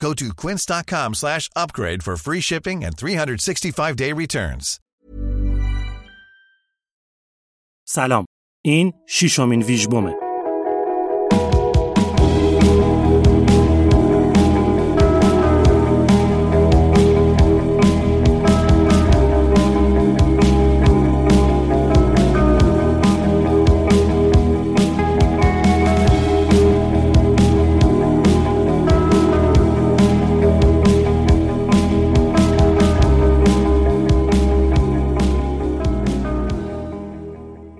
Go 0.00 0.12
to 0.14 0.32
quince.com 0.34 1.14
slash 1.14 1.48
upgrade 1.56 2.02
for 2.02 2.16
free 2.16 2.40
shipping 2.40 2.84
and 2.84 2.96
365-day 2.96 4.12
returns. 4.12 4.80
سلام 7.88 8.24
این 8.64 8.92
شیشمین 9.08 9.62
ویژبومه 9.62 10.14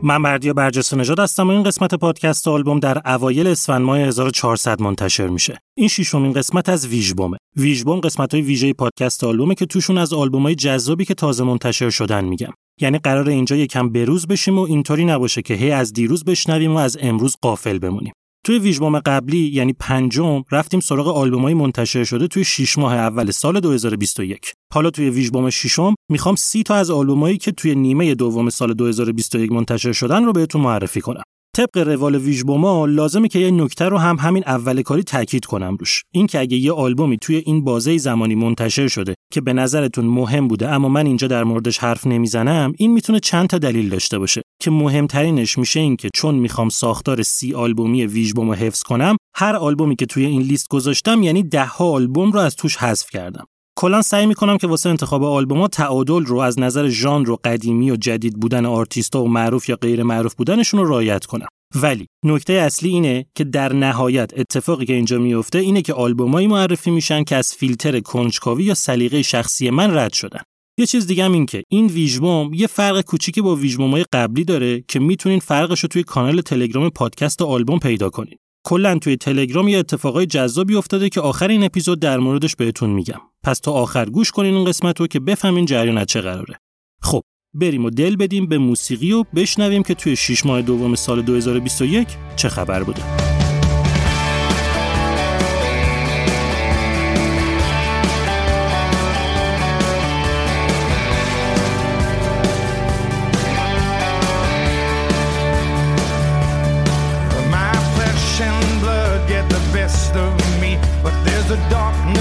من 0.04 0.22
بردیا 0.22 0.54
برجسته 0.54 0.98
نژاد 0.98 1.20
هستم 1.20 1.48
و 1.48 1.52
این 1.52 1.64
قسمت 1.64 1.96
پادکست 1.96 2.48
آلبوم 2.48 2.80
در 2.80 3.14
اوایل 3.14 3.48
اسفند 3.48 3.82
ماه 3.82 4.00
1400 4.00 4.82
منتشر 4.82 5.28
میشه. 5.28 5.60
این 5.78 5.88
ششمین 5.88 6.34
قسمت 6.34 6.70
از 6.70 6.88
ویژبومه. 6.88 7.38
ویژبوم 7.56 8.00
قسمت 8.00 8.34
های 8.34 8.44
ویژه 8.44 8.74
پادکست 8.74 9.24
آلبومه 9.24 9.56
که 9.56 9.66
توشون 9.66 9.98
از 9.98 10.14
آلبوم 10.14 10.44
های 10.44 10.56
جذابی 10.56 11.06
که 11.06 11.14
تازه 11.14 11.44
منتشر 11.44 11.90
شدن 11.90 12.26
میگم. 12.26 12.52
یعنی 12.82 12.98
قرار 12.98 13.30
اینجا 13.30 13.56
یکم 13.56 13.90
بروز 13.90 14.28
بشیم 14.28 14.60
و 14.60 14.62
اینطوری 14.62 15.06
نباشه 15.06 15.42
که 15.42 15.54
هی 15.54 15.72
از 15.72 15.94
دیروز 15.94 16.24
بشنویم 16.24 16.76
و 16.76 16.78
از 16.78 16.98
امروز 17.02 17.36
قافل 17.42 17.80
بمونیم. 17.80 18.14
توی 18.46 18.60
ویژبوم 18.60 19.00
قبلی 19.00 19.38
یعنی 19.38 19.74
پنجم 19.74 20.44
رفتیم 20.52 20.80
سراغ 20.80 21.08
آلبومای 21.08 21.54
منتشر 21.54 22.04
شده 22.04 22.28
توی 22.28 22.44
6 22.44 22.78
ماه 22.78 22.94
اول 22.94 23.32
سال 23.32 23.60
2021 23.60 24.54
حالا 24.74 24.90
توی 24.90 25.10
ویژبوم 25.10 25.50
ششم 25.50 25.96
می‌خوام 26.10 26.36
سی 26.36 26.64
تا 26.64 26.76
از 26.76 26.92
آلبومایی 26.92 27.38
که 27.38 27.52
توی 27.52 27.76
نیمه 27.76 28.16
دوم 28.16 28.50
سال 28.50 28.74
2021 28.74 29.52
منتشر 29.52 29.92
شدن 29.92 30.24
رو 30.24 30.34
بهتون 30.34 30.62
معرفی 30.62 31.02
کنم. 31.02 31.24
طبق 31.58 31.78
روال 31.78 32.16
ویژبوما 32.16 32.86
لازمه 32.86 33.28
که 33.28 33.40
یه 33.40 33.52
نکته 33.52 33.86
رو 33.86 33.98
هم 33.98 34.18
همین 34.20 34.44
اول 34.48 34.82
کاری 34.82 35.04
تاکید 35.04 35.46
کنم 35.46 35.78
روش. 35.80 36.04
این 36.12 36.28
که 36.28 36.40
اگه 36.40 36.58
یه 36.58 36.72
آلبومی 36.72 37.18
توی 37.18 37.36
این 37.36 37.64
بازه 37.64 37.98
زمانی 37.98 38.36
منتشر 38.36 38.88
شده 38.88 39.16
که 39.34 39.42
به 39.42 39.54
نظرتون 39.54 40.06
مهم 40.06 40.48
بوده 40.48 40.70
اما 40.70 40.90
من 40.90 41.06
اینجا 41.06 41.28
در 41.28 41.44
موردش 41.44 41.78
حرف 41.78 42.08
نمی‌زنم 42.08 42.74
این 42.78 42.94
می‌تونه 42.94 43.20
چند 43.20 43.48
تا 43.48 43.58
دلیل 43.58 43.90
داشته 43.90 44.20
باشه. 44.20 44.42
که 44.62 44.72
مهمترینش 44.72 45.58
میشه 45.58 45.80
این 45.80 45.96
که 45.96 46.10
چون 46.16 46.36
می‌خوام 46.36 46.70
ساختار 46.70 47.22
سی 47.22 47.54
آلبومی 47.54 48.06
ویژبوم 48.06 48.50
رو 48.50 48.56
حفظ 48.56 48.84
کنم 48.84 49.18
هر 49.36 49.56
آلبومی 49.56 49.96
که 49.96 50.06
توی 50.06 50.26
این 50.26 50.42
لیست 50.42 50.68
گذاشتم 50.70 51.24
یعنی 51.24 51.44
ده 51.44 51.66
ها 51.66 51.86
آلبوم 51.86 52.32
رو 52.32 52.40
از 52.40 52.56
توش 52.56 52.78
حذف 52.78 53.10
کردم. 53.10 53.46
کلا 53.76 54.02
سعی 54.02 54.26
می‌کنم 54.26 54.58
که 54.58 54.68
واسه 54.68 54.90
انتخاب 54.90 55.24
آلبوم‌ها 55.24 55.68
تعادل 55.68 56.26
رو 56.26 56.38
از 56.38 56.60
نظر 56.60 56.90
ژانر 56.90 57.30
و 57.30 57.38
قدیمی 57.44 57.92
و 57.92 57.96
جدید 57.96 58.40
بودن 58.40 58.66
آرتیستا 58.66 59.24
و 59.24 59.28
معروف 59.28 59.70
یا 59.70 59.76
غیر 59.76 60.04
معروف 60.04 60.36
بودنشون 60.36 60.80
رو 60.80 60.90
رعایت 60.90 61.26
کنم. 61.26 61.48
ولی 61.76 62.08
نکته 62.26 62.54
اصلی 62.54 62.90
اینه 62.90 63.26
که 63.36 63.44
در 63.44 63.74
نهایت 63.74 64.32
اتفاقی 64.38 64.86
که 64.86 64.94
اینجا 64.94 65.18
میفته 65.18 65.60
اینه 65.60 65.82
که 65.82 65.94
آلبومایی 65.94 66.48
معرفی 66.48 66.92
میشن 66.92 67.24
که 67.24 67.36
از 67.36 67.54
فیلتر 67.54 68.00
کنجکاوی 68.00 68.64
یا 68.64 68.74
سلیقه 68.74 69.22
شخصی 69.22 69.70
من 69.70 69.98
رد 69.98 70.14
شدن. 70.14 70.42
یه 70.78 70.86
چیز 70.86 71.08
دیگه 71.08 71.26
هم 71.26 71.34
این 71.34 71.46
که 71.46 71.64
این 71.70 71.86
ویژبوم 71.86 72.54
یه 72.54 72.68
فرق 72.68 73.02
کوچیکی 73.02 73.42
با 73.42 73.56
ویژبومای 73.56 74.06
قبلی 74.14 74.44
داره 74.44 74.84
که 74.88 75.00
می‌تونین 75.00 75.40
فرقش 75.40 75.80
رو 75.80 75.88
توی 75.88 76.04
کانال 76.04 76.42
تلگرام 76.42 76.90
پادکست 76.90 77.42
آلبوم 77.42 77.80
پیدا 77.80 78.10
کنین. 78.10 78.38
کلا 78.64 78.98
توی 79.00 79.18
تلگرام 79.18 79.68
یه 79.68 79.78
اتفاقای 79.78 80.26
جذابی 80.26 80.76
افتاده 80.76 81.10
که 81.10 81.22
آخر 81.22 81.48
این 81.48 81.64
اپیزود 81.64 82.00
در 82.00 82.18
موردش 82.18 82.56
بهتون 82.56 82.90
میگم. 82.90 83.22
پس 83.44 83.60
تا 83.60 83.72
آخر 83.72 84.10
گوش 84.10 84.32
کنین 84.32 84.54
این 84.54 84.66
قسمت 84.66 85.00
رو 85.00 85.08
که 85.08 85.20
بفهمین 85.20 85.66
جریان 85.66 86.06
چه 86.06 86.22
قراره. 86.22 86.58
خب 87.02 87.22
بریم 87.54 87.86
و 87.86 87.90
دل 87.90 88.16
بدیم 88.16 88.48
به 88.48 88.58
موسیقی 88.58 89.12
و 89.12 89.24
بشنویم 89.36 89.84
که 89.84 89.94
توی 89.94 90.16
6 90.16 90.46
ماه 90.46 90.62
دوم 90.62 90.96
سال 90.96 91.22
2021 91.22 92.08
چه 92.36 92.50
خبر 92.50 92.84
بوده. 92.84 93.31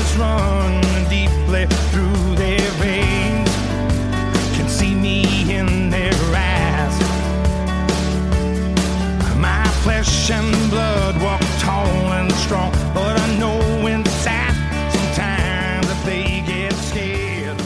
Darkness 0.00 0.16
running 0.16 1.08
deeply 1.08 1.66
through 1.90 2.34
their 2.36 2.70
veins. 2.82 3.50
Can 4.56 4.68
see 4.68 4.94
me 4.94 5.18
in 5.58 5.90
their 5.90 6.14
eyes. 6.34 6.96
My 9.36 9.64
flesh 9.82 10.30
and 10.30 10.70
blood 10.70 11.14
walk 11.22 11.42
tall 11.58 12.12
and 12.18 12.32
strong, 12.32 12.72
but 12.94 13.14
I 13.24 13.26
know 13.40 13.86
inside 13.86 14.54
sometimes 14.96 15.86
that 15.90 16.00
they 16.04 16.42
get 16.46 16.72
scared. 16.72 17.60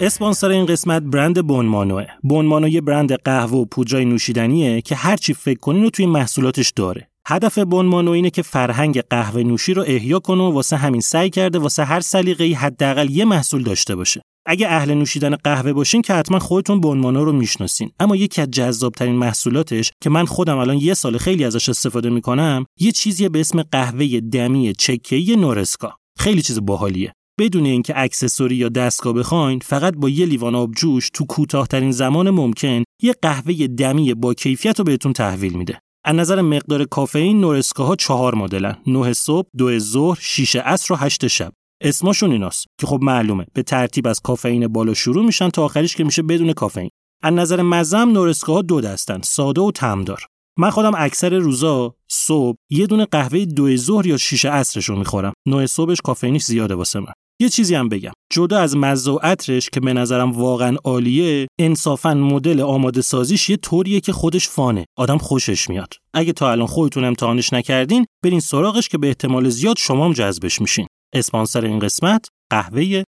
اسپانسر 0.00 0.48
این 0.48 0.66
قسمت 0.66 1.02
برند 1.02 1.46
بونمانوه. 1.46 2.06
بونمانو 2.22 2.68
یه 2.68 2.80
برند 2.80 3.12
قهوه 3.12 3.58
و 3.58 3.64
پودرای 3.64 4.04
نوشیدنیه 4.04 4.80
که 4.80 4.94
هر 4.94 5.16
چی 5.16 5.34
فکر 5.34 5.58
کنین 5.58 5.82
رو 5.82 5.90
توی 5.90 6.06
محصولاتش 6.06 6.72
داره. 6.76 7.08
هدف 7.26 7.58
بونمانو 7.58 8.10
اینه 8.10 8.30
که 8.30 8.42
فرهنگ 8.42 9.00
قهوه 9.00 9.42
نوشی 9.42 9.74
رو 9.74 9.84
احیا 9.86 10.18
کنه 10.18 10.42
و 10.42 10.50
واسه 10.50 10.76
همین 10.76 11.00
سعی 11.00 11.30
کرده 11.30 11.58
واسه 11.58 11.84
هر 11.84 12.00
سلیقه‌ای 12.00 12.52
حداقل 12.52 13.10
یه 13.10 13.24
محصول 13.24 13.62
داشته 13.62 13.96
باشه. 13.96 14.22
اگه 14.46 14.68
اهل 14.68 14.94
نوشیدن 14.94 15.36
قهوه 15.36 15.72
باشین 15.72 16.02
که 16.02 16.14
حتما 16.14 16.38
خودتون 16.38 16.80
بونمانو 16.80 17.24
رو 17.24 17.32
می‌شناسین. 17.32 17.90
اما 18.00 18.16
یکی 18.16 18.40
از 18.40 18.50
جذابترین 18.50 19.14
محصولاتش 19.14 19.92
که 20.02 20.10
من 20.10 20.24
خودم 20.24 20.58
الان 20.58 20.76
یه 20.76 20.94
سال 20.94 21.18
خیلی 21.18 21.44
ازش 21.44 21.68
استفاده 21.68 22.10
می‌کنم 22.10 22.64
یه 22.80 22.92
چیزیه 22.92 23.28
به 23.28 23.40
اسم 23.40 23.62
قهوه 23.62 24.20
دمی 24.20 24.72
چکه‌ای 24.72 25.36
نورسکا. 25.36 25.96
خیلی 26.18 26.42
چیز 26.42 26.60
باحالیه. 26.60 27.12
بدون 27.40 27.64
اینکه 27.64 27.92
اکسسوری 27.96 28.56
یا 28.56 28.68
دستگاه 28.68 29.12
بخواین 29.12 29.58
فقط 29.58 29.94
با 29.96 30.08
یه 30.08 30.26
لیوان 30.26 30.54
آب 30.54 30.72
جوش 30.72 31.10
تو 31.10 31.24
کوتاهترین 31.24 31.90
زمان 31.90 32.30
ممکن 32.30 32.82
یه 33.02 33.14
قهوه 33.22 33.66
دمی 33.66 34.14
با 34.14 34.34
کیفیت 34.34 34.78
رو 34.78 34.84
بهتون 34.84 35.12
تحویل 35.12 35.52
میده. 35.52 35.80
از 36.06 36.14
نظر 36.14 36.40
مقدار 36.40 36.84
کافئین 36.84 37.40
نورسکاها 37.40 37.96
چهار 37.96 38.34
مدلن. 38.34 38.76
9 38.86 39.12
صبح، 39.12 39.48
2 39.56 39.78
ظهر، 39.78 40.18
6 40.20 40.56
عصر 40.56 40.94
و 40.94 40.96
8 40.96 41.26
شب. 41.26 41.52
اسمشون 41.80 42.32
ایناست 42.32 42.66
که 42.80 42.86
خب 42.86 42.98
معلومه. 43.02 43.46
به 43.54 43.62
ترتیب 43.62 44.06
از 44.06 44.20
کافئین 44.20 44.68
بالا 44.68 44.94
شروع 44.94 45.24
میشن 45.24 45.48
تا 45.48 45.64
آخریش 45.64 45.96
که 45.96 46.04
میشه 46.04 46.22
بدون 46.22 46.52
کافئین. 46.52 46.90
از 47.22 47.32
نظر 47.32 47.62
مزم 47.62 48.08
نورسکاها 48.08 48.62
دو 48.62 48.80
دستن 48.80 49.20
ساده 49.24 49.60
و 49.60 49.70
تمدار 49.70 50.26
من 50.58 50.70
خودم 50.70 50.92
اکثر 50.96 51.38
روزا 51.38 51.94
صبح 52.10 52.56
یه 52.70 52.86
دونه 52.86 53.04
قهوه 53.04 53.44
دو 53.44 53.76
ظهر 53.76 54.06
یا 54.06 54.16
6 54.16 54.44
عصرش 54.44 54.84
رو 54.84 54.96
می‌خورم. 54.96 55.32
نوع 55.48 55.66
صبحش 55.66 56.00
کافئینش 56.00 56.44
زیاده 56.44 56.74
واسه 56.74 57.00
من. 57.00 57.12
یه 57.40 57.48
چیزی 57.48 57.74
هم 57.74 57.88
بگم. 57.88 58.12
جدا 58.32 58.58
از 58.58 58.76
مزه 58.76 59.10
و 59.10 59.18
عطرش 59.22 59.70
که 59.70 59.80
به 59.80 59.92
نظرم 59.92 60.32
واقعا 60.32 60.76
عالیه 60.84 61.46
انصافا 61.60 62.14
مدل 62.14 62.60
آماده 62.60 63.02
سازیش 63.02 63.50
یه 63.50 63.56
طوریه 63.56 64.00
که 64.00 64.12
خودش 64.12 64.48
فانه. 64.48 64.84
آدم 64.98 65.18
خوشش 65.18 65.70
میاد. 65.70 65.94
اگه 66.14 66.32
تا 66.32 66.50
الان 66.52 66.66
خودتون 66.66 67.04
امتحانش 67.04 67.52
نکردین 67.52 68.06
برین 68.24 68.40
سراغش 68.40 68.88
که 68.88 68.98
به 68.98 69.06
احتمال 69.06 69.48
زیاد 69.48 69.76
شما 69.78 70.04
هم 70.04 70.12
جذبش 70.12 70.60
میشین. 70.60 70.86
اسپانسر 71.14 71.64
این 71.64 71.78
قسمت 71.78 72.28
قهوه 72.50 73.02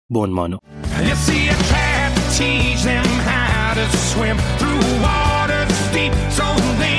they 6.79 6.92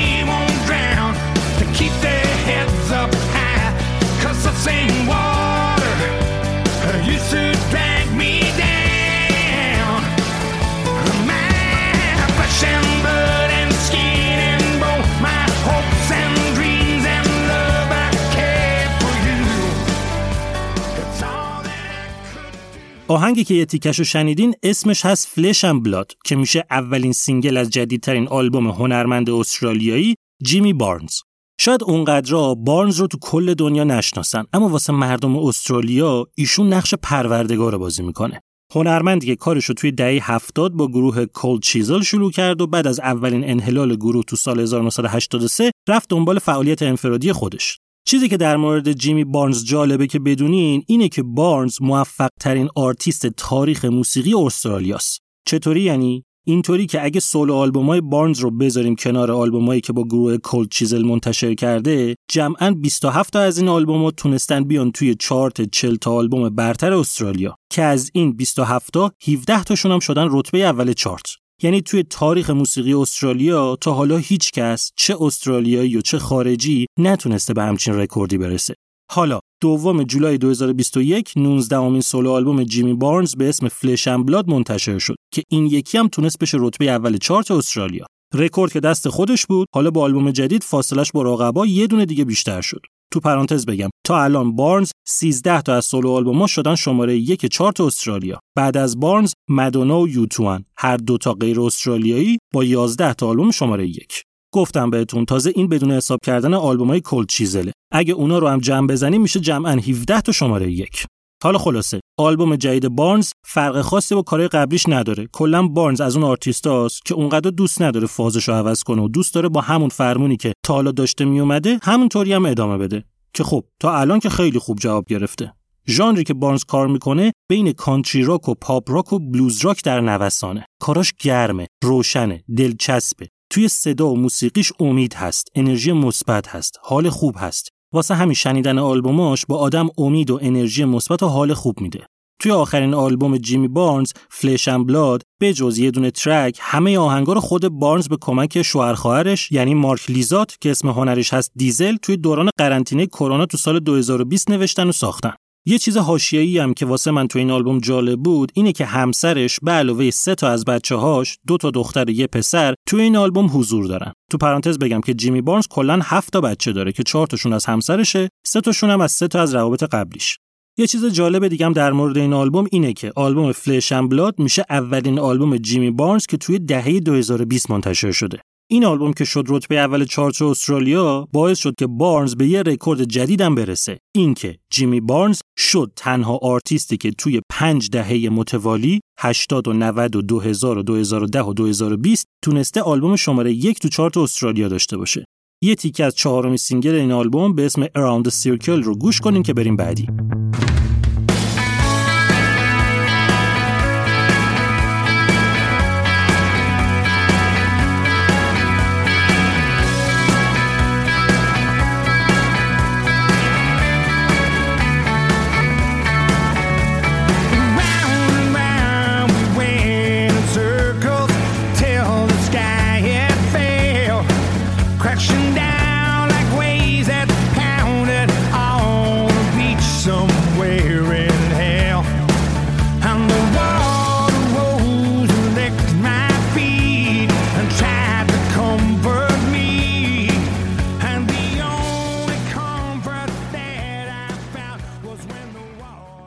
آهنگی 23.08 23.44
که 23.44 23.54
یه 23.54 23.64
تیکش 23.64 23.98
رو 23.98 24.04
شنیدین 24.04 24.54
اسمش 24.62 25.06
هست 25.06 25.26
Flesh 25.26 25.64
and 25.64 25.82
Blood 25.82 26.12
که 26.24 26.36
میشه 26.36 26.64
اولین 26.70 27.12
single 27.12 27.56
از 27.56 27.70
جدیدترین 27.70 28.28
آلبوم 28.28 28.66
هنرمند 28.66 29.30
استرالیایی 29.30 30.14
جیمی 30.44 30.72
بارنز. 30.72 31.18
شاید 31.60 31.84
اونقدرا 31.84 32.54
بارنز 32.54 33.00
رو 33.00 33.06
تو 33.06 33.18
کل 33.22 33.54
دنیا 33.54 33.84
نشناسن 33.84 34.44
اما 34.52 34.68
واسه 34.68 34.92
مردم 34.92 35.36
استرالیا 35.36 36.26
ایشون 36.34 36.72
نقش 36.72 36.94
پروردگار 36.94 37.72
رو 37.72 37.78
بازی 37.78 38.02
می‌کنه. 38.02 38.40
هنرمندی 38.74 39.26
که 39.26 39.36
کارش 39.36 39.64
رو 39.64 39.74
توی 39.74 39.92
دهه 39.92 40.32
70 40.32 40.72
با 40.72 40.88
گروه 40.88 41.26
کولد 41.26 41.62
چیزل 41.62 42.02
شروع 42.02 42.30
کرد 42.30 42.60
و 42.60 42.66
بعد 42.66 42.86
از 42.86 43.00
اولین 43.00 43.50
انحلال 43.50 43.96
گروه 43.96 44.24
تو 44.24 44.36
سال 44.36 44.60
1983 44.60 45.70
رفت 45.88 46.08
دنبال 46.08 46.38
فعالیت 46.38 46.82
انفرادی 46.82 47.32
خودش. 47.32 47.78
چیزی 48.06 48.28
که 48.28 48.36
در 48.36 48.56
مورد 48.56 48.92
جیمی 48.92 49.24
بارنز 49.24 49.64
جالبه 49.64 50.06
که 50.06 50.18
بدونین 50.18 50.84
اینه 50.86 51.08
که 51.08 51.22
بارنز 51.22 51.82
موفق 51.82 52.28
ترین 52.40 52.68
آرتیست 52.76 53.26
تاریخ 53.26 53.84
موسیقی 53.84 54.34
استرالیاست. 54.34 55.20
چطوری 55.46 55.80
یعنی؟ 55.80 56.24
اینطوری 56.46 56.86
که 56.86 57.04
اگه 57.04 57.20
سولو 57.20 57.54
آلبومای 57.54 58.00
بارنز 58.00 58.40
رو 58.40 58.50
بذاریم 58.50 58.96
کنار 58.96 59.30
آلبومایی 59.32 59.80
که 59.80 59.92
با 59.92 60.04
گروه 60.04 60.36
کولد 60.36 60.68
چیزل 60.70 61.04
منتشر 61.04 61.54
کرده، 61.54 62.14
جمعاً 62.30 62.70
27 62.70 63.32
تا 63.32 63.40
از 63.40 63.58
این 63.58 63.68
آلبوم‌ها 63.68 64.10
تونستن 64.10 64.64
بیان 64.64 64.92
توی 64.92 65.14
چارت 65.14 65.70
40 65.70 65.94
تا 65.94 66.12
آلبوم 66.12 66.48
برتر 66.48 66.92
استرالیا 66.92 67.56
که 67.70 67.82
از 67.82 68.10
این 68.14 68.36
27 68.36 68.92
تا 68.92 69.12
17 69.28 69.64
تاشون 69.64 69.92
هم 69.92 69.98
شدن 69.98 70.28
رتبه 70.30 70.58
اول 70.58 70.92
چارت. 70.92 71.43
یعنی 71.62 71.80
توی 71.80 72.02
تاریخ 72.02 72.50
موسیقی 72.50 72.94
استرالیا 72.94 73.76
تا 73.76 73.92
حالا 73.92 74.16
هیچ 74.16 74.50
کس 74.52 74.90
چه 74.96 75.16
استرالیایی 75.20 75.96
و 75.96 76.00
چه 76.00 76.18
خارجی 76.18 76.86
نتونسته 76.98 77.54
به 77.54 77.62
همچین 77.62 77.94
رکوردی 77.94 78.38
برسه. 78.38 78.74
حالا 79.10 79.40
دوم 79.60 80.02
جولای 80.02 80.38
2021 80.38 81.32
19 81.36 81.76
امین 81.76 82.00
سولو 82.00 82.30
آلبوم 82.30 82.64
جیمی 82.64 82.94
بارنز 82.94 83.36
به 83.36 83.48
اسم 83.48 83.68
Flesh 83.68 84.08
and 84.08 84.23
Blood 84.23 84.48
منتشر 84.48 84.98
شد 84.98 85.16
که 85.34 85.42
این 85.48 85.66
یکی 85.66 85.98
هم 85.98 86.08
تونست 86.08 86.38
بشه 86.38 86.58
رتبه 86.60 86.90
اول 86.90 87.16
چارت 87.16 87.50
استرالیا. 87.50 88.06
رکورد 88.34 88.72
که 88.72 88.80
دست 88.80 89.08
خودش 89.08 89.46
بود 89.46 89.68
حالا 89.74 89.90
با 89.90 90.02
آلبوم 90.02 90.30
جدید 90.30 90.62
فاصلش 90.62 91.12
با 91.12 91.22
رقبا 91.22 91.66
یه 91.66 91.86
دونه 91.86 92.06
دیگه 92.06 92.24
بیشتر 92.24 92.60
شد. 92.60 92.80
تو 93.12 93.20
پرانتز 93.20 93.66
بگم 93.66 93.90
تا 94.06 94.22
الان 94.22 94.56
بارنز 94.56 94.90
13 95.08 95.62
تا 95.62 95.74
از 95.74 95.84
سولو 95.84 96.10
آلبوم‌ها 96.10 96.46
شدن 96.46 96.74
شماره 96.74 97.16
یک 97.16 97.46
چارت 97.46 97.80
استرالیا. 97.80 98.40
بعد 98.56 98.76
از 98.76 99.00
بارنز 99.00 99.32
مدونا 99.50 100.00
و 100.00 100.08
U2 100.08 100.45
ان 100.45 100.64
هر 100.76 100.96
دو 100.96 101.18
تا 101.18 101.32
غیر 101.32 101.60
استرالیایی 101.60 102.38
با 102.54 102.64
11 102.64 103.14
تا 103.14 103.28
آلبوم 103.28 103.50
شماره 103.50 103.86
یک. 103.86 104.22
گفتم 104.54 104.90
بهتون 104.90 105.24
تازه 105.24 105.52
این 105.54 105.68
بدون 105.68 105.92
حساب 105.92 106.18
کردن 106.24 106.54
آلبومای 106.54 107.00
کولد 107.00 107.28
چیزله. 107.28 107.72
اگه 107.92 108.12
اونا 108.12 108.38
رو 108.38 108.48
هم 108.48 108.58
جمع 108.58 108.86
بزنیم 108.86 109.22
میشه 109.22 109.40
جمعا 109.40 109.72
17 109.72 110.20
تا 110.20 110.32
شماره 110.32 110.72
یک. 110.72 111.06
حالا 111.42 111.58
خلاصه 111.58 112.00
آلبوم 112.18 112.56
جدید 112.56 112.88
بارنز 112.88 113.30
فرق 113.44 113.80
خاصی 113.80 114.14
با 114.14 114.22
کارهای 114.22 114.48
قبلیش 114.48 114.88
نداره. 114.88 115.28
کلا 115.32 115.68
بارنز 115.68 116.00
از 116.00 116.16
اون 116.16 116.24
آرتیستاست 116.24 117.04
که 117.04 117.14
اونقدر 117.14 117.50
دوست 117.50 117.82
نداره 117.82 118.06
فازش 118.06 118.48
رو 118.48 118.54
عوض 118.54 118.82
کنه 118.82 119.02
و 119.02 119.08
دوست 119.08 119.34
داره 119.34 119.48
با 119.48 119.60
همون 119.60 119.88
فرمونی 119.88 120.36
که 120.36 120.52
تا 120.66 120.74
حالا 120.74 120.92
داشته 120.92 121.24
میومده 121.24 121.78
همونطوری 121.82 122.32
هم 122.32 122.46
ادامه 122.46 122.78
بده. 122.78 123.04
که 123.34 123.44
خب 123.44 123.64
تا 123.80 123.98
الان 123.98 124.20
که 124.20 124.28
خیلی 124.28 124.58
خوب 124.58 124.78
جواب 124.78 125.04
گرفته. 125.04 125.54
ژانری 125.88 126.24
که 126.24 126.34
بارنز 126.34 126.64
کار 126.64 126.88
می‌کنه 126.88 127.32
بین 127.48 127.72
کانتری 127.72 128.22
راک 128.22 128.48
و 128.48 128.54
پاپ 128.54 128.90
راک 128.90 129.12
و 129.12 129.18
بلوز 129.18 129.64
راک 129.64 129.84
در 129.84 130.00
نوسانه. 130.00 130.64
کاراش 130.80 131.12
گرمه 131.20 131.66
روشنه 131.84 132.44
دلچسبه. 132.56 133.28
توی 133.50 133.68
صدا 133.68 134.08
و 134.08 134.16
موسیقیش 134.16 134.72
امید 134.80 135.14
هست 135.14 135.48
انرژی 135.54 135.92
مثبت 135.92 136.48
هست 136.48 136.78
حال 136.82 137.10
خوب 137.10 137.34
هست. 137.38 137.68
واسه 137.94 138.14
همین 138.14 138.34
شنیدن 138.34 138.78
آلبوماش 138.78 139.46
به 139.46 139.58
آدم 139.58 139.88
امید 139.98 140.30
و 140.30 140.38
انرژی 140.42 140.84
مثبت 140.84 141.22
و 141.22 141.26
حال 141.26 141.54
خوب 141.54 141.80
میده. 141.80 142.06
توی 142.38 142.52
آخرین 142.52 142.94
آلبوم 142.94 143.36
جیمی 143.36 143.68
بارنز 143.68 144.12
Flesh 144.30 144.68
and 144.68 144.84
Blood 144.84 145.22
به 145.40 145.52
جز 145.52 145.78
یه 145.78 145.90
دونه 145.90 146.10
track 146.10 146.58
همه 146.60 146.98
آهنگا 146.98 147.32
رو 147.32 147.40
خود 147.40 147.68
بارنز 147.68 148.08
به 148.08 148.16
کمک 148.20 148.62
شوهر 148.62 148.94
خواهرش 148.94 149.52
یعنی 149.52 149.74
مارک 149.74 150.10
لیزات 150.10 150.56
که 150.60 150.70
اسم 150.70 150.88
هنریش 150.88 151.34
هست 151.34 151.52
دیزل 151.56 151.96
توی 151.96 152.16
دوران 152.16 152.50
قرنطینه 152.58 153.06
کرونا 153.06 153.46
تو 153.46 153.56
سال 153.56 153.80
2020 153.80 154.50
نوشتن 154.50 154.88
و 154.88 154.92
ساختن. 154.92 155.32
یه 155.66 155.78
چیز 155.78 155.96
حاشیه‌ای 155.96 156.58
هم 156.58 156.74
که 156.74 156.86
واسه 156.86 157.10
من 157.10 157.28
تو 157.28 157.38
این 157.38 157.50
آلبوم 157.50 157.78
جالب 157.78 158.18
بود 158.18 158.52
اینه 158.54 158.72
که 158.72 158.84
همسرش 158.84 159.58
به 159.62 159.70
علاوه 159.70 160.10
سه 160.10 160.34
تا 160.34 160.48
از 160.48 160.64
بچه‌هاش 160.64 161.38
دو 161.46 161.56
تا 161.56 161.70
دختر 161.70 162.04
و 162.04 162.10
یه 162.10 162.26
پسر 162.26 162.74
تو 162.88 162.96
این 162.96 163.16
آلبوم 163.16 163.50
حضور 163.52 163.86
دارن. 163.86 164.12
تو 164.30 164.38
پرانتز 164.38 164.78
بگم 164.78 165.00
که 165.00 165.14
جیمی 165.14 165.40
بارنز 165.40 165.66
کلا 165.70 166.00
هفت 166.02 166.32
تا 166.32 166.40
بچه 166.40 166.72
داره 166.72 166.92
که 166.92 167.02
چهار 167.02 167.26
تاشون 167.26 167.52
از 167.52 167.64
همسرشه، 167.66 168.28
سه 168.46 168.60
تاشون 168.60 168.90
هم 168.90 169.00
از 169.00 169.12
سه 169.12 169.28
تا 169.28 169.40
از 169.40 169.54
روابط 169.54 169.82
قبلیش. 169.82 170.38
یه 170.78 170.86
چیز 170.86 171.04
جالب 171.04 171.48
دیگه 171.48 171.66
هم 171.66 171.72
در 171.72 171.92
مورد 171.92 172.18
این 172.18 172.32
آلبوم 172.32 172.66
اینه 172.72 172.92
که 172.92 173.12
آلبوم 173.16 173.52
Flesh 173.52 173.92
and 173.92 174.09
Blood 174.09 174.38
میشه 174.38 174.64
اولین 174.70 175.18
آلبوم 175.18 175.56
جیمی 175.56 175.90
بارنز 175.90 176.26
که 176.26 176.36
توی 176.36 176.58
دهه 176.58 177.00
2020 177.00 177.70
منتشر 177.70 178.12
شده. 178.12 178.38
این 178.70 178.84
آلبوم 178.84 179.12
که 179.12 179.24
شد 179.24 179.44
رتبه 179.48 179.78
اول 179.78 180.04
چارت 180.04 180.42
استرالیا 180.42 181.28
باعث 181.32 181.58
شد 181.58 181.74
که 181.78 181.86
بارنز 181.86 182.34
به 182.34 182.48
یه 182.48 182.62
رکورد 182.62 183.04
جدیدم 183.04 183.54
برسه. 183.54 183.98
اینکه 184.14 184.58
جیمی 184.70 185.00
بارنز 185.00 185.40
شد 185.58 185.92
تنها 185.96 186.38
آرتیستی 186.42 186.96
که 186.96 187.10
توی 187.10 187.40
پنج 187.50 187.90
دهه 187.90 188.28
متوالی 188.32 189.00
80 189.18 189.68
و 189.68 189.72
90 189.72 190.16
و 190.16 190.22
2000 190.22 190.78
و 190.78 190.82
2010 190.82 191.42
و 191.42 191.52
2020 191.52 192.26
تونسته 192.44 192.82
آلبوم 192.82 193.16
شماره 193.16 193.52
یک 193.52 193.78
تو 193.78 193.88
چارت 193.88 194.16
استرالیا 194.16 194.68
داشته 194.68 194.96
باشه. 194.96 195.24
یه 195.62 195.74
تیکه 195.74 196.04
از 196.04 196.14
چهارمین 196.14 196.56
سینگل 196.56 196.94
این 196.94 197.12
آلبوم 197.12 197.54
به 197.54 197.66
اسم 197.66 197.86
Around 197.86 198.28
the 198.28 198.32
Circle 198.32 198.84
رو 198.84 198.96
گوش 198.98 199.20
کنین 199.20 199.42
که 199.42 199.54
بریم 199.54 199.76
بعدی. 199.76 200.08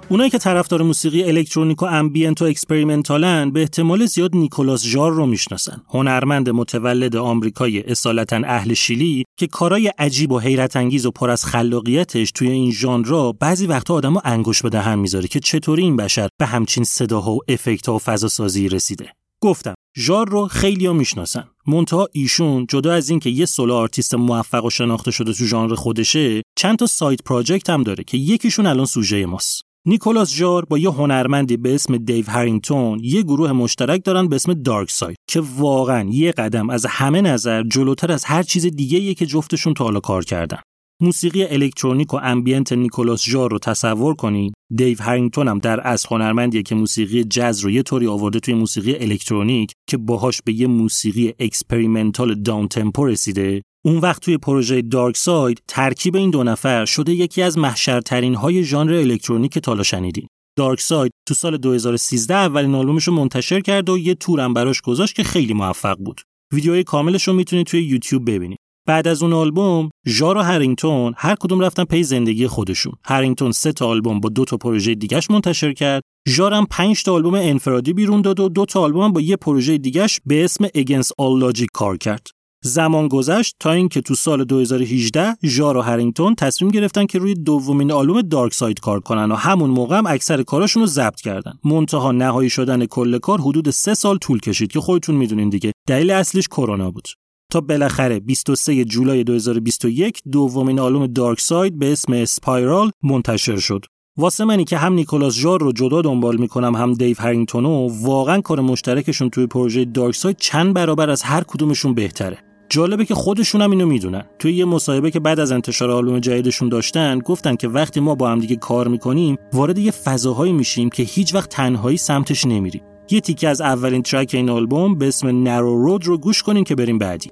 اونایی 0.10 0.30
که 0.30 0.38
طرفدار 0.38 0.82
موسیقی 0.82 1.24
الکترونیک 1.24 1.82
و 1.82 1.86
ambient 1.86 2.41
و 2.42 2.46
experimental 2.46 3.43
ان 3.43 3.51
به 3.52 3.60
احتمال 3.60 4.06
زیاد 4.06 4.36
نیکولاس 4.36 4.86
ژار 4.86 5.12
رو 5.12 5.26
می‌شناسن. 5.26 5.82
هنرمند 5.90 6.50
متولد 6.50 7.16
آمریکای 7.16 7.84
اصالتا 7.84 8.42
اهل 8.46 8.74
شیلی 8.74 9.26
که 9.40 9.48
کارای 9.48 9.88
عجیب 9.88 10.32
و 10.32 10.40
حیرت 10.40 10.76
انگیز 10.76 11.06
و 11.06 11.12
پر 11.12 11.30
از 11.30 11.46
خلاقیتش 11.46 12.32
توی 12.32 12.50
این 12.50 12.72
ژانر 12.72 13.32
بعضی 13.40 13.68
وقتا 13.68 13.94
آدمو 13.94 14.22
انگشت 14.24 14.62
به 14.62 14.70
دهن 14.70 15.00
می‌ذاره 15.00 15.28
که 15.28 15.40
چطوری 15.40 15.84
این 15.84 15.96
بشر 15.96 16.28
به 16.40 16.46
همچین 16.46 16.84
صداها 16.84 17.32
و 17.32 17.40
effect 17.48 17.89
ها 17.89 17.96
و 17.96 18.00
فضا 18.00 18.28
سازی 18.28 18.70
رسیده. 18.70 19.12
گفتم 19.42 19.76
ژار 19.98 20.30
رو 20.30 20.48
خیلیا 20.48 20.94
می‌شناسن. 20.94 21.44
منتها 21.68 22.08
ایشون 22.12 22.66
جدا 22.70 22.94
از 22.94 23.10
اینکه 23.10 23.30
یه 23.30 23.46
solo 23.46 23.74
artist 23.74 24.15
موفق 24.16 24.66
و 24.66 24.70
شناخته 24.70 25.12
شده 25.12 25.34
تو 25.34 25.46
ژانر 25.46 25.76
خودشه، 25.76 26.42
چند 26.58 26.78
تا 26.78 26.86
side 26.86 27.24
project 27.24 27.70
هم 27.70 27.84
داره 27.84 28.04
که 28.04 28.18
یکیشون 28.18 28.66
الان 28.66 28.86
سوژه 28.86 29.26
ماست. 29.26 29.66
نیکولاس 29.89 30.36
ژار 30.36 30.65
با 30.65 30.77
یه 30.77 30.89
هنرمندی 30.89 31.58
به 31.58 31.75
اسم 31.75 31.98
دیو 31.98 32.29
هرینگتون 32.29 33.00
یه 33.03 33.22
گروه 33.22 33.51
مشترک 33.51 34.06
دارن 34.06 34.27
به 34.27 34.36
اسم 34.36 34.53
دارک 34.53 34.91
ساید 34.91 35.17
که 35.29 35.41
واقعا 35.58 36.10
یه 36.10 36.32
قدم 36.32 36.70
از 36.70 36.86
همه 36.86 37.22
نظر 37.22 37.63
جلوتر 37.63 38.12
از 38.12 38.25
هر 38.25 38.44
چیز 38.44 38.65
دیگه 38.65 39.13
که 39.13 39.25
جفتشون 39.25 39.74
تا 39.74 39.84
حالا 39.84 40.00
کار 40.00 40.25
کردن. 40.25 40.58
موسیقی 41.01 41.44
الکترونیک 41.44 42.13
و 42.13 42.17
ambient 42.17 42.74
نیکولاس 42.74 43.24
ژار 43.24 43.51
رو 43.51 43.60
تصور 43.60 44.15
کنید 44.15 44.53
دیو 44.75 45.01
هرینگتون 45.01 45.48
هم 45.48 45.60
در 45.60 45.79
اصل 45.79 46.08
هنرمندیه 46.12 46.63
که 46.63 46.75
موسیقی 46.75 47.24
جز 47.24 47.60
رو 47.60 47.72
یه 47.72 47.84
طوری 47.84 48.08
آورده 48.08 48.39
توی 48.39 48.53
موسیقی 48.53 48.96
الکترونیک 48.96 49.72
که 49.89 49.98
باهاش 49.98 50.41
به 50.46 50.53
یه 50.53 50.67
موسیقی 50.67 51.34
experimental 51.39 52.36
downtempo 52.36 53.06
رسیده 53.06 53.62
اون 53.88 53.98
وقت 53.98 54.22
توی 54.22 54.38
پروژه 54.38 54.82
دارک 54.82 55.17
ساید 55.17 55.63
ترکیب 55.67 56.15
این 56.15 56.29
دو 56.29 56.44
نفر 56.44 56.86
شده 56.86 57.13
یکی 57.13 57.41
از 57.41 57.58
محشرترین 57.58 58.36
های 58.36 58.63
ژانر 58.63 58.94
الکترونیک 58.94 59.60
تا 59.60 59.67
حالا 59.67 59.84
شنیدین. 59.84 60.27
دارک 60.58 60.82
ساید 60.82 61.12
تو 61.27 61.34
سال 61.34 61.58
2013 61.58 62.36
اولین 62.36 62.75
آلبومش 62.75 63.03
رو 63.03 63.13
منتشر 63.13 63.60
کرد 63.60 63.89
و 63.89 63.98
یه 63.98 64.15
تورم 64.15 64.53
براش 64.53 64.82
گذاشت 64.82 65.15
که 65.15 65.24
خیلی 65.24 65.53
موفق 65.53 65.98
بود. 65.98 66.22
ویدیوهای 66.53 66.84
کاملش 66.84 67.27
رو 67.27 67.34
می‌تونید 67.34 67.67
توی 67.67 67.84
یوتیوب 67.84 68.32
ببینید. 68.32 68.58
بعد 68.88 69.08
از 69.08 69.24
اون 69.24 69.34
آلبوم 69.34 69.89
ژار 70.08 70.38
و 70.38 70.41
هرینگتون 70.41 71.13
هر 71.17 71.36
کدوم 71.39 71.60
رفتن 71.60 71.84
پی 71.84 72.03
زندگی 72.03 72.48
خودشون. 72.48 72.94
هرینگتون 73.06 73.51
سه 73.51 73.72
تا 73.72 73.88
آلبوم 73.88 74.20
با 74.20 74.29
دو 74.29 74.46
تا 74.46 74.58
پروژه 74.58 74.96
دیگش 74.96 75.32
منتشر 75.32 75.74
کرد. 75.74 76.01
ژار 76.27 76.53
هم 76.53 76.65
5 76.72 77.03
تا 77.03 77.13
آلبوم 77.13 77.34
انفرادی 77.34 77.94
بیرون 77.94 78.22
داد 78.22 78.39
و 78.39 78.50
دو 78.50 78.65
تا 78.65 78.82
آلبوم 78.82 79.12
با 79.12 79.22
یه 79.22 79.36
پروژه 79.36 79.77
دیگش 79.77 80.20
به 80.25 80.44
اسم 80.44 80.67
Against 80.67 81.10
All 81.22 81.44
Logic 81.44 81.65
کار 81.74 81.98
کرد. 81.98 82.37
زمان 82.67 83.07
گذشت 83.07 83.55
تا 83.59 83.71
اینکه 83.71 84.01
تو 84.01 84.15
سال 84.15 84.43
2018 84.43 85.36
ژار 85.45 85.77
و 85.77 85.81
هرینگتون 85.81 86.36
تصمیم 86.36 86.71
گرفتن 86.71 87.05
که 87.05 87.19
روی 87.19 87.33
دومین 87.33 87.91
آلبوم 87.91 88.21
Darkside 88.22 88.79
کار 88.79 89.00
کنن 89.00 89.31
و 89.31 89.36
همون 89.36 89.69
موقع 89.69 89.97
هم 89.97 90.05
اکثر 90.07 90.43
کاراشون 90.43 90.81
رو 90.81 90.88
ضبط 90.88 91.21
کردن. 91.21 91.53
منتها 91.63 92.12
نهایی 92.12 92.50
شدن 92.50 92.86
کل 92.86 93.17
کار 93.17 93.41
حدود 93.41 93.69
سه 93.69 93.93
سال 93.93 94.17
طول 94.17 94.39
کشید 94.39 94.71
که 94.71 94.79
خودتون 94.79 95.15
می‌دونین 95.15 95.50
دیگه. 95.50 95.71
دلیل 95.88 96.12
اصلیش 96.12 96.47
کرونا 96.47 96.91
بود. 96.91 97.07
تا 97.51 97.62
بالاخره 97.62 98.19
23 98.19 98.86
جولای 98.86 99.24
2021 99.24 100.21
دومین 100.31 100.79
آلبوم 100.79 101.07
Darkside 101.08 101.79
به 101.79 101.91
اسم 101.91 102.13
Spiral 102.13 102.91
منتشر 103.03 103.57
شد. 103.57 103.86
واسه 104.17 104.45
منی 104.45 104.63
که 104.63 104.77
هم 104.77 104.93
نیکولاس 104.93 105.33
ژار 105.33 105.62
رو 105.62 105.71
جدا 105.71 106.01
دنبال 106.01 106.38
می‌کنم 106.38 106.75
هم 106.75 106.93
دیو 106.93 107.17
هرینگتونو 107.19 107.89
واقعا 108.01 108.41
کار 108.41 108.62
مشترکشون 108.62 109.29
توی 109.29 109.47
پروژه 109.47 109.86
Darkside 109.86 110.38
چند 110.38 110.74
برابر 110.74 111.09
از 111.09 111.24
هر 111.24 111.43
کدومشون 111.43 111.93
بهتره. 111.93 112.47
جالبه 112.69 113.05
که 113.05 113.15
خودشون 113.15 113.62
هم 113.62 113.71
اینو 113.71 113.86
می‌دونن. 113.86 114.24
توی 114.39 114.53
یه 114.53 114.65
مصاحبه 114.65 115.12
که 115.12 115.19
بعد 115.19 115.39
از 115.39 115.51
انتشار 115.51 115.91
آلبوم 115.91 116.19
جدیدشون 116.19 116.69
داشتن 116.69 117.19
گفتن 117.19 117.55
که 117.55 117.67
وقتی 117.67 118.00
ما 118.00 118.15
با 118.15 118.29
هم 118.29 118.39
دیگه 118.39 118.55
کار 118.55 118.88
می‌کنیم 118.88 119.38
وارد 119.53 119.77
یه 119.77 119.91
فضاهایی 119.91 120.53
میشیم 120.53 120.89
که 120.89 121.03
هیچ 121.03 121.36
وقت 121.36 121.50
تنهایی 121.50 121.97
سمتش 121.97 122.45
نمیریم. 122.45 122.81
یه 123.12 123.21
تیکه 123.21 123.50
از 123.50 123.62
اولین 123.62 124.01
ترک 124.01 124.31
این 124.33 124.50
آلبوم 124.50 124.95
به 124.95 125.07
اسم 125.07 125.43
نرو 125.43 125.83
رود 125.83 126.05
رو 126.05 126.17
گوش 126.17 126.43
کنین 126.43 126.63
که 126.63 126.75
بریم 126.75 126.97
بعدی. 126.97 127.31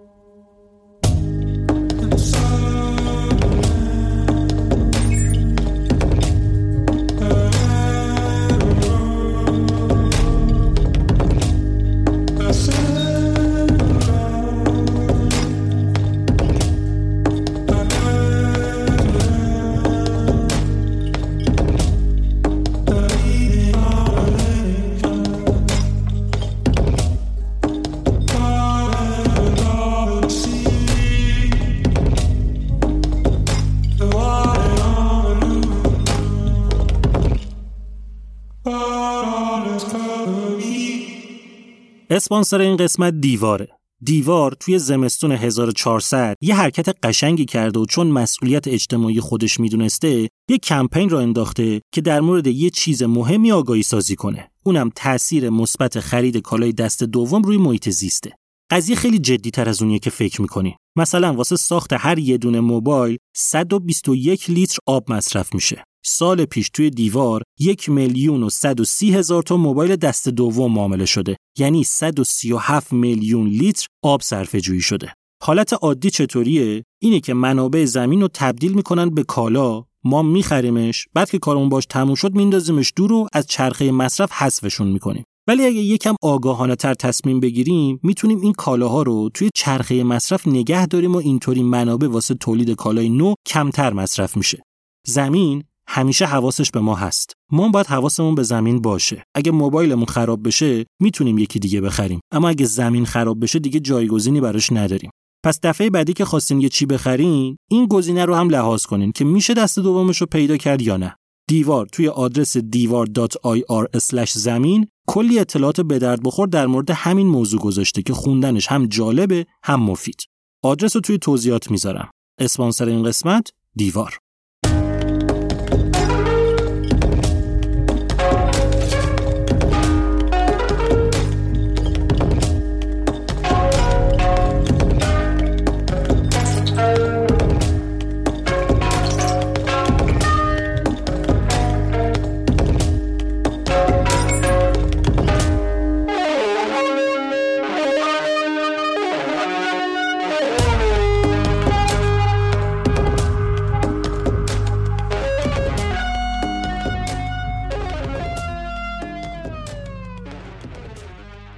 اسپانسر 42.15 42.62
این 42.62 42.77
قسمت 42.77 43.13
دیواره. 43.13 43.67
دیوار 44.01 44.51
توی 44.60 44.79
زمستون 44.79 45.31
1400 45.31 46.36
یه 46.41 46.55
حرکت 46.55 46.95
قشنگی 47.03 47.45
کرده 47.45 47.79
و 47.79 47.86
چون 47.86 48.07
مسئولیت 48.07 48.67
اجتماعی 48.67 49.19
خودش 49.19 49.60
می‌دونسته 49.60 50.29
یه 50.50 50.57
کمپین 50.57 51.10
را 51.10 51.19
انداخته 51.19 51.81
که 51.91 52.01
در 52.01 52.22
مورد 52.22 52.48
یه 52.48 52.69
چیز 52.69 53.03
مهمی 53.03 53.51
آگاهی 53.51 53.84
سازی 53.84 54.15
کنه. 54.15 54.51
اونم 54.63 54.91
تاثیر 54.95 55.50
مثبت 55.50 56.00
خرید 56.00 56.38
کالای 56.38 56.72
دست 56.72 57.03
دوم 57.03 57.41
روی 57.41 57.57
محیط 57.57 57.89
زیسته. 57.89 58.31
قضیه 58.72 58.95
خیلی 58.95 59.19
جدی 59.19 59.51
تر 59.51 59.69
از 59.69 59.81
اونیه 59.81 60.00
که 60.00 60.10
فکر 60.10 60.41
می‌کنی. 60.41 60.75
مثلا 60.95 61.34
واسه 61.34 61.55
ساخت 61.55 61.93
هر 61.93 62.19
یه 62.19 62.38
دونه 62.38 62.60
موبایل 62.60 63.17
121 63.36 64.50
لیتر 64.50 64.77
آب 64.86 65.12
مصرف 65.12 65.53
میشه. 65.55 65.84
سال 66.07 66.45
پیش 66.45 66.69
توی 66.69 66.89
دیوار 66.89 67.43
یک 67.59 67.89
میلیون 67.89 68.43
و 68.43 68.50
130 68.50 69.13
هزار 69.13 69.43
تا 69.43 69.57
موبایل 69.57 69.95
دست 69.95 70.29
دوم 70.29 70.74
معامله 70.74 71.05
شده. 71.05 71.38
یعنی 71.57 71.83
137 71.83 72.93
میلیون 72.93 73.47
لیتر 73.47 73.88
آب 74.03 74.21
صرفه 74.21 74.62
جویی 74.62 74.81
شده. 74.81 75.13
حالت 75.43 75.74
عادی 75.74 76.09
چطوریه؟ 76.09 76.83
اینه 77.01 77.19
که 77.19 77.33
منابع 77.33 77.85
زمین 77.85 78.21
رو 78.21 78.27
تبدیل 78.33 78.74
می‌کنن 78.74 79.09
به 79.09 79.24
کالا. 79.24 79.83
ما 80.03 80.21
میخریمش 80.21 81.07
بعد 81.13 81.29
که 81.29 81.39
کارمون 81.39 81.69
باش 81.69 81.85
تموم 81.85 82.15
شد 82.15 82.35
میندازیمش 82.35 82.93
دور 82.95 83.12
و 83.12 83.27
از 83.33 83.47
چرخه 83.47 83.91
مصرف 83.91 84.31
حذفشون 84.31 84.88
می‌کنیم. 84.88 85.24
ولی 85.47 85.65
اگه 85.65 85.79
یکم 85.79 86.15
آگاهانه 86.21 86.75
تر 86.75 86.93
تصمیم 86.93 87.39
بگیریم 87.39 88.00
می‌تونیم 88.03 88.41
این 88.41 88.53
کالاها 88.53 89.01
رو 89.01 89.29
توی 89.33 89.50
چرخه 89.55 90.03
مصرف 90.03 90.47
نگه 90.47 90.85
داریم 90.85 91.15
و 91.15 91.17
اینطوری 91.17 91.63
منابع 91.63 92.07
واسه 92.07 92.35
تولید 92.35 92.71
کالای 92.71 93.09
نو 93.09 93.33
کمتر 93.47 93.93
مصرف 93.93 94.38
میشه. 94.38 94.63
زمین 95.07 95.63
همیشه 95.87 96.25
حواسش 96.25 96.71
به 96.71 96.79
ما 96.79 96.95
هست. 96.95 97.33
ما 97.51 97.69
باید 97.69 97.87
حواسمون 97.87 98.35
به 98.35 98.43
زمین 98.43 98.81
باشه. 98.81 99.23
اگه 99.35 99.51
موبایلمون 99.51 100.05
خراب 100.05 100.47
بشه 100.47 100.85
می‌تونیم 101.01 101.37
یکی 101.37 101.59
دیگه 101.59 101.81
بخریم. 101.81 102.19
اما 102.31 102.49
اگه 102.49 102.65
زمین 102.65 103.05
خراب 103.05 103.43
بشه 103.43 103.59
دیگه 103.59 103.79
جایگزینی 103.79 104.41
براش 104.41 104.71
نداریم. 104.71 105.11
پس 105.43 105.59
دفعه 105.63 105.89
بعدی 105.89 106.13
که 106.13 106.25
خواستین 106.25 106.61
یه 106.61 106.69
چی 106.69 106.85
بخرین 106.85 107.57
این 107.69 107.85
گزینه 107.85 108.25
رو 108.25 108.35
هم 108.35 108.49
لحاظ 108.49 108.85
کنین 108.85 109.11
که 109.11 109.25
میشه 109.25 109.53
دست 109.53 109.79
دومش 109.79 110.21
رو 110.21 110.27
پیدا 110.27 110.57
کرد 110.57 110.81
یا 110.81 110.97
نه. 110.97 111.15
دیوار 111.49 111.85
توی 111.85 112.07
آدرس 112.07 112.57
دیوار.ir 112.57 114.25
زمین 114.25 114.87
کلی 115.07 115.39
اطلاعات 115.39 115.81
به 115.81 115.99
درد 115.99 116.23
بخور 116.23 116.47
در 116.47 116.67
مورد 116.67 116.91
همین 116.91 117.27
موضوع 117.27 117.59
گذاشته 117.59 118.01
که 118.01 118.13
خوندنش 118.13 118.67
هم 118.67 118.85
جالبه 118.85 119.45
هم 119.63 119.81
مفید. 119.81 120.23
آدرس 120.63 120.95
رو 120.95 121.01
توی 121.01 121.17
توضیحات 121.17 121.71
می‌ذارم. 121.71 122.09
اسپانسر 122.39 122.85
این 122.85 123.03
قسمت 123.03 123.49
دیوار. 123.75 124.17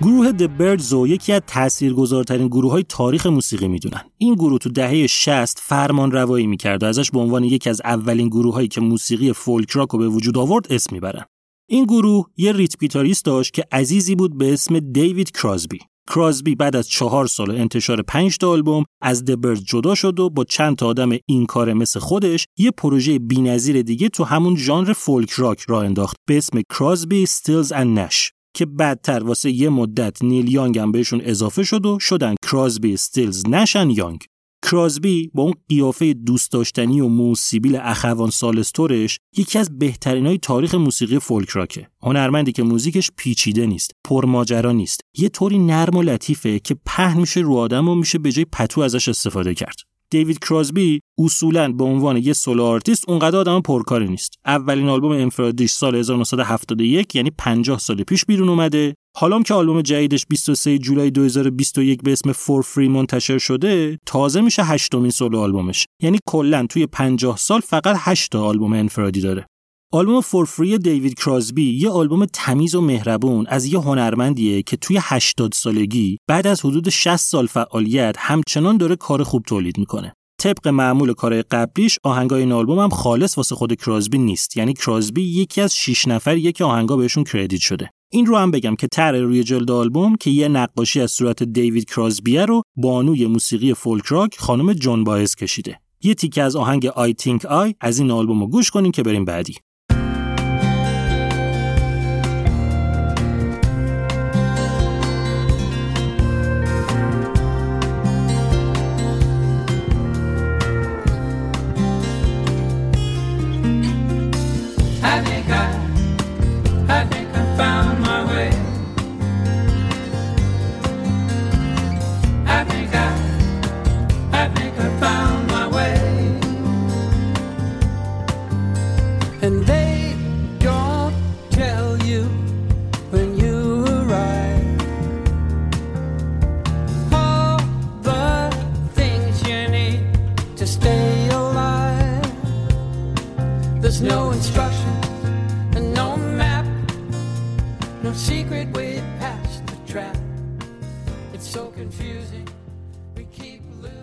گروه 0.08 0.32
The 0.32 0.58
Byrds 0.58 0.99
و 0.99 1.08
یکی 1.08 1.34
از 1.34 1.42
تاثیرگذارترین 1.48 2.48
گروه 2.48 2.72
های 2.72 2.84
تاریخ 2.84 3.26
موسیقی 3.26 3.68
می‌دونن. 3.68 4.02
این 4.18 4.34
گروه 4.34 4.60
تو 4.60 4.70
دهه 4.70 5.08
60 5.08 5.60
فرمان 5.60 6.12
روایی 6.12 6.48
می‌کرد 6.48 6.84
و 6.84 6.86
ازش 6.86 7.12
به 7.12 7.20
عنوان 7.20 7.44
یکی 7.44 7.70
از 7.70 7.82
اولین 7.86 8.28
گروه 8.28 8.54
هایی 8.54 8.68
که 8.68 8.82
موسیقی 8.82 9.34
فولک 9.34 9.72
راک 9.72 9.90
رو 9.90 10.00
به 10.00 10.08
وجود 10.08 10.38
آورد 10.38 10.68
اسم 10.70 10.96
می‌برن. 10.96 11.26
این 11.70 11.86
گروه 11.86 12.26
یه 12.38 12.52
rhythm 12.52 12.80
guitarist 12.80 13.26
داشت 13.26 13.54
که 13.54 13.64
عزیزی 13.72 14.16
بود 14.16 14.38
به 14.38 14.54
اسم 14.54 14.80
دیوید 14.80 15.32
کراسبی. 15.32 15.80
کراسبی 16.10 16.56
بعد 16.56 16.76
از 16.76 16.90
چهار 16.90 17.28
سال 17.28 17.52
انتشار 17.52 18.02
پنج 18.02 18.38
تا 18.38 18.50
آلبوم 18.50 18.84
از 19.02 19.26
The 19.26 19.38
Byrds 19.38 19.60
جدا 19.60 19.96
شد 19.96 20.20
و 20.20 20.30
با 20.30 20.44
چند 20.44 20.76
تا 20.76 20.88
آدم 20.88 21.10
این 21.26 21.46
کاره 21.46 21.74
مثل 21.74 22.00
خودش 22.00 22.46
یه 22.58 22.72
پروژه 22.72 23.20
بی‌نظیر 23.20 23.82
دیگه 23.82 24.10
تو 24.10 24.24
همون 24.24 24.56
ژانر 24.56 24.94
فولک 24.94 25.32
راک 25.32 25.62
راه 25.62 25.82
انداخت 25.82 26.18
به 26.28 26.38
اسم 26.38 26.62
Crosby, 26.70 27.26
Stills & 27.26 27.72
Nash 27.72 28.32
که 28.58 28.66
بعدتر 28.66 29.24
واسه 29.24 29.52
یه 29.52 29.70
مدت 29.70 30.24
نیل 30.24 30.52
یانگ 30.52 30.80
هم 30.80 30.92
بهشون 30.92 31.22
اضافه 31.24 31.64
شد 31.64 31.86
و 31.86 32.00
شدن 32.00 32.36
Crosby, 32.42 32.98
Stills, 32.98 33.44
Nash & 33.50 33.90
Young. 33.90 34.20
کراسبی 34.66 35.32
با 35.34 35.44
اون 35.44 35.54
قیافه 35.70 36.14
دوست 36.14 36.52
داشتنی 36.52 37.02
و 37.02 37.08
مو 37.08 37.25
و 37.25 37.33
سیبیل 37.33 37.76
اخوان 37.76 38.30
ثالث 38.30 38.75
طورش 38.75 39.20
یکی 39.38 39.60
از 39.60 39.80
بهترین 39.80 40.26
های 40.26 40.38
تاریخ 40.38 40.76
موسیقی 40.76 41.20
فولک 41.20 41.50
راکه. 41.50 41.88
هنرمندی 42.04 42.52
که 42.52 42.64
موزیکش 42.64 43.12
پیچیده 43.18 43.66
نیست 43.66 43.92
پرماجرا 44.06 44.72
نیست. 44.72 45.02
یه 45.18 45.30
طوری 45.30 45.60
نرم 45.60 45.98
و 45.98 46.02
لطیفه 46.02 46.60
که 46.60 46.76
پهن 46.86 47.18
میشه 47.20 47.40
رو 47.40 47.56
آدم 47.56 47.90
و 47.90 47.96
میشه 47.96 48.18
به 48.18 48.32
جای 48.32 48.46
پتو 48.46 48.82
ازش 48.82 49.10
استفاده 49.10 49.54
کرد. 49.54 49.78
دیوید 50.12 50.40
کراسبی 50.40 51.00
اصولا 51.18 51.72
به 51.72 51.84
عنوان 51.84 52.18
یه 52.18 52.34
solo 52.34 52.64
artist 52.64 53.10
اونقدر 53.10 53.38
آدم 53.38 53.62
پرکاری 53.62 54.08
نیست. 54.08 54.34
اولین 54.46 54.90
آلبوم 54.90 55.12
انفرادیش 55.12 55.72
سال 55.72 55.96
1971 55.96 57.16
یعنی 57.16 57.32
50 57.38 57.80
سال 57.80 58.04
پیش 58.04 58.26
بیرون 58.26 58.50
اومده. 58.50 58.94
حالا 59.18 59.42
که 59.42 59.54
آلبوم 59.54 59.82
جدیدش 59.82 60.26
23 60.30 60.78
جولای 60.78 61.12
2021 61.12 62.02
به 62.04 62.12
اسم 62.12 62.32
For 62.32 62.62
Free 62.62 62.88
منتشر 62.88 63.38
شده 63.38 64.00
تازه 64.06 64.42
میشه 64.42 64.64
هشتمین 64.64 65.12
سولو 65.12 65.40
آلبومش. 65.40 65.86
یعنی 66.04 66.20
کلا 66.26 66.66
توی 66.70 66.88
50 66.88 67.38
سال 67.38 67.60
فقط 67.60 67.96
8 68.00 68.32
تا 68.32 68.44
آلبوم 68.44 68.74
انفرادی 68.74 69.22
داره. 69.22 69.46
آلبوم 69.92 70.22
فور 70.22 70.78
دیوید 70.78 71.14
کراسبی 71.14 71.80
یه 71.80 71.90
آلبوم 71.90 72.26
تمیز 72.26 72.76
و 72.76 72.82
مهربون 72.82 73.46
از 73.48 73.66
یه 73.66 73.80
هنرمندیه 73.80 74.62
که 74.62 74.78
توی 74.78 74.98
80 75.02 75.54
سالگی 75.54 76.18
بعد 76.28 76.48
از 76.48 76.66
حدود 76.66 76.90
60 76.90 77.16
سال 77.16 77.48
فعالیت 77.48 78.16
همچنان 78.18 78.78
داره 78.78 78.96
کار 78.96 79.24
خوب 79.24 79.44
تولید 79.44 79.78
می‌کنه. 79.78 80.14
طبق 80.40 80.68
معمول 80.68 81.14
کارهای 81.14 81.42
قبلیش 81.42 82.00
آهنگای 82.04 82.42
این 82.42 82.52
آلبوم 82.52 82.80
هم 82.80 82.90
خالص 82.90 83.38
واسه 83.38 83.56
خود 83.56 83.76
کراسبی 83.76 84.18
نیست. 84.18 84.58
یعنی 84.58 84.74
کراسبی 84.74 85.24
یکی 85.24 85.62
از 85.62 85.76
6 85.76 86.08
نفریه 86.08 86.52
که 86.52 86.64
آهنگا 86.64 86.98
بهشون 86.98 87.24
کردیت 87.24 87.62
شده. 87.62 87.90
این 88.12 88.26
رو 88.26 88.38
هم 88.38 88.52
بگم 88.52 88.76
که 88.76 88.88
تر 88.88 89.18
روی 89.18 89.44
جلد 89.44 89.72
آلبوم 89.72 90.16
که 90.16 90.30
یه 90.30 90.48
نقاشی 90.48 91.02
از 91.02 91.12
صورت 91.12 91.44
دیوید 91.44 91.86
کراسبیه 91.86 92.46
رو 92.46 92.62
بانوی 92.76 93.26
موسیقی 93.26 93.74
فولک 93.74 94.06
راک 94.06 94.36
خانم 94.40 94.74
جون 94.74 95.04
بایز 95.04 95.36
کشیده. 95.36 95.80
یه 96.04 96.14
تیکه 96.14 96.44
از 96.44 96.56
آهنگ 96.56 96.90
I 96.90 97.14
Think 97.22 97.42
I 97.42 97.74
از 97.82 98.00
این 98.00 98.12
آلبوم 98.12 98.40
رو 98.40 98.48
گوش 98.48 98.72
کنیم 98.72 98.92
که 98.92 99.04
بریم 99.04 99.26
بعدی. 99.26 99.56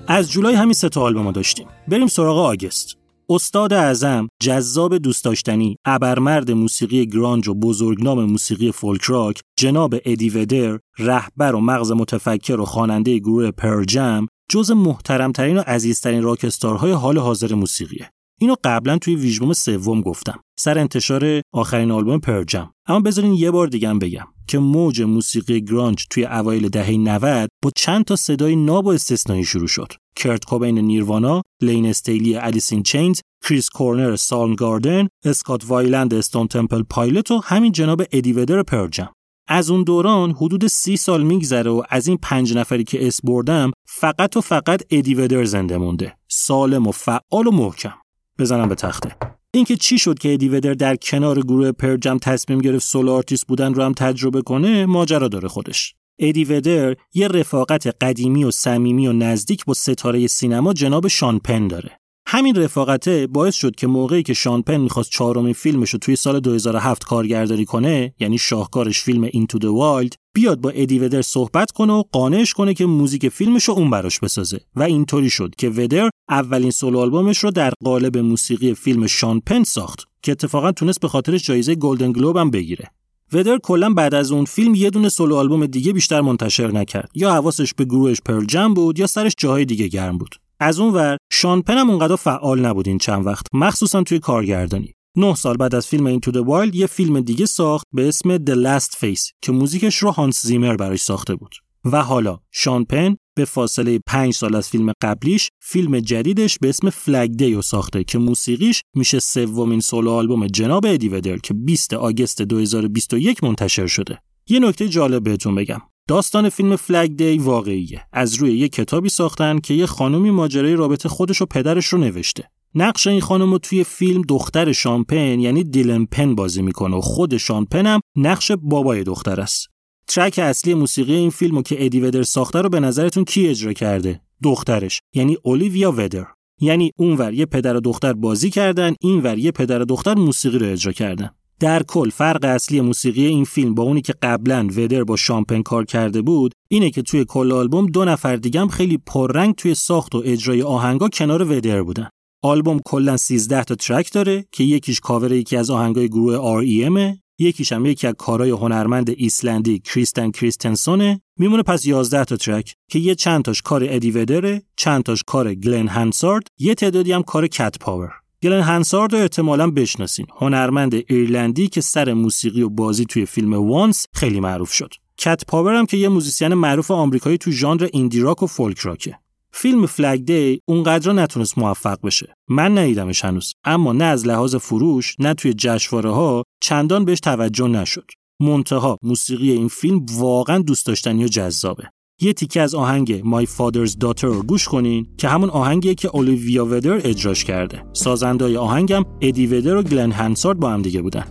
از 0.09 0.31
جولای 0.31 0.55
همین 0.55 0.73
سه 0.73 0.89
تا 0.89 1.03
آلبوم 1.03 1.33
داشتیم. 1.33 1.67
بریم 1.89 2.07
سراغ 2.07 2.39
August. 2.39 2.97
استاد 3.29 3.73
اعظم 3.73 4.29
جذاب 4.43 4.99
دوست 4.99 5.25
داشتنی 5.25 5.77
ابرمرد 5.85 6.51
موسیقی 6.51 7.07
گرانج 7.07 7.49
و 7.49 7.55
بزرگنام 7.55 8.25
موسیقی 8.25 8.73
فولک 8.73 9.03
راک 9.03 9.41
جناب 9.59 9.95
ادی 10.05 10.31
ودر 10.31 10.79
رهبر 10.99 11.55
و 11.55 11.61
مغز 11.61 11.93
متفکر 11.93 12.61
و 12.61 12.65
خواننده 12.65 13.19
گروه 13.19 13.51
Pearl 13.51 13.98
Jam 13.98 14.27
جز 14.51 14.71
محترمترین 14.71 15.59
و 15.59 15.61
عزیزترین 15.61 16.23
rockstar 16.23 16.79
های 16.79 16.93
حال 16.93 17.19
حاضر 17.19 17.55
موسیقیه. 17.55 18.11
اینو 18.41 18.55
قبلا 18.65 18.99
توی 18.99 19.17
ویژبوم 19.17 19.53
سوم 19.53 20.01
گفتم. 20.01 20.41
سر 20.59 20.79
انتشار 20.79 21.41
آخرین 21.53 21.91
آلبوم 21.91 22.19
Pearl 22.19 22.51
Jam 22.51 22.71
اما 22.87 23.01
بذارین 23.01 23.33
یه 23.33 23.51
بار 23.51 23.67
دیگه 23.67 23.95
بگم. 23.95 24.27
که 24.49 24.59
موج 24.59 25.03
موسیقی 25.03 25.61
گرانج 25.61 26.07
توی 26.11 26.25
اوایل 26.25 26.69
دهه 26.69 26.91
90 26.91 27.49
با 27.63 27.71
چند 27.77 28.05
تا 28.05 28.17
صدای 28.17 28.57
ناب 28.57 28.87
و 28.87 28.91
استثنایی 28.91 29.45
شروع 29.45 29.67
شد. 29.67 29.93
کرت 30.17 30.45
کوبین 30.45 30.79
Nirvana، 30.79 31.43
لین 31.61 31.87
استیلی 31.87 32.37
Alice 32.37 32.70
in 32.70 32.83
Chains، 32.83 33.21
کریس 33.49 33.69
کورنل 33.69 34.17
Soundgarden، 34.17 35.09
اسکات 35.25 35.65
وایلند 35.69 36.15
Stone 36.15 36.49
Temple 36.49 36.83
Pilots 36.83 37.31
و 37.31 37.41
همین 37.45 37.73
جناب 37.73 38.03
ادی 38.13 38.33
ودر 38.33 38.63
Pearl 38.63 38.92
Jam 38.92 39.09
از 39.49 39.71
اون 39.71 39.83
دوران 39.83 40.31
حدود 40.31 40.67
سی 40.67 40.97
سال 40.97 41.23
میگذره 41.23 41.71
و 41.71 41.83
از 41.91 42.09
این 42.09 42.19
پنج 42.23 42.57
نفری 42.57 42.85
که 42.85 43.07
اسم 43.07 43.21
بردم 43.25 43.73
فقط 43.87 44.37
و 44.37 44.41
فقط 44.41 44.83
ادی 44.91 45.15
ودر 45.15 45.45
زنده 45.45 45.79
مونده. 45.79 46.17
سالم 46.29 46.87
و 46.87 46.93
فعال 46.93 47.47
و 47.47 47.51
محکم. 47.51 47.95
بزنم 48.39 48.69
به 48.69 48.75
تخته. 48.75 49.17
اینکه 49.57 49.77
چی 49.77 49.99
شد 49.99 50.19
که 50.19 50.33
ادی 50.33 50.49
ودر 50.49 50.75
در 50.75 50.97
کنار 50.97 51.41
گروه 51.41 51.73
Pearl 51.73 52.02
Jam 52.02 52.19
تصمیم 52.19 52.59
گرفت 52.59 52.87
solo 52.87 53.13
artist 53.13 53.47
بودن 53.47 53.75
رو 53.75 53.83
هم 53.83 53.93
تجربه 53.93 54.43
کنه 54.43 54.87
ماجرا 54.87 55.29
داره 55.29 55.49
خودش. 55.49 55.95
ادی 56.19 56.45
ودر 56.45 56.97
یه 57.15 57.29
رفاقت 57.29 57.87
قدیمی 57.87 58.45
و 58.45 58.51
صمیمی 58.51 59.07
و 59.07 59.13
نزدیک 59.13 59.65
با 59.65 59.75
ستاره 59.75 60.27
سینما 60.27 60.73
جناب 60.73 61.09
شان 61.09 61.39
پن 61.39 61.69
داره. 61.69 61.91
همین 62.27 62.55
رفاقته 62.55 63.27
باعث 63.27 63.55
شد 63.55 63.75
که 63.75 63.87
موقعی 63.87 64.23
که 64.23 64.35
شان 64.35 64.63
پن 64.63 64.77
می‌خواست 64.77 65.11
چهارمین 65.11 65.53
فیلمش 65.53 65.91
رو 65.91 65.99
توی 65.99 66.17
سال 66.17 66.41
2007 66.41 67.05
کارگردانی 67.05 67.65
کنه 67.65 68.15
یعنی 68.21 68.39
شاهکارش 68.39 69.03
فیلم 69.03 69.25
Into 69.25 69.59
the 69.59 69.65
Wild 69.65 70.15
بیاد 70.35 70.61
با 70.61 70.71
ادی 70.71 70.99
ودر 70.99 71.23
صحبت 71.23 71.71
کنه 71.71 71.93
و 71.93 72.03
قانعش 72.13 72.53
کنه 72.53 72.75
که 72.75 72.87
موزیک 72.87 73.29
فیلمش 73.29 73.65
رو 73.65 73.75
اون 73.75 73.91
براش 73.91 74.21
بسازه. 74.21 74.61
و 74.77 74.83
اینطوری 74.83 75.31
شد 75.31 75.55
که 75.59 75.69
ودر 75.69 76.11
اولین 76.29 76.71
سولو 76.71 76.99
آلبومش 76.99 77.39
رو 77.39 77.51
در 77.51 77.73
قالب 77.85 78.19
موسیقی 78.19 78.75
فیلم 78.75 79.07
شان 79.07 79.41
پن 79.41 79.63
ساخت 79.63 80.09
که 80.23 80.33
اتفاقا 80.33 80.73
تونست 80.73 81.01
به 81.01 81.09
خاطرش 81.09 81.47
جایزه 81.47 81.75
گلدن 81.75 82.13
گلوب 82.13 82.37
هم 82.37 82.51
بگیره. 82.51 82.91
ودر 83.33 83.59
کلا 83.59 83.91
بعد 83.91 84.15
از 84.15 84.33
اون 84.33 84.45
فیلم 84.45 84.75
یه 84.75 84.91
دونه 84.91 85.09
سولو 85.09 85.37
آلبوم 85.37 85.67
دیگه 85.67 85.93
بیشتر 85.93 86.21
منتشر 86.21 86.71
نکرد. 86.71 87.11
یا 87.15 87.33
حواسش 87.33 87.75
به 87.75 87.85
گروهش 87.85 88.21
Pearl 88.21 88.75
بود 88.75 88.99
یا 88.99 89.07
سرش 89.07 89.35
جاهای 89.39 89.65
دیگه 89.65 89.89
گرم 89.89 90.19
بود. 90.19 90.35
از 90.61 90.81
اون 90.81 90.95
ور 90.95 91.17
شان 91.33 91.63
پن 91.63 91.79
هم 91.79 91.91
اونقدر 91.91 92.17
فعال 92.17 92.61
نبود 92.61 92.89
این 92.89 92.99
چند 92.99 93.27
وقت 93.27 93.47
مخصوصا 93.53 94.03
توی 94.03 94.19
کارگردانی. 94.19 94.94
نه 95.17 95.35
سال 95.35 95.57
بعد 95.57 95.75
از 95.75 95.87
فیلم 95.87 96.07
Into 96.07 96.33
the 96.33 96.47
Wild 96.47 96.75
یه 96.75 96.87
فیلم 96.87 97.21
دیگه 97.21 97.47
ساخت 97.47 97.87
به 97.93 98.09
اسم 98.09 98.37
The 98.37 98.55
Last 98.67 98.93
Face 98.93 99.33
که 99.43 99.53
موزیکش 99.53 99.97
رو 99.97 100.11
هانس 100.11 100.47
زیمر 100.47 100.77
براش 100.77 101.03
ساخته 101.03 101.35
بود. 101.35 101.55
و 101.85 102.03
حالا 102.03 102.39
شان 102.53 102.85
پن 102.85 103.17
به 103.37 103.45
فاصله 103.45 103.99
5 104.07 104.35
سال 104.35 104.55
از 104.55 104.69
فیلم 104.69 104.93
قبلیش 105.03 105.51
فیلم 105.63 106.01
جدیدش 106.01 106.59
به 106.61 106.69
اسم 106.69 106.91
Flag 106.91 107.31
Day 107.31 107.50
رو 107.50 107.63
ساخته 107.63 108.05
که 108.05 108.19
موسیقیش 108.19 108.83
میشه 108.95 109.19
سومین 109.19 109.81
سولو 109.81 110.11
آلبوم 110.11 110.47
جناب 110.47 110.87
ادی 110.87 111.09
ودر 111.09 111.39
که 111.39 111.55
20 111.55 111.95
August 111.95 112.43
2021 112.43 113.45
منتشر 113.45 113.87
شده. 113.87 114.19
یه 114.49 114.59
نکته 114.59 114.89
جالب 114.89 115.23
بهتون 115.23 115.55
بگم. 115.55 115.81
داستان 116.09 116.49
فیلم 116.49 116.77
فلگ 116.77 117.17
دی 117.17 117.39
واقعیه. 117.39 118.07
از 118.13 118.35
روی 118.35 118.59
یه 118.59 118.69
کتابی 118.69 119.09
ساختن 119.09 119.59
که 119.59 119.75
یه 119.75 119.87
خانومی 119.87 120.31
ماجرای 120.31 120.75
رابطه 120.75 121.09
خودش 121.09 121.43
و 121.43 121.47
پدرش 121.47 121.87
رو 121.87 121.99
نوشته. 121.99 122.51
نقش 122.77 123.07
این 123.07 123.21
خانم 123.21 123.53
رو 123.53 123.59
توی 123.59 123.85
فیلم 123.85 124.23
دختر 124.23 124.73
شامپن 124.73 125.41
یعنی 125.41 125.65
دیلن 125.65 126.05
پن 126.05 126.35
بازی 126.35 126.63
می‌کنه 126.63 126.97
و 126.97 127.01
خود 127.01 127.37
شامپن 127.37 127.87
هم 127.87 128.01
نقش 128.17 128.53
بابای 128.53 129.05
دختر 129.05 129.41
است. 129.41 129.69
ترک 130.09 130.39
اصلی 130.39 130.75
موسیقی 130.75 131.15
این 131.15 131.31
فیلمو 131.31 131.63
که 131.63 131.85
ادی 131.85 132.01
ودر 132.01 132.23
ساخته 132.23 132.61
رو 132.61 132.69
به 132.69 132.81
نظرتون 132.81 133.25
کی 133.25 133.49
اجرا 133.49 133.73
کرده؟ 133.73 134.21
دخترش 134.43 135.01
یعنی 135.15 135.37
اولیویا 135.43 135.93
ودر. 135.93 136.27
یعنی 136.61 136.91
اونور 136.99 137.35
یه 137.35 137.47
پدر 137.47 137.77
و 137.77 137.81
دختر 137.81 138.13
بازی 138.13 138.51
کردن 138.51 138.95
اینور 139.01 139.39
یه 139.39 139.51
پدر 139.51 139.83
و 139.83 139.85
دختر 139.85 140.15
موسیقی 140.15 140.59
رو 140.59 140.73
اجرا 140.73 140.93
کردن. 140.93 141.31
در 141.61 141.83
کل 141.83 142.11
فرق 142.11 142.45
اصلی 142.45 142.81
موسیقی 142.81 143.27
این 143.27 143.45
فیلم 143.45 143.75
با 143.75 143.83
اونی 143.83 144.03
که 144.03 144.15
قبلا 144.23 144.69
ودر 144.77 145.05
با 145.05 145.17
شان 145.17 145.45
پن 145.45 145.63
کار 145.63 145.85
کرده 145.85 146.23
بود 146.23 146.53
اینه 146.69 146.91
که 146.91 147.03
توی 147.03 147.25
کل 147.25 147.53
آلبوم 147.53 147.87
دو 147.87 148.05
نفر 148.05 148.37
دیگه 148.37 148.67
خیلی 148.67 148.99
پررنگ 149.07 149.55
توی 149.55 149.75
ساخت 149.75 150.15
و 150.15 150.23
اجرای 150.25 150.63
آهنگا 150.63 151.09
کنار 151.09 151.43
ودر 151.43 151.83
بودن. 151.83 152.09
آلبوم 152.45 152.81
کلا 152.85 153.17
13 153.17 153.65
تا 153.65 153.75
track 153.75 154.13
داره 154.13 154.45
که 154.53 154.65
یکیش 154.65 155.01
کاور 155.01 155.33
یکی 155.33 155.57
از 155.57 155.71
آهنگای 155.71 156.09
گروه 156.09 156.63
R.E.M. 156.63 157.19
یکیش 157.39 157.73
هم 157.73 157.87
یکی 157.87 158.07
از 158.07 158.15
کارهای 158.19 158.51
هنرمند 158.51 159.11
ایسلندی 159.17 159.79
کریستیان 159.79 160.31
کریستیانسونه. 160.31 161.21
میمونه 161.39 161.63
پس 161.63 161.87
11 161.87 162.25
تا 162.25 162.37
track 162.37 162.75
که 162.91 162.99
یه 162.99 163.15
چند 163.15 163.45
تاش 163.45 163.63
کار 163.63 163.87
ادی 163.89 164.11
ودره 164.11 164.63
چند 164.77 165.03
تاش 165.03 165.23
کار 165.27 165.55
گلن 165.55 165.89
هانسارد 165.89 166.47
یه 166.59 166.75
تعدادی 166.75 167.13
هم 167.13 167.23
کار 167.23 167.47
کت 167.47 167.79
پاور. 167.79 168.13
گلن 168.43 168.63
هانسارد 168.63 169.15
رو 169.15 169.19
احتمالا 169.21 169.71
بشناسین. 169.71 170.27
هنرمند 170.39 170.95
ایرلندی 170.95 171.69
که 171.69 171.81
سر 171.81 172.13
موسیقی 172.13 172.63
و 172.63 172.69
بازی 172.69 173.05
توی 173.05 173.27
فیلم 173.27 173.55
Once 173.55 174.07
خیلی 174.13 174.41
معروف 174.41 174.73
شد. 174.73 174.95
کت 175.19 175.43
پاور 175.49 175.75
هم 175.75 175.87
که 175.87 175.97
یه 175.97 176.09
musician 176.09 176.55
معروف 176.55 176.91
آمریکایی 176.91 177.39
تو 177.39 177.51
ژانر 177.51 177.89
ایندی 177.93 178.21
راک 178.21 178.43
و 178.43 178.47
فولک 178.47 178.79
راکه. 178.79 179.19
فیلم 179.57 179.87
Flag 179.87 180.25
Day 180.25 180.61
اونقدر 180.69 181.13
نتونست 181.13 181.59
موفق 181.59 181.99
بشه. 182.05 182.35
من 182.49 182.79
ندیدمش 182.79 183.25
هنوز 183.25 183.53
اما 183.65 183.93
نه 183.93 184.05
از 184.05 184.27
لحاظ 184.27 184.55
فروش 184.57 185.17
نه 185.19 185.35
توی 185.35 185.55
جشنواره 185.55 186.11
ها 186.11 186.45
چندان 186.63 187.05
بهش 187.05 187.21
توجه 187.21 187.69
نشد. 187.69 188.05
منتها 188.41 188.99
موسیقی 189.03 189.51
این 189.51 189.69
فیلم 189.69 190.07
واقعا 190.13 190.59
دوست 190.59 190.87
داشتنی 190.87 191.25
و 191.25 191.29
جذابه. 191.29 191.85
یه 192.21 192.33
تیکه 192.33 192.61
از 192.61 192.75
آهنگ 192.75 193.21
My 193.21 193.47
Father's 193.47 193.91
Daughter 193.91 194.23
رو 194.23 194.43
گوش 194.43 194.69
کنین 194.69 195.07
که 195.19 195.29
همون 195.29 195.51
آهنگیه 195.51 195.95
که 195.95 196.11
اولیویا 196.13 196.67
ودر 196.67 197.01
اجراش 197.05 197.45
کرده. 197.45 197.85
سازنده 197.93 198.39
های 198.39 198.57
آهنگم 198.57 199.05
ادی 199.21 199.47
ودر 199.47 199.77
و 199.77 199.83
گلن 199.83 200.13
هنسارد 200.13 200.59
با 200.59 200.71
هم 200.71 200.83
دیگه 200.83 201.03
بودن. 201.03 201.25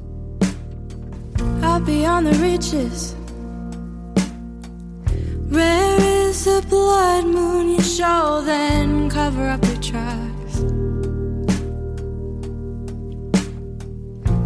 Rare 5.54 6.02
is 6.02 6.46
the 6.46 6.66
blood 6.68 7.26
moon 7.26 7.70
you 7.70 7.82
show, 7.82 8.42
then 8.44 9.08
cover 9.08 9.48
up 9.48 9.64
your 9.64 9.80
tracks. 9.82 10.58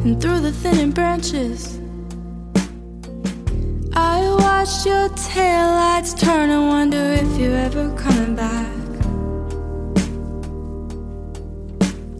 And 0.03 0.21
through 0.21 0.41
the 0.41 0.51
thinning 0.51 0.91
branches, 0.91 1.79
I 3.93 4.19
watched 4.37 4.85
your 4.85 5.07
taillights 5.31 6.19
turn 6.19 6.49
and 6.49 6.67
wonder 6.67 6.97
if 7.23 7.39
you're 7.39 7.55
ever 7.55 7.89
coming 7.95 8.35
back. 8.35 8.67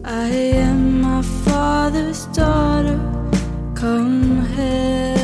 I 0.02 0.28
am 0.64 1.02
my 1.02 1.20
father's 1.20 2.24
daughter, 2.28 2.98
come 3.74 4.46
here. 4.46 5.17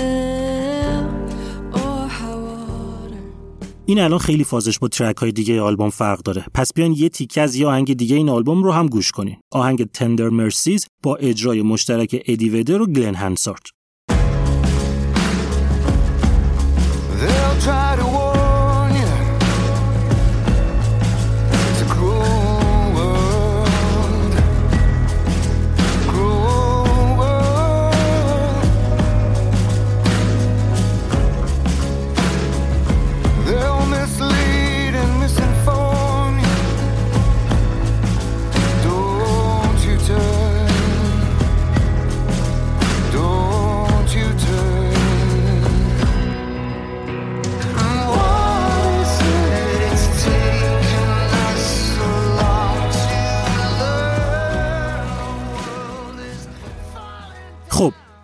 این 3.87 4.01
الان 4.01 4.19
خیلی 4.19 4.45
فازش 4.45 4.79
با 4.79 4.89
ترک 4.89 5.17
های 5.17 5.33
دیگه 5.33 5.61
آلبوم 5.61 5.91
فرق 5.91 6.19
داره. 6.19 6.45
پس 6.55 6.73
بیان 6.73 6.93
یه 6.93 7.09
تیکه 7.09 7.41
از 7.41 7.57
یه 7.57 7.67
آهنگ 7.67 7.97
دیگه 7.97 8.17
این 8.17 8.29
آلبوم 8.29 8.63
رو 8.63 8.73
هم 8.73 8.87
گوش 8.87 9.13
کنین 9.13 9.37
آهنگ 9.53 9.85
تندر 9.85 10.29
مرسیز 10.29 10.87
با 11.03 11.17
اجرای 11.17 11.63
مشترک 11.63 12.23
ادی 12.27 12.51
ودر 12.51 12.83
و 12.83 12.87
گلن 12.87 13.15
هنسارت 13.15 13.63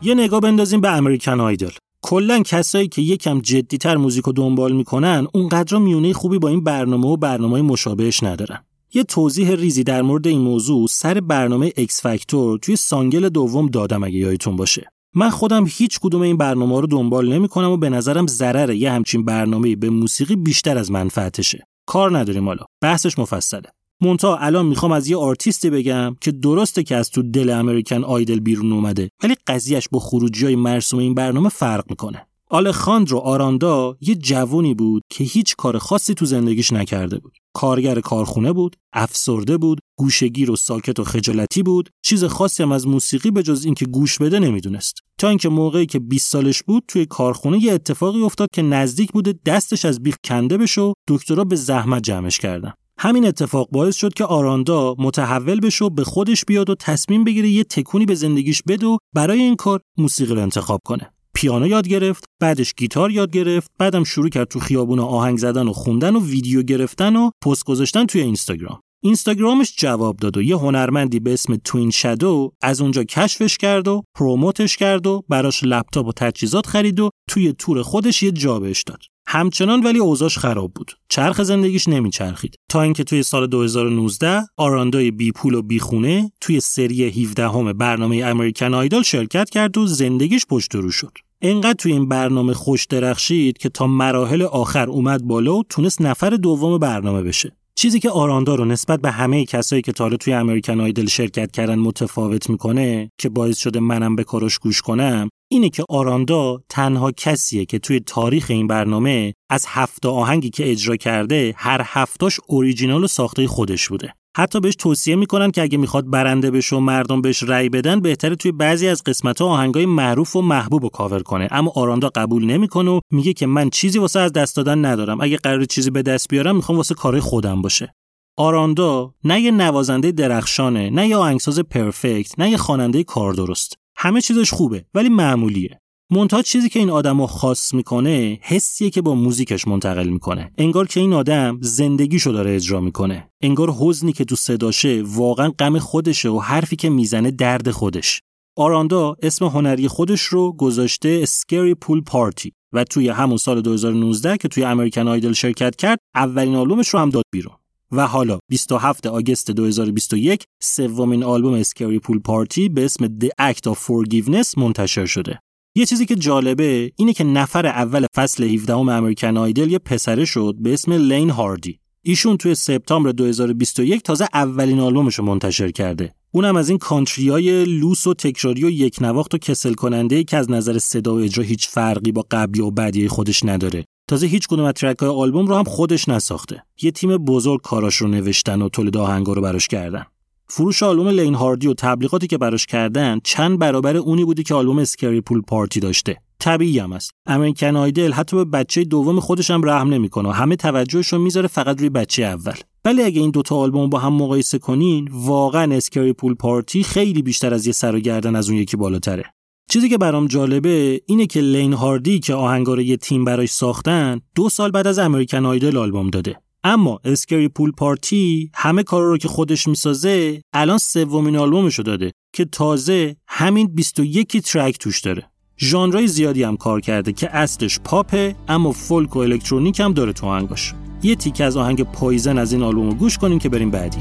یه 0.03 0.15
نگاه 0.15 0.41
بندازیم 0.41 0.81
به 0.81 0.91
American 0.91 1.41
Idol. 1.41 1.71
کلا 2.03 2.43
کسایی 2.43 2.89
که 2.89 3.03
یکم 3.03 3.41
جدیتر 3.41 3.97
موزیک 3.97 4.25
رو 4.25 4.33
دنبال 4.33 4.73
می‌کنن 4.73 5.27
اونقدر 5.35 5.79
میونه 5.79 6.13
خوبی 6.13 6.39
با 6.39 6.49
این 6.49 6.65
برنامه 6.65 7.07
و 7.07 7.17
برنامه 7.17 7.63
مشابهش 7.63 8.23
ندارن. 8.23 8.65
یه 8.95 9.05
توضیح 9.05 9.51
ریزی 9.51 9.85
در 9.85 10.03
مورد 10.03 10.27
این 10.27 10.41
موضوع 10.41 10.87
سر 10.87 11.21
برنامه 11.21 11.73
X 11.77 12.03
Factor 12.03 12.59
توی 12.59 12.77
سانگل 12.77 13.29
دوم 13.29 13.67
دادم 13.67 14.05
اگه 14.05 14.17
یادتون 14.17 14.57
باشه. 14.57 14.91
من 15.15 15.31
خودم 15.31 15.65
هیچ 15.69 16.01
کدوم 16.01 16.23
این 16.23 16.37
برنامه 16.37 16.81
رو 16.81 16.87
دنبال 16.87 17.33
نمی‌کنم 17.33 17.71
و 17.71 17.77
به 17.77 17.89
نظرم 17.89 18.27
ضرر 18.27 18.71
یه 18.71 18.93
همچین 18.93 19.25
برنامه 19.25 19.77
به 19.77 19.91
موسیقی 19.91 20.37
بیشتر 20.37 20.79
از 20.79 20.91
منفعتشه. 20.91 21.67
کار 21.87 22.19
نداریم 22.19 22.47
حالا. 22.47 22.65
بحثش 22.83 23.19
مفصله. 23.19 23.69
منتها 24.01 24.37
الان 24.37 24.67
می‌خوام 24.67 24.93
از 24.93 25.09
یه 25.09 25.17
آرتیستی 25.17 25.71
بگم 25.71 26.17
که 26.21 26.33
درسته 26.33 26.83
که 26.83 26.97
از 26.97 27.11
تو 27.11 27.23
دل 27.23 27.51
American 27.51 28.05
Idol 28.05 28.41
بیرون 28.41 28.73
اومده 28.73 29.11
ولی 29.23 29.35
قضیهش 29.47 29.89
با 29.93 29.99
خروجی 29.99 30.45
های 30.45 30.57
مرسوم 30.57 31.01
این 31.01 31.15
برنامه 31.15 31.49
فرق 31.49 31.85
می‌کنه 31.91 32.27
آلخاندرو 32.53 33.19
آراندا 33.19 33.97
یه 34.01 34.15
جوونی 34.15 34.75
بود 34.75 35.03
که 35.11 35.25
هیچ 35.25 35.57
کار 35.57 35.79
خاصی 35.79 36.15
تو 36.15 36.25
زندگیش 36.25 36.73
نکرده 36.73 37.19
بود. 37.19 37.33
کارگر 37.55 38.01
کارخونه 38.01 38.53
بود، 38.53 38.77
افسرده 38.93 39.59
بود، 39.59 39.79
گوشگیر 39.99 40.51
و 40.51 40.57
ساکت 40.57 40.99
و 40.99 41.05
خجالتی 41.05 41.63
بود، 41.63 41.91
چیز 42.05 42.25
خاصی 42.25 42.63
هم 42.63 42.73
از 42.73 42.87
موسیقی 42.87 43.31
به 43.31 43.43
جز 43.43 43.65
اینکه 43.65 43.87
گوش 43.87 44.19
بده 44.19 44.39
نمی‌دونست. 44.39 44.95
تا 45.19 45.29
اینکه 45.29 45.49
موقعی 45.49 45.87
که 45.87 45.99
20 45.99 46.31
سالش 46.31 46.63
بود 46.63 46.83
توی 46.89 47.07
کارخونه 47.07 47.65
یه 47.65 47.73
اتفاقی 47.73 48.23
افتاد 48.23 48.49
که 48.55 48.63
نزدیک 48.63 49.13
بوده 49.13 49.35
دستش 49.47 49.85
از 49.85 50.03
بیخ 50.03 50.17
کنده 50.25 50.59
بشه 50.59 50.81
و 50.81 50.93
دکترا 51.09 51.45
به 51.45 51.57
زحمت 51.57 52.03
جمعش 52.03 52.39
کردن. 52.39 52.73
همین 53.03 53.27
اتفاق 53.27 53.69
باعث 53.71 53.97
شد 53.97 54.15
که 54.15 54.25
آراندا 54.25 54.95
متحول 54.99 55.61
بشه 55.61 55.85
و 55.85 55.91
به 55.91 56.05
خودش 56.05 56.45
بیاد 56.45 56.71
و 56.71 56.75
تصمیم 56.75 57.25
بگیره 57.25 57.49
یه 57.49 57.65
تکونی 57.65 58.07
به 58.07 58.15
زندگیش 58.15 58.63
بده 58.69 58.87
و 58.87 58.97
برای 59.15 59.43
این 59.43 59.57
کار 59.57 59.81
موسیقی 59.99 60.35
رو 60.35 60.43
انتخاب 60.43 60.81
کنه. 60.85 61.13
پیانو 61.35 61.67
یاد 61.67 61.89
گرفت، 61.89 62.25
بعدش 62.41 62.75
گیتار 62.75 63.11
یاد 63.11 63.31
گرفت، 63.31 63.71
بعدم 63.79 64.05
شروع 64.05 64.29
کرد 64.29 64.49
تو 64.49 64.61
خیابون 64.61 64.99
آهنگ 64.99 65.39
زدن 65.39 65.69
و 65.69 65.73
خوندن 65.73 66.17
و 66.17 66.21
ویدیو 66.25 66.63
گرفتن 66.63 67.17
و 67.17 67.31
پست 67.45 67.65
گذاشتن 67.65 68.07
توی 68.07 68.21
اینستاگرام. 68.21 68.81
اینستاگرامش 69.03 69.75
جواب 69.79 70.17
داد 70.17 70.37
و 70.37 70.43
یه 70.43 70.57
هنرمندی 70.57 71.21
به 71.21 71.33
اسم 71.33 71.57
توین 71.57 71.91
شادو 71.91 72.53
از 72.63 72.81
اونجا 72.81 73.05
کشفش 73.05 73.59
کرد 73.59 73.89
و 73.89 74.03
promote 74.15 74.63
ش 74.63 74.77
کرد 74.77 75.07
و 75.07 75.23
براش 75.29 75.65
لپتاپ 75.65 76.07
و 76.07 76.13
تجهیزات 76.13 76.67
خرید 76.67 77.01
و 77.01 77.11
توی 77.29 77.53
تور 77.53 77.83
خودش 77.83 78.23
یه 78.23 78.31
جا 78.31 78.61
بهش 78.61 78.83
داد. 78.83 79.01
همچنان 79.33 79.83
ولی 79.83 79.99
اوضاعش 79.99 80.39
خراب 80.39 80.73
بود. 80.75 80.93
چرخ 81.09 81.43
زندگیش 81.43 81.89
نمیچرخید. 81.89 82.55
تا 82.69 82.83
اینکه 82.83 83.05
توی 83.05 83.23
سال 83.23 83.47
2019 83.47 84.43
آراندای 84.57 85.11
بی 85.11 85.33
پول 85.33 85.55
و 85.55 85.63
بی 85.63 85.79
خونه 85.79 86.33
توی 86.41 86.61
سری 86.61 87.25
17 87.25 87.49
همه 87.49 87.73
برنامه 87.73 88.17
American 88.17 88.75
Idol 88.75 89.03
شرکت 89.03 89.51
کرد 89.51 89.79
و 89.79 89.87
زندگیش 89.87 90.47
پشت 90.47 90.75
رو 90.75 90.91
شد. 90.91 91.13
انقدر 91.43 91.73
توی 91.73 91.93
این 91.93 92.09
برنامه 92.09 92.55
خوش 92.55 92.87
درخشید 92.87 93.59
که 93.59 93.69
تا 93.69 93.87
مراحل 93.87 94.43
آخر 94.43 94.91
اومد 94.91 95.23
بالا 95.25 95.55
و 95.55 95.65
تونست 95.69 96.03
نفر 96.03 96.31
دوم 96.31 96.79
برنامه 96.79 97.23
بشه. 97.23 97.53
چیزی 97.75 98.01
که 98.01 98.11
آراندا 98.11 98.55
رو 98.55 98.65
نسبت 98.65 99.01
به 99.01 99.11
همه 99.11 99.45
کسایی 99.45 99.83
که 99.83 99.93
تا 99.93 100.01
حالا 100.01 100.17
توی 100.17 100.33
American 100.33 100.81
Idol 100.81 101.07
شرکت 101.07 101.51
کردن 101.51 101.79
متفاوت 101.79 102.51
می‌کنه 102.51 103.11
که 103.19 103.29
باعث 103.29 103.59
شده 103.59 103.81
منم 103.81 104.17
به 104.17 104.25
کارش 104.25 104.59
گوش 104.59 104.83
کنم 104.83 105.29
اینه 105.53 105.69
که 105.69 105.85
آراندا 105.89 106.63
تنها 106.69 107.13
کسیه 107.13 107.65
که 107.65 107.79
توی 107.79 108.01
تاریخ 108.01 108.47
این 108.49 108.67
برنامه 108.67 109.35
از 109.51 109.65
هفت 109.69 110.07
آهنگی 110.07 110.51
که 110.51 110.71
اجرا 110.71 110.97
کرده 110.97 111.55
هر 111.57 111.81
هفتاش 111.85 112.41
اوریجینال 112.47 113.05
و 113.05 113.07
ساخته 113.07 113.47
خودش 113.47 113.89
بوده. 113.89 114.15
حتی 114.37 114.61
بهش 114.61 114.77
توصیه 114.77 115.17
می‌کنن 115.17 115.51
که 115.51 115.63
اگه 115.63 115.79
می‌خواد 115.79 116.11
برنده 116.11 116.51
بشه 116.51 116.77
و 116.77 116.81
مردم 116.81 117.23
بهش 117.23 117.43
رأی 117.43 117.69
بدن 117.69 118.01
بهتره 118.01 118.37
توی 118.37 118.53
بعضی 118.53 118.89
از 118.89 119.03
قسمت 119.05 119.41
ها 119.41 119.49
آهنگای 119.49 119.87
معروف 119.87 120.37
و 120.37 120.43
محبوب 120.43 120.83
رو 120.83 120.89
کاور 120.89 121.23
کنه. 121.23 121.49
اما 121.51 121.73
آراندا 121.75 122.11
قبول 122.15 122.45
نمی‌کنه 122.45 122.91
و 122.91 123.01
میگه 123.13 123.33
که 123.33 123.47
من 123.47 123.71
چیزی 123.71 123.99
واسه 123.99 124.21
از 124.21 124.33
دست 124.33 124.57
دادن 124.57 124.85
ندارم. 124.85 125.21
اگه 125.21 125.37
قرار 125.37 125.65
چیزی 125.65 125.91
به 125.91 126.03
دست 126.03 126.29
بیارم 126.29 126.57
می‌خوام 126.57 126.79
واسه 126.79 126.95
کار 126.95 127.21
خودم 127.21 127.63
باشه. 127.63 127.95
آراندا 128.37 129.15
نه 129.25 129.41
یه 129.41 129.51
نوازنده 129.51 130.13
درخشانه 130.13 130.91
نه 130.91 131.09
یه 131.09 131.17
آهنگساز 131.17 131.59
پرفکت 131.61 132.39
نه 132.39 132.51
یه 132.51 132.57
خواننده 132.57 133.05
کار 133.05 133.33
درست. 133.33 133.80
همه 134.03 134.21
چیزش 134.21 134.53
خوبه 134.53 134.85
ولی 134.95 135.09
معمولیه. 135.09 135.81
منتها 136.11 136.43
چیزی 136.43 136.69
که 136.69 136.79
این 136.79 136.91
آدم 136.91 137.21
رو 137.21 137.27
خاص 137.27 137.75
می‌کنه 137.75 138.39
حسیه 138.43 138.91
که 138.91 139.03
با 139.03 139.15
موزیکش 139.15 139.69
منتقل 139.69 140.09
می‌کنه. 140.09 140.53
انگار 140.59 140.87
که 140.87 141.01
این 141.01 141.13
آدم 141.13 141.59
زندگیشو 141.63 142.31
داره 142.31 142.55
اجرا 142.55 142.81
می‌کنه. 142.81 143.31
انگار 143.43 143.71
حزنی 143.71 144.13
که 144.13 144.25
تو 144.25 144.37
صداشه 144.37 145.03
واقعا 145.07 145.51
غم 145.51 145.79
خودشه 145.79 146.29
و 146.29 146.39
حرفی 146.39 146.77
که 146.77 146.91
می‌زنه 146.91 147.31
درد 147.31 147.71
خودش. 147.71 148.21
آراندا 148.57 149.17
اسم 149.23 149.45
هنری 149.45 149.89
خودش 149.89 150.23
رو 150.23 150.53
گذاشته 150.53 151.27
Scary 151.27 151.75
Pool 151.75 152.01
Party 152.01 152.53
و 152.75 152.85
توی 152.85 153.09
همون 153.09 153.37
سال 153.37 153.61
2019 153.61 154.37
که 154.37 154.49
توی 154.49 154.65
American 154.65 155.09
Idol 155.09 155.33
شرکت 155.33 155.77
کرد 155.77 155.99
اولین 156.15 156.55
آلبومش 156.55 156.89
رو 156.89 157.01
هم 157.01 157.11
داد 157.11 157.25
بیرون. 157.33 157.60
و 157.93 158.07
حالا 158.07 158.39
27 158.49 159.07
August 159.07 159.51
2021 159.51 160.45
سومین 160.63 161.25
آلبوم 161.25 161.55
Scary 161.55 161.99
Pool 161.99 162.19
Party 162.19 162.69
به 162.69 162.85
اسم 162.85 163.07
The 163.07 163.29
Act 163.41 163.71
of 163.71 163.77
Forgiveness 163.77 164.59
منتشر 164.59 165.07
شده. 165.07 165.41
یه 165.75 165.87
چیزی 165.87 166.07
که 166.07 166.17
جالبه 166.17 166.93
اینه 166.97 167.13
که 167.13 167.25
نفر 167.25 167.67
اول 167.67 168.07
فصل 168.17 168.45
17 168.45 168.77
American 168.77 169.37
Idol 169.37 169.71
یه 169.71 169.79
پسره 169.79 170.25
شد 170.25 170.55
به 170.59 170.73
اسم 170.73 170.93
لین 170.93 171.31
هاردی. 171.31 171.79
ایشون 172.03 172.37
توی 172.37 172.55
سپتامبر 172.55 173.11
2021 173.11 174.03
تازه 174.03 174.29
اولین 174.35 174.81
آلبومش 174.81 175.15
رو 175.15 175.25
منتشر 175.25 175.71
کرده. 175.71 176.15
اونم 176.33 176.57
از 176.57 176.69
این 176.69 176.79
country 176.79 177.54
ای 177.54 177.65
لوس 177.65 178.07
و 178.07 178.15
تکراری 178.15 178.65
و 178.65 178.71
یک 178.71 178.97
نواخت 179.01 179.35
و 179.35 179.39
کسل 179.39 179.75
کننده 179.75 180.25
که 180.25 180.37
از 180.37 180.51
نظر 180.51 180.79
صدا 180.79 181.15
و 181.15 181.19
اجرا 181.19 181.45
هیچ 181.45 181.69
فرقی 181.69 182.13
با 182.13 182.27
قبلی 182.31 182.61
و 182.61 182.71
بعدی 182.71 183.09
خودش 183.09 183.45
نداره. 183.45 183.85
تازه 184.11 184.27
هیچ 184.27 184.49
کدوم 184.49 184.65
از 184.65 184.75
track 184.75 184.99
های 184.99 185.09
آلبوم 185.09 185.47
رو 185.47 185.55
هم 185.55 185.65
خودش 185.65 186.09
نساخته. 186.09 186.63
یه 186.83 186.91
تیم 186.91 187.17
بزرگ 187.17 187.61
کاراش 187.61 187.97
رو 187.97 188.09
نوشتن 188.09 188.63
و 188.63 188.69
تولید 188.69 188.97
آهنگا 188.97 189.33
رو 189.33 189.43
براش 189.43 189.69
کردن. 189.69 190.07
فروش 190.47 190.83
آلبوم 190.83 191.09
لین 191.09 191.35
هاردی 191.35 191.67
و 191.67 191.75
تبلیغاتی 191.75 192.27
که 192.27 192.39
براش 192.39 192.67
کردن 192.67 193.21
چند 193.25 193.59
برابر 193.59 193.97
اونی 193.97 194.25
بوده 194.25 194.43
که 194.43 194.55
آلبوم 194.55 194.79
Scary 194.79 195.21
Pool 195.21 195.43
Party 195.43 195.81
داشته 195.81 196.17
طبیعی 196.39 196.79
هم 196.79 196.93
است 196.93 197.11
American 197.27 197.77
Idol 197.77 198.13
حتی 198.13 198.37
به 198.37 198.45
بچه 198.45 198.85
دوم 198.85 199.21
خودش 199.21 199.51
هم 199.51 199.63
رحم 199.65 199.89
نمی‌کنه 199.89 200.29
و 200.29 200.33
همه 200.33 200.57
توجهش 200.57 201.09
رو 201.09 201.19
می‌ذاره 201.19 201.49
فقط 201.49 201.79
روی 201.79 201.89
بچه 201.89 202.23
اول 202.23 202.57
ولی 202.85 203.03
اگه 203.03 203.21
این 203.21 203.31
دوتا 203.31 203.57
آلبوم 203.57 203.91
با 203.91 203.99
هم 203.99 204.13
مقایسه 204.13 204.59
کنین 204.59 205.09
واقعا 205.13 205.75
Scary 205.75 206.13
Pool 206.13 206.35
Party 206.35 206.83
خیلی 206.83 207.23
بیشتر 207.23 207.55
از 207.55 207.67
یه 207.67 207.73
سر 207.73 207.95
و 207.95 207.99
گردن 207.99 208.37
از 208.37 208.49
اون 208.49 208.59
یکی 208.59 208.77
بالاتره 208.77 209.25
چیزی 209.71 209.89
که 209.89 209.99
برام 209.99 210.27
جالبه 210.27 211.01
اینه 211.07 211.27
که 211.27 211.41
لین 211.41 211.73
هاردی 211.73 212.21
که 212.21 212.35
آهنگا 212.35 212.81
یه 212.81 212.97
تیم 212.97 213.25
براش 213.25 213.51
ساختن 213.51 214.21
دو 214.35 214.49
سال 214.49 214.71
بعد 214.71 214.87
از 214.87 214.99
American 214.99 215.47
Idol 215.47 215.77
آلبوم 215.77 216.11
داده. 216.11 216.37
اما 216.65 217.01
Scary 217.05 217.49
Pool 217.49 217.73
Party 217.73 218.51
همه 218.55 218.83
کارا 218.83 219.11
رو 219.11 219.19
که 219.19 219.29
خودش 219.29 219.69
می‌سازه 219.69 220.43
الان 220.53 220.79
سومین 220.79 221.37
آلبومشو 221.37 221.83
داده 221.83 222.13
که 222.35 222.45
تازه 222.45 223.17
همین 223.29 223.75
21 223.75 224.37
track 224.37 224.79
توش 224.79 225.01
داره. 225.01 225.31
ژانرهای 225.59 226.07
زیادی 226.07 226.43
هم 226.43 226.57
کار 226.57 226.81
کرده 226.81 227.13
که 227.13 227.37
اصلش 227.37 227.81
پاپه 227.85 228.37
اما 228.49 228.73
فولک 228.73 229.17
و 229.17 229.19
الکترونیک 229.19 229.81
هم 229.81 229.93
داره 229.93 230.13
تو 230.13 230.27
آهنگاش. 230.27 230.75
یه 231.03 231.15
تیک 231.15 231.41
از 231.41 231.57
آهنگ 231.57 231.83
Poison 231.83 232.39
از 232.39 232.53
این 232.53 232.63
آلبوم 232.63 232.87
رو 232.87 232.95
گوش 232.95 233.19
کنیم 233.19 233.39
که 233.39 233.49
بریم 233.49 233.71
بعدی. 233.71 233.99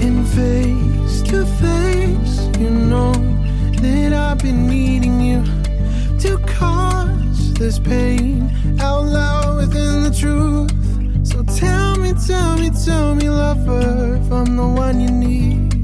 In 0.00 0.24
face 0.36 1.28
to 1.30 1.38
face, 1.60 2.58
you 2.62 2.70
know. 2.90 3.29
That 3.80 4.12
I've 4.12 4.38
been 4.38 4.68
needing 4.68 5.20
you 5.20 5.42
to 6.20 6.38
cause 6.46 7.54
this 7.54 7.78
pain 7.78 8.50
out 8.78 9.04
loud 9.04 9.56
within 9.56 10.02
the 10.02 10.10
truth. 10.10 10.70
So 11.26 11.42
tell 11.44 11.96
me, 11.96 12.12
tell 12.26 12.58
me, 12.58 12.70
tell 12.84 13.14
me, 13.14 13.30
lover, 13.30 14.16
if 14.16 14.32
I'm 14.32 14.56
the 14.56 14.66
one 14.66 15.00
you 15.00 15.10
need. 15.10 15.79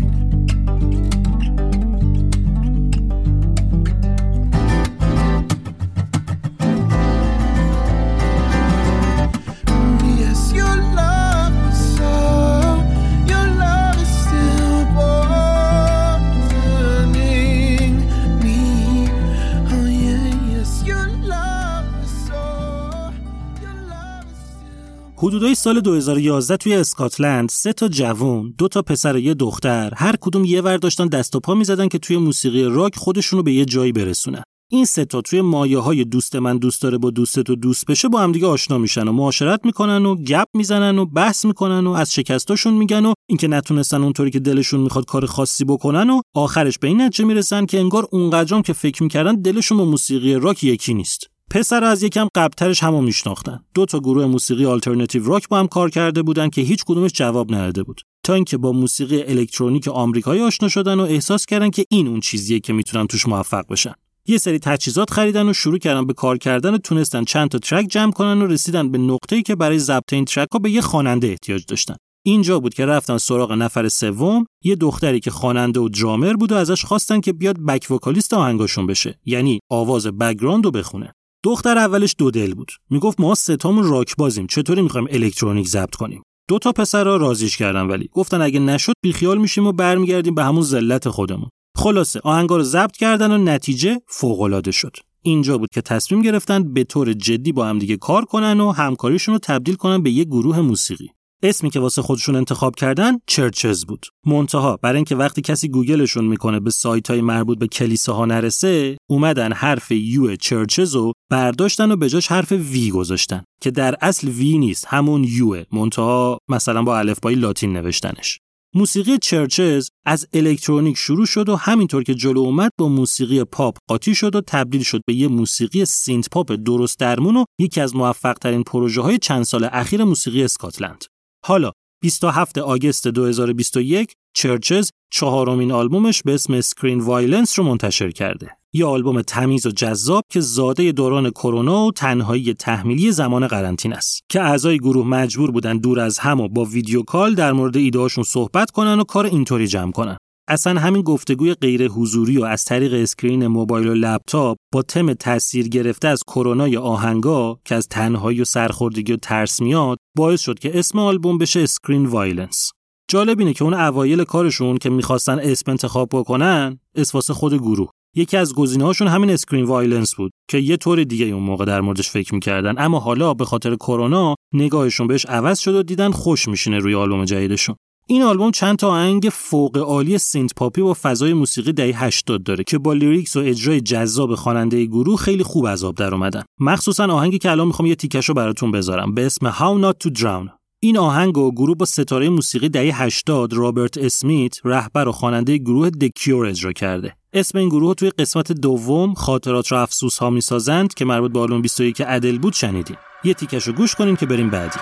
حدودای 25.19 25.55
سال 25.55 25.81
2011 25.81 26.57
توی 26.57 26.75
اسکاتلند 26.75 27.49
سه 27.49 27.73
تا 27.73 27.89
جوون، 27.89 28.55
دو 28.59 28.69
تا 28.69 28.83
پسر 28.83 29.15
و 29.15 29.19
یه 29.19 29.35
دختر، 29.35 29.93
هر 29.97 30.17
کدوم 30.21 30.45
یه 30.45 30.61
ور 30.61 30.77
داشتن 30.77 31.07
دست 31.07 31.37
و 31.37 31.41
پا 31.41 31.55
می‌زدن 31.55 31.89
که 31.89 31.99
توی 31.99 32.17
موسیقی 32.17 32.65
راک 32.65 32.97
خودشونو 32.97 33.43
به 33.43 33.53
یه 33.53 33.65
جایی 33.65 33.93
برسونن. 33.93 34.43
این 34.71 34.85
سه 34.85 35.05
تا 35.05 35.21
توی 35.21 35.41
مایه 35.41 35.79
های 35.79 36.05
دوست 36.05 36.37
من 36.37 36.59
دوست 36.59 36.83
داره 36.83 36.99
با 36.99 37.11
دوست 37.11 37.41
تو 37.41 37.57
دوست 37.57 37.87
بشه 37.87 38.09
با 38.09 38.21
همدیگه 38.21 38.47
آشنا 38.47 38.79
میشن 38.79 39.09
و 39.09 39.13
معاشرت 39.13 39.61
می‌کنن 39.65 40.07
و 40.07 40.15
گپ 40.17 40.47
می‌زنن 40.55 40.99
و 40.99 41.05
بحث 41.05 41.45
می‌کنن 41.45 41.87
و 41.87 41.91
از 41.91 42.15
شکستاشون 42.15 42.75
میگن 42.75 43.05
و 43.07 43.13
اینکه 43.29 43.49
نتونستن 43.49 44.03
اونطوری 44.03 44.31
که 44.31 44.41
دلشون 44.41 44.81
می‌خواد 44.81 45.05
کار 45.05 45.27
خاصی 45.27 45.65
بکنن 45.65 46.11
و 46.11 46.21
آخرش 46.35 46.79
به 46.79 46.89
این 46.89 47.01
نتیجه 47.01 47.25
می‌رسن 47.25 47.67
که 47.67 47.81
انگار 47.81 48.09
اونقدرام 48.11 48.63
که 48.63 48.73
فکر 48.73 49.03
می‌کردن 49.03 49.35
دلشون 49.35 49.79
با 49.79 49.85
موسیقی 49.85 50.35
راک 50.35 50.65
یکی 50.65 50.95
نیست. 50.95 51.27
پسر 51.51 51.85
از 51.85 52.03
یکم 52.03 52.29
قبلترش 52.35 52.83
همو 52.83 53.01
میشناختن. 53.01 53.61
دو 53.75 53.87
تا 53.87 54.01
گروه 54.01 54.27
موسیقی 54.27 54.67
آلترناتیو 54.67 55.27
راک 55.27 55.49
با 55.49 55.59
هم 55.59 55.67
کار 55.67 55.91
کرده 55.91 56.23
بودن 56.23 56.49
که 56.49 56.61
هیچ 56.61 56.85
کدومش 56.87 57.13
جواب 57.13 57.55
نداده 57.55 57.83
بود. 57.83 58.01
تا 58.23 58.35
اینکه 58.35 58.57
با 58.57 58.73
موسیقی 58.73 59.23
الکترونیک 59.23 59.89
آمریکایی 59.89 60.43
آشنا 60.43 60.69
شدن 60.69 61.01
و 61.01 61.03
احساس 61.03 61.47
کردن 61.47 61.71
که 61.71 61.85
این 61.91 62.09
اون 62.09 62.21
چیزیه 62.21 62.61
که 62.61 62.73
می‌تونن 62.73 63.07
توش 63.07 63.29
موفق 63.29 63.65
بشن. 63.71 63.93
یه 64.27 64.39
سری 64.39 64.59
تجهیزات 64.59 65.11
خریدن 65.11 65.49
و 65.49 65.53
شروع 65.53 65.79
کردن 65.79 66.07
به 66.07 66.13
کار 66.13 66.39
کردن 66.39 66.75
و 66.75 66.79
تونستن 66.79 67.25
چند 67.25 67.49
تا 67.49 67.59
track 67.59 67.87
جمع 67.87 68.13
کنن 68.13 68.43
و 68.43 68.47
رسیدن 68.47 68.91
به 68.91 68.99
نقطه‌ای 68.99 69.43
که 69.43 69.57
برای 69.57 69.79
ضبط 69.79 70.13
این 70.13 70.25
track 70.25 70.49
ها 70.53 70.59
به 70.59 70.71
یه 70.71 70.81
خواننده 70.81 71.27
احتیاج 71.27 71.67
داشتن. 71.67 71.97
اینجا 72.25 72.61
بود 72.61 72.75
که 72.75 72.87
رفتن 72.87 73.19
سراغ 73.19 73.53
نفر 73.53 73.89
سوم 73.89 74.47
یه 74.65 74.77
دختری 74.77 75.21
که 75.21 75.31
خواننده 75.31 75.81
و 75.81 75.89
درامر 75.89 76.33
بود 76.33 76.53
و 76.53 76.55
ازش 76.55 76.85
خواستن 76.85 77.21
که 77.21 77.33
بیاد 77.33 77.61
back 77.67 77.87
vocalist 77.91 78.35
آهنگاشون 78.35 78.87
بشه 78.87 79.19
یعنی 79.25 79.61
آواز 79.71 80.07
background 80.07 80.73
بخونه 80.73 81.13
دختر 81.47 81.79
اولش 81.79 82.15
دو 82.19 82.31
دل 82.31 82.55
بود. 82.55 82.73
می‌گفت 82.91 83.21
ما 83.21 83.35
ستامون 83.35 83.85
راک 83.85 84.17
بازیم. 84.17 84.47
چطوری 84.47 84.83
می‌خوایم 84.83 85.07
الکترونیک 85.11 85.69
ضبط 85.69 85.95
کنیم؟ 85.95 86.23
دو 86.49 86.59
تا 86.59 86.73
پسرا 86.73 87.17
راضیش 87.17 87.57
کردن 87.57 87.87
ولی. 87.87 88.09
گفتن 88.13 88.41
اگه 88.41 88.61
نشد 88.61 88.93
بیخیال 89.03 89.39
میشیم 89.39 89.67
و 89.67 89.73
برمیگردیم 89.73 90.35
به 90.35 90.45
همون 90.45 90.63
ذلت 90.63 91.09
خودمون. 91.09 91.49
خلاصه 91.77 92.21
آهنگا 92.25 92.57
رو 92.57 92.63
ضبط 92.63 92.97
کردن 92.97 93.31
و 93.31 93.39
نتیجه 93.39 94.01
فوق‌العاده 94.09 94.71
شد. 94.71 94.97
اینجا 95.23 95.59
بود 95.59 95.69
که 95.75 95.81
تصمیم 95.81 96.23
گرفتن 96.23 96.73
به 96.73 96.85
طور 96.85 97.13
جدی 97.13 97.53
با 97.53 97.67
هم 97.67 97.79
دیگه 97.79 97.97
کار 97.97 98.25
کنن 98.25 98.61
و 98.61 98.73
همکاریشون 98.73 99.35
رو 99.35 99.39
تبدیل 99.43 99.75
کنن 99.75 100.03
به 100.03 100.11
یه 100.11 100.25
گروه 100.25 100.61
موسیقی. 100.61 101.09
اسمی 101.43 101.71
که 101.71 101.81
واسه 101.81 102.03
خودشون 102.03 102.37
انتخاب 102.37 102.75
کردن 102.77 103.19
چرچز 103.27 103.85
بود. 103.85 104.07
منتها 104.27 104.79
برای 104.83 104.97
اینکه 104.97 105.17
وقتی 105.17 105.43
کسی 105.43 105.69
گوگلشون 105.69 106.25
می‌کنه 106.25 106.61
به 106.61 106.71
سایت 106.71 107.11
های 107.11 107.21
مربوط 107.21 107.59
به 107.59 107.67
کلیساها 107.67 108.25
نرسه، 108.25 108.97
اومدن 109.11 109.53
حرف 109.53 109.93
یو 109.93 110.37
چرچز 110.37 110.95
رو 110.95 111.13
برداشتن 111.31 111.91
و 111.91 111.97
به 111.97 112.09
جاش 112.09 112.27
حرف 112.27 112.53
وی 112.53 112.91
گذاشتن 112.91 113.45
که 113.61 113.71
در 113.71 113.97
اصل 114.01 114.29
وی 114.29 114.59
نیست، 114.59 114.87
همون 114.89 115.25
یو 115.25 115.65
منتها 115.73 116.39
مثلا 116.49 116.83
با 116.83 116.99
الفبای 116.99 117.35
لاتین 117.35 117.73
نوشتنش. 117.73 118.39
موسیقی 118.75 119.19
Chvrches 119.19 119.89
از 120.07 120.27
الکترونیک 120.33 120.97
شروع 120.97 121.27
شد 121.27 121.49
و 121.49 121.57
همینطور 121.57 122.03
که 122.03 122.15
جلو 122.15 122.41
اومد 122.41 122.71
با 122.79 122.89
موسیقی 122.89 123.45
پاپ 123.45 123.77
قاطی 123.89 124.15
شد 124.15 124.37
و 124.37 124.41
تبدیل 124.41 124.83
شد 124.83 125.01
به 125.07 125.15
یه 125.15 125.29
موسیقی 125.29 125.85
synth-pop 125.85 126.53
درست 126.53 126.99
درمون 126.99 127.37
و 127.37 127.45
یکی 127.61 127.81
از 127.81 127.97
موفق 127.97 128.35
ترین 128.35 128.63
پروژه 128.63 129.01
های 129.01 129.19
چند 129.19 129.43
سال 129.43 129.69
اخیر 129.73 130.05
موسیقی 130.05 130.45
اسکاتلند. 130.45 131.05
حالا 131.47 131.71
27 132.03 132.59
August 132.59 133.09
2021 133.09 134.13
Chvrches 134.35 134.91
چهارمین 135.13 135.73
آلبومش 135.73 136.23
به 136.23 136.35
اسم 136.35 136.53
Screen 136.53 137.01
Violence 137.01 137.59
رو 137.59 137.65
منتشر 137.65 138.11
کرده. 138.11 138.51
یه 138.73 138.87
آلبوم 138.87 139.23
تمیز 139.23 139.67
و 139.67 139.71
جذاب 139.71 140.23
که 140.33 140.41
زاده 140.41 140.93
دوران 140.93 141.31
کرونا 141.31 141.85
و 141.85 141.93
تنهایی 141.93 142.55
تحمیلی 142.55 143.13
زمان 143.13 143.47
قرنطینه 143.47 143.97
است 143.97 144.21
که 144.29 144.43
اعضای 144.43 144.79
گروه 144.79 145.07
مجبور 145.07 145.51
بودن 145.51 145.79
دور 145.79 146.01
از 146.01 146.19
هم 146.19 146.41
و 146.41 146.49
با 146.49 146.65
video 146.65 147.03
call 147.03 147.35
در 147.35 147.53
مورد 147.53 147.77
ایدهاشون 147.77 148.25
صحبت 148.25 148.71
کنن 148.71 149.01
و 149.01 149.05
کار 149.05 149.27
اینطوری 149.27 149.67
جمع 149.67 149.93
کنن. 149.93 150.17
اصلا 150.49 150.81
همین 150.81 151.03
گفتگوی 151.03 151.55
غیر 151.55 151.89
حضوری 151.89 152.39
و 152.39 152.45
از 152.45 152.65
طریق 152.65 152.95
screen 152.95 153.47
موبایل 153.47 153.89
و 153.89 153.95
لپتاپ 153.95 154.57
با 154.73 154.83
تم 154.83 155.13
تاثیر 155.13 155.69
گرفته 155.69 156.09
از 156.09 156.23
کرونا 156.27 156.69
تا 156.69 156.83
آهنگا 156.83 157.59
که 157.65 157.75
از 157.75 157.89
تنهایی 157.89 158.41
و 158.41 158.45
سرخوردگی 158.45 159.13
و 159.13 159.17
ترس 159.17 159.61
میاد 159.61 159.99
باعث 160.17 160.41
شد 160.41 160.59
که 160.59 160.79
اسم 160.79 160.99
آلبوم 160.99 161.39
بشه 161.39 161.61
Screen 161.61 162.07
Violence 162.07 162.71
جالب 163.11 163.39
اینه 163.39 163.55
که 163.55 163.65
اون 163.65 163.75
اوایل 163.75 164.25
کارشون 164.25 164.79
که 164.79 164.91
می‌خواستن 164.91 165.39
اسم 165.39 165.71
انتخاب 165.71 166.09
بکنن 166.13 166.79
واسه 166.95 167.31
خود 167.31 167.55
گروه. 167.55 167.89
یکی 168.17 168.37
از 168.37 168.55
گزینه‌هاشون 168.55 169.09
همین 169.09 169.31
Screen 169.31 169.65
Violence 169.65 170.15
بود 170.15 170.33
که 170.51 170.59
یه 170.59 170.77
طور 170.77 171.05
دیگه 171.05 171.27
اون 171.27 171.43
موقع 171.43 171.65
در 171.65 171.81
موردش 171.81 172.11
فکر 172.11 172.35
می‌کردن 172.35 172.75
اما 172.79 172.99
حالا 172.99 173.35
به 173.35 173.45
خاطر 173.45 173.75
کرونا 173.75 174.35
نگاهشون 174.55 175.07
بهش 175.07 175.27
عوض 175.27 175.59
شد 175.59 175.75
و 175.75 175.83
دیدن 175.83 176.11
خوش 176.11 176.49
میشینه 176.49 176.79
روی 176.79 176.95
آلبوم 176.95 177.25
جدیدشون. 177.25 177.77
این 178.09 178.23
آلبوم 178.23 178.51
چند 178.51 178.77
تا 178.77 178.89
آهنگ 178.89 179.29
فوق 179.33 179.79
عالی 179.79 180.19
synth-pop 180.19 180.55
ی 180.55 180.81
و 180.81 180.95
فضای 180.95 181.33
موسیقی 181.33 181.73
دهه 181.73 182.05
80 182.05 182.43
داره 182.43 182.65
که 182.65 182.79
با 182.79 182.93
lyrics 182.93 183.37
و 183.37 183.41
اجرای 183.41 183.81
جذاب 183.81 184.35
خواننده 184.35 184.85
گروه 184.85 185.17
خیلی 185.17 185.43
خوب 185.43 185.65
از 185.65 185.85
آب 185.85 185.95
در 185.95 186.15
اومدن. 186.15 186.43
مخصوصا 186.61 187.07
آهنگی 187.07 187.39
که 187.39 187.51
الان 187.51 187.67
می‌خوام 187.67 187.89
یه 187.89 187.95
تیکشو 187.95 188.35
براتون 188.35 188.71
بذارم 188.71 189.15
به 189.15 189.27
اسم 189.27 189.51
How 189.51 189.83
Not 189.83 190.09
to 190.09 190.21
Drown. 190.21 190.51
این 190.81 190.99
آهنگو 190.99 191.53
گروه 191.53 191.77
با 191.77 191.87
ستاره 191.87 192.29
موسیقی 192.29 192.69
دهه 192.69 193.03
80 193.03 193.53
رابرت 193.53 193.99
اسمیت 193.99 194.57
رهبر 194.65 195.09
و 195.09 195.13
خواننده 195.13 195.57
گروه 195.57 195.91
The 195.91 196.15
Cure 196.15 196.47
اجرا 196.47 196.73
کرده. 196.73 197.17
اسم 197.33 197.59
این 197.59 197.69
گروه 197.69 197.95
توی 197.95 198.11
قسمت 198.11 198.53
دوم 198.53 199.15
خاطرات 199.15 199.73
و 199.73 199.75
افسوس 199.75 200.19
ها 200.19 200.31
می‌سازند 200.31 200.95
که 200.95 201.05
مربوط 201.05 201.33
به 201.33 201.39
آلبوم 201.39 201.63
21 201.63 202.01
ادل 202.01 202.39
بود 202.39 202.53
شنیدین. 202.53 202.97
یه 203.25 203.35
تیکشو 203.35 203.73
گوش 203.73 203.95
کنیم 203.95 204.17
که 204.17 204.27
بریم 204.27 204.51
بعدی. 204.51 204.79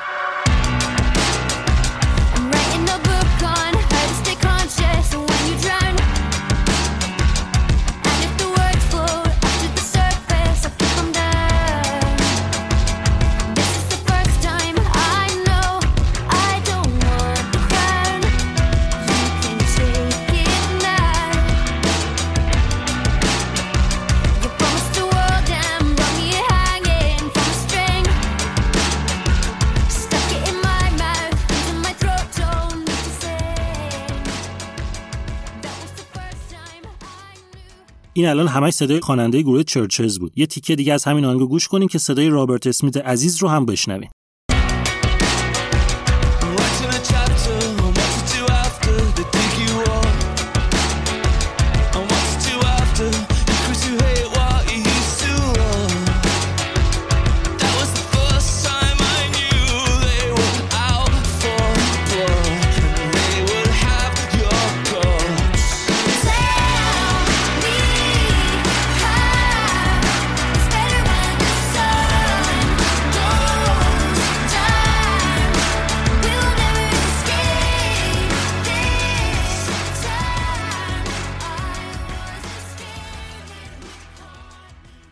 این 38.16 38.26
الان 38.26 38.48
همش 38.48 38.72
صدای 38.72 39.00
خواننده 39.00 39.42
گروه 39.42 39.62
چرچز 39.62 40.18
بود. 40.18 40.32
یه 40.36 40.46
تیکه 40.46 40.76
دیگه 40.76 40.92
از 40.92 41.04
همین 41.04 41.24
آهنگ 41.24 41.40
گوش 41.40 41.68
کنیم 41.68 41.88
که 41.88 41.98
صدای 41.98 42.28
رابرت 42.28 42.66
اسمیت 42.66 42.96
عزیز 42.96 43.36
رو 43.36 43.48
هم 43.48 43.66
بشنویم 43.66 44.10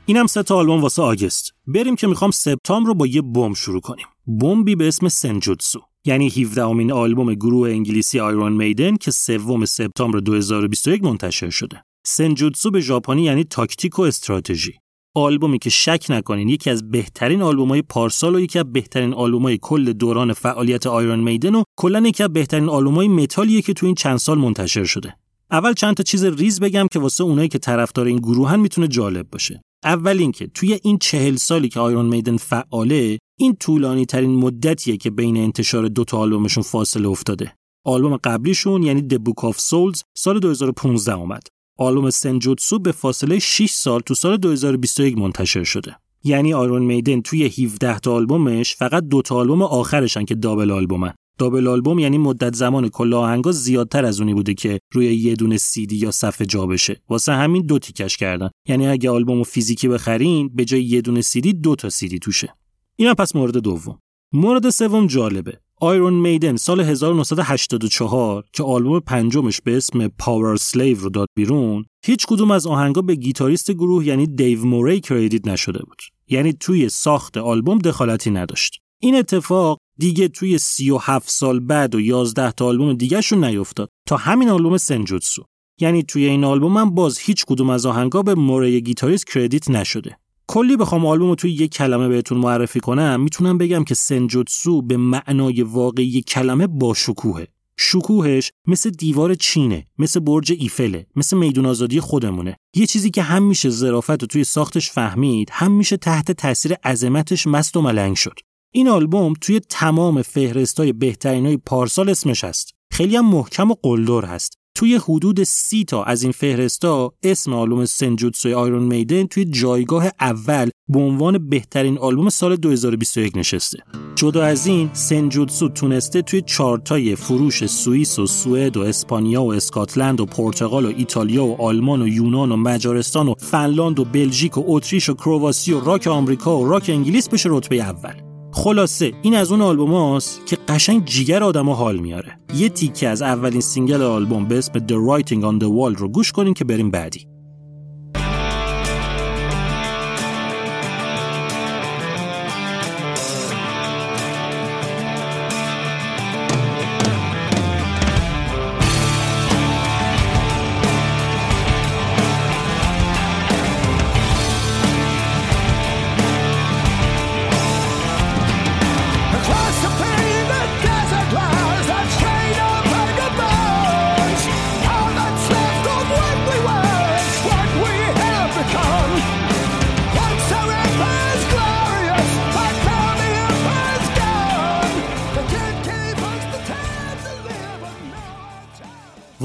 اینم 0.07 0.27
سه 0.27 0.43
تا 0.43 0.57
آلبوم 0.57 0.81
واسه 0.81 1.03
آگست. 1.03 1.53
بریم 1.67 1.97
که 1.97 2.07
می‌خوام 2.07 2.31
سپتامبر 2.31 2.89
رو 2.89 2.95
با 2.95 3.07
یه 3.07 3.23
بمب 3.23 3.55
شروع 3.55 3.81
کنیم. 3.81 4.07
بمبی 4.27 4.77
به 4.77 4.89
اسم 4.89 5.09
سنجوتسو. 5.09 5.81
یعنی 6.05 6.29
17 6.29 6.65
امین 6.65 6.93
آلبوم 6.93 7.35
گروه 7.35 7.71
انگلیسی 7.71 8.21
آیرون 8.21 8.53
میدن 8.53 8.97
که 8.97 9.11
سوم 9.11 9.65
سپتامبر 9.65 10.19
2021 10.19 11.05
منتشر 11.05 11.51
شده. 11.51 11.85
سنجوتسو 12.07 12.71
به 12.71 12.81
ژاپنی 12.81 13.23
یعنی 13.23 13.45
تاکتیک 13.45 13.99
و 13.99 14.03
استراتژی. 14.03 14.73
آلبومی 15.15 15.59
که 15.59 15.71
شک 15.71 16.07
نکنین 16.09 16.49
یکی 16.49 16.71
از 16.71 16.91
بهترین 16.91 17.43
آلبوم‌های 17.43 17.83
پارسال 17.83 18.35
و 18.35 18.41
یکی 18.41 18.59
از 18.59 18.73
بهترین 18.73 19.15
آلبوم‌های 19.15 19.59
کل 19.63 19.93
دوران 19.93 20.33
فعالیت 20.33 20.87
آیرون 20.87 21.21
میدن 21.21 21.55
و 21.55 21.63
کلا 21.77 22.01
یکی 22.07 22.23
از 22.23 22.33
بهترین 22.33 22.69
آلبوم‌های 22.69 23.09
متالیه 23.09 23.63
که 23.63 23.73
تو 23.73 23.87
این 23.87 23.95
چند 23.95 24.17
سال 24.17 24.39
منتشر 24.39 24.85
شده. 24.85 25.17
اول 25.51 25.73
چند 25.73 25.95
تا 25.95 26.03
چیز 26.03 26.25
ریز 26.25 26.61
بگم 26.61 26.87
که 26.93 26.99
واسه 26.99 27.25
اونایی 27.25 27.49
که 27.49 27.59
طرفدار 27.59 28.07
این 28.07 28.19
گروهن 28.19 28.61
می‌تونه 28.61 28.89
جالب 28.89 29.31
باشه. 29.31 29.63
اول 29.85 30.19
اینکه 30.19 30.47
توی 30.47 30.81
این 30.83 30.99
چهل 30.99 31.37
سالی 31.37 31.69
که 31.69 31.81
Iron 31.81 32.07
Maiden 32.07 32.37
فعاله 32.37 33.19
این 33.39 33.57
طولانی 33.61 34.07
ترین 34.07 34.31
مدتیه 34.31 34.97
که 34.97 35.11
بین 35.11 35.37
انتشار 35.37 35.89
دو 35.89 36.05
تا 36.05 36.19
آلبومشون 36.19 36.63
فاصله 36.63 37.09
افتاده. 37.09 37.55
آلبوم 37.85 38.17
قبلیشون 38.17 38.83
یعنی 38.83 39.09
The 39.09 39.15
Book 39.15 39.53
of 39.53 39.57
Souls 39.57 40.03
سال 40.15 40.39
2015 40.39 41.15
اومد. 41.15 41.43
آلبوم 41.79 42.11
Senjutsu 42.11 42.79
به 42.79 42.93
فاصله 42.93 43.39
6 43.39 43.71
سال 43.71 44.01
تو 44.01 44.15
سال 44.15 44.37
2021 44.37 45.19
منتشر 45.19 45.65
شده. 45.65 45.97
یعنی 46.25 46.55
Iron 46.55 46.83
Maiden 46.83 47.21
توی 47.21 47.45
17 47.45 47.99
تا 47.99 48.13
آلبومش 48.13 48.77
فقط 48.77 49.03
دو 49.03 49.23
تا 49.23 49.37
آلبوم 49.37 49.63
آخرشن 49.63 50.25
که 50.25 50.35
double 50.35 50.71
album 50.71 51.02
ن. 51.02 51.15
double 51.39 51.69
album 51.69 51.99
یعنی 51.99 52.19
مدت 52.19 52.55
زمان 52.55 52.89
کل 52.89 53.15
آهنگا 53.15 53.53
زیادتر 53.53 54.05
از 54.05 54.21
اونی 54.21 54.35
بوده 54.35 54.55
که 54.55 54.79
روی 54.93 55.15
یه 55.15 55.35
دونه 55.35 55.57
سیدی 55.57 55.97
یا 55.97 56.11
صفحه 56.11 56.47
جا 56.47 56.67
بشه. 56.67 57.01
واسه 57.09 57.33
همین 57.33 57.63
دو 57.63 57.79
تیکش 57.79 58.17
کردن. 58.17 58.51
یعنی 58.69 58.87
اگه 58.87 59.11
آلبوم 59.11 59.43
فیزیکی 59.43 59.89
بخرین 59.89 60.49
به 60.49 60.65
جای 60.65 60.85
یه 60.85 61.01
دونه 61.01 61.21
سیدی 61.21 61.53
دو 61.53 61.77
تا 61.77 61.91
سیدی 61.91 62.19
توشه. 62.19 62.55
اینا 62.97 63.15
پس 63.15 63.37
مورد 63.37 63.57
دوم. 63.57 63.99
مورد 64.33 64.71
سوم 64.71 65.07
جالبه. 65.07 65.59
آیرون 65.81 66.15
میدن 66.15 66.57
سال 66.57 66.81
1984 66.81 68.45
که 68.53 68.63
آلبوم 68.63 69.01
پنجمش 69.01 69.61
به 69.61 69.77
اسم 69.77 70.09
پاور 70.09 70.57
سلیو 70.57 71.01
رو 71.01 71.11
داد 71.11 71.29
بیرون 71.37 71.85
هیچ 72.05 72.27
کدوم 72.27 72.51
از 72.51 72.67
آهنگا 72.67 73.03
به 73.03 73.15
گیتاریست 73.15 73.71
گروه 73.71 74.07
یعنی 74.07 74.27
دیو 74.27 74.65
موری 74.65 75.01
کردیت 75.01 75.47
نشده 75.47 75.79
بود. 75.79 75.99
یعنی 76.29 76.53
توی 76.53 76.89
ساخت 76.89 77.37
آلبوم 77.37 77.79
دخالتی 77.79 78.31
نداشت. 78.31 78.81
این 79.01 79.17
اتفاق 79.17 79.79
دیگه 80.03 80.29
توی 80.29 80.59
37 80.59 81.31
سال 81.31 81.61
بعد 81.61 81.95
و 81.95 82.01
11 82.01 82.51
تا 82.51 82.67
آلبوم 82.67 82.95
دیگهشون 82.95 83.45
نیفتاد. 83.45 83.89
تا 84.07 84.17
همین 84.17 84.49
آلبوم 84.49 84.77
سنجوتسو 84.77 85.45
یعنی 85.81 86.03
توی 86.03 86.27
این 86.27 86.45
آلبوم 86.45 86.77
هم 86.77 86.91
باز 86.95 87.19
هیچ 87.19 87.45
کدوم 87.45 87.71
از 87.71 87.87
آهنگا 87.87 88.23
به 88.23 88.35
موری 88.35 88.81
گیتاریست 88.81 89.27
کردیت 89.27 89.71
نشده. 89.71 90.17
کلی 90.47 90.77
بخوام 90.77 91.07
آلبوم 91.07 91.29
رو 91.29 91.35
توی 91.35 91.51
یک 91.51 91.73
کلمه 91.73 92.09
بهتون 92.09 92.39
معرفی 92.39 92.81
کنم 92.81 93.21
می‌تونم 93.21 93.59
بگم 93.59 93.85
که 93.85 93.95
سنجوتسو 93.95 94.83
به 94.83 94.97
معنای 94.97 95.63
واقعی 95.63 96.23
کلمه 96.23 96.67
با 96.67 96.95
شکوهه. 96.95 97.49
شکوهش 97.77 98.51
مثل 98.67 98.91
دیوار 98.91 99.35
چینه 99.35 99.87
مثل 99.99 100.21
برج 100.21 100.53
ایفله 100.59 101.07
مثل 101.17 101.37
میدون 101.37 101.67
آزادی 101.67 102.01
خودمونه. 102.01 102.57
یه 102.77 102.87
چیزی 102.87 103.11
که 103.11 103.23
هم 103.23 103.43
میشه 103.43 103.71
ظرافت 103.71 104.21
رو 104.23 104.27
توی 104.27 104.45
ساختش 104.45 104.91
فهمید 104.91 105.49
هم 105.53 105.73
میشه 105.73 105.97
تحت 105.97 106.33
تاثیر 106.33 106.73
عظمتش 106.73 107.47
مست 107.47 107.77
و 107.77 107.81
ملنگ 107.81 108.17
شد. 108.17 108.35
این 108.75 108.89
آلبوم 108.89 109.33
توی 109.41 109.61
تمام 109.61 110.23
فهرستای 110.23 110.93
بهترینای 110.93 111.57
پارسال 111.57 112.09
اسمش 112.09 112.45
هست 112.45 112.75
خیلی 112.93 113.17
هم 113.17 113.31
محکم 113.31 113.71
و 113.71 113.75
قلدر 113.83 114.25
هست 114.25 114.59
توی 114.75 115.01
حدود 115.09 115.43
سی 115.43 115.85
تا 115.85 116.05
از 116.05 116.23
این 116.23 116.33
فهرستا 116.33 117.13
اسم 117.23 117.53
آلبوم 117.53 117.85
سنجوتسوی 117.85 118.55
آیرون 118.55 118.83
میدن 118.83 119.27
توی 119.27 119.45
جایگاه 119.45 120.07
اول 120.21 120.71
به 120.89 120.99
عنوان 120.99 121.49
بهترین 121.49 121.99
آلبوم 121.99 122.29
سال 122.29 122.57
2021 122.57 123.37
نشسته. 123.37 123.79
جدا 124.15 124.45
از 124.45 124.67
این 124.67 124.91
سنجوتسو 124.93 125.69
تونسته 125.69 126.23
توی 126.23 126.43
چارتای 126.47 127.17
فروش 127.17 127.67
سوئیس 127.67 128.19
و 128.19 128.27
سوئد 128.27 128.77
و 128.77 128.81
اسپانیا 128.81 129.43
و 129.43 129.53
اسکاتلند 129.53 130.21
و 130.21 130.27
پرتغال 130.27 130.85
و 130.85 130.93
ایتالیا 130.97 131.45
و 131.45 131.63
آلمان 131.63 132.03
و 132.03 132.09
یونان 132.09 132.53
و 132.53 132.57
مجارستان 132.57 133.29
و 133.29 133.35
فنلاند 133.39 134.01
و 134.01 134.05
بلژیک 134.05 134.59
و 134.59 134.65
اتریش 134.67 135.09
و 135.09 135.15
کرواسی 135.15 135.73
و 135.73 135.81
راک 135.81 136.07
آمریکا 136.07 136.59
و 136.59 136.69
راک 136.69 136.91
انگلیس 136.91 137.29
بشه 137.29 137.49
رتبه 137.53 137.77
اول. 137.77 138.32
خلاصه 138.53 139.13
این 139.23 139.35
از 139.35 139.53
اون 139.53 139.61
آلبوم 139.61 139.93
هاست 139.93 140.47
که 140.47 140.57
قشنگ 140.69 141.05
جیگر 141.05 141.43
آدم 141.43 141.71
حال 141.71 141.97
میاره. 141.97 142.39
یه 142.55 142.69
تیکه 142.69 143.09
از 143.09 143.23
اولین 143.23 143.61
سینگل 143.61 144.03
آلبوم 144.03 144.49
به 144.49 144.59
اسم 144.59 144.73
The 144.73 145.23
Writing 145.23 145.43
on 145.43 145.63
the 145.63 145.69
Wall 145.69 145.99
رو 145.99 146.09
گوش 146.09 146.33
کنین 146.33 146.55
که 146.55 146.65
بریم 146.65 146.91
بعدی. 146.91 147.32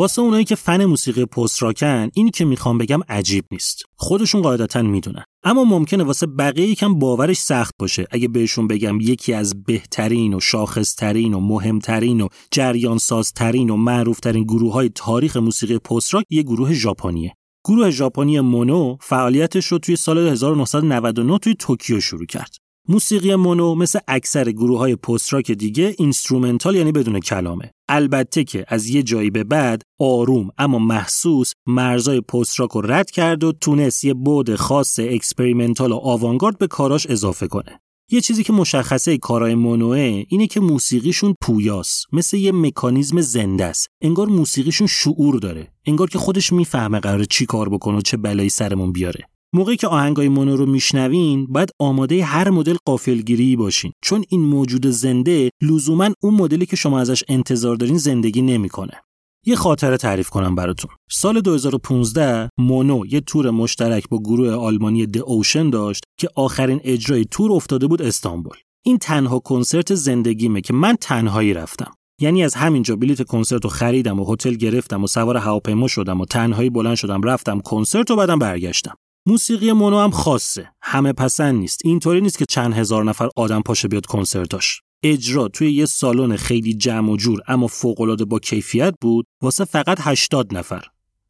واسه 0.08 0.22
اونایی 0.22 0.46
که 0.46 0.56
فن 0.56 0.86
موسیقی 0.86 1.26
پست 1.26 1.64
راکن 1.64 2.10
اینی 2.14 2.32
که 2.32 2.46
می‌خوام 2.46 2.78
بگم 2.78 3.00
عجیب 3.10 3.46
نیست. 3.52 3.84
خودشون 3.96 4.42
قاعدتا 4.42 4.82
می‌دونن. 4.82 5.24
اما 5.44 5.64
ممکنه 5.64 6.04
واسه 6.04 6.26
بقیه 6.26 6.68
یکم 6.68 7.00
باورش 7.00 7.38
سخت 7.38 7.74
باشه. 7.80 8.08
اگه 8.12 8.28
بهشون 8.28 8.68
بگم 8.68 9.02
یکی 9.02 9.34
از 9.34 9.64
بهترین 9.64 10.34
و 10.34 10.40
شاخصترین 10.40 11.34
و 11.34 11.40
مهمترین 11.40 12.22
و 12.22 12.28
جریان 12.52 12.98
سازترین 12.98 13.70
و 13.70 13.78
معروفترین 13.78 14.44
گروه 14.44 14.74
های 14.74 14.90
تاریخ 14.90 15.38
موسیقی 15.38 15.78
پست 15.78 16.14
راک 16.14 16.26
یه 16.30 16.44
گروه 16.44 16.74
ژاپنیه. 16.74 17.34
گروه 17.66 17.90
ژاپنی 17.90 18.40
مونو 18.40 18.98
فعالیتش 19.02 19.66
رو 19.66 19.80
توی 19.80 19.96
سال 19.96 20.18
1999 20.18 21.38
توی 21.38 21.56
توکیو 21.60 22.00
شروع 22.00 22.26
کرد. 22.26 22.56
موسیقی 22.90 23.36
مونو 23.36 23.76
مثل 23.76 24.00
اکثر 24.08 24.52
گروه 24.52 24.80
های 24.80 24.96
پست 24.96 25.34
راک 25.34 25.52
دیگه 25.52 25.96
اینسترومنتال 25.98 26.76
یعنی 26.76 26.92
بدون 26.92 27.20
کلامه. 27.20 27.72
البته 27.90 28.44
که 28.44 28.66
از 28.68 28.90
یه 28.90 29.04
جایی 29.04 29.30
به 29.30 29.44
بعد 29.44 29.82
آروم 30.00 30.50
اما 30.58 30.80
محسوس 30.80 31.54
مرزای 31.68 32.22
پست 32.22 32.60
راک 32.60 32.70
رو 32.70 32.82
رد 32.82 33.12
کرد 33.12 33.44
و 33.44 33.52
تونست 33.52 34.06
یه 34.06 34.14
بعد 34.14 34.56
خاص 34.56 35.00
اکسپریمنتال 35.00 35.92
و 35.92 35.96
آوانگارد 35.96 36.58
به 36.58 36.68
کاراش 36.68 37.08
اضافه 37.08 37.48
کنه. 37.48 37.80
یه 38.12 38.22
چیزی 38.22 38.44
که 38.44 38.54
مشخصه 38.54 39.18
کارهای 39.18 39.56
مونوه 39.56 40.24
اینه 40.28 40.48
که 40.48 40.60
موسیقیشون 40.60 41.36
پویاست. 41.42 42.06
مثل 42.12 42.38
یه 42.38 42.52
مکانیزم 42.52 43.22
زنده 43.22 43.66
است. 43.66 43.88
انگار 44.02 44.28
موسیقیشون 44.28 44.88
شعور 44.88 45.40
داره. 45.40 45.68
انگار 45.86 46.10
که 46.10 46.18
خودش 46.18 46.54
می‌فهمه 46.54 47.00
قراره 47.00 47.26
چی 47.26 47.46
کار 47.46 47.70
بکنه 47.70 47.98
و 47.98 48.02
چه 48.02 48.18
بلایی 48.18 48.50
سرمون 48.50 48.92
بیاره. 48.92 49.30
موقعی 49.54 49.78
که 49.78 49.88
آهنگای 49.88 50.30
مونو 50.30 50.56
رو 50.56 50.66
میشنوین 50.66 51.46
باید 51.46 51.70
آماده 51.80 52.24
هر 52.24 52.50
مدل 52.50 52.76
قافلگیری 52.86 53.56
باشین 53.56 53.92
چون 54.04 54.24
این 54.30 54.42
موجود 54.42 54.88
زنده 54.88 55.50
لزوما 55.62 56.10
اون 56.24 56.34
مدلی 56.34 56.66
که 56.66 56.76
شما 56.76 57.00
ازش 57.00 57.24
انتظار 57.28 57.76
دارین 57.76 57.98
زندگی 57.98 58.42
نمی‌کنه 58.42 59.02
یه 59.46 59.56
خاطره 59.56 59.98
تعریف 59.98 60.30
کنم 60.30 60.56
براتون. 60.56 60.92
سال 61.12 61.42
2015 61.42 62.50
مونو 62.58 63.06
یه 63.06 63.22
تور 63.22 63.50
مشترک 63.50 64.10
با 64.10 64.20
گروه 64.20 64.52
آلمانی 64.52 65.06
د 65.06 65.18
اوشن 65.18 65.70
داشت 65.70 66.04
که 66.20 66.30
آخرین 66.36 66.80
اجرای 66.84 67.26
تور 67.32 67.52
افتاده 67.52 67.88
بود 67.88 68.02
استانبول. 68.02 68.58
این 68.86 68.98
تنها 68.98 69.40
کنسرت 69.40 69.96
زندگیمه 69.96 70.62
که 70.62 70.74
من 70.74 70.96
تنهایی 71.02 71.54
رفتم. 71.54 71.92
یعنی 72.22 72.44
از 72.44 72.56
همینجا 72.56 72.96
بلیت 72.96 73.24
کنسرت 73.24 73.64
رو 73.64 73.70
خریدم 73.70 74.20
و 74.20 74.34
هتل 74.34 74.54
گرفتم 74.54 75.04
و 75.04 75.08
سوار 75.08 75.38
هواپیما 75.38 75.88
شدم 75.88 76.22
و 76.22 76.26
تنهایی 76.26 76.70
بلند 76.70 76.96
شدم 76.96 77.22
رفتم 77.22 77.60
کنسرت 77.60 78.12
و 78.12 78.16
بعدم 78.16 78.40
برگشتم. 78.40 78.96
موسیقی 79.30 79.72
مونو 79.72 80.00
هم 80.00 80.12
خاصه. 80.12 80.72
همه 80.82 81.14
پسند 81.14 81.56
نیست. 81.56 81.82
اینطوری 81.84 82.22
نیست 82.22 82.38
که 82.38 82.46
چند 82.50 82.74
هزار 82.74 83.04
نفر 83.04 83.30
آدم 83.36 83.62
پاشه 83.62 83.88
بیاد 83.88 84.06
کنسرتاش. 84.06 84.82
اجرا 85.04 85.48
توی 85.48 85.72
یه 85.72 85.86
سالن 85.86 86.36
خیلی 86.36 86.74
جمع 86.74 87.12
و 87.12 87.18
جور 87.18 87.42
اما 87.48 87.68
فوق‌العاده 87.68 88.26
با 88.26 88.40
کیفیت 88.40 88.94
بود 89.02 89.26
واسه 89.42 89.66
فقط 89.66 89.98
80 90.02 90.58
نفر 90.58 90.86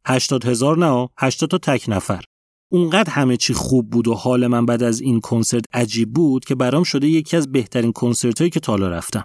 80 0.07 0.45
هزار 0.45 0.77
نه 0.77 1.09
80 1.17 1.49
تا 1.49 1.57
تک 1.57 1.85
نفر 1.87 2.23
اونقدر 2.71 3.09
همه 3.09 3.37
چی 3.37 3.53
خوب 3.53 3.89
بود 3.89 4.07
و 4.07 4.13
حال 4.13 4.47
من 4.47 4.65
بعد 4.65 4.83
از 4.83 5.01
این 5.01 5.19
کنسرت 5.19 5.65
عجیب 5.73 6.13
بود 6.13 6.45
که 6.45 6.55
برام 6.55 6.83
شده 6.83 7.07
یکی 7.07 7.37
از 7.37 7.51
بهترین 7.51 7.91
کنسرت 7.91 8.39
هایی 8.39 8.49
که 8.49 8.59
تا 8.59 8.71
حالا 8.71 8.89
رفتم 8.89 9.23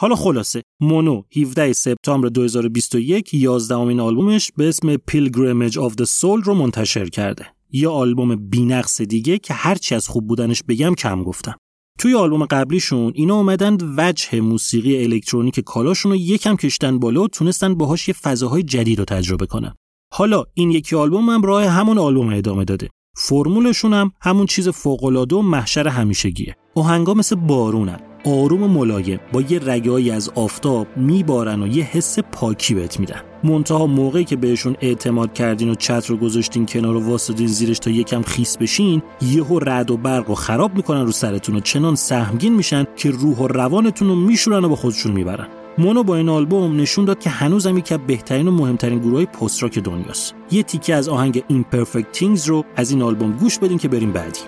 حالا 0.00 0.16
خلاصه 0.16 0.62
مونو 0.80 1.22
17 1.36 1.72
سپتامبر 1.72 2.28
2021 2.28 3.34
11 3.34 3.74
امین 3.74 4.00
آلبومش 4.00 4.50
به 4.56 4.68
اسم 4.68 4.96
Pilgrimage 4.96 5.74
of 5.74 5.92
the 5.92 6.06
Soul 6.20 6.44
رو 6.44 6.54
منتشر 6.54 7.08
کرده 7.08 7.46
یه 7.72 7.88
آلبوم 7.88 8.36
بی‌نقص 8.36 9.00
دیگه 9.00 9.38
که 9.38 9.54
هرچی 9.54 9.94
از 9.94 10.08
خوب 10.08 10.26
بودنش 10.26 10.62
بگم 10.62 10.94
کم 10.94 11.22
گفتم 11.22 11.54
توی 11.98 12.14
آلبوم 12.14 12.44
قبلیشون 12.44 13.12
اینا 13.14 13.34
اومدن 13.34 13.76
وجه 13.96 14.40
موسیقی 14.40 15.04
الکترونیک 15.04 15.60
کالاشون 15.60 16.12
رو 16.12 16.18
یکم 16.18 16.56
کشتن 16.56 16.98
بالا 16.98 17.22
و 17.22 17.28
تونستن 17.28 17.74
باهاش 17.74 18.08
یه 18.08 18.14
فضاهای 18.14 18.62
جدید 18.62 18.98
رو 18.98 19.04
تجربه 19.04 19.46
کنن. 19.46 19.74
حالا 20.12 20.44
این 20.54 20.70
یکی 20.70 20.96
آلبوم 20.96 21.30
هم 21.30 21.42
راه 21.42 21.64
همون 21.64 21.98
آلبوم 21.98 22.28
ادامه 22.28 22.64
داده. 22.64 22.88
فرمولشون 23.16 23.92
هم 23.92 24.12
همون 24.20 24.46
چیز 24.46 24.68
فوق‌العاده 24.68 25.36
و 25.36 25.42
محشر 25.42 25.88
همیشگیه. 25.88 26.56
آهنگا 26.74 27.14
مثل 27.14 27.36
بارونن. 27.36 28.00
آروم 28.24 28.62
و 28.62 28.68
ملایم 28.68 29.20
با 29.32 29.40
یه 29.40 29.60
رگایی 29.64 30.10
از 30.10 30.30
آفتاب 30.34 30.86
میبارن 30.96 31.62
و 31.62 31.66
یه 31.66 31.84
حس 31.84 32.18
پاکی 32.18 32.74
بهت 32.74 33.00
میدن. 33.00 33.20
منتها 33.44 33.86
موقعی 33.86 34.24
که 34.24 34.36
بهشون 34.36 34.76
اعتماد 34.80 35.32
کردین 35.32 35.70
و 35.70 35.74
چتر 35.74 36.08
رو 36.08 36.16
گذاشتین 36.16 36.66
کنار 36.66 36.96
و 36.96 37.00
واسطین 37.00 37.46
زیرش 37.46 37.78
تا 37.78 37.90
یکم 37.90 38.22
خیس 38.22 38.56
بشین 38.56 39.02
یهو 39.22 39.58
رد 39.58 39.90
و 39.90 39.96
برق 39.96 40.30
و 40.30 40.34
خراب 40.34 40.76
می‌کنن 40.76 41.04
رو 41.06 41.12
سرتون 41.12 41.56
و 41.56 41.60
چنان 41.60 41.94
سهمگین 41.94 42.54
میشن 42.54 42.86
که 42.96 43.10
روح 43.10 43.36
و 43.36 43.46
روانتون 43.46 44.08
رو 44.08 44.14
میشورن 44.14 44.64
و 44.64 44.68
با 44.68 44.76
خودشون 44.76 45.12
می‌برن. 45.12 45.46
مونو 45.78 46.02
با 46.02 46.16
این 46.16 46.28
آلبوم 46.28 46.80
نشون 46.80 47.04
داد 47.04 47.20
که 47.20 47.30
هنوزم 47.30 47.78
یکی 47.78 47.94
از 47.94 48.00
بهترین 48.06 48.48
و 48.48 48.50
مهمترین 48.50 48.98
گروه 48.98 49.14
های 49.14 49.26
پست 49.26 49.62
راک 49.62 49.78
دنیاست. 49.78 50.34
یه 50.50 50.62
تیکه 50.62 50.94
از 50.94 51.08
آهنگ 51.08 51.44
Imperfect 51.50 52.18
Things 52.18 52.46
رو 52.46 52.64
از 52.76 52.90
این 52.90 53.02
آلبوم 53.02 53.32
گوش 53.32 53.58
بدین 53.58 53.78
که 53.78 53.88
بریم 53.88 54.12
بعدی. 54.12 54.40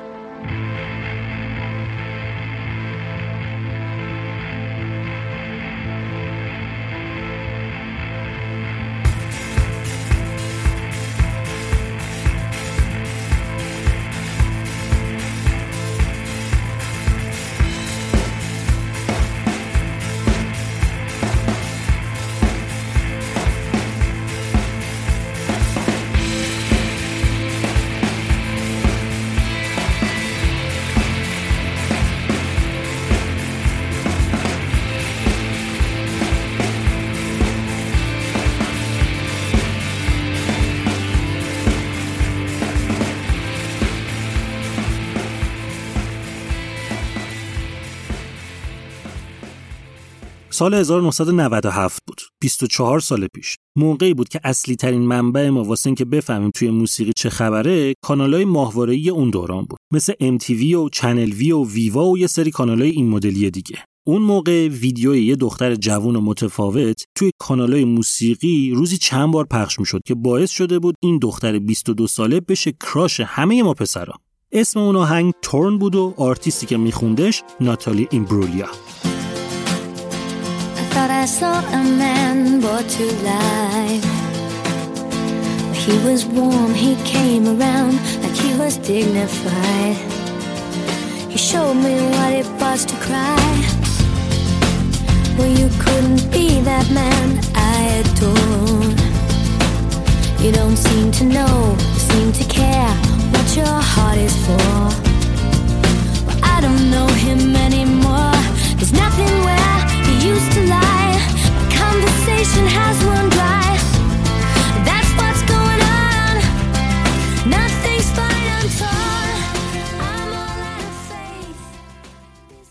سال 50.54 50.74
1997 50.74 52.02
بود. 52.06 52.20
24 52.40 53.00
سال 53.00 53.26
پیش. 53.34 53.56
موقعی 53.76 54.14
بود 54.14 54.28
که 54.28 54.40
اصلی 54.44 54.76
ترین 54.76 55.02
منبع 55.02 55.48
ما 55.48 55.64
واسه 55.64 55.86
اینکه 55.86 56.04
بفهمیم 56.04 56.50
توی 56.50 56.70
موسیقی 56.70 57.12
چه 57.16 57.30
خبره 57.30 57.94
کانالای 58.04 58.44
ماهواره‌ای 58.44 59.10
اون 59.10 59.30
دوران 59.30 59.64
بود. 59.64 59.78
مثل 59.92 60.12
MTV 60.12 60.74
و 60.74 60.88
چنل 60.88 61.32
وی 61.32 61.52
و 61.52 61.64
ویوا 61.64 62.06
و 62.06 62.18
یه 62.18 62.26
سری 62.26 62.50
کانالای 62.50 62.90
این 62.90 63.08
مدلی 63.08 63.50
دیگه. 63.50 63.78
اون 64.06 64.22
موقع 64.22 64.68
ویدیوی 64.68 65.24
یه 65.24 65.36
دختر 65.36 65.74
جوون 65.74 66.16
و 66.16 66.20
متفاوت 66.20 67.04
توی 67.14 67.30
کانالای 67.38 67.84
موسیقی 67.84 68.72
روزی 68.74 68.96
چند 68.98 69.32
بار 69.32 69.44
پخش 69.44 69.78
می‌شد 69.78 70.00
که 70.06 70.14
باعث 70.14 70.50
شده 70.50 70.78
بود 70.78 70.94
این 71.02 71.18
دختر 71.18 71.58
22 71.58 72.06
ساله 72.06 72.40
بشه 72.40 72.72
کراش 72.72 73.20
همه 73.20 73.62
ما 73.62 73.74
پسرا. 73.74 74.14
اسم 74.52 74.80
اون 74.80 74.96
آهنگ 74.96 75.32
تورن 75.42 75.78
بود 75.78 75.94
و 75.94 76.14
آرتیستی 76.16 76.66
که 76.66 76.76
میخوندش 76.76 77.42
ناتالی 77.60 78.08
ایمبرولیا 78.10 78.68
thought 80.94 81.10
I 81.10 81.24
saw 81.24 81.58
a 81.58 81.82
man 81.82 82.60
brought 82.60 82.88
to 82.88 83.04
life. 83.32 84.04
He 85.74 85.94
was 86.06 86.24
warm, 86.24 86.72
he 86.72 86.94
came 87.02 87.44
around 87.48 87.94
like 88.22 88.36
he 88.44 88.56
was 88.56 88.76
dignified. 88.76 89.96
He 91.32 91.36
showed 91.36 91.74
me 91.74 91.96
what 92.14 92.32
it 92.32 92.46
was 92.60 92.84
to 92.84 92.96
cry. 93.06 93.50
Well, 95.36 95.52
you 95.60 95.68
couldn't 95.84 96.30
be 96.30 96.60
that 96.60 96.86
man 97.00 97.28
I 97.56 97.76
adored. 98.00 98.98
You 100.42 100.52
don't 100.52 100.76
seem 100.76 101.10
to 101.18 101.24
know, 101.24 101.76
seem 102.08 102.32
to 102.40 102.44
care 102.44 102.94
what 103.32 103.46
your 103.56 103.76
heart 103.92 104.18
is 104.18 104.36
for. 104.46 104.74
Well, 106.26 106.40
I 106.54 106.60
don't 106.60 106.88
know 106.88 107.08
him 107.26 107.56
anymore. 107.56 108.32
There's 108.76 108.92
nothing 108.92 109.13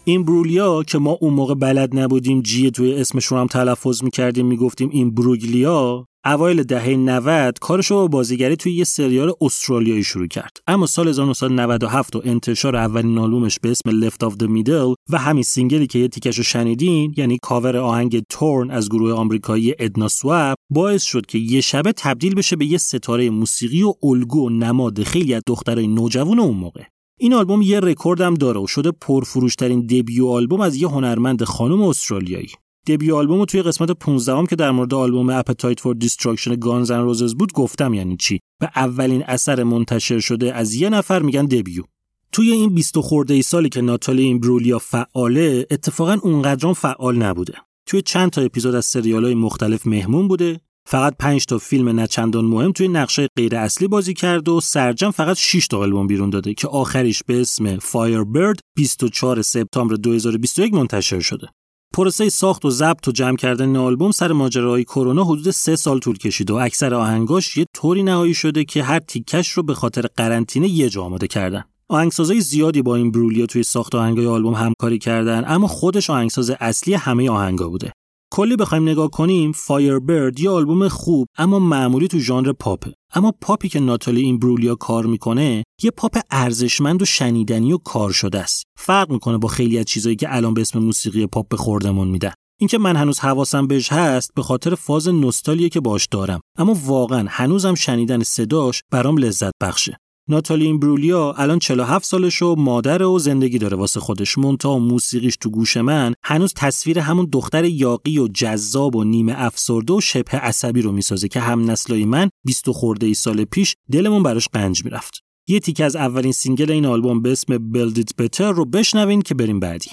این 0.06 0.26
برولیا 0.26 0.84
که 0.84 0.98
ما 0.98 1.18
اون 1.22 1.34
موقع 1.34 1.54
بلد 1.54 2.00
نبودیم 2.00 2.42
جیه 2.42 2.72
توی 2.72 2.94
اسمش 2.94 3.26
رو 3.26 3.38
هم 3.38 3.48
تلفظ 3.48 4.04
می‌کردیم 4.04 4.46
می‌گفتیم 4.46 4.90
این 4.90 5.16
بروگلیا 5.16 6.08
اوایل 6.26 6.64
دهه 6.64 6.90
90 6.90 7.60
کارش 7.60 7.88
رو 7.92 7.98
با 7.98 8.08
بازیگری 8.08 8.56
توی 8.56 8.74
یه 8.74 8.84
سریال 8.84 9.34
استرالیایی 9.42 10.04
شروع 10.04 10.28
کرد. 10.28 10.58
اما 10.68 10.86
سال 10.86 11.08
1997 11.08 12.16
و 12.16 12.22
انتشار 12.26 12.76
اولین 12.76 13.18
آلبومش 13.18 13.60
به 13.60 13.72
اسم 13.72 14.02
Left 14.02 14.30
of 14.30 14.34
the 14.34 14.48
Middle 14.48 14.96
و 15.10 15.18
همین 15.18 15.44
سینگلی 15.44 15.88
که 15.88 16.00
یه 16.00 16.08
تیکش 16.08 16.38
رو 16.38 16.44
شنیدین 16.44 17.14
یعنی 17.18 17.38
کاور 17.42 17.78
آهنگ 17.78 18.24
تورن 18.30 18.72
از 18.72 18.90
گروه 18.90 19.14
آمریکایی 19.14 19.76
ادنا 19.80 20.08
سواب 20.08 20.56
باعث 20.70 21.04
شد 21.04 21.26
که 21.26 21.38
یه 21.38 21.62
شبه 21.62 21.92
تبدیل 21.92 22.36
بشه 22.36 22.56
به 22.56 22.66
یه 22.66 22.78
ستاره 22.78 23.30
موسیقی 23.30 23.84
و 23.84 23.94
الگو 24.04 24.46
و 24.46 24.50
نماد 24.50 25.04
خیلی 25.04 25.34
از 25.34 25.42
دخترای 25.48 25.88
نوجوان 25.88 26.40
اون 26.40 26.58
موقع. 26.58 26.84
این 27.20 27.34
آلبوم 27.34 27.62
یه 27.62 27.80
رکورد 27.80 28.22
هم 28.22 28.34
داره 28.34 28.60
و 28.60 28.68
شده 28.68 28.92
پرفروشترین 28.92 29.82
دبیو 29.82 30.28
آلبوم 30.28 30.62
از 30.62 30.76
یه 30.76 30.88
هنرمند 30.88 31.44
خانم 31.44 31.82
استرالیایی. 31.82 32.50
دبیو 32.88 33.16
آلبوم 33.16 33.46
توی 33.46 33.62
قسمت 33.62 33.92
15 33.92 34.34
هم 34.34 34.46
که 34.46 34.56
در 34.56 34.72
مورد 34.72 34.94
آلبوم 34.94 35.30
اپتایت 35.30 35.80
فور 35.80 35.96
دیستراکشن 35.96 36.56
گانز 36.56 36.92
ان 36.92 37.04
روزز 37.04 37.36
بود 37.36 37.54
گفتم 37.54 37.94
یعنی 37.94 38.18
چی؟ 38.18 38.40
به 38.60 38.70
اولین 38.76 39.24
اثر 39.24 39.64
منتشر 39.64 40.20
شده 40.20 40.54
از 40.54 40.74
یه 40.74 40.90
نفر 40.90 41.22
میگن 41.22 41.46
دبیو. 41.46 41.84
توی 42.32 42.52
این 42.52 42.76
20 42.76 43.00
خورده 43.00 43.34
ای 43.34 43.42
سالی 43.42 43.70
که 43.70 43.82
ناتالی 43.82 44.24
ایمبرولیا 44.24 44.80
فعاله 44.80 45.68
اتفاقا 45.72 46.18
اونقدرام 46.24 46.74
فعال 46.74 47.18
نبوده. 47.18 47.54
توی 47.86 48.02
چند 48.02 48.30
تا 48.30 48.42
اپیزود 48.42 48.76
از 48.76 48.86
سریال‌های 48.86 49.36
مختلف 49.36 49.88
مهمون 49.88 50.28
بوده. 50.28 50.60
فقط 50.86 51.16
5 51.20 51.46
تا 51.46 51.58
فیلم 51.58 52.00
نچندان 52.00 52.46
مهم 52.46 52.72
توی 52.72 52.88
نقشه 52.88 53.28
غیر 53.36 53.56
اصلی 53.56 53.88
بازی 53.88 54.14
کرد 54.14 54.50
و 54.50 54.62
سرجم 54.62 55.12
فقط 55.12 55.38
6 55.38 55.68
تا 55.68 55.78
آلبوم 55.78 56.08
بیرون 56.08 56.30
داده 56.30 56.54
که 56.54 56.68
آخریش 56.68 57.24
به 57.24 57.42
اسم 57.42 57.78
Firebird 57.78 58.60
24 58.76 59.42
سپتامبر 59.42 59.96
2021 59.96 60.74
منتشر 60.74 61.20
شده. 61.20 61.48
پروسه 61.94 62.30
ساخت 62.30 62.66
و 62.66 62.70
ضبط 62.70 63.08
و 63.08 63.12
جمع 63.12 63.36
کردن 63.36 63.76
آلبوم 63.76 64.12
سر 64.12 64.32
ماجراهای 64.32 64.84
کرونا 64.84 65.24
حدود 65.24 65.52
سه 65.52 65.76
سال 65.76 66.00
طول 66.00 66.18
کشید 66.18 66.52
و 66.52 66.56
اکثر 66.56 66.94
آهنگاش 66.94 67.58
یه 67.58 67.66
طوری 67.74 68.04
نهایی 68.04 68.34
شده 68.34 68.64
که 68.64 68.84
هر 68.84 69.00
تیکش 69.00 69.50
رو 69.50 69.64
به 69.64 69.74
خاطر 69.74 70.06
قرنطینه 70.18 70.68
یه 70.68 70.90
جا 70.90 71.04
آماده 71.04 71.28
کردن. 71.28 71.64
آهنگسازای 71.90 72.42
زیادی 72.42 72.82
با 72.82 72.96
این 72.96 73.12
برولیا 73.12 73.46
توی 73.46 73.64
ساخت 73.64 73.96
آهنگای 73.96 74.26
آلبوم 74.26 74.54
همکاری 74.54 74.98
کردن 74.98 75.44
اما 75.48 75.68
خودش 75.68 76.10
آهنگساز 76.10 76.50
اصلی 76.50 76.94
همه 76.94 77.30
آهنگا 77.30 77.70
بوده. 77.70 77.92
کلی 78.36 78.56
بخوایم 78.56 78.90
نگاه 78.90 79.10
کنیم 79.10 79.52
فایربرد 79.52 80.40
یه 80.40 80.50
آلبوم 80.50 80.88
خوب 80.88 81.28
اما 81.38 81.60
معمولی 81.60 82.08
تو 82.08 82.20
ژانر 82.20 82.52
پاپه 82.52 82.94
اما 83.14 83.34
پاپی 83.42 83.70
که 83.70 83.80
ناتالی 83.80 84.22
این 84.22 84.40
برولیا 84.40 84.76
کار 84.76 85.06
می‌کنه 85.06 85.64
یه 85.84 85.92
پاپ 85.92 86.18
ارزشمند 86.32 87.02
و 87.02 87.06
شنیدنی 87.06 87.74
و 87.74 87.78
کار 87.78 88.12
شده 88.12 88.40
است. 88.40 88.64
فرق 88.78 89.12
می‌کنه 89.12 89.38
با 89.38 89.48
خیلی 89.48 89.78
از 89.80 89.86
چیزایی 89.86 90.16
که 90.16 90.36
الان 90.36 90.54
به 90.54 90.62
اسم 90.62 90.80
موسیقی 90.80 91.28
پاپ 91.28 91.48
به 91.48 91.58
خوردمون 91.58 92.08
میدن 92.08 92.34
اینکه 92.60 92.78
من 92.78 92.96
هنوز 92.96 93.20
حواسم 93.20 93.68
بهش 93.68 93.92
هست 93.92 94.32
به 94.36 94.42
خاطر 94.42 94.76
فاز 94.76 95.08
نوستالیه 95.08 95.70
که 95.70 95.80
باش 95.80 96.08
دارم. 96.12 96.42
اما 96.58 96.78
واقعا 96.86 97.26
هنوزم 97.30 97.76
شنیدن 97.76 98.24
صداش 98.24 98.82
برام 98.92 99.18
لذت 99.18 99.52
بخشه. 99.62 99.98
ناتالی 100.30 100.66
ایمبرولیا 100.66 101.34
الان 101.38 101.60
47 101.60 102.06
سالش 102.06 102.42
و 102.42 102.56
مادر 102.56 103.04
و 103.04 103.20
زندگی 103.20 103.58
داره 103.58 103.78
واسه 103.78 104.00
خودش. 104.00 104.38
مونتا 104.38 104.72
و 104.72 104.80
موسیقیش 104.80 105.38
تو 105.38 105.50
گوش 105.50 105.78
من 105.78 106.14
هنوز 106.24 106.54
تصویر 106.56 107.00
همون 107.00 107.30
دختر 107.32 107.66
یاقی 107.66 108.20
و 108.20 108.28
جذاب 108.28 108.96
و 108.96 109.04
نیمه 109.04 109.34
افسرده 109.38 109.94
و 109.94 110.02
شبه 110.02 110.38
عصبی 110.38 110.82
رو 110.82 110.92
می‌سازه 110.92 111.28
که 111.28 111.40
هم 111.40 111.72
نسلای 111.72 112.06
من 112.06 112.30
20 112.46 112.72
خورده 112.72 113.06
ای 113.06 113.14
سال 113.14 113.44
پیش 113.44 113.76
دلمون 113.92 114.24
براش 114.24 114.48
قنج 114.54 114.86
می‌رفت. 114.86 115.20
یه 115.48 115.60
تیکه 115.60 115.86
از 115.86 115.96
اولین 115.96 116.32
سینگل 116.32 116.72
این 116.72 116.86
آلبوم 116.86 117.22
به 117.22 117.32
اسم 117.32 117.58
Build 117.58 117.98
It 117.98 118.24
Better 118.24 118.42
رو 118.42 118.66
بشنوین 118.66 119.22
که 119.22 119.36
بریم 119.36 119.60
بعدی. 119.60 119.92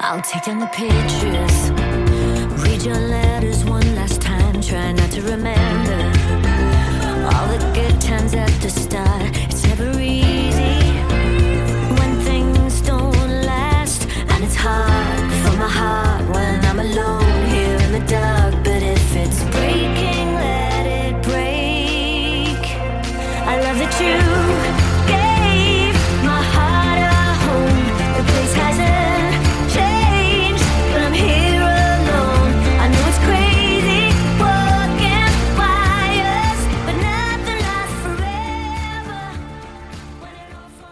I'll 0.00 0.22
take 0.32 0.44
down 0.46 0.58
the 0.64 0.72
pictures, 0.82 1.56
read 2.64 2.80
your 2.88 3.00
letters 3.16 3.60
one 3.76 3.88
last 3.98 4.18
time, 4.30 4.54
try 4.68 4.88
to 5.16 5.20
remember 5.32 6.00
all 7.30 7.46
the 7.52 7.60
good 7.78 7.96
times 8.08 8.32
at 8.44 8.52
the. 8.62 9.03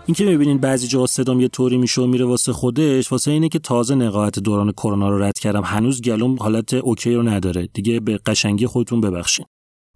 این 0.07 0.15
که 0.15 0.25
می‌بینین 0.25 0.59
بعضی 0.59 0.87
جا 0.87 1.07
صدام 1.07 1.41
یه 1.41 1.49
طوری 1.49 1.77
میشه 1.77 2.03
و 2.03 2.07
میره 2.07 2.25
واسه 2.25 2.53
خودش 2.53 3.13
واسه 3.13 3.31
اینه 3.31 3.49
که 3.49 3.59
تازه 3.59 3.95
نقاهت 3.95 4.39
دوران 4.39 4.73
کرونا 4.73 5.09
رو 5.09 5.23
رد 5.23 5.39
کردم. 5.39 5.63
هنوز 5.65 6.03
گلوم 6.03 6.37
حالت 6.41 6.75
اوکی 6.75 7.15
رو 7.15 7.23
نداره. 7.23 7.69
دیگه 7.75 8.01
به 8.01 8.19
قشنگی 8.27 8.67
خودتون 8.67 9.01
ببخشین. 9.01 9.47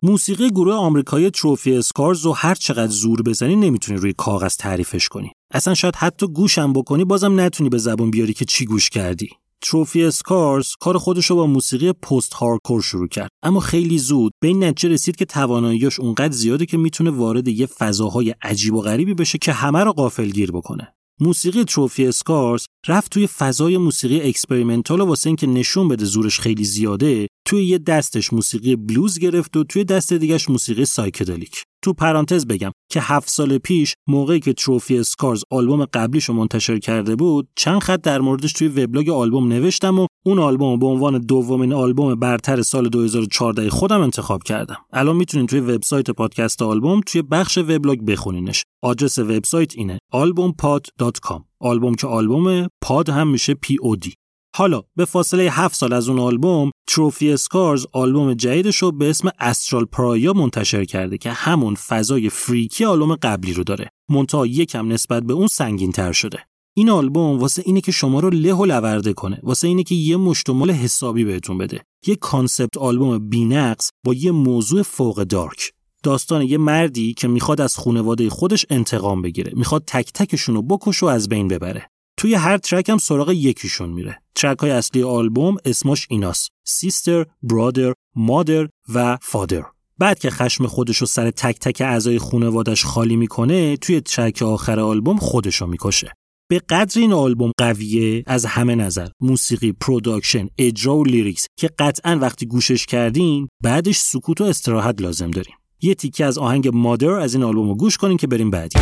موسیقی 0.03 0.51
گروه 0.51 0.75
آمریکایی 0.75 1.31
تروفی 1.31 1.77
اسکارز 1.77 2.25
رو 2.25 2.33
هر 2.33 2.55
چقدر 2.55 2.93
زور 2.93 3.23
بزنی 3.23 3.57
نمی‌تونی 3.57 3.99
روی 3.99 4.13
کاغذ 4.13 4.57
تعریفش 4.57 5.09
کنی. 5.09 5.33
اصلا 5.51 5.75
شاید 5.75 5.97
حتی 5.97 6.27
گوشم 6.27 6.73
بکنی 6.73 7.05
بازم 7.05 7.41
نتونی 7.41 7.69
به 7.69 7.79
زبون 7.79 8.11
بیاری 8.11 8.33
که 8.33 8.45
چی 8.45 8.65
گوش 8.65 8.91
کردی. 8.91 9.29
تروفی 9.63 10.05
اسکارز 10.05 10.69
کار 10.81 10.99
خودش 10.99 11.27
رو 11.27 11.37
با 11.37 11.47
موسیقی 11.47 11.93
پست 11.93 12.35
هارکور 12.35 12.83
شروع 12.83 13.09
کرد. 13.09 13.31
اما 13.43 13.61
خیلی 13.61 13.99
زود 13.99 14.33
به 14.43 14.49
این 14.49 14.65
نتیجه 14.65 14.89
رسید 14.89 15.17
که 15.17 15.25
تواناییاش 15.25 16.01
اونقدر 16.01 16.33
زیاده 16.33 16.67
که 16.67 16.77
می‌تونه 16.77 17.11
وارد 17.11 17.49
یه 17.49 17.67
فضاهای 17.67 18.35
عجیب 18.43 18.75
و 18.75 18.81
غریبی 18.81 19.15
بشه 19.15 19.39
که 19.39 19.53
همه 19.53 19.85
رو 19.85 19.93
غافلگیر 19.93 20.53
بکنه. 20.53 20.93
موسیقی 21.21 21.65
تروفی 21.65 22.07
اسکارز 22.07 22.65
رفت 22.89 23.13
توی 23.13 23.27
فضای 23.27 23.79
موسیقی 23.79 24.21
اکسپریمنتال 24.21 25.01
واسه 25.01 25.27
اینکه 25.27 25.47
نشون 25.47 25.89
بده 25.89 26.05
زورش 26.05 26.41
خیلی 26.41 26.65
زیاده 26.65 27.27
توی 27.47 27.65
یه 27.65 27.79
دستش 27.79 28.33
موسیقی 28.33 28.77
بلوز 28.77 29.19
گرفت 29.19 29.57
و 29.57 29.65
توی 29.65 29.85
دست 29.85 30.13
دیگش 30.13 30.51
موسیقی 30.51 30.85
سایکدلیک. 30.85 31.63
تو 31.83 31.93
پرانتز 31.93 32.47
بگم 32.47 32.71
که 32.91 33.01
هفت 33.01 33.31
سال 33.31 33.59
پیش 33.59 33.95
موقعی 34.07 34.41
که 34.41 34.53
تروفی 34.53 34.99
اسکارز 34.99 35.43
آلبوم 35.51 35.85
قبلیش 35.85 36.25
رو 36.25 36.35
منتشر 36.35 36.79
کرده 36.79 37.17
بود 37.17 37.49
چند 37.57 37.83
خط 37.83 38.01
در 38.01 38.21
موردش 38.21 38.53
توی 38.53 38.69
وبلاگ 38.69 39.11
آلبوم 39.11 39.49
نوشتم 39.49 39.99
و 39.99 40.07
اون 40.27 40.39
آلبوم 40.39 40.79
به 40.79 40.87
عنوان 40.87 41.19
دومین 41.19 41.73
آلبوم 41.73 42.15
برتر 42.15 42.63
سال 42.63 42.89
2014 42.89 43.71
خودم 43.71 44.01
انتخاب 44.01 44.43
کردم. 44.43 44.77
الان 44.93 45.17
می‌تونین 45.17 45.47
توی 45.47 45.61
وبسایت 45.61 46.11
پادکست 46.11 46.63
آلبوم 46.63 47.01
توی 47.07 47.23
بخش 47.23 47.59
وبلاگ 47.59 48.01
بخونینش. 48.01 48.65
آدرس 48.83 49.19
وبسایت 49.19 49.77
اینه 49.77 49.99
albumpod.com 50.15 51.43
آلبوم 51.61 51.95
که 51.95 52.07
آلبوم 52.07 52.69
پاد 52.81 53.09
هم 53.09 53.29
میشه 53.29 53.55
پی 53.55 53.77
او 53.81 53.97
دی 53.97 54.15
حالا 54.59 54.83
به 54.97 55.05
فاصله 55.05 55.43
7 55.43 55.75
سال 55.75 55.93
از 55.93 56.09
اون 56.09 56.19
آلبوم 56.19 56.71
تروفی 56.89 57.33
اسکارز 57.33 57.87
آلبوم 57.93 58.35
جدیدش 58.35 58.77
رو 58.77 58.93
به 58.93 59.11
اسم 59.11 59.31
استرال 59.39 59.85
پرایا 59.85 60.33
منتشر 60.33 60.85
کرده 60.85 61.19
که 61.19 61.31
همون 61.31 61.75
فضای 61.75 62.29
فریکی 62.29 62.85
آلبوم 62.85 63.15
قبلی 63.15 63.53
رو 63.53 63.65
داره. 63.65 63.89
منتها 64.11 64.47
یکم 64.47 64.93
نسبت 64.93 65.23
به 65.23 65.33
اون 65.33 65.47
سنگین 65.47 65.93
تر 65.93 66.13
شده. 66.13 66.39
این 66.77 66.91
آلبوم 66.91 67.39
واسه 67.39 67.63
اینه 67.67 67.81
که 67.81 67.93
شما 67.93 68.21
رو 68.21 68.31
له 68.31 68.55
و 68.55 68.65
لورده 68.65 69.13
کنه. 69.13 69.41
واسه 69.43 69.69
اینه 69.69 69.83
که 69.83 69.95
یه 69.95 70.17
مشتمل 70.17 70.71
حسابی 70.71 71.25
بهتون 71.25 71.59
بده. 71.59 71.83
یه 72.07 72.17
کانسپت 72.17 72.77
آلبوم 72.77 73.29
بی‌نقص 73.29 73.91
با 74.05 74.15
یه 74.15 74.31
موضوع 74.31 74.83
فوق 74.83 75.23
دارک. 75.23 75.73
داستان 76.03 76.43
یه 76.43 76.59
مردی 76.59 77.15
که 77.15 77.29
می‌خواد 77.29 77.61
از 77.61 77.77
خانواده 77.77 78.31
خودش 78.31 78.67
انتقام 78.71 79.23
بگیره. 79.23 79.53
می‌خواد 79.57 79.85
تک 79.87 80.13
تکشون 80.13 80.55
رو 80.55 80.63
بکشه 80.63 81.07
و 81.07 81.09
از 81.09 81.29
بین 81.29 81.49
ببره. 81.49 81.91
توی 82.19 82.35
هر 82.35 82.59
ترک 82.59 82.89
هم 82.89 82.99
سراغ 82.99 83.31
یکیشون 83.31 83.91
میره. 83.91 84.23
ترک 84.35 84.59
های 84.59 84.71
اصلی 84.71 85.03
آلبوم 85.03 85.57
اسمش 85.65 86.07
ایناست. 86.11 86.51
Sister، 86.67 87.27
Brother، 87.43 87.93
Mother 88.15 88.69
و 88.95 89.19
Father 89.23 89.65
بعد 89.99 90.19
که 90.19 90.31
خشم 90.31 90.67
خودش 90.67 90.97
رو 90.97 91.07
سر 91.07 91.31
تک 91.31 91.59
تک 91.59 91.81
اعضای 91.81 92.19
خانوادش 92.19 92.85
خالی 92.85 93.17
می‌کنه 93.17 93.77
توی 93.77 94.01
ترک 94.01 94.43
آخر 94.43 94.81
آلبوم 94.81 95.17
خودش 95.17 95.57
رو 95.57 95.67
می‌کشه. 95.67 96.13
انقدر 96.49 97.01
این 97.01 97.13
آلبوم 97.13 97.53
قویه 97.59 98.23
از 98.27 98.47
همه 98.47 98.75
نظر. 98.75 99.09
موسیقی، 99.21 99.73
production، 99.73 100.49
اجرا 100.59 100.97
و 100.97 101.05
lyrics 101.05 101.47
که 101.59 101.71
قطعا 101.79 102.19
وقتی 102.21 102.47
گوشش 102.47 102.87
کردین 102.87 103.49
بعدش 103.63 103.99
سکوت 103.99 104.41
و 104.41 104.45
استراحت 104.45 105.03
لازم 105.03 105.31
داریم. 105.31 105.55
یه 105.83 105.95
تیکه 105.95 106.25
از 106.25 106.39
آهنگ 106.39 106.69
Mother 106.69 107.11
از 107.11 107.35
این 107.35 107.45
آلبوم 107.45 107.69
رو 107.69 107.75
گوش 107.75 107.97
کنین 107.97 108.17
که 108.17 108.27
بریم 108.27 108.51
بعدی. 108.51 108.79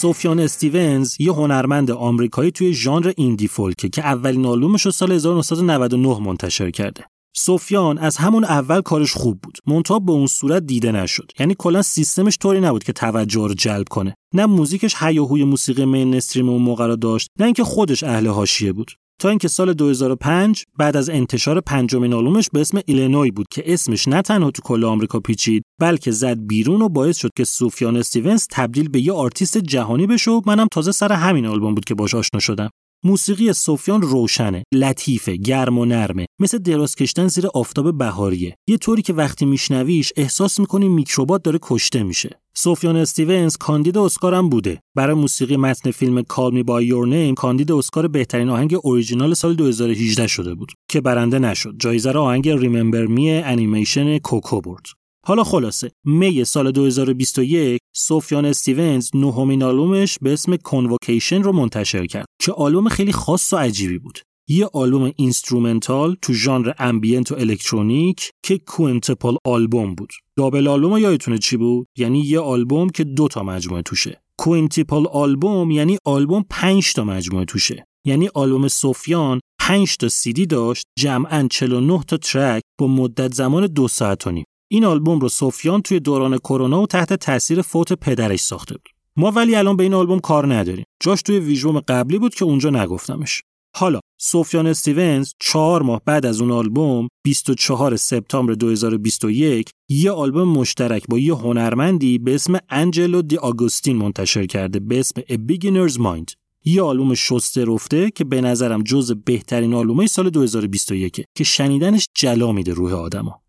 سوفیان 0.00 0.40
استیونز 0.40 1.20
یه 1.20 1.32
هنرمند 1.32 1.90
آمریکایی 1.90 2.50
توی 2.50 2.74
ژانر 2.74 3.12
indie 3.16 3.48
folk 3.48 3.80
ه 3.80 3.88
که 3.88 4.02
اولین 4.06 4.46
آلبومش 4.46 4.86
رو 4.86 4.92
سال 4.92 5.12
1999 5.12 6.18
منتشر 6.18 6.70
کرده. 6.70 7.04
سوفیان 7.36 7.98
از 7.98 8.16
همون 8.16 8.44
اول 8.44 8.80
کارش 8.80 9.12
خوب 9.12 9.40
بود. 9.40 9.58
منتها 9.66 9.98
به 9.98 10.12
اون 10.12 10.26
صورت 10.26 10.62
دیده 10.62 10.92
نشد. 10.92 11.32
یعنی 11.38 11.54
کلا 11.58 11.82
سیستمش 11.82 12.38
طوری 12.40 12.60
نبود 12.60 12.84
که 12.84 12.92
توجه 12.92 13.40
رو 13.40 13.54
جلب 13.54 13.86
کنه. 13.90 14.14
نه 14.34 14.46
موزیکش 14.46 14.94
هیاهوی 14.98 15.44
موسیقی 15.44 15.84
mainstream 15.84 16.48
اون 16.48 16.62
موقع 16.62 16.86
رو 16.86 16.96
داشت، 16.96 17.28
نه 17.38 17.44
اینکه 17.44 17.64
خودش 17.64 18.02
اهل 18.02 18.26
حاشیه 18.26 18.72
بود. 18.72 18.90
تا 19.18 19.28
اینکه 19.28 19.48
سال 19.48 19.72
2005 19.72 20.64
بعد 20.78 20.96
از 20.96 21.10
انتشار 21.10 21.60
پنجمین 21.60 22.14
آلبومش 22.14 22.48
به 22.52 22.60
اسم 22.60 22.80
ایلینوی 22.86 23.30
بود 23.30 23.46
که 23.50 23.62
اسمش 23.66 24.08
نه 24.08 24.22
تنها 24.22 24.50
تو 24.50 24.62
کل 24.62 24.84
آمریکا 24.84 25.20
پیچید 25.20 25.62
بلکه 25.80 26.10
زد 26.10 26.46
بیرون 26.46 26.82
و 26.82 26.88
باعث 26.88 27.16
شد 27.16 27.30
که 27.36 27.44
سوفیان 27.44 27.96
استیونز 27.96 28.46
تبدیل 28.50 28.88
به 28.88 29.00
یه 29.00 29.12
آرتیست 29.12 29.58
جهانی 29.58 30.06
بشه 30.06 30.30
و 30.30 30.40
منم 30.46 30.66
تازه 30.72 30.92
سر 30.92 31.12
همین 31.12 31.46
آلبوم 31.46 31.74
بود 31.74 31.84
که 31.84 31.94
باش 31.94 32.14
آشنا 32.14 32.40
شدم. 32.40 32.70
موسیقی 33.04 33.52
سفیان 33.52 34.02
روشنه، 34.02 34.62
لطیفه، 34.74 35.36
گرم 35.36 35.78
و 35.78 35.84
نرمه، 35.84 36.26
مثل 36.40 36.58
دراز 36.58 36.94
کشتن 36.94 37.28
زیر 37.28 37.46
آفتاب 37.54 37.98
بهاریه. 37.98 38.54
یه 38.68 38.76
طوری 38.76 39.02
که 39.02 39.12
وقتی 39.12 39.46
میشنویش 39.46 40.12
احساس 40.16 40.60
می‌کنی 40.60 40.88
میکروبات 40.88 41.42
داره 41.42 41.58
کشته 41.62 42.02
میشه. 42.02 42.40
سفیان 42.56 42.96
استیونز 42.96 43.56
کاندید 43.56 43.98
اسکار 43.98 44.34
هم 44.34 44.48
بوده. 44.48 44.80
برای 44.96 45.14
موسیقی 45.14 45.56
متن 45.56 45.90
فیلم 45.90 46.22
Call 46.22 46.52
Me 46.52 46.62
By 46.64 46.88
Your 46.90 47.12
Name 47.12 47.34
کاندید 47.36 47.72
اسکار 47.72 48.08
بهترین 48.08 48.48
آهنگ 48.48 48.76
اوریجینال 48.82 49.34
سال 49.34 49.54
2018 49.54 50.26
شده 50.26 50.54
بود 50.54 50.72
که 50.90 51.00
برنده 51.00 51.38
نشد. 51.38 51.74
جایزه 51.78 52.12
رو 52.12 52.20
آهنگ 52.20 52.48
Remember 52.48 53.06
Me 53.06 53.30
انیمیشن 53.30 54.18
کوکو 54.18 54.60
برد. 54.60 54.84
حالا 55.26 55.44
خلاصه 55.44 55.90
می 56.04 56.44
سال 56.44 56.70
2021 56.70 57.80
سفیان 57.96 58.44
استیونز 58.44 59.10
نهمین 59.14 59.62
آلبومش 59.62 60.18
به 60.22 60.32
اسم 60.32 60.56
Convocation 60.56 61.42
رو 61.42 61.52
منتشر 61.52 62.06
کرد 62.06 62.26
که 62.40 62.52
آلبوم 62.52 62.88
خیلی 62.88 63.12
خاص 63.12 63.52
و 63.52 63.56
عجیبی 63.56 63.98
بود. 63.98 64.18
یه 64.50 64.68
آلبوم 64.72 65.12
instrumental 65.16 66.16
تو 66.22 66.32
ژانر 66.32 66.72
ambient 66.78 67.32
و 67.32 67.34
الکترونیک 67.34 68.30
که 68.42 68.58
quintuple 68.58 69.36
album 69.44 69.94
بود. 69.94 70.12
double 70.36 70.68
album 70.68 70.98
یادتونه 70.98 71.38
چی 71.38 71.56
بود؟ 71.56 71.86
یعنی 71.98 72.20
یه 72.20 72.40
آلبوم 72.40 72.90
که 72.90 73.04
دو 73.04 73.28
تا 73.28 73.42
مجموعه 73.42 73.82
توشه. 73.82 74.22
quintuple 74.38 75.06
album 75.06 75.70
یعنی 75.70 75.98
آلبوم 76.04 76.44
5 76.50 76.92
تا 76.92 77.04
مجموعه 77.04 77.44
توشه. 77.44 77.84
یعنی 78.04 78.28
آلبوم 78.34 78.68
سفیان 78.68 79.40
5 79.60 79.96
تا 79.96 80.08
سیدی 80.08 80.46
داشت 80.46 80.84
جمعا 80.98 81.48
49 81.50 82.02
تا 82.02 82.16
ترک 82.16 82.62
با 82.78 82.86
مدت 82.86 83.34
زمان 83.34 83.66
دو 83.66 83.88
ساعت 83.88 84.26
و 84.26 84.30
نیم. 84.30 84.44
این 84.68 84.84
آلبوم 84.84 85.20
رو 85.20 85.28
سفیان 85.28 85.82
توی 85.82 86.00
دوران 86.00 86.38
کرونا 86.38 86.82
و 86.82 86.86
تحت 86.86 87.12
تاثیر 87.12 87.62
فوت 87.62 87.92
پدرش 87.92 88.40
ساخته 88.40 88.74
بود. 88.74 88.88
ما 89.16 89.30
ولی 89.30 89.54
الان 89.54 89.76
به 89.76 89.82
این 89.82 89.94
آلبوم 89.94 90.18
کار 90.18 90.54
نداریم. 90.54 90.84
جاش 91.00 91.22
توی 91.22 91.38
ویژبوم 91.38 91.80
قبلی 91.80 92.18
بود 92.18 92.34
که 92.34 92.44
اونجا 92.44 92.70
نگفتمش. 92.70 93.42
حالا 93.76 94.00
سفیان 94.20 94.66
استیونز 94.66 95.32
چهار 95.40 95.82
ماه 95.82 96.02
بعد 96.04 96.26
از 96.26 96.40
اون 96.40 96.50
آلبوم 96.50 97.08
24 97.24 97.96
سپتامبر 97.96 98.52
2021 98.52 99.70
یه 99.88 100.10
آلبوم 100.10 100.48
مشترک 100.48 101.04
با 101.08 101.18
یه 101.18 101.34
هنرمندی 101.34 102.18
به 102.18 102.34
اسم 102.34 102.58
انجلو 102.68 103.22
دی 103.22 103.36
آگوستین 103.36 103.96
منتشر 103.96 104.46
کرده 104.46 104.80
به 104.80 105.00
اسم 105.00 105.20
A 105.20 105.34
Beginner's 105.34 105.94
Mind. 105.94 106.34
یه 106.64 106.82
آلبوم 106.82 107.14
شسته 107.14 107.64
رفته 107.64 108.10
که 108.10 108.24
به 108.24 108.40
نظرم 108.40 108.82
جز 108.82 109.12
بهترین 109.24 109.74
آلبومای 109.74 110.06
سال 110.06 110.30
2021 110.30 111.24
که 111.34 111.44
شنیدنش 111.44 112.08
جلا 112.14 112.52
میده 112.52 112.74
روح 112.74 112.92
آدما. 112.92 113.40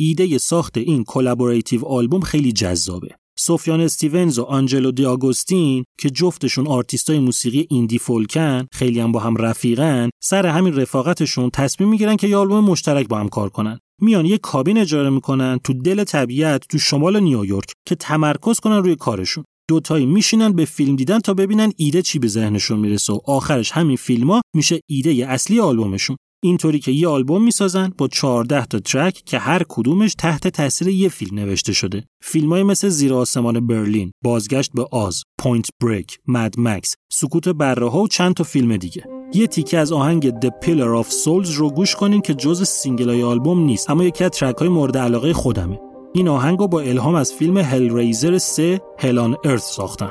ایده 0.00 0.38
ساخت 0.38 0.78
این 0.78 1.04
collaborative 1.04 1.84
album 1.84 2.20
خیلی 2.20 2.52
جذابه. 2.52 3.08
سوفیان 3.38 3.80
استیونز 3.80 4.38
و 4.38 4.42
آنجلو 4.42 4.90
دی 4.92 5.04
آگوستین 5.04 5.84
که 6.00 6.10
جفتشون 6.10 6.66
آرتیستای 6.66 7.18
موسیقی 7.18 7.66
indie 7.70 7.98
folk 7.98 8.52
ن 8.52 8.66
خیلی 8.72 9.00
هم 9.00 9.12
با 9.12 9.20
هم 9.20 9.36
رفیقن 9.36 10.10
سر 10.22 10.46
همین 10.46 10.76
رفاقتشون 10.76 11.50
تصمیم 11.50 11.88
می‌گیرن 11.88 12.16
که 12.16 12.28
یه 12.28 12.36
آلبوم 12.36 12.64
مشترک 12.64 13.08
با 13.08 13.18
هم 13.18 13.28
کار 13.28 13.48
کنن. 13.48 13.78
میان 14.00 14.26
یه 14.26 14.38
کابین 14.38 14.78
اجاره 14.78 15.10
می‌کنن 15.10 15.58
تو 15.64 15.72
دل 15.72 16.04
طبیعت 16.04 16.64
تو 16.68 16.78
شمال 16.78 17.20
نیویورک 17.20 17.72
که 17.86 17.94
تمرکز 17.94 18.60
کنن 18.60 18.76
روی 18.76 18.96
کارشون. 18.96 19.44
دوتایی 19.68 20.06
میشینن 20.06 20.52
به 20.52 20.64
فیلم 20.64 20.96
دیدن 20.96 21.18
تا 21.18 21.34
ببینن 21.34 21.72
ایده 21.76 22.02
چی 22.02 22.18
به 22.18 22.28
ذهنشون 22.28 22.78
می‌رسه 22.78 23.12
و 23.12 23.20
آخرش 23.24 23.72
همین 23.72 23.96
فیلما 23.96 24.40
میشه 24.56 24.80
ایده 24.86 25.26
اصلی 25.28 25.60
آلبومشون. 25.60 26.16
اینطوری 26.42 26.78
که 26.78 26.92
یه 26.92 27.08
آلبوم 27.08 27.44
می‌سازن 27.44 27.92
با 27.98 28.08
14 28.08 28.66
تا 28.66 28.78
ترک 28.78 29.22
که 29.26 29.38
هر 29.38 29.62
کدومش 29.68 30.14
تحت 30.14 30.48
تاثیر 30.48 30.88
یه 30.88 31.08
فیلم 31.08 31.38
نوشته 31.38 31.72
شده. 31.72 32.04
فیلمای 32.22 32.62
مثل 32.62 32.88
زیر 32.88 33.14
آسمان 33.14 33.66
برلین، 33.66 34.10
بازگشت 34.24 34.70
به 34.74 34.86
آز، 34.92 35.22
Point 35.38 35.66
Break، 35.82 36.18
Mad 36.28 36.54
Max، 36.58 36.94
سکوت 37.12 37.48
بره 37.48 37.90
ها 37.90 38.00
و 38.00 38.08
چند 38.08 38.34
تا 38.34 38.44
فیلم 38.44 38.76
دیگه. 38.76 39.04
یه 39.34 39.46
تیکه 39.46 39.78
از 39.78 39.92
آهنگ 39.92 40.30
The 40.30 40.48
Pillar 40.64 41.04
of 41.04 41.08
Souls 41.08 41.54
رو 41.56 41.70
گوش 41.70 41.94
کنین 41.94 42.20
که 42.20 42.34
جز 42.34 42.68
single 42.68 43.14
ای 43.14 43.22
آلبوم 43.22 43.60
نیست 43.60 43.90
اما 43.90 44.04
یکی 44.04 44.24
از 44.24 44.30
ترک 44.30 44.56
های 44.56 44.68
مورد 44.68 44.98
علاقه 44.98 45.32
خودمه. 45.32 45.80
این 46.14 46.28
آهنگ 46.28 46.58
رو 46.58 46.68
با 46.68 46.80
الهام 46.80 47.14
از 47.14 47.32
فیلم 47.32 47.58
هل 47.58 47.96
ریزر 47.96 48.38
3 48.38 48.80
هلان 48.98 49.36
ارث 49.44 49.72
ساختن. 49.72 50.10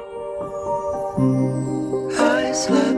I 2.17 2.96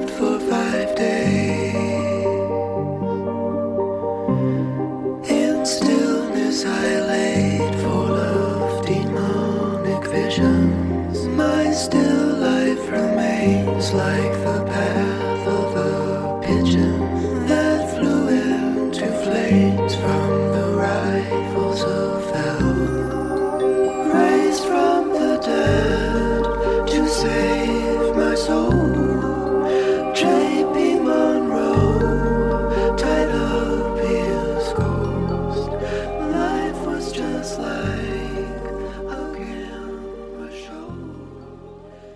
like 13.94 14.29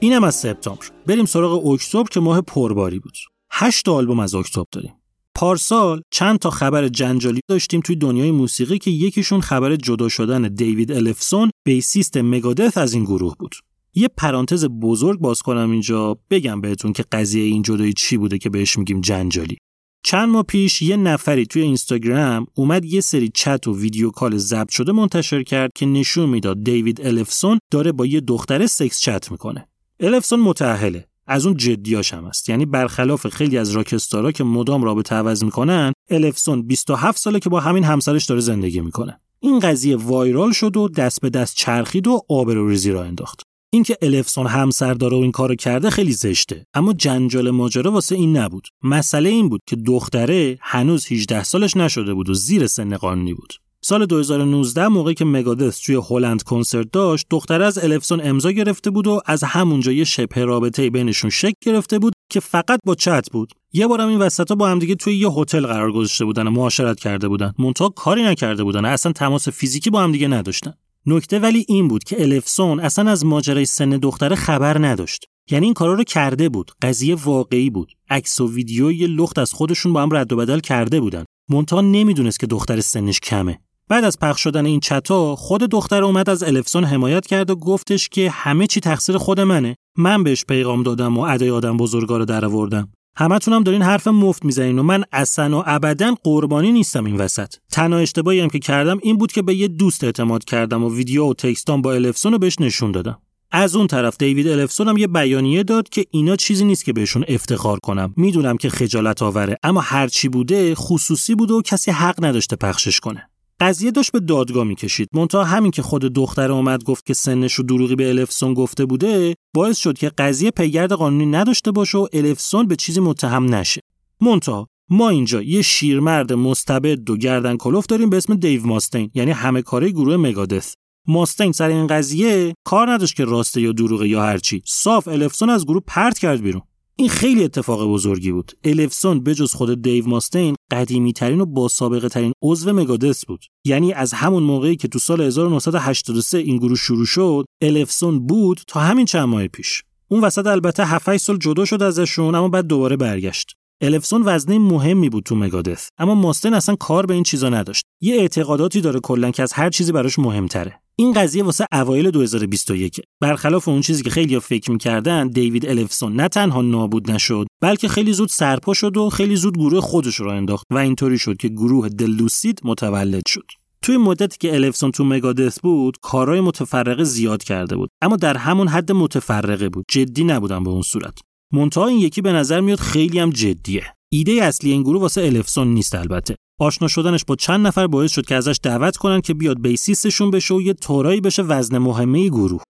اینم 0.04 0.24
از 0.24 0.36
سپتامبر. 0.36 0.86
بریم 1.08 1.26
سراغ 1.26 1.68
اکتبر 1.68 2.04
که 2.04 2.20
ماه 2.20 2.42
پرباری 2.42 3.00
بود. 3.00 3.18
هشت 3.52 3.90
آلبوم 3.90 4.20
از 4.20 4.36
اکتبر 4.36 4.66
داریم. 4.72 4.94
پارسال 5.36 6.02
چند 6.12 6.40
تا 6.40 6.50
خبر 6.50 6.88
جنجالی 6.88 7.40
داشتیم 7.48 7.82
توی 7.82 7.96
دنیای 7.96 8.32
موسیقی 8.32 8.78
که 8.78 8.92
یکیشون 8.92 9.42
خبر 9.42 9.76
جدا 9.76 10.10
شدن 10.10 10.42
دیوید 10.42 10.92
الفسون 10.92 11.52
بیسیست 11.66 12.18
مگادث 12.18 12.78
از 12.78 12.94
این 12.94 13.04
گروه 13.04 13.36
بود. 13.40 13.56
یه 13.94 14.08
پرانتز 14.18 14.66
بزرگ 14.66 15.20
باز 15.20 15.42
کنم 15.42 15.72
اینجا 15.72 16.18
بگم 16.30 16.62
بهتون 16.62 16.94
که 16.94 17.04
قضیه 17.12 17.44
این 17.44 17.62
جدایی 17.62 17.94
چی 17.94 18.18
بوده 18.18 18.38
که 18.38 18.50
بهش 18.50 18.78
میگیم 18.78 19.02
جنجالی. 19.02 19.58
چند 20.06 20.30
ماه 20.30 20.44
پیش 20.44 20.82
یه 20.82 20.98
نفری 20.98 21.46
توی 21.46 21.62
اینستاگرام 21.62 22.46
اومد 22.56 22.86
یه 22.86 23.02
سری 23.02 23.32
چت 23.34 23.68
و 23.68 23.78
ویدیو 23.78 24.10
کال 24.10 24.38
ضبط 24.38 24.72
شده 24.72 24.92
منتشر 24.92 25.44
کرد 25.44 25.72
که 25.76 25.86
نشون 25.86 26.30
می‌داد 26.30 26.64
دیوید 26.64 27.02
الفسون 27.02 27.60
داره 27.72 27.92
با 27.92 28.06
یه 28.06 28.22
دختر 28.22 28.68
سکس 28.68 29.00
چت 29.00 29.32
می‌کنه. 29.32 29.68
الفسون 30.00 30.40
متأهله. 30.40 31.08
از 31.28 31.46
اون 31.46 31.58
جدیاش 31.58 32.14
هم 32.14 32.26
است 32.26 32.50
یعنی 32.50 32.66
برخلاف 32.66 33.28
خیلی 33.28 33.58
از 33.58 33.72
راکستارا 33.72 34.32
که 34.32 34.44
مدام 34.44 34.84
رابطه 34.84 35.16
عوض 35.16 35.44
می‌کنن 35.44 35.94
الفسون 36.10 36.62
27 36.62 37.18
ساله 37.18 37.40
که 37.40 37.50
با 37.50 37.60
همین 37.60 37.84
همسرش 37.84 38.26
داره 38.26 38.42
زندگی 38.42 38.82
می‌کنه. 38.82 39.20
این 39.40 39.60
قضیه 39.60 39.96
وایرال 39.96 40.52
شد 40.52 40.78
و 40.78 40.90
دست 40.90 41.22
به 41.22 41.30
دست 41.30 41.56
چرخید 41.56 42.08
و 42.08 42.22
آبروریزی 42.30 42.92
را 42.92 43.04
انداخت. 43.04 43.42
اینکه 43.74 43.98
الفسون 44.02 44.48
همسر 44.48 44.94
داره 44.94 45.18
و 45.18 45.20
این 45.20 45.32
کارو 45.32 45.56
کرده 45.56 45.90
خیلی 45.90 46.12
زشته. 46.12 46.66
اما 46.74 46.94
جنجال 46.94 47.50
ماجرا 47.50 47.92
واسه 47.92 48.16
این 48.16 48.38
نبود. 48.38 48.68
مسئله 48.84 49.30
این 49.30 49.50
بود 49.50 49.62
که 49.68 49.76
دختره 49.76 50.58
هنوز 50.62 51.12
18 51.12 51.44
سالش 51.44 51.78
نشده 51.78 52.14
بود 52.14 52.30
و 52.30 52.34
زیر 52.34 52.68
سن 52.68 52.98
قانونی 52.98 53.34
بود. 53.34 53.54
سال 53.86 54.06
2019 54.06 54.88
موقعی 54.88 55.14
که 55.14 55.26
مگادث 55.26 55.80
توی 55.80 56.02
هلند 56.10 56.44
کنسرت 56.44 56.92
داشت 56.92 57.26
دختر 57.30 57.62
از 57.62 57.78
الفسون 57.78 58.22
امضا 58.24 58.52
گرفته 58.52 58.90
بود 58.90 59.08
و 59.08 59.22
از 59.26 59.44
همونجا 59.44 59.92
یه 59.92 60.04
شبه 60.04 60.46
رابطه 60.46 60.90
بینشون 60.90 61.30
شکل 61.30 61.54
گرفته 61.62 62.00
بود 62.00 62.14
که 62.30 62.40
فقط 62.40 62.80
با 62.86 62.96
چت 62.96 63.32
بود. 63.32 63.54
یه 63.74 63.88
بارم 63.88 64.08
این 64.08 64.20
وسطا 64.20 64.56
با 64.56 64.68
همدیگه 64.68 64.96
توی 64.96 65.16
یه 65.16 65.30
هتل 65.30 65.68
قرار 65.68 65.92
گذاشته 65.92 66.26
بودن 66.26 66.48
و 66.48 66.52
معاشرت 66.52 67.00
کرده 67.00 67.28
بودن. 67.28 67.54
منتها 67.60 67.90
کاری 67.90 68.24
نکرده 68.24 68.64
بودن 68.64 68.86
اصلا 68.86 69.12
تماس 69.12 69.50
فیزیکی 69.50 69.90
با 69.90 70.02
همدیگه 70.02 70.28
نداشتن. 70.28 70.74
نکته 71.06 71.40
ولی 71.40 71.66
این 71.68 71.88
بود 71.88 72.04
که 72.04 72.22
الفسون 72.22 72.80
اصلا 72.80 73.12
از 73.12 73.26
ماجرای 73.26 73.66
سن 73.66 73.90
دختره 73.90 74.36
خبر 74.36 74.86
نداشت. 74.86 75.26
یعنی 75.52 75.66
این 75.66 75.74
کارا 75.74 75.94
رو 75.94 76.04
کرده 76.04 76.50
بود. 76.50 76.72
قضیه 76.82 77.16
واقعی 77.16 77.70
بود. 77.70 77.92
عکس 78.10 78.42
و 78.42 78.52
ویدیو 78.54 78.92
یه 78.92 79.08
لخت 79.08 79.40
از 79.40 79.54
خودشون 79.54 79.94
با 79.94 80.02
هم 80.02 80.16
رد 80.16 80.34
و 80.34 80.36
بدل 80.36 80.60
کرده 80.60 81.00
بودن. 81.00 81.26
مونتا 81.50 81.82
نمی‌دونست 81.82 82.40
که 82.40 82.48
دختر 82.48 82.82
سنش 82.82 83.20
کمه. 83.20 83.60
بعد 83.90 84.04
از 84.04 84.20
پخش 84.20 84.44
شدن 84.44 84.66
این 84.66 84.80
چتا 84.80 85.36
خود 85.36 85.62
دختر 85.62 86.04
اومد 86.04 86.30
از 86.30 86.44
الفسون 86.44 86.84
حمایت 86.84 87.28
کرد 87.28 87.50
و 87.50 87.56
گفتش 87.56 88.10
که 88.10 88.30
همه 88.30 88.68
چی 88.68 88.80
تقصیر 88.80 89.18
خود 89.18 89.40
منه. 89.40 89.76
من 89.98 90.24
بهش 90.24 90.46
پیغام 90.46 90.84
دادم 90.84 91.18
و 91.18 91.22
ادای 91.22 91.50
آدم 91.50 91.78
بزرگا 91.78 92.18
رو 92.18 92.26
در 92.26 92.46
آوردم 92.46 92.90
همتونم 93.18 93.64
دارین 93.64 93.82
حرف 93.82 94.08
مفت 94.08 94.46
می‌زنین 94.46 94.80
و 94.80 94.84
من 94.84 95.04
اصلا 95.12 95.60
و 95.60 95.64
ابدا 95.66 96.16
قربانی 96.24 96.72
نیستم 96.72 97.06
این 97.06 97.18
وسط. 97.18 97.54
تنها 97.72 98.00
اشتباهی 98.00 98.40
هم 98.40 98.50
که 98.50 98.60
کردم 98.60 99.00
این 99.04 99.18
بود 99.18 99.32
که 99.32 99.42
به 99.42 99.56
یه 99.56 99.68
دوست 99.68 100.04
اعتماد 100.04 100.44
کردم 100.44 100.84
و 100.84 100.96
ویدیو 100.96 101.30
و 101.30 101.34
تکستان 101.34 101.82
با 101.82 101.94
الفسون 101.94 102.32
رو 102.32 102.38
بهش 102.38 102.56
نشون 102.60 102.92
دادم. 102.92 103.18
از 103.52 103.76
اون 103.76 103.88
طرف 103.88 104.18
دیوید 104.18 104.48
الفسون 104.48 104.88
هم 104.88 104.98
یه 104.98 105.08
بیانیه 105.08 105.64
داد 105.64 105.90
که 105.90 106.06
اینا 106.12 106.36
چیزی 106.36 106.66
نیست 106.66 106.86
که 106.86 106.94
بهشون 106.94 107.26
افتخار 107.28 107.80
کنم. 107.80 108.14
می‌دونم 108.18 108.58
که 108.58 108.70
خجالت 108.70 109.22
آوره 109.22 109.58
اما 109.64 109.82
هرچی 109.82 110.30
بوده 110.30 110.76
خصوصی 110.76 111.36
بوده 111.36 111.54
و 111.54 111.62
کسی 111.62 111.92
حق 111.92 112.26
نداشته 112.26 112.56
پخشش 112.56 113.00
کنه. 113.00 113.30
قضیه 113.64 113.92
داشت 113.92 114.12
به 114.12 114.20
دادگاه 114.20 114.64
می‌کشید. 114.64 115.10
منتها 115.14 115.44
همین 115.44 115.72
که 115.72 115.82
خود 115.82 116.02
دختر 116.02 116.52
اومد 116.52 116.84
گفت 116.84 117.06
که 117.06 117.14
سنش 117.14 117.54
رو 117.54 117.64
دروغی 117.64 117.96
به 117.96 118.10
الفسون 118.10 118.54
گفته 118.54 118.86
بوده 118.86 119.36
باعث 119.56 119.78
شد 119.78 119.98
که 119.98 120.10
قضیه 120.10 120.52
پیگرد 120.52 120.92
قانونی 120.92 121.26
نداشته 121.26 121.72
باشه 121.72 121.98
و 121.98 122.08
الفسون 122.14 122.68
به 122.68 122.76
چیزی 122.76 123.00
متهم 123.00 123.56
نشه. 123.56 123.82
منتها 124.22 124.68
ما 124.90 125.10
اینجا 125.10 125.42
یه 125.42 125.62
شیرمرد 125.62 126.34
مستبد 126.34 127.10
و 127.10 127.18
گردن 127.18 127.58
کلوف 127.58 127.86
داریم 127.86 128.10
به 128.10 128.18
اسم 128.18 128.36
دیو 128.36 128.68
ماستین 128.68 129.12
یعنی 129.14 129.32
همه 129.32 129.62
کاره 129.62 129.90
گروه 129.90 130.18
مگادث. 130.18 130.74
ماستین 131.08 131.52
سر 131.52 131.70
این 131.70 131.88
قضیه 131.88 132.54
کار 132.66 132.92
نداشت 132.92 133.16
که 133.16 133.26
راسته 133.26 133.62
یا 133.62 133.72
دروغه 133.72 134.08
یا 134.08 134.22
هرچی. 134.22 134.62
صاف 134.66 135.08
الفسون 135.08 135.50
از 135.50 135.66
گروه 135.66 135.82
پرت 135.88 136.20
کرد 136.20 136.42
بیرون. 136.42 136.62
این 136.96 137.10
خیلی 137.10 137.44
اتفاق 137.44 137.88
بزرگی 137.88 138.32
بود. 138.32 138.52
الفسون 138.64 139.24
بجز 139.24 139.54
خود 139.54 139.82
دیو 139.82 140.08
ماستین 140.08 140.56
قدیمی 140.72 141.14
ترین 141.14 141.42
و 141.42 141.46
با 141.46 141.68
سابقه 141.68 142.10
ترین 142.10 142.34
عضو 142.44 142.74
مگادس 142.74 143.26
بود. 143.26 143.46
یعنی 143.66 143.94
از 143.94 144.14
همون 144.14 144.44
موقعی 144.44 144.76
که 144.76 144.88
تو 144.88 145.00
سال 145.00 145.22
1983 145.22 146.38
این 146.38 146.58
گروه 146.58 146.78
شروع 146.78 147.06
شد 147.06 147.46
الفسون 147.62 148.28
بود 148.28 148.62
تا 148.68 148.80
همین 148.80 149.06
چند 149.06 149.30
ماه 149.30 149.48
پیش. 149.48 149.84
اون 150.08 150.22
وسط 150.22 150.48
البته 150.48 150.86
7 150.86 151.18
سال 151.18 151.38
جدا 151.38 151.66
شد 151.66 151.84
ازشون 151.84 152.36
اما 152.36 152.50
بعد 152.50 152.68
دوباره 152.68 152.98
برگشت. 152.98 153.52
الفسون 153.82 154.22
وزنه 154.26 154.60
مهمی 154.60 155.10
بود 155.10 155.24
تو 155.24 155.36
مگادث 155.36 155.88
اما 155.98 156.16
ماستن 156.16 156.54
اصلا 156.54 156.76
کار 156.76 157.06
به 157.06 157.14
این 157.14 157.24
چیزا 157.24 157.50
نداشت. 157.50 157.86
یه 158.02 158.16
اعتقاداتی 158.16 158.82
داره 158.82 159.00
کلا 159.00 159.32
که 159.32 159.44
از 159.44 159.54
هر 159.54 159.70
چیزی 159.70 159.92
براش 159.92 160.20
مهمتره. 160.20 160.83
این 160.96 161.14
قضیه 161.14 161.44
واسه 161.44 161.66
اوایل 161.72 162.12
2021 162.12 163.02
برخلاف 163.22 163.68
اون 163.68 163.82
چیزی 163.82 164.04
که 164.04 164.10
خیلی 164.10 164.40
فکر 164.40 164.72
می‌کردن 164.72 165.28
دیوید 165.28 165.66
الفسون 165.66 166.16
نه 166.16 166.28
تنها 166.28 166.62
نابود 166.62 167.12
نشد 167.12 167.48
بلکه 167.62 167.88
خیلی 167.88 168.14
زود 168.14 168.30
سرپا 168.30 168.74
شد 168.74 168.98
و 168.98 169.10
خیلی 169.10 169.36
زود 169.36 169.58
گروه 169.58 169.82
خودش 169.82 170.16
رو 170.16 170.30
انداخت 170.30 170.66
و 170.72 170.78
اینطوری 170.78 171.18
شد 171.18 171.38
که 171.38 171.48
گروه 171.48 171.90
دلوسید 171.90 172.62
متولد 172.64 173.24
شد. 173.28 173.46
توی 173.82 173.98
مدتی 173.98 174.38
که 174.40 174.56
الفسون 174.56 174.92
تو 174.92 175.04
مگادث 175.04 175.60
بود 175.60 175.98
کارهای 176.02 176.42
متفرقه 176.42 177.04
زیاد 177.04 177.44
کرده 177.44 177.76
بود 177.76 177.90
اما 178.02 178.16
در 178.16 178.38
همون 178.38 178.68
حد 178.68 178.92
متفرقه 178.92 179.70
بود. 179.70 179.86
جدی 179.92 180.24
نبودن 180.24 180.64
به 180.64 180.70
اون 180.70 180.82
صورت. 180.82 181.20
منتها 181.54 181.88
این 181.88 182.00
یکی 182.00 182.22
به 182.22 182.32
نظر 182.32 182.62
میاد 182.62 182.80
خیلی 182.80 183.20
هم 183.20 183.30
جدیه. 183.30 183.84
ایده 184.14 184.32
اصلی 184.32 184.72
این 184.72 184.84
گروه 184.84 185.02
واسه 185.02 185.22
الفسون 185.22 185.68
نیست 185.68 185.96
البته 185.96 186.36
آشنا 186.60 186.88
شدنش 186.88 187.26
با 187.26 187.36
چند 187.36 187.68
نفر 187.68 187.88
باعث 187.88 188.12
شد 188.12 188.26
که 188.26 188.36
ازش 188.36 188.60
دعوت 188.64 188.98
کنن 188.98 189.22
که 189.22 189.34
بیاد 189.34 189.62
بیسیستشون 189.62 190.32
بشه 190.32 190.54
و 190.54 190.62
یه 190.62 190.74
طورایی 190.74 191.22
بشه 191.22 191.42
وزن 191.42 191.78
مهمه 191.78 192.30
گروه 192.30 192.62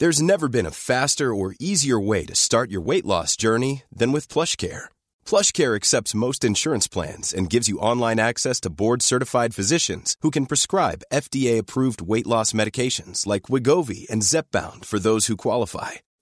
There's 0.00 0.22
never 0.32 0.48
been 0.56 0.66
a 0.66 0.78
faster 0.90 1.28
or 1.40 1.54
easier 1.70 2.00
way 2.10 2.22
to 2.30 2.42
start 2.46 2.70
your 2.70 2.86
weight 2.90 3.06
loss 3.12 3.30
journey 3.44 3.74
than 3.98 4.10
with 4.14 4.32
PlushCare. 4.34 4.84
PlushCare 5.30 5.74
accepts 5.76 6.20
most 6.24 6.40
insurance 6.50 6.86
plans 6.94 7.26
and 7.36 7.52
gives 7.54 7.68
you 7.70 7.84
online 7.90 8.20
access 8.30 8.58
to 8.60 8.74
board-certified 8.82 9.52
physicians 9.58 10.08
who 10.22 10.30
can 10.36 10.50
prescribe 10.52 11.06
FDA-approved 11.24 12.00
weight 12.12 12.28
loss 12.34 12.48
medications 12.60 13.18
like 13.32 13.50
Wigovi 13.52 14.02
and 14.12 14.22
Zepbound 14.32 14.80
for 14.90 14.98
those 14.98 15.24
who 15.28 15.44
qualify. 15.46 15.92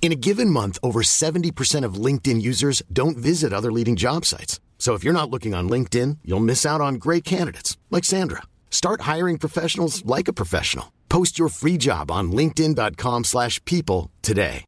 In 0.00 0.12
a 0.12 0.22
given 0.28 0.50
month, 0.50 0.78
over 0.84 1.02
70% 1.02 1.84
of 1.84 2.00
LinkedIn 2.06 2.40
users 2.40 2.80
don't 2.92 3.16
visit 3.18 3.52
other 3.52 3.72
leading 3.72 3.96
job 3.96 4.24
sites. 4.24 4.60
So 4.78 4.94
if 4.94 5.02
you're 5.02 5.20
not 5.20 5.30
looking 5.30 5.52
on 5.52 5.68
LinkedIn, 5.68 6.18
you'll 6.24 6.48
miss 6.50 6.64
out 6.64 6.80
on 6.80 7.02
great 7.06 7.24
candidates 7.24 7.76
like 7.90 8.04
Sandra. 8.04 8.42
Start 8.70 9.00
hiring 9.12 9.36
professionals 9.36 10.06
like 10.06 10.28
a 10.28 10.38
professional. 10.40 10.92
Post 11.08 11.40
your 11.40 11.48
free 11.48 11.76
job 11.76 12.04
on 12.18 12.30
linkedin.com/people 12.30 13.24
slash 13.24 13.54
people 13.64 14.10
today. 14.22 14.64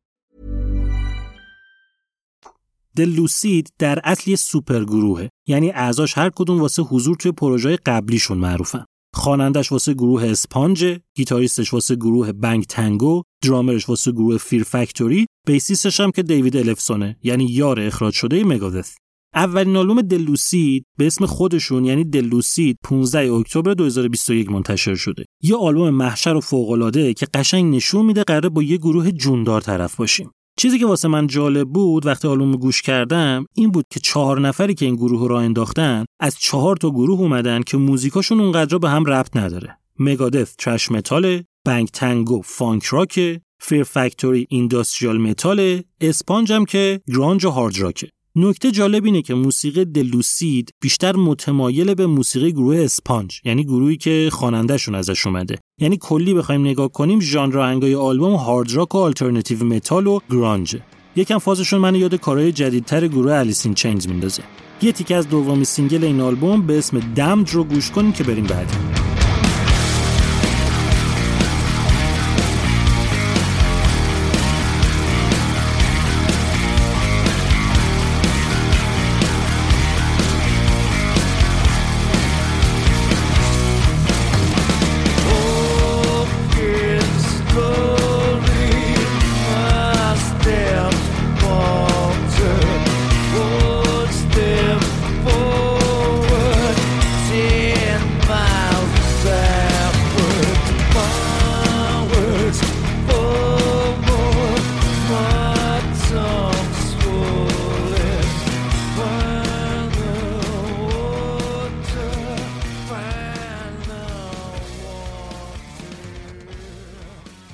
دلوسید 2.96 3.72
در 3.78 3.98
اصل 4.04 4.30
یه 4.30 4.36
سوپر 4.36 4.84
گروهه 4.84 5.28
یعنی 5.48 5.70
اعضاش 5.70 6.18
هر 6.18 6.30
کدوم 6.30 6.60
واسه 6.60 6.82
حضور 6.82 7.16
توی 7.16 7.32
پروژه 7.32 7.76
قبلیشون 7.86 8.38
معروفن 8.38 8.84
خوانندش 9.13 9.71
واسه 9.71 9.93
گروه 9.93 10.25
Sponge، 10.25 10.85
گیتاریستش 11.15 11.73
واسه 11.73 11.95
گروه 11.95 12.31
Bang 12.31 12.65
Tango، 12.65 13.21
drummer 13.43 13.79
ش 13.79 13.89
واسه 13.89 14.11
گروه 14.11 14.37
Fear 14.37 14.63
Factory، 14.63 15.25
bassist 15.47 15.88
ش 15.88 15.99
هم 15.99 16.11
که 16.11 16.23
دیوید 16.23 16.57
الفسونه 16.57 17.17
یعنی 17.23 17.45
یار 17.45 17.79
اخراج 17.79 18.13
شده 18.13 18.43
مگادث. 18.43 18.95
اولین 19.35 19.77
آلبوم 19.77 20.01
The 20.01 20.33
Lucid 20.33 20.85
به 20.97 21.07
اسم 21.07 21.25
خودشون 21.25 21.85
یعنی 21.85 22.03
The 22.03 22.31
Lucid 22.31 22.77
15 22.83 23.33
اکتبر 23.33 23.73
2021 23.73 24.51
منتشر 24.51 24.95
شده. 24.95 25.25
یه 25.41 25.55
آلبوم 25.55 25.89
محشر 25.89 26.35
و 26.35 26.39
فوق‌العاده 26.39 27.13
که 27.13 27.27
قشنگ 27.33 27.75
نشون 27.75 28.05
میده 28.05 28.23
قراره 28.23 28.49
با 28.49 28.63
یه 28.63 28.77
گروه 28.77 29.11
جوندار 29.11 29.61
طرف 29.61 29.95
باشیم. 29.95 30.31
چیزی 30.57 30.79
که 30.79 30.85
واسه 30.85 31.07
من 31.07 31.27
جالب 31.27 31.69
بود 31.69 32.05
وقتی 32.05 32.27
آلبوم 32.27 32.55
گوش 32.55 32.81
کردم 32.81 33.45
این 33.53 33.71
بود 33.71 33.85
که 33.89 33.99
چهار 33.99 34.39
نفری 34.39 34.73
که 34.73 34.85
این 34.85 34.95
گروه 34.95 35.27
رو 35.27 35.35
انداختن 35.35 36.05
از 36.19 36.35
چهار 36.39 36.75
تا 36.75 36.89
گروه 36.89 37.19
اومدن 37.19 37.61
که 37.61 37.77
موزیکاشون 37.77 38.39
اونقدر 38.39 38.77
به 38.77 38.89
هم 38.89 39.05
ربط 39.05 39.37
نداره. 39.37 39.77
مگادث 39.99 40.55
thrash 40.55 40.91
metal 40.91 41.43
Bang 41.65 41.87
Tango 41.87 42.41
funk 42.41 42.85
rock 42.85 43.41
Fear 43.59 43.83
Factory 43.83 44.47
industrial 44.49 45.17
metal 45.17 45.81
Sponge 46.01 46.51
هم 46.51 46.65
که 46.65 47.01
grunge 47.07 47.45
و 47.45 47.49
hard 47.49 47.79
rock 47.79 48.03
ه 48.03 48.09
نکته 48.35 48.71
جالب 48.71 49.05
اینه 49.05 49.21
که 49.21 49.33
موسیقی 49.33 49.85
The 49.85 50.18
Lucid 50.18 50.73
بیشتر 50.81 51.15
متمایل 51.15 51.93
به 51.93 52.05
موسیقی 52.05 52.51
گروه 52.51 52.77
Sponge 52.77 53.41
یعنی 53.45 53.63
گروهی 53.63 53.97
که 53.97 54.29
خوانندهشون 54.31 54.95
ازش 54.95 55.27
اومده. 55.27 55.57
یعنی 55.79 55.97
کلی 56.01 56.33
بخوایم 56.33 56.61
نگاه 56.61 56.91
کنیم 56.91 57.19
ژانر 57.19 57.59
آهنگای 57.59 57.95
آلبوم 57.95 58.35
hard 58.35 58.71
rock 58.71 58.95
و 58.95 58.97
alternative 58.97 59.63
metal 59.63 60.07
و 60.07 60.19
grunge. 60.29 60.77
یکم 61.15 61.37
فازشون 61.37 61.79
منو 61.79 61.97
یاد 61.97 62.15
کارهای 62.15 62.51
جدیدتر 62.51 63.07
گروه 63.07 63.33
Alice 63.33 63.62
in 63.62 63.73
Chains 63.73 64.07
میندازه. 64.07 64.43
یه 64.81 64.91
تیکه 64.91 65.15
از 65.15 65.29
دومی 65.29 65.65
single 65.65 66.03
این 66.03 66.21
آلبوم 66.21 66.61
به 66.61 66.77
اسم 66.77 66.99
Damage 66.99 67.49
رو 67.49 67.63
گوش 67.63 67.91
کنیم 67.91 68.11
که 68.11 68.23
بریم 68.23 68.45
بعدی. 68.45 69.02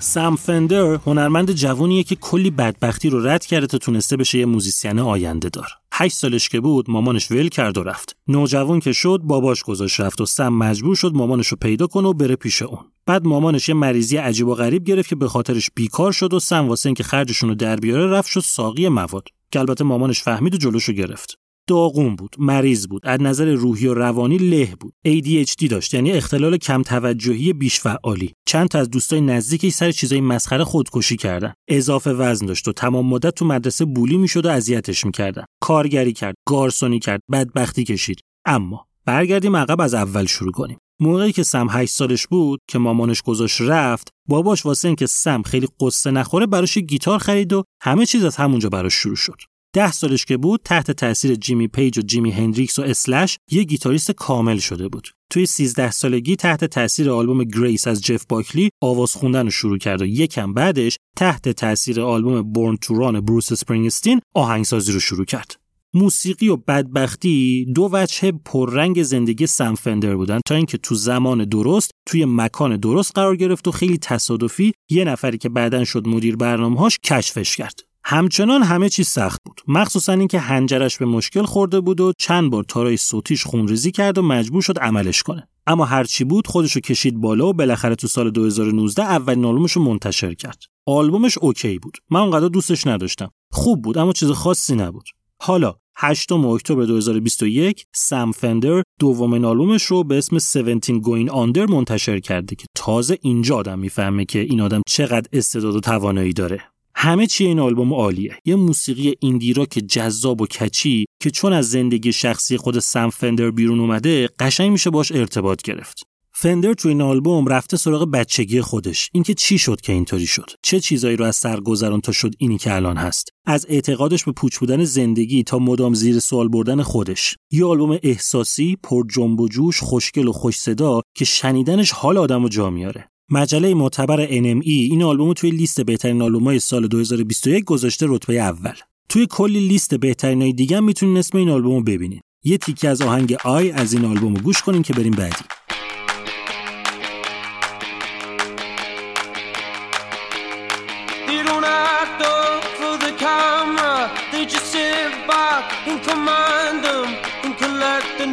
سم 0.10 0.36
فندر 0.36 1.00
هنرمند 1.06 1.52
جوونیه 1.52 2.04
که 2.04 2.16
کلی 2.16 2.50
بدبختی 2.50 3.10
رو 3.10 3.28
رد 3.28 3.46
کرده 3.46 3.68
تا 3.68 3.78
تونسته 3.78 4.18
بشه 4.18 4.38
یه 4.38 4.46
موزیسین 4.46 5.00
آینده 5.00 5.50
دار. 5.50 5.68
هشت 5.94 6.16
سالش 6.16 6.50
که 6.50 6.60
بود 6.60 6.90
مامانش 6.90 7.32
ول 7.32 7.50
کرد 7.50 7.78
و 7.78 7.84
رفت. 7.84 8.16
نوجوان 8.28 8.80
که 8.80 8.92
شد 8.92 9.22
باباش 9.24 9.64
گذاشت 9.64 10.00
رفت 10.00 10.22
و 10.22 10.26
سم 10.26 10.50
مجبور 10.50 10.96
شد 10.96 11.12
مامانش 11.14 11.48
رو 11.48 11.58
پیدا 11.62 11.88
کنه 11.88 12.08
و 12.08 12.14
بره 12.14 12.36
پیش 12.36 12.62
اون. 12.62 12.80
بعد 13.06 13.28
مامانش 13.28 13.70
یه 13.70 13.76
مریضی 13.76 14.18
عجیب 14.18 14.48
و 14.48 14.56
غریب 14.56 14.84
گرفت 14.84 15.10
که 15.10 15.16
به 15.16 15.28
خاطرش 15.28 15.70
بیکار 15.76 16.12
شد 16.12 16.34
و 16.34 16.40
سم 16.40 16.68
واسه 16.68 16.88
اینکه 16.88 17.04
خرجشون 17.04 17.50
رو 17.50 17.56
در 17.56 17.76
بیاره 17.76 18.08
رفت 18.08 18.30
شد 18.30 18.40
ساقی 18.40 18.90
مواد. 18.90 19.24
که 19.52 19.60
البته 19.60 19.84
مامانش 19.84 20.24
فهمید 20.24 20.54
و 20.54 20.58
جلوشو 20.58 20.94
گرفت. 20.94 21.39
داغون 21.70 22.16
بود، 22.16 22.36
مریض 22.40 22.88
بود، 22.88 23.02
از 23.06 23.22
نظر 23.22 23.46
روحی 23.46 23.88
و 23.88 23.94
روانی 23.94 24.38
له 24.38 24.76
بود. 24.80 24.94
ADHD 25.08 25.68
داشت 25.70 25.94
یعنی 25.94 26.12
اختلال 26.12 26.58
کم 26.58 26.84
توجهی 26.84 27.54
بیش 27.54 27.80
فعالی. 27.80 28.34
چند 28.46 28.68
تا 28.68 28.80
از 28.80 28.90
دوستای 28.90 29.22
نزدیکش 29.22 29.72
سر 29.72 29.92
چیزای 29.92 30.22
مسخره 30.22 30.64
خودکشی 30.64 31.18
کردن. 31.18 31.54
اضافه 31.68 32.12
وزن 32.12 32.46
داشت 32.46 32.68
و 32.68 32.72
تمام 32.72 33.06
مدت 33.06 33.36
تو 33.36 33.46
مدرسه 33.46 33.86
بولی 33.86 34.18
می‌شد 34.18 34.46
و 34.46 34.50
اذیتش 34.50 35.06
می‌کردن. 35.06 35.44
کارگری 35.62 36.14
کرد، 36.14 36.36
گارسونی 36.48 37.00
کرد، 37.00 37.22
بدبختی 37.32 37.84
کشید. 37.84 38.20
اما 38.46 38.86
برگردیم 39.06 39.56
عقب 39.56 39.82
از 39.82 39.94
اول 39.94 40.26
شروع 40.26 40.52
کنیم. 40.52 40.78
موقعی 41.02 41.32
که 41.32 41.44
سم 41.44 41.68
8 41.70 41.94
سالش 41.94 42.28
بود 42.28 42.60
که 42.70 42.80
مامانش 42.80 43.22
گذاشت 43.22 43.62
رفت 43.62 44.08
باباش 44.28 44.66
واسه 44.66 44.88
اینکه 44.88 45.06
سم 45.06 45.42
خیلی 45.42 45.68
غصه 45.80 46.12
نخوره 46.12 46.46
براش 46.46 46.78
گیتار 46.78 47.20
خرید 47.20 47.54
و 47.54 47.64
همه 47.82 48.06
چیز 48.06 48.24
از 48.24 48.36
همونجا 48.36 48.70
براش 48.70 48.94
شروع 48.94 49.16
شد 49.16 49.42
ده 49.74 49.92
سالش 49.92 50.26
که 50.26 50.38
بود 50.38 50.62
تحت 50.66 50.92
تاثیر 50.92 51.36
جیمی 51.36 51.68
پیج 51.68 51.98
و 51.98 52.02
جیمی 52.02 52.32
هندریکس 52.32 52.80
و 52.80 52.82
اسلش 52.82 53.38
یه 53.52 53.64
گیتاریست 53.64 54.12
کامل 54.12 54.58
شده 54.58 54.88
بود. 54.88 55.08
توی 55.30 55.46
13 55.46 55.92
سالگی 55.92 56.36
تحت 56.36 56.66
تاثیر 56.66 57.12
آلبوم 57.12 57.44
Grace 57.44 57.88
از 57.88 58.02
جف 58.02 58.26
باکلی 58.30 58.70
آواز 58.82 59.14
خوندن 59.14 59.46
رو 59.46 59.52
شروع 59.52 59.78
کرد 59.78 60.02
و 60.02 60.06
یکم 60.06 60.54
بعدش 60.54 60.98
تحت 61.18 61.50
تاثیر 61.50 62.02
آلبوم 62.02 62.42
Born 62.42 62.78
to 62.78 62.95
Run 62.95 63.22
بروس 63.22 63.52
اسپرینگستین 63.52 64.20
آهنگسازی 64.36 64.92
رو 64.92 65.00
شروع 65.00 65.26
کرد. 65.26 65.56
موسیقی 65.94 66.48
و 66.48 66.56
بدبختی 66.56 67.66
دو 67.76 67.90
وجه 67.92 68.32
پررنگ 68.46 69.04
زندگی 69.04 69.48
سم 69.48 69.76
فندر 69.76 70.16
بودن 70.16 70.40
تا 70.46 70.56
اینکه 70.56 70.78
تو 70.78 70.96
زمان 70.96 71.46
درست 71.46 71.92
توی 72.08 72.26
مکان 72.26 72.78
درست 72.78 73.12
قرار 73.16 73.36
گرفت 73.36 73.68
و 73.68 73.72
خیلی 73.72 73.98
تصادفی 73.98 74.74
یه 74.90 75.04
نفری 75.04 75.38
که 75.38 75.50
بعدن 75.50 75.84
شد 75.84 76.08
مدیر 76.08 76.36
برنامه‌هاش 76.36 77.00
کشفش 77.04 77.56
کرد. 77.56 77.89
همچنان 78.12 78.64
همه 78.64 78.90
چیز 78.90 79.08
سخت 79.08 79.42
بود. 79.46 79.62
مخصوصا 79.68 80.14
اینکه 80.14 80.40
هنجرش 80.40 80.98
به 80.98 81.06
مشکل 81.06 81.44
خورده 81.44 81.80
بود 81.80 82.02
و 82.02 82.14
چند 82.18 82.52
بار 82.52 82.64
تارای 82.64 82.98
صوتیش 82.98 83.44
خونریزی 83.44 83.92
کرد 83.92 84.18
و 84.18 84.22
مجبور 84.22 84.62
شد 84.62 84.80
عملش 84.80 85.24
کنه. 85.24 85.48
اما 85.68 85.86
هرچی 85.86 86.24
بود 86.24 86.48
خودشو 86.48 86.80
کشید 86.80 87.22
بالا 87.22 87.48
و 87.48 87.54
بالاخره 87.54 87.96
تو 87.96 88.08
سال 88.08 88.32
2019 88.32 89.04
اولین 89.04 89.46
آلبومش 89.46 89.72
رو 89.72 89.84
منتشر 89.84 90.34
کرد. 90.34 90.64
آلبومش 90.86 91.38
اوکی 91.38 91.80
بود. 91.80 91.98
من 92.10 92.20
اونقدر 92.20 92.48
دوستش 92.48 92.88
نداشتم. 92.88 93.32
خوب 93.52 93.82
بود 93.82 93.98
اما 93.98 94.14
چیز 94.14 94.32
خاصی 94.32 94.76
نبود. 94.76 95.10
حالا 95.42 95.76
8 95.96 96.32
اکتبر 96.32 96.86
2021 96.86 97.86
سم 97.96 98.32
فندر 98.32 98.84
دومین 99.00 99.46
آلبومش 99.46 99.84
رو 99.84 100.04
به 100.04 100.18
اسم 100.18 100.36
17 100.36 100.80
Going 100.80 101.30
Under 101.30 101.72
منتشر 101.72 102.20
کرده 102.20 102.56
که 102.56 102.66
تازه 102.76 103.18
اینجا 103.22 103.56
آدم 103.56 103.80
می‌فهمه 103.80 104.26
که 104.26 104.40
این 104.40 104.62
آدم 104.62 104.82
چقدر 104.88 105.28
استعداد 105.34 105.76
و 105.76 105.80
توانایی 105.80 106.34
داره. 106.34 106.62
همه 107.02 107.28
چی 107.28 107.46
این 107.46 107.60
آلبوم 107.60 107.94
عالیه. 107.94 108.38
یه 108.46 108.56
موسیقی 108.56 109.16
ایندی 109.20 109.54
راک 109.54 109.70
جذاب 109.70 110.42
و 110.42 110.46
کچی 110.46 111.06
که 111.22 111.32
چون 111.32 111.54
از 111.54 111.70
زندگی 111.70 112.14
شخصی 112.14 112.58
خود 112.58 112.80
سم 112.80 113.10
فندر 113.10 113.52
بیرون 113.52 113.80
اومده 113.80 114.30
قشنگ 114.40 114.72
میشه 114.72 114.90
باش 114.90 115.12
ارتباط 115.12 115.62
گرفت. 115.62 116.04
فندر 116.34 116.74
تو 116.74 116.90
این 116.90 117.02
آلبوم 117.02 117.48
رفته 117.48 117.78
سراغ 117.78 118.12
بچگی 118.12 118.62
خودش. 118.62 119.10
اینکه 119.14 119.34
چی 119.34 119.58
شد 119.58 119.82
که 119.82 119.94
اینطوری 119.94 120.28
شد؟ 120.28 120.52
چه 120.64 120.80
چیزایی 120.80 121.16
رو 121.16 121.26
از 121.26 121.36
سر 121.36 121.60
گذران 121.60 122.02
تا 122.02 122.12
شد 122.12 122.34
اینی 122.38 122.58
که 122.58 122.74
الان 122.74 122.98
هست؟ 122.98 123.30
از 123.46 123.66
اعتقادش 123.70 124.24
به 124.24 124.32
پوچ 124.32 124.58
بودن 124.58 124.84
زندگی 124.84 125.44
تا 125.44 125.60
مدام 125.60 125.94
زیر 125.94 126.20
سوال 126.20 126.48
بردن 126.48 126.82
خودش. 126.82 127.36
یه 127.52 127.66
آلبوم 127.66 128.00
احساسی 128.04 128.78
پر 128.84 129.04
جنب 129.14 129.40
و 129.40 129.48
جوش 129.48 129.80
خوشگل 129.80 130.28
و 130.28 130.32
خوش 130.32 130.58
صدا 130.58 131.02
که 131.16 131.26
شنیدنش 131.26 131.92
حال 131.92 132.18
آدمو 132.18 132.50
جا 132.50 132.70
میاره. 132.70 133.10
مجله 133.32 133.74
معتبر 133.74 134.28
NME 134.28 134.68
این 134.68 135.04
آلبوم 135.04 135.34
توی 135.34 135.52
لیست 135.52 135.82
بهترین 135.82 136.22
آلبومای 136.22 136.60
سال 136.60 136.88
2021 136.88 137.64
گذاشته 137.64 138.06
رتبه 138.10 138.34
اول. 138.34 138.74
توی 139.10 139.28
کلی 139.30 139.68
لیست 139.68 139.96
بهترینای 139.96 140.54
دیگه 140.54 140.80
می‌تونین 140.80 141.18
اسم 141.18 141.38
این 141.38 141.50
آلبومو 141.50 141.82
ببینین. 141.82 142.22
یه 142.44 142.58
تیکه 142.58 142.90
از 142.90 143.02
آهنگ 143.02 143.36
آی 143.44 143.72
از 143.72 143.94
این 143.94 144.06
آلبوم 144.06 144.36
رو 144.36 144.42
گوش 144.42 144.62
کنین 144.62 144.82
که 144.82 144.94
بریم 144.94 145.14
بعدی. 145.14 145.46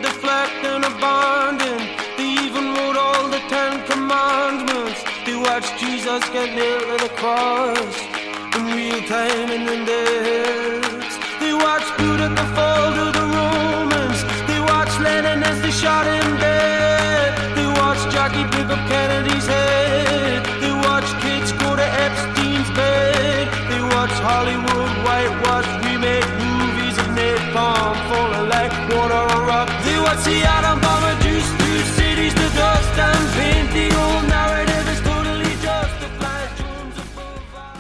Deflect 0.07 0.65
and 0.73 0.85
abandon. 0.91 1.76
Jesus 6.17 6.31
get 6.31 6.55
nailed 6.55 6.99
to 6.99 7.05
the 7.05 7.13
cross 7.17 7.97
real 8.75 9.03
time 9.07 9.51
and. 9.51 10.81
They 11.41 11.53
Buddha 11.99 12.29
the 12.31 12.47
fall 12.57 12.95
to 12.95 13.13
the 13.13 13.27
Romans. 13.37 14.21
They 14.49 14.59
watched 14.61 14.99
Lenin 15.01 15.43
as 15.43 15.61
they 15.61 15.71
shot 15.71 16.07
him 16.07 16.16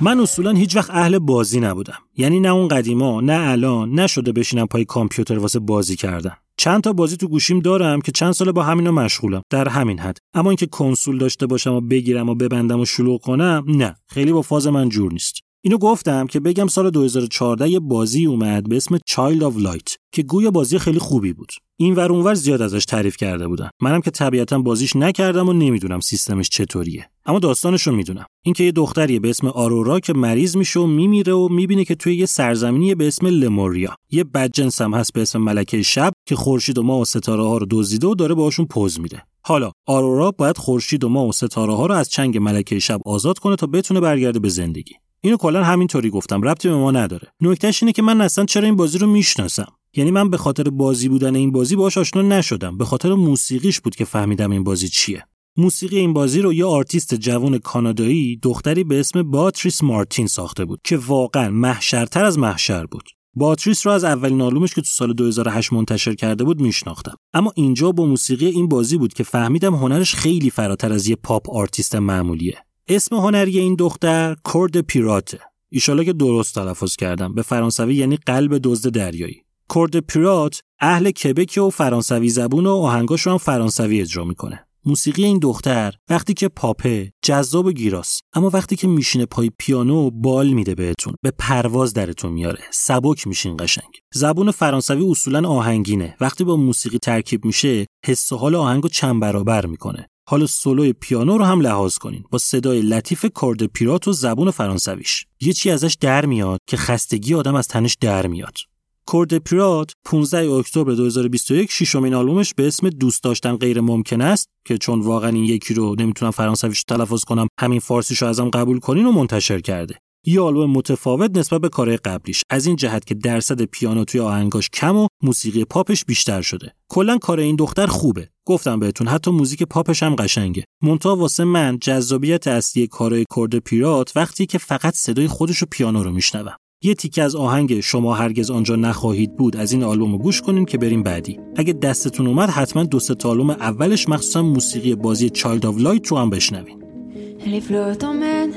من 0.01 0.21
اصولا 0.21 0.51
هیچ 0.51 0.77
وقت 0.77 0.91
اهل 0.91 1.19
بازی 1.19 1.61
نبودم. 1.61 1.99
یعنی 2.17 2.41
نه 2.41 2.49
اون 2.49 2.69
قدیما 2.69 3.21
نه 3.21 3.51
الان 3.51 4.01
نشده 4.01 4.33
بشینم 4.33 4.67
پای 4.67 4.85
کامپیوتر 4.85 5.39
واسه 5.39 5.59
بازی 5.59 5.97
کردن. 5.97 6.33
چند 6.57 6.83
تا 6.83 6.93
بازی 6.93 7.17
تو 7.17 7.29
گوشیم 7.29 7.61
دارم 7.61 8.01
که 8.01 8.13
چند 8.13 8.33
ساله 8.33 8.53
با 8.53 8.63
همینا 8.63 8.91
مشغولم. 8.91 9.43
در 9.51 9.69
همین 9.69 9.99
حد. 9.99 10.19
اما 10.35 10.51
اینکه 10.51 10.67
کنسول 10.67 11.19
داشته 11.19 11.47
باشم 11.47 11.73
و 11.73 11.81
بگیرم 11.81 12.29
و 12.29 12.35
ببندم 12.35 12.81
و 12.81 12.85
شلوغ 12.85 13.21
کنم 13.21 13.65
نه. 13.69 13.97
خیلی 14.07 14.33
با 14.33 14.43
فاز 14.43 14.67
من 14.67 14.89
جور 14.89 15.13
نیست. 15.13 15.46
اینو 15.67 15.79
گفتم 15.79 16.27
که 16.27 16.41
بگم 16.41 16.67
سال 16.67 16.91
2014 16.91 17.69
یه 17.69 17.81
بازی 17.81 18.27
اومد 18.27 18.69
به 18.69 18.77
اسم 18.77 18.97
Child 18.97 19.41
of 19.41 19.63
Light 19.63 19.97
که 20.13 20.23
گویا 20.23 20.51
بازی 20.51 20.79
خیلی 20.79 20.99
خوبی 20.99 21.33
بود. 21.33 21.53
این 21.77 21.95
ور 21.95 22.13
اونور 22.13 22.35
زیاد 22.35 22.63
ازش 22.63 22.85
تعریف 22.85 23.17
کرده 23.17 23.49
بودن. 23.49 23.71
منم 23.83 24.01
که 24.01 24.11
طبیعتا 24.11 24.59
بازیش 24.59 24.97
نکردم 24.97 25.49
و 25.49 25.53
نمی‌دونم 25.53 26.01
سیستمش 26.01 26.49
چطوریه. 26.49 27.11
اما 27.25 27.39
داستانش 27.39 27.87
رو 27.87 27.97
می‌دونم. 27.97 28.27
اینکه 28.45 28.65
یه 28.65 28.73
دختریه 28.73 29.21
به 29.21 29.31
اسم 29.31 29.47
آرورا 29.47 30.01
که 30.01 30.13
مریض 30.13 30.57
میشه 30.57 30.81
و 30.81 30.87
میمیره 30.87 31.33
و 31.33 31.49
می‌بینه 31.49 31.85
که 31.85 31.95
توی 31.95 32.17
یه 32.17 32.27
سرزمینی 32.27 32.95
به 32.95 33.09
اسم 33.09 33.27
لموریا. 33.27 33.95
یه 34.11 34.25
بدجنس 34.25 34.81
هم 34.81 34.95
هست 34.95 35.13
به 35.13 35.23
اسم 35.23 35.39
ملکه 35.39 35.83
شب 35.83 36.13
که 36.29 36.37
خورشید 36.37 36.79
و 36.79 36.83
ماه 36.83 37.01
و 37.01 37.05
ستاره 37.05 37.43
ها 37.43 37.59
رو 37.59 37.67
دزدیده 37.71 38.07
و 38.07 38.15
داره 38.15 38.35
باهاشون 38.35 38.67
پوز 38.67 39.01
میده. 39.01 39.23
حالا 39.43 39.73
آرورا 39.87 40.31
باید 40.31 40.59
خورشید 40.59 41.05
و 41.05 41.09
ماه 41.09 41.29
و 41.29 41.33
ستاره 41.33 41.75
ها 41.75 41.87
رو 41.87 41.95
از 41.95 42.09
چنگ 42.09 42.39
ملکه 42.39 42.79
شب 42.79 43.01
آزاد 43.05 43.39
کنه 43.39 43.57
تا 43.57 43.67
بتونه 43.67 44.01
برگرده 44.01 44.39
به 44.39 44.49
زندگی. 44.49 44.93
اینو 45.27 45.37
کلا 45.37 45.65
همینطوری 45.65 46.11
گفتم 46.11 46.43
ربطی 46.43 46.69
به 46.69 46.75
ما 46.75 46.91
نداره. 46.91 47.29
نکتهش 47.41 47.83
اینه 47.83 47.93
که 47.93 48.03
من 48.03 48.21
اصلا 48.21 48.45
چرا 48.45 48.65
این 48.65 48.77
بازی 48.77 48.99
رو 48.99 49.07
می‌شناسم؟ 49.07 49.73
یعنی 49.97 50.11
من 50.11 50.31
به 50.31 50.37
خاطر 50.37 50.71
بازی 50.71 51.09
بودن 51.09 51.35
این 51.35 51.53
بازی 51.53 51.77
باهاش 51.77 51.99
آشنا 51.99 52.23
نشدم 52.23 52.79
به 52.79 52.85
خاطر 52.85 53.15
موسیقیش 53.15 53.81
بود 53.81 53.97
که 53.97 54.05
فهمیدم 54.05 54.51
این 54.51 54.65
بازی 54.65 54.89
چیه. 54.89 55.25
موسیقی 55.57 55.99
این 55.99 56.13
بازی 56.13 56.41
رو 56.41 56.53
یه 56.53 56.65
آرتیست 56.65 57.15
جوان 57.15 57.59
کانادایی 57.59 58.37
دختری 58.37 58.85
به 58.85 59.01
اسم 59.01 59.23
باتریس 59.23 59.83
مارتین 59.83 60.27
ساخته 60.27 60.65
بود 60.65 60.81
که 60.85 60.97
واقعا 60.97 61.51
محشرتر 61.51 62.25
از 62.25 62.39
محشر 62.39 62.87
بود. 62.87 63.09
باتریس 63.35 63.87
رو 63.87 63.93
از 63.93 64.05
اولین 64.05 64.41
آلبومش 64.41 64.75
که 64.75 64.81
تو 64.81 64.87
سال 64.91 65.13
2008 65.13 65.73
منتشر 65.73 66.15
کرده 66.15 66.45
بود 66.45 66.61
میشناختم. 66.61 67.15
اما 67.35 67.53
اینجا 67.57 67.93
با 67.93 68.07
موسیقی 68.07 68.47
این 68.47 68.69
بازی 68.69 68.97
بود 68.99 69.15
که 69.15 69.23
فهمیدم 69.23 69.75
هنرش 69.75 70.15
خیلی 70.15 70.51
فراتر 70.51 70.93
از 70.93 71.09
یه 71.09 71.17
pop 71.17 71.51
artist 71.51 71.95
معمولیه. 71.95 72.66
اسم 72.89 73.17
هنری 73.17 73.59
این 73.59 73.75
دختر 73.75 74.37
Coeur 74.45 74.70
de 74.70 74.81
pirate 74.81 75.32
ه 75.32 75.41
ایشالا 75.69 76.05
که 76.05 76.13
درست 76.13 76.55
تلفظ 76.55 76.97
کردم. 76.97 77.35
به 77.35 77.43
فرانسوی 77.43 77.95
یعنی 77.95 78.17
قلب 78.17 78.59
دزد 78.63 78.91
دریایی. 78.91 79.43
کورد 79.69 80.01
پیرات 80.01 80.61
اهل 80.81 81.11
کبک 81.11 81.59
و 81.67 81.71
فرانسوی 81.71 82.29
زبون 82.29 82.67
و 82.67 82.71
آهنگاش 82.71 83.21
رو 83.21 83.33
هم 83.33 83.39
فرانسوی 83.39 84.01
اجرا 84.01 84.25
می‌کنه. 84.25 84.67
موسیقی 84.85 85.25
این 85.25 85.39
دختر 85.39 85.95
وقتی 86.09 86.35
که 86.35 86.49
پاپه 86.49 87.13
جذاب 87.23 87.67
و 87.67 87.73
گیراست 87.73 88.21
اما 88.35 88.51
وقتی 88.55 88.77
که 88.77 88.89
میشینه 88.89 89.27
پای 89.27 89.51
پیانو 89.59 90.11
بال 90.11 90.49
میده 90.49 90.75
بهتون. 90.75 91.15
به 91.23 91.33
پرواز 91.39 91.95
درتون 91.95 92.33
میاره 92.33 92.61
سبک 92.71 93.27
میشین 93.27 93.57
قشنگ. 93.61 93.91
زبون 94.15 94.51
فرانسوی 94.51 95.11
اصولا 95.11 95.49
آهنگینه. 95.49 96.17
وقتی 96.21 96.45
با 96.45 96.57
موسیقی 96.57 96.99
ترکیب 96.99 97.45
میشه 97.45 97.87
حس 98.05 98.33
و 98.33 98.37
حال 98.37 98.55
آهنگو 98.55 98.89
چند 98.89 99.21
برابر 99.21 99.67
می‌کنه. 99.67 100.09
حالا 100.29 100.47
سولوی 100.47 100.93
پیانو 100.93 101.39
رو 101.39 101.45
هم 101.45 101.61
لحاظ 101.61 101.99
کنین. 101.99 102.25
با 102.31 102.39
صدای 102.39 102.83
لطیف 102.83 103.27
کارد 103.35 103.65
پیرات 103.65 104.09
و 104.09 104.13
زبون 104.13 104.51
فرانسویش. 104.51 105.27
یه 105.41 105.53
چی 105.53 105.71
ازش 105.71 105.97
در 106.01 106.27
میاد 106.27 106.59
که 106.67 106.77
خستگی 106.77 107.35
آدم 107.35 107.55
از 107.55 107.69
تنش 107.69 107.97
در 108.01 108.27
میاد. 108.27 108.59
کورد 109.07 109.39
پیرات 109.39 109.93
15 110.05 110.51
اکتبر 110.51 110.93
2021 110.93 111.71
ششمین 111.71 112.15
آلبومش 112.15 112.55
به 112.55 112.67
اسم 112.67 112.91
دوست 112.91 113.25
داشتن 113.25 113.57
غیر 113.57 113.81
ممکن 113.81 114.21
است 114.21 114.49
که 114.65 114.79
چون 114.79 115.01
واقعا 115.01 115.31
این 115.31 115.45
یکی 115.45 115.75
رو 115.75 115.95
نمی‌تونم 115.99 116.31
فرانسویش 116.31 116.85
تلفظ 116.85 117.25
کنم 117.25 117.49
همین 117.61 117.81
فارسیشو 117.81 118.27
ازم 118.27 118.51
قبول 118.51 118.79
کنین 118.79 119.07
و 119.07 119.13
منتشر 119.13 119.61
کرده. 119.61 119.99
یه 120.29 120.41
آلبوم 120.41 120.71
متفاوت 120.71 121.39
نسبت 121.39 121.61
به 121.61 121.69
کارهای 121.69 121.97
قبلیش. 121.97 122.43
از 122.51 122.67
این 122.67 122.77
جهت 122.77 123.05
که 123.05 123.15
درصد 123.15 123.63
پیانو 123.63 124.05
توی 124.05 124.21
آهنگاش 124.21 124.71
کم 124.71 124.97
و 124.97 125.07
موسیقی 125.23 125.65
پاپش 125.65 126.05
بیشتر 126.05 126.43
شده. 126.43 126.73
کلا 126.89 127.19
کار 127.19 127.41
این 127.41 127.57
دختر 127.57 127.87
خوبه. 127.87 128.29
گفتم 128.47 128.81
بهتون 128.81 129.09
حتی 129.09 129.31
موزیک 129.31 129.63
پاپش 129.63 130.03
هم 130.03 130.15
قشنگه. 130.15 130.65
مونتا 130.83 131.17
واسه 131.17 131.45
من 131.45 131.79
جذابیت 131.81 132.47
اصلی 132.47 132.87
کارهای 132.87 133.25
کرد 133.37 133.59
پیرات 133.59 134.13
وقتی 134.17 134.47
که 134.47 134.59
فقط 134.59 134.95
صدای 134.95 135.27
خودش 135.27 135.63
و 135.63 135.67
پیانو 135.71 136.03
رو 136.03 136.11
میشنوم. 136.11 136.57
یه 136.83 136.95
تیکه 136.95 137.23
از 137.23 137.37
آهنگ 137.37 137.81
شما 137.81 138.15
هرگز 138.15 138.51
آنجا 138.51 138.77
نخواهید 138.77 139.37
بود 139.37 139.57
از 139.57 139.73
این 139.73 139.83
آلبوم 139.83 140.13
رو 140.13 140.19
گوش 140.19 140.43
کنیم 140.43 140.65
که 140.65 140.79
بریم 140.79 141.03
بعدی. 141.03 141.39
اگه 141.57 141.73
دستتون 141.73 142.27
اومد 142.27 142.51
حتما 142.51 142.85
دو 142.85 143.01
سه 143.01 143.15
تا 143.15 143.31
آلبوم 143.31 143.51
اولش 143.51 144.09
مخصوصا 144.09 144.43
موسیقی 144.43 144.95
بازی 144.95 145.29
Child 145.29 145.63
of 145.63 145.81
Light 145.81 146.09
رو 146.09 146.17
هم 146.19 146.31
بشنوین. 146.31 146.83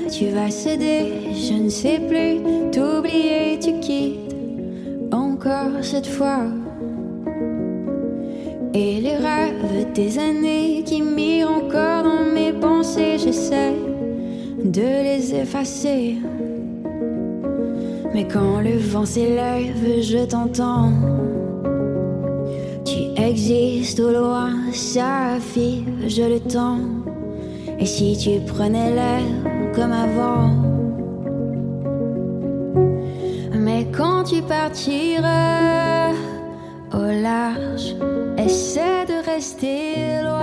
Tu 0.08 0.26
vas 0.26 0.50
céder, 0.50 1.34
je 1.34 1.54
ne 1.54 1.68
sais 1.68 2.00
plus 2.00 2.70
t'oublier, 2.70 3.58
tu 3.60 3.78
quittes 3.80 5.12
encore 5.12 5.82
cette 5.82 6.06
fois. 6.06 6.44
Et 8.72 9.00
les 9.00 9.16
rêves 9.16 9.92
des 9.94 10.18
années 10.18 10.82
qui 10.84 11.02
mirent 11.02 11.50
encore 11.50 12.04
dans 12.04 12.24
mes 12.32 12.52
pensées, 12.52 13.18
j'essaie 13.18 13.74
de 14.64 14.80
les 14.80 15.34
effacer. 15.34 16.18
Mais 18.14 18.26
quand 18.26 18.60
le 18.60 18.76
vent 18.76 19.06
s'élève, 19.06 20.00
je 20.00 20.24
t'entends. 20.24 20.92
Tu 22.84 23.20
existes 23.20 24.00
au 24.00 24.10
loin, 24.10 24.50
ça 24.72 25.38
fige 25.40 26.20
le 26.20 26.40
temps. 26.40 26.78
Et 27.80 27.86
si 27.86 28.08
tu 28.22 28.32
prenais 28.52 28.90
l'air 28.98 29.24
comme 29.74 29.94
avant. 30.06 30.48
Mais 33.64 33.82
quand 33.98 34.24
tu 34.30 34.38
partiras 34.42 36.12
au 36.92 37.08
large 37.28 37.86
Essaie 38.46 39.04
de 39.12 39.18
rester 39.32 40.22
loin 40.22 40.40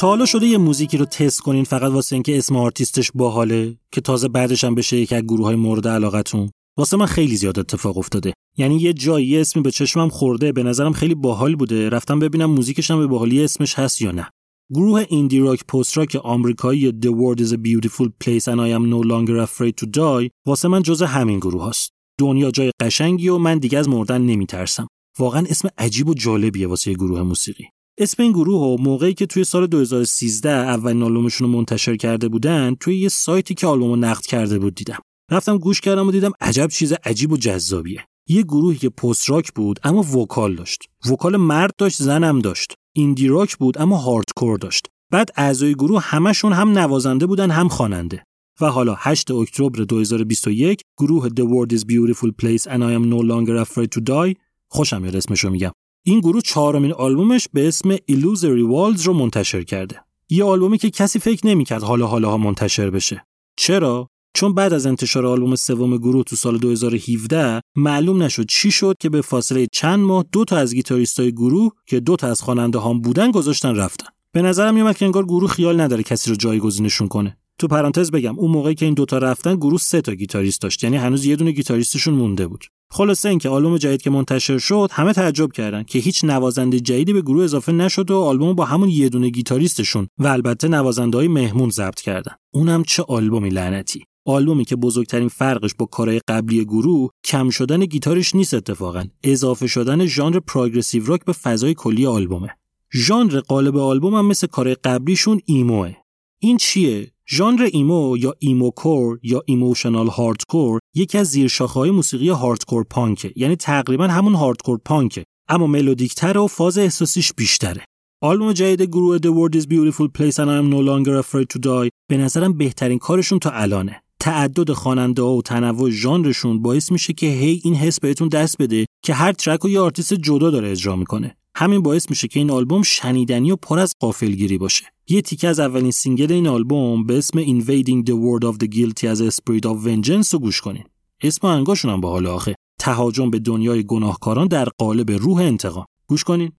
تا 0.00 0.06
حالا 0.06 0.26
شده 0.26 0.46
یه 0.46 0.58
موزیکی 0.58 0.96
رو 0.96 1.04
تست 1.04 1.40
کنین 1.40 1.64
فقط 1.64 1.92
واسه 1.92 2.16
اینکه 2.16 2.38
اسم 2.38 2.56
آرتیستش 2.56 3.10
باحاله 3.14 3.76
که 3.92 4.00
تازه 4.00 4.28
بعدش 4.28 4.64
هم 4.64 4.74
بشه 4.74 4.96
یک 4.96 5.12
از 5.12 5.22
گروه 5.22 5.46
های 5.46 5.56
مورد 5.56 5.88
علاقتون. 5.88 6.50
واسه 6.78 6.96
من 6.96 7.06
خیلی 7.06 7.36
زیاد 7.36 7.58
اتفاق 7.58 7.98
افتاده. 7.98 8.32
یعنی 8.56 8.76
یه 8.76 8.92
جایی 8.92 9.38
اسمی 9.38 9.62
به 9.62 9.70
چشمم 9.70 10.08
خورده 10.08 10.52
به 10.52 10.62
نظرم 10.62 10.92
خیلی 10.92 11.14
باحال 11.14 11.56
بوده 11.56 11.88
رفتم 11.88 12.18
ببینم 12.18 12.50
موزیکش 12.50 12.90
هم 12.90 12.98
به 12.98 13.06
باحالی 13.06 13.44
اسمش 13.44 13.74
هست 13.78 14.02
یا 14.02 14.10
نه 14.10 14.30
گروه 14.74 15.04
ایندی 15.08 15.38
راک 15.38 15.66
پست 15.66 15.98
راک 15.98 16.16
آمریکایی 16.16 16.90
The 16.90 17.10
World 17.10 17.40
is 17.40 17.52
a 17.52 17.56
Beautiful 17.56 18.08
Place 18.24 18.48
and 18.48 18.60
I 18.60 18.68
am 18.68 18.84
no 18.90 19.00
longer 19.00 19.36
afraid 19.38 19.74
to 19.82 19.86
die 19.86 20.30
واسه 20.46 20.68
من 20.68 20.82
جز 20.82 21.02
همین 21.02 21.38
گروه 21.38 21.68
هست. 21.68 21.92
دنیا 22.18 22.50
جای 22.50 22.70
قشنگی 22.80 23.28
و 23.28 23.38
من 23.38 23.58
دیگه 23.58 23.78
از 23.78 23.88
مردن 23.88 24.22
نمیترسم. 24.22 24.86
واقعا 25.18 25.46
اسم 25.48 25.68
عجیب 25.78 26.08
و 26.08 26.14
جالبیه 26.14 26.66
واسه 26.66 26.92
گروه 26.92 27.22
موسیقی. 27.22 27.64
اسم 27.98 28.22
این 28.22 28.32
گروه 28.32 28.60
ها 28.60 28.76
موقعی 28.76 29.14
که 29.14 29.26
توی 29.26 29.44
سال 29.44 29.66
2013 29.66 30.50
اولین 30.50 31.02
آلبومشون 31.02 31.46
رو 31.46 31.58
منتشر 31.58 31.96
کرده 31.96 32.28
بودن 32.28 32.74
توی 32.80 32.98
یه 32.98 33.08
سایتی 33.08 33.54
که 33.54 33.66
آلبومو 33.66 33.96
نقد 33.96 34.22
کرده 34.22 34.58
بود 34.58 34.74
دیدم. 34.74 34.98
رفتم 35.30 35.58
گوش 35.58 35.80
کردم 35.80 36.08
و 36.08 36.10
دیدم 36.10 36.32
عجب 36.40 36.66
چیز 36.66 36.92
عجیب 36.92 37.32
و 37.32 37.36
جذابیه. 37.36 38.06
یه 38.30 38.42
گروهی 38.42 38.78
که 38.78 38.88
post 38.88 39.30
rock 39.30 39.52
بود 39.52 39.80
اما 39.84 40.02
vocal 40.02 40.54
داشت. 40.54 40.82
vocal 41.10 41.36
مرد 41.36 41.74
داشت 41.78 42.02
زنم 42.02 42.38
داشت. 42.38 42.74
indie 42.92 43.28
rock 43.28 43.56
بود 43.56 43.78
اما 43.78 43.96
hardcore 43.96 44.58
داشت. 44.58 44.86
بعد 45.10 45.30
اعضای 45.36 45.74
گروه 45.74 46.02
همشون 46.02 46.52
هم 46.52 46.78
نوازنده 46.78 47.26
بودن 47.26 47.50
هم 47.50 47.68
خواننده. 47.68 48.24
و 48.60 48.66
حالا 48.66 48.94
8 48.98 49.30
اکتبر 49.30 49.84
2021 49.84 50.82
گروه 50.98 51.28
The 51.28 51.42
World 51.42 51.78
is 51.78 51.80
Beautiful 51.80 52.30
Place 52.42 52.62
and 52.62 52.82
I 52.82 52.92
am 52.98 53.10
no 53.10 53.22
longer 53.22 53.64
afraid 53.66 53.88
to 53.98 54.00
die 54.08 54.36
خوشم 54.68 55.02
میاد 55.02 55.16
اسمشو 55.16 55.50
میگم. 55.50 55.72
این 56.04 56.20
گروه 56.20 56.40
چهارمین 56.40 56.92
آلبومش 56.92 57.48
به 57.52 57.68
اسم 57.68 57.96
Illusory 57.96 58.72
Walls 58.72 59.04
رو 59.04 59.12
منتشر 59.12 59.62
کرده. 59.62 60.00
یه 60.28 60.44
آلبومی 60.44 60.78
که 60.78 60.90
کسی 60.90 61.18
فکر 61.18 61.46
نمی‌کرد 61.46 61.82
حالا 61.82 62.06
حالا 62.06 62.30
ها 62.30 62.36
منتشر 62.36 62.90
بشه. 62.90 63.26
چرا؟ 63.56 64.08
چون 64.34 64.54
بعد 64.54 64.72
از 64.72 64.86
انتشار 64.86 65.26
آلبوم 65.26 65.54
سوم 65.54 65.96
گروه 65.96 66.24
تو 66.24 66.36
سال 66.36 66.58
2017 66.58 67.60
معلوم 67.76 68.22
نشد 68.22 68.46
چی 68.48 68.70
شد 68.70 68.96
که 69.00 69.08
به 69.08 69.20
فاصله 69.20 69.66
چند 69.72 70.00
ماه 70.00 70.24
دو 70.32 70.44
تا 70.44 70.56
از 70.56 70.74
گیتاریستای 70.74 71.32
گروه 71.32 71.72
که 71.86 72.00
دو 72.00 72.16
تا 72.16 72.26
از 72.26 72.42
خواننده 72.42 72.80
هم 72.80 73.00
بودن 73.00 73.30
گذاشتن 73.30 73.76
رفتن. 73.76 74.06
به 74.32 74.42
نظرم 74.42 74.74
میومد 74.74 74.96
که 74.96 75.04
انگار 75.04 75.24
گروه 75.24 75.50
خیال 75.50 75.80
نداره 75.80 76.02
کسی 76.02 76.30
رو 76.30 76.36
جایگزینشون 76.36 77.08
کنه. 77.08 77.36
تو 77.60 77.68
پرانتز 77.68 78.10
بگم 78.10 78.38
اون 78.38 78.50
موقعی 78.50 78.74
که 78.74 78.84
این 78.84 78.94
دوتا 78.94 79.18
رفتن 79.18 79.56
گروه 79.56 79.78
سه 79.78 80.00
تا 80.00 80.14
گیتاریست 80.14 80.62
داشت 80.62 80.84
یعنی 80.84 80.96
هنوز 80.96 81.24
یه 81.24 81.36
دونه 81.36 81.50
گیتاریستشون 81.50 82.14
مونده 82.14 82.46
بود 82.46 82.64
خلاصه 82.90 83.28
اینکه 83.28 83.48
آلبوم 83.48 83.76
جدید 83.76 84.02
که 84.02 84.10
منتشر 84.10 84.58
شد 84.58 84.88
همه 84.92 85.12
تعجب 85.12 85.52
کردن 85.52 85.82
که 85.82 85.98
هیچ 85.98 86.24
نوازنده 86.24 86.80
جدیدی 86.80 87.12
به 87.12 87.22
گروه 87.22 87.44
اضافه 87.44 87.72
نشد 87.72 88.10
و 88.10 88.18
آلبوم 88.18 88.52
با 88.52 88.64
همون 88.64 88.88
یه 88.88 89.08
دونه 89.08 89.30
گیتاریستشون 89.30 90.08
و 90.18 90.26
البته 90.26 90.68
نوازنده 90.68 91.18
های 91.18 91.28
مهمون 91.28 91.70
ضبط 91.70 92.00
کردن 92.00 92.32
اونم 92.54 92.84
چه 92.84 93.02
آلبومی 93.08 93.48
لعنتی 93.48 94.04
آلبومی 94.26 94.64
که 94.64 94.76
بزرگترین 94.76 95.28
فرقش 95.28 95.74
با 95.78 95.86
کارهای 95.86 96.20
قبلی 96.28 96.64
گروه 96.64 97.10
کم 97.24 97.50
شدن 97.50 97.84
گیتارش 97.84 98.34
نیست 98.34 98.54
اتفاقا. 98.54 99.04
اضافه 99.22 99.66
شدن 99.66 100.06
ژانر 100.06 100.40
progressive 100.40 101.06
rock 101.06 101.24
به 101.24 101.32
فضای 101.32 101.74
کلی 101.74 102.06
آلبومه. 102.06 102.48
ژانر 102.94 103.40
غالب 103.40 103.76
آلبوم 103.76 104.14
هم 104.14 104.26
مثل 104.26 104.46
کارهای 104.46 104.76
قبلیشون 104.84 105.40
emo 105.44 105.74
ه. 105.74 105.94
این 106.38 106.56
چیه؟ 106.56 107.12
ژانر 107.28 107.68
emo 107.72 108.16
یا 108.16 108.34
emocore 108.38 109.18
یا 109.22 109.42
emotional 109.46 110.06
hardcore 110.06 110.80
یکی 110.94 111.18
از 111.18 111.26
زیرشاخه‌های 111.26 111.90
موسیقی 111.90 112.28
hardcore 112.28 112.84
punk 112.84 113.16
ه. 113.16 113.32
یعنی 113.36 113.56
تقریبا 113.56 114.06
همون 114.06 114.34
hardcore 114.34 114.78
punk 114.84 115.11
ه. 115.11 115.24
اما 115.48 115.66
melodic 115.66 116.22
تر 116.22 116.38
و 116.38 116.46
فاز 116.46 116.78
احساسیش 116.78 117.32
بیشتره. 117.32 117.84
آلبوم 118.22 118.52
جدید 118.52 118.82
گروه 118.82 119.18
The 119.18 119.20
World 119.20 119.60
is 119.60 119.66
Beautiful 119.66 120.08
Place 120.18 120.38
and 120.38 120.50
I 120.50 120.56
am 120.62 120.70
no 120.70 120.80
longer 120.80 121.18
afraid 121.24 121.46
to 121.54 121.58
die 121.58 121.88
به 122.10 122.16
نظرم 122.16 122.52
بهترین 122.52 122.98
کارشون 122.98 123.38
تا 123.38 123.50
الانه. 123.50 124.02
تعدد 124.20 124.72
خواننده 124.72 125.22
و 125.22 125.42
تنوع 125.44 125.90
ژانرشون 125.90 126.62
باعث 126.62 126.92
میشه 126.92 127.12
که 127.12 127.26
هی 127.26 127.60
این 127.64 127.74
حس 127.74 128.00
بهتون 128.00 128.28
دست 128.28 128.58
بده 128.58 128.86
که 129.04 129.14
هر 129.14 129.32
track 129.32 129.64
و 129.64 129.68
یه 129.68 129.80
آرتیست 129.80 130.14
جدا 130.14 130.50
داره 130.50 130.70
اجرا 130.70 130.96
می‌کنه. 130.96 131.36
همین 131.56 131.82
باعث 131.82 132.10
میشه 132.10 132.28
که 132.28 132.40
این 132.40 132.50
آلبوم 132.50 132.82
شنیدنی 132.82 133.50
و 133.50 133.56
پر 133.56 133.78
از 133.78 133.94
غافلگیری 134.00 134.58
باشه. 134.58 134.84
یه 135.08 135.22
تیکه 135.22 135.48
از 135.48 135.60
اولین 135.60 135.90
single 135.90 136.32
این 136.32 136.46
آلبوم 136.46 137.06
به 137.06 137.18
اسم 137.18 137.44
Invading 137.44 138.04
the 138.06 138.12
World 138.12 138.52
of 138.52 138.56
the 138.62 138.68
Guilty 138.68 139.14
as 139.14 139.20
a 139.20 139.34
Spirit 139.34 139.64
of 139.64 139.86
Vengeance 139.86 140.28
رو 140.32 140.38
گوش 140.38 140.60
کنین. 140.60 140.84
اسم 141.22 141.46
آهنگاشون 141.46 141.90
هم 141.90 142.00
باحال 142.00 142.26
آخه. 142.26 142.54
تهاجم 142.80 143.30
به 143.30 143.38
دنیای 143.38 143.84
گناهکاران 143.84 144.46
در 144.46 144.68
قالب 144.78 145.10
روح 145.10 145.38
انتقام. 145.38 145.84
گوش 146.06 146.24
کنین. 146.24 146.52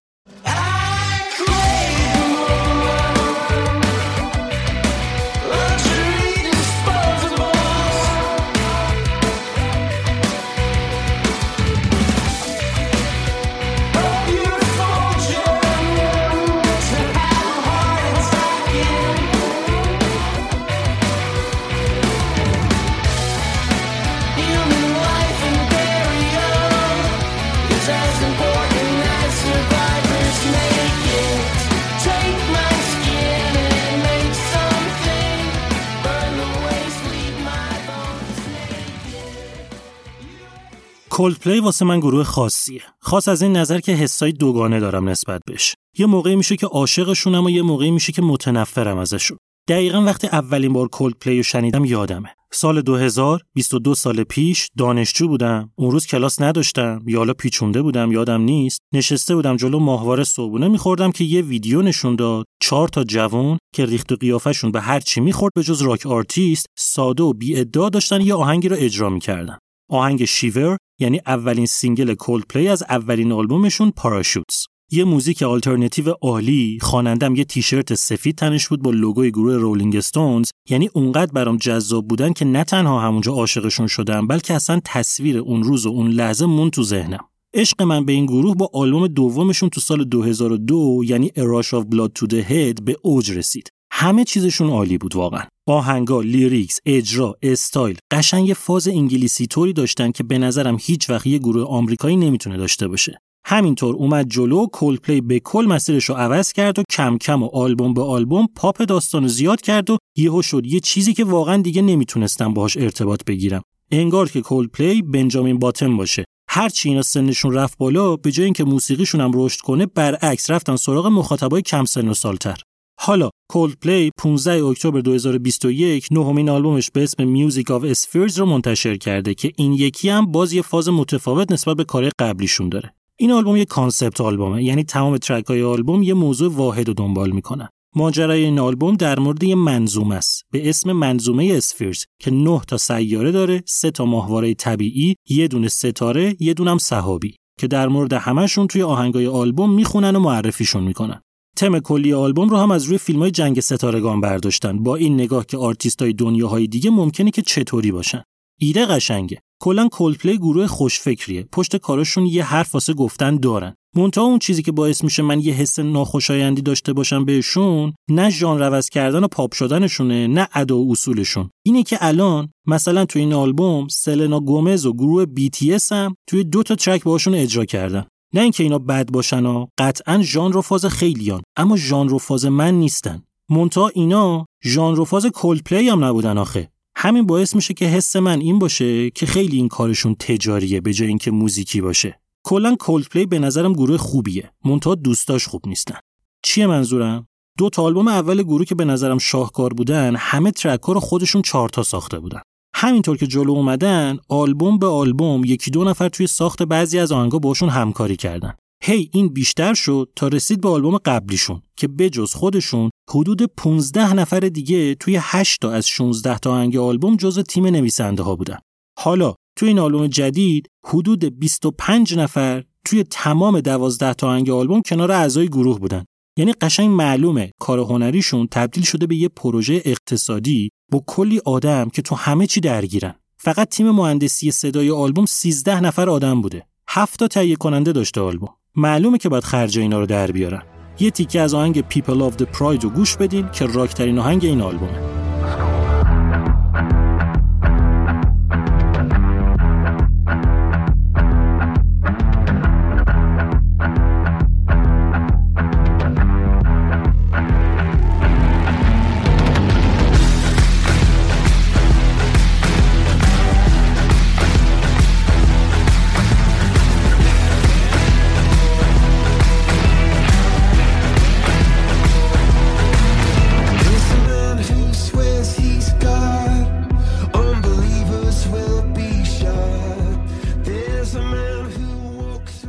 کولدپلی 41.12 41.60
واسه 41.60 41.84
من 41.84 42.00
گروه 42.00 42.24
خاصیه. 42.24 42.82
خاص 43.00 43.28
از 43.28 43.42
این 43.42 43.56
نظر 43.56 43.80
که 43.80 43.92
حسای 43.92 44.32
دوگانه 44.32 44.80
دارم 44.80 45.08
نسبت 45.08 45.40
بهش. 45.46 45.74
یه 45.98 46.06
موقعی 46.06 46.36
میشه 46.36 46.56
که 46.56 46.66
عاشقشونم 46.66 47.44
و 47.44 47.50
یه 47.50 47.62
موقعی 47.62 47.90
میشه 47.90 48.12
که 48.12 48.22
متنفرم 48.22 48.98
ازشون. 48.98 49.38
دقیقا 49.68 50.02
وقتی 50.02 50.26
اولین 50.26 50.72
بار 50.72 50.88
کولدپلی 50.88 51.36
رو 51.36 51.42
شنیدم 51.42 51.84
یادمه. 51.84 52.28
سال 52.52 52.80
2000 52.80 53.40
22 53.54 53.94
سال 53.94 54.24
پیش 54.24 54.68
دانشجو 54.78 55.28
بودم. 55.28 55.70
اون 55.76 55.90
روز 55.90 56.06
کلاس 56.06 56.40
نداشتم. 56.40 57.02
یا 57.06 57.18
حالا 57.18 57.34
پیچونده 57.34 57.82
بودم 57.82 58.12
یادم 58.12 58.40
نیست. 58.40 58.80
نشسته 58.94 59.34
بودم 59.34 59.56
جلو 59.56 59.78
ماهواره 59.78 60.24
صبحونه 60.24 60.68
میخوردم 60.68 61.12
که 61.12 61.24
یه 61.24 61.42
ویدیو 61.42 61.82
نشون 61.82 62.16
داد. 62.16 62.44
چهار 62.62 62.88
تا 62.88 63.04
جوون 63.04 63.58
که 63.74 63.86
ریخت 63.86 64.12
و 64.12 64.16
قیافشون 64.16 64.72
به 64.72 64.80
هر 64.80 65.00
چی 65.00 65.20
می‌خورد 65.20 65.52
به 65.54 65.62
جز 65.62 65.82
rock 65.82 66.06
artist 66.06 66.66
ساده 66.78 67.22
و 67.22 67.32
بی 67.32 67.60
ادعا 67.60 67.88
داشتن 67.88 68.20
یه 68.20 68.34
آهنگی 68.34 68.68
رو 68.68 68.76
اجرا 68.78 69.10
می‌کردن. 69.10 69.58
آهنگ 69.92 70.24
Shiver 70.24 70.76
یعنی 71.00 71.20
اولین 71.26 71.66
single 71.66 72.14
کولدپلی 72.14 72.68
از 72.68 72.82
اولین 72.82 73.32
آلبومشون 73.32 73.90
Parachutes. 73.90 74.66
یه 74.90 75.04
موزیک 75.04 75.42
آلترنتیو 75.42 76.10
عالی 76.10 76.78
خوانندم 76.82 77.34
یه 77.34 77.44
تیشرت 77.44 77.94
سفید 77.94 78.36
تنش 78.36 78.68
بود 78.68 78.82
با 78.82 78.90
لوگوی 78.90 79.30
گروه 79.30 79.56
رولینگ 79.56 79.96
استونز 79.96 80.50
یعنی 80.70 80.90
اونقدر 80.92 81.32
برام 81.32 81.56
جذاب 81.56 82.08
بودن 82.08 82.32
که 82.32 82.44
نه 82.44 82.64
تنها 82.64 83.00
همونجا 83.00 83.32
عاشقشون 83.32 83.86
شدم 83.86 84.26
بلکه 84.26 84.54
اصلا 84.54 84.80
تصویر 84.84 85.38
اون 85.38 85.62
روز 85.62 85.86
و 85.86 85.88
اون 85.88 86.10
لحظه 86.10 86.46
موند 86.46 86.70
تو 86.70 86.82
ذهنم. 86.82 87.24
عشق 87.54 87.82
من 87.82 88.04
به 88.04 88.12
این 88.12 88.26
گروه 88.26 88.54
با 88.54 88.70
آلبوم 88.74 89.06
دومشون 89.06 89.68
تو 89.68 89.80
سال 89.80 90.04
2002 90.04 91.02
یعنی 91.04 91.30
A 91.36 91.44
Rush 91.44 91.74
of 91.74 91.84
Blood 91.84 92.12
to 92.12 92.26
the 92.26 92.34
Head 92.34 92.84
به 92.84 92.96
اوج 93.02 93.30
رسید. 93.30 93.68
همه 93.92 94.24
چیزشون 94.24 94.70
عالی 94.70 94.98
بود 94.98 95.16
واقعا. 95.16 95.44
آهنگا، 95.66 96.20
lyrics، 96.20 96.78
اجرا، 96.86 97.36
استایل 97.42 97.98
قشنگ 98.10 98.52
فاز 98.52 98.88
انگلیسی 98.88 99.46
طوری 99.46 99.72
داشتن 99.72 100.10
که 100.10 100.22
به 100.22 100.38
نظرم 100.38 100.76
هیچ 100.80 101.10
وقت 101.10 101.26
یه 101.26 101.38
گروه 101.38 101.64
آمریکایی 101.64 102.16
نمی‌تونه 102.16 102.56
داشته 102.56 102.88
باشه. 102.88 103.18
همینطور 103.44 103.96
اومد 103.96 104.28
جلو 104.28 104.66
کولدپلی 104.66 105.20
به 105.20 105.40
کل 105.40 105.64
مسیرش 105.64 106.04
رو 106.04 106.14
عوض 106.14 106.52
کرد 106.52 106.78
و 106.78 106.82
کم 106.90 107.18
کم 107.18 107.42
و 107.42 107.46
آلبوم 107.46 107.94
به 107.94 108.02
آلبوم 108.02 108.48
پاپ 108.56 108.82
داستان 108.82 109.28
زیاد 109.28 109.60
کرد 109.60 109.90
و 109.90 109.98
یهو 110.16 110.42
شد 110.42 110.66
یه 110.66 110.80
چیزی 110.80 111.14
که 111.14 111.24
واقعا 111.24 111.56
دیگه 111.56 111.82
نمی‌تونستم 111.82 112.54
باهاش 112.54 112.76
ارتباط 112.76 113.24
بگیرم. 113.24 113.62
انگار 113.90 114.30
که 114.30 114.40
کولدپلی 114.40 115.02
بنجامین 115.02 115.58
باتن 115.58 115.96
باشه. 115.96 116.24
هرچی 116.48 116.88
اینا 116.88 117.02
سنشون 117.02 117.52
رفت 117.52 117.78
بالا 117.78 118.16
به 118.16 118.32
جای 118.32 118.44
اینکه 118.44 118.64
موسیقیشون 118.64 119.20
هم 119.20 119.30
رشد 119.34 119.60
کنه 119.60 119.86
برعکس 119.86 120.50
رفتن 120.50 120.76
سراغ 120.76 121.06
مخاطبای 121.06 121.62
کم 121.62 121.84
سن 121.84 122.08
و 122.08 122.14
سالتر. 122.14 122.60
حالا 123.04 123.30
کولدپلی 123.50 124.10
15 124.18 124.64
اکتبر 124.64 125.00
2021 125.00 126.08
نهمین 126.10 126.48
آلبومش 126.48 126.90
به 126.90 127.02
اسم 127.02 127.28
Music 127.28 127.70
of 127.70 127.84
Spheres 127.84 128.38
رو 128.38 128.46
منتشر 128.46 128.96
کرده 128.96 129.34
که 129.34 129.52
این 129.56 129.72
یکی 129.72 130.08
هم 130.08 130.32
باز 130.32 130.52
یه 130.52 130.62
فاز 130.62 130.88
متفاوت 130.88 131.52
نسبت 131.52 131.76
به 131.76 131.84
کارهای 131.84 132.10
قبلیشون 132.18 132.68
داره. 132.68 132.94
این 133.18 133.32
آلبوم 133.32 133.56
یه 133.56 133.64
concept 133.64 134.20
album 134.20 134.57
ه 134.57 134.64
یعنی 134.64 134.84
تمام 134.84 135.16
track 135.16 135.46
های 135.46 135.62
آلبوم 135.62 136.02
یه 136.02 136.14
موضوع 136.14 136.52
واحد 136.52 136.88
رو 136.88 136.94
دنبال 136.94 137.30
می‌کنن. 137.30 137.68
ماجرای 137.96 138.44
این 138.44 138.58
آلبوم 138.58 138.96
در 138.96 139.18
مورد 139.18 139.42
یه 139.42 139.54
منظومه 139.54 140.14
است 140.14 140.42
به 140.52 140.68
اسم 140.68 140.92
منظومه 140.92 141.52
Spheres 141.56 142.04
که 142.20 142.30
9 142.30 142.60
تا 142.68 142.76
سیاره 142.78 143.30
داره، 143.32 143.62
سه 143.66 143.90
تا 143.90 144.04
ماهواره 144.04 144.54
طبیعی، 144.54 145.14
یه 145.28 145.48
دونه 145.48 145.68
ستاره، 145.68 146.36
یه 146.40 146.54
دونم 146.54 146.78
سحابی 146.78 147.36
که 147.60 147.66
در 147.66 147.88
مورد 147.88 148.12
همشون 148.12 148.66
توی 148.66 148.82
آهنگای 148.82 149.26
آلبوم 149.26 149.74
می‌خونن 149.74 150.16
و 150.16 150.20
معرفیشون 150.20 150.82
می‌کنن. 150.84 151.22
تم 151.56 151.78
کلی 151.78 152.12
آلبوم 152.12 152.48
رو 152.48 152.56
هم 152.56 152.70
از 152.70 152.84
روی 152.84 152.98
فیلم 152.98 153.18
های 153.18 153.30
جنگ 153.30 153.60
ستارگان 153.60 154.20
برداشتن. 154.20 154.82
با 154.82 154.96
این 154.96 155.14
نگاه 155.14 155.46
که 155.46 155.56
آرتیست 155.56 156.02
های 156.02 156.12
دنیاهای 156.12 156.66
دیگه 156.66 156.90
ممکنه 156.90 157.30
که 157.30 157.42
چطوری 157.42 157.92
باشن. 157.92 158.22
ایده 158.60 158.86
قشنگه. 158.86 159.38
کلا 159.60 159.88
کولدپلی 159.88 160.38
گروه 160.38 160.66
خوشفکریه. 160.66 161.48
پشت 161.52 161.76
کاراشون 161.76 162.26
یه 162.26 162.44
حرف 162.44 162.74
واسه 162.74 162.94
گفتن 162.94 163.36
دارن. 163.36 163.74
منتها 163.96 164.24
اون 164.24 164.38
چیزی 164.38 164.62
که 164.62 164.72
باعث 164.72 165.04
میشه 165.04 165.22
من 165.22 165.40
یه 165.40 165.54
حس 165.54 165.78
ناخوشایندی 165.78 166.62
داشته 166.62 166.92
باشم 166.92 167.24
بهشون 167.24 167.92
نه 168.10 168.30
ژانر 168.30 168.62
عوض 168.62 168.88
کردن 168.88 169.24
و 169.24 169.28
پاپ 169.28 169.54
شدنشونه 169.54 170.26
نه 170.26 170.48
ادا 170.52 170.78
و 170.78 170.92
اصولشون. 170.92 171.50
اینه 171.66 171.82
که 171.82 171.98
الان 172.00 172.48
مثلا 172.66 173.04
تو 173.04 173.18
این 173.18 173.32
آلبوم 173.32 173.88
سلنا 173.88 174.40
گومز 174.40 174.86
و 174.86 174.92
گروه 174.92 175.24
BTS 175.24 175.92
هم 175.92 176.14
توی 176.28 176.44
دو 176.44 176.62
تا 176.62 176.74
track 176.74 177.04
باشون 177.04 177.34
اجرا 177.34 177.64
کردن. 177.64 178.06
نه 178.34 178.40
اینکه 178.40 178.62
اینا 178.62 178.78
بد 178.78 179.10
باشن 179.10 179.46
و 179.46 179.66
قطعا 179.78 180.22
ژانر 180.22 180.56
و 180.56 180.62
فاز 180.62 180.86
خیلیان 180.86 181.42
اما 181.56 181.76
ژانر 181.76 182.14
و 182.14 182.50
من 182.50 182.74
نیستن. 182.74 183.22
مونتا 183.48 183.88
اینا 183.88 184.46
ژانر 184.64 185.00
و 185.00 185.04
فاز 185.04 185.26
کولپلی 185.26 185.88
هم 185.88 186.04
نبودن 186.04 186.38
آخه. 186.38 186.72
همین 186.96 187.26
باعث 187.26 187.54
میشه 187.54 187.74
که 187.74 187.84
حس 187.84 188.16
من 188.16 188.40
این 188.40 188.58
باشه 188.58 189.10
که 189.10 189.26
خیلی 189.26 189.56
این 189.56 189.68
کارشون 189.68 190.14
تجاریه 190.14 190.80
به 190.80 190.92
جای 190.92 191.08
اینکه 191.08 191.30
موزیکی 191.30 191.80
باشه. 191.80 192.20
کلا 192.44 192.76
کولپلی 192.80 193.26
به 193.26 193.38
نظرم 193.38 193.72
گروه 193.72 193.96
خوبیه. 193.96 194.50
مونتا 194.64 194.94
دوستاش 194.94 195.46
خوب 195.46 195.62
نیستن. 195.66 195.98
چیه 196.42 196.66
منظورم؟ 196.66 197.26
دو 197.58 197.70
تا 197.70 197.82
آلبوم 197.82 198.08
اول 198.08 198.42
گروه 198.42 198.64
که 198.64 198.74
به 198.74 198.84
نظرم 198.84 199.18
شاهکار 199.18 199.72
بودن 199.72 200.16
همه 200.16 200.50
ترک 200.50 200.80
رو 200.80 201.00
خودشون 201.00 201.42
چهار 201.42 201.68
تا 201.68 201.82
ساخته 201.82 202.18
بودن. 202.18 202.40
همینطور 202.74 203.16
که 203.16 203.26
جلو 203.26 203.52
اومدن 203.52 204.18
آلبوم 204.28 204.78
به 204.78 204.86
آلبوم 204.86 205.44
یکی 205.44 205.70
دو 205.70 205.84
نفر 205.84 206.08
توی 206.08 206.26
ساخت 206.26 206.62
بعضی 206.62 206.98
از 206.98 207.12
آهنگا 207.12 207.38
باشون 207.38 207.68
همکاری 207.68 208.16
کردن. 208.16 208.54
هی 208.84 209.10
این 209.12 209.28
بیشتر 209.28 209.74
شد 209.74 210.08
تا 210.16 210.28
رسید 210.28 210.60
به 210.60 210.68
آلبوم 210.68 210.98
قبلیشون 210.98 211.62
که 211.76 211.88
بجز 211.88 212.34
خودشون 212.34 212.90
حدود 213.10 213.42
15 213.42 214.14
نفر 214.14 214.40
دیگه 214.40 214.94
توی 214.94 215.18
8 215.20 215.60
تا 215.60 215.70
از 215.70 215.88
16 215.88 216.38
تا 216.38 216.52
آهنگ 216.52 216.76
آلبوم 216.76 217.16
جزو 217.16 217.42
تیم 217.42 217.66
نویسنده 217.66 218.22
ها 218.22 218.36
بودن. 218.36 218.58
حالا 218.98 219.34
توی 219.58 219.68
این 219.68 219.78
آلبوم 219.78 220.06
جدید 220.06 220.68
حدود 220.86 221.38
25 221.38 222.14
نفر 222.18 222.64
توی 222.86 223.04
تمام 223.04 223.60
12 223.60 224.14
تا 224.14 224.28
آهنگ 224.28 224.50
آلبوم 224.50 224.82
کنار 224.82 225.12
اعضای 225.12 225.48
گروه 225.48 225.78
بودن. 225.78 226.04
یعنی 226.38 226.52
قشنگ 226.52 226.90
معلومه 226.90 227.50
کار 227.60 227.78
هنریشون 227.78 228.48
تبدیل 228.50 228.84
شده 228.84 229.06
به 229.06 229.16
یه 229.16 229.28
پروژه 229.28 229.82
اقتصادی 229.84 230.70
با 230.92 231.04
کلی 231.06 231.40
آدم 231.44 231.88
که 231.88 232.02
تو 232.02 232.14
همه 232.14 232.46
چی 232.46 232.60
درگیرن. 232.60 233.14
فقط 233.36 233.68
تیم 233.68 233.90
مهندسی 233.90 234.50
صدای 234.50 234.90
آلبوم 234.90 235.26
13 235.26 235.80
نفر 235.80 236.10
آدم 236.10 236.40
بوده. 236.40 236.66
7 236.88 237.18
تا 237.18 237.28
تهیه 237.28 237.56
کننده 237.56 237.92
داشته 237.92 238.20
آلبوم. 238.20 238.54
معلومه 238.76 239.18
که 239.18 239.28
باید 239.28 239.44
خرج 239.44 239.78
اینا 239.78 240.00
رو 240.00 240.06
در 240.06 240.32
بیارن. 240.32 240.62
یه 241.00 241.10
تیکه 241.10 241.40
از 241.40 241.54
آهنگ 241.54 241.80
People 241.80 242.32
of 242.32 242.36
the 242.36 242.44
Pride 242.58 242.84
رو 242.84 242.90
گوش 242.90 243.16
بدین 243.16 243.50
که 243.50 243.66
راکترین 243.66 244.18
آهنگ 244.18 244.44
این 244.44 244.60
آلبومه. 244.60 245.21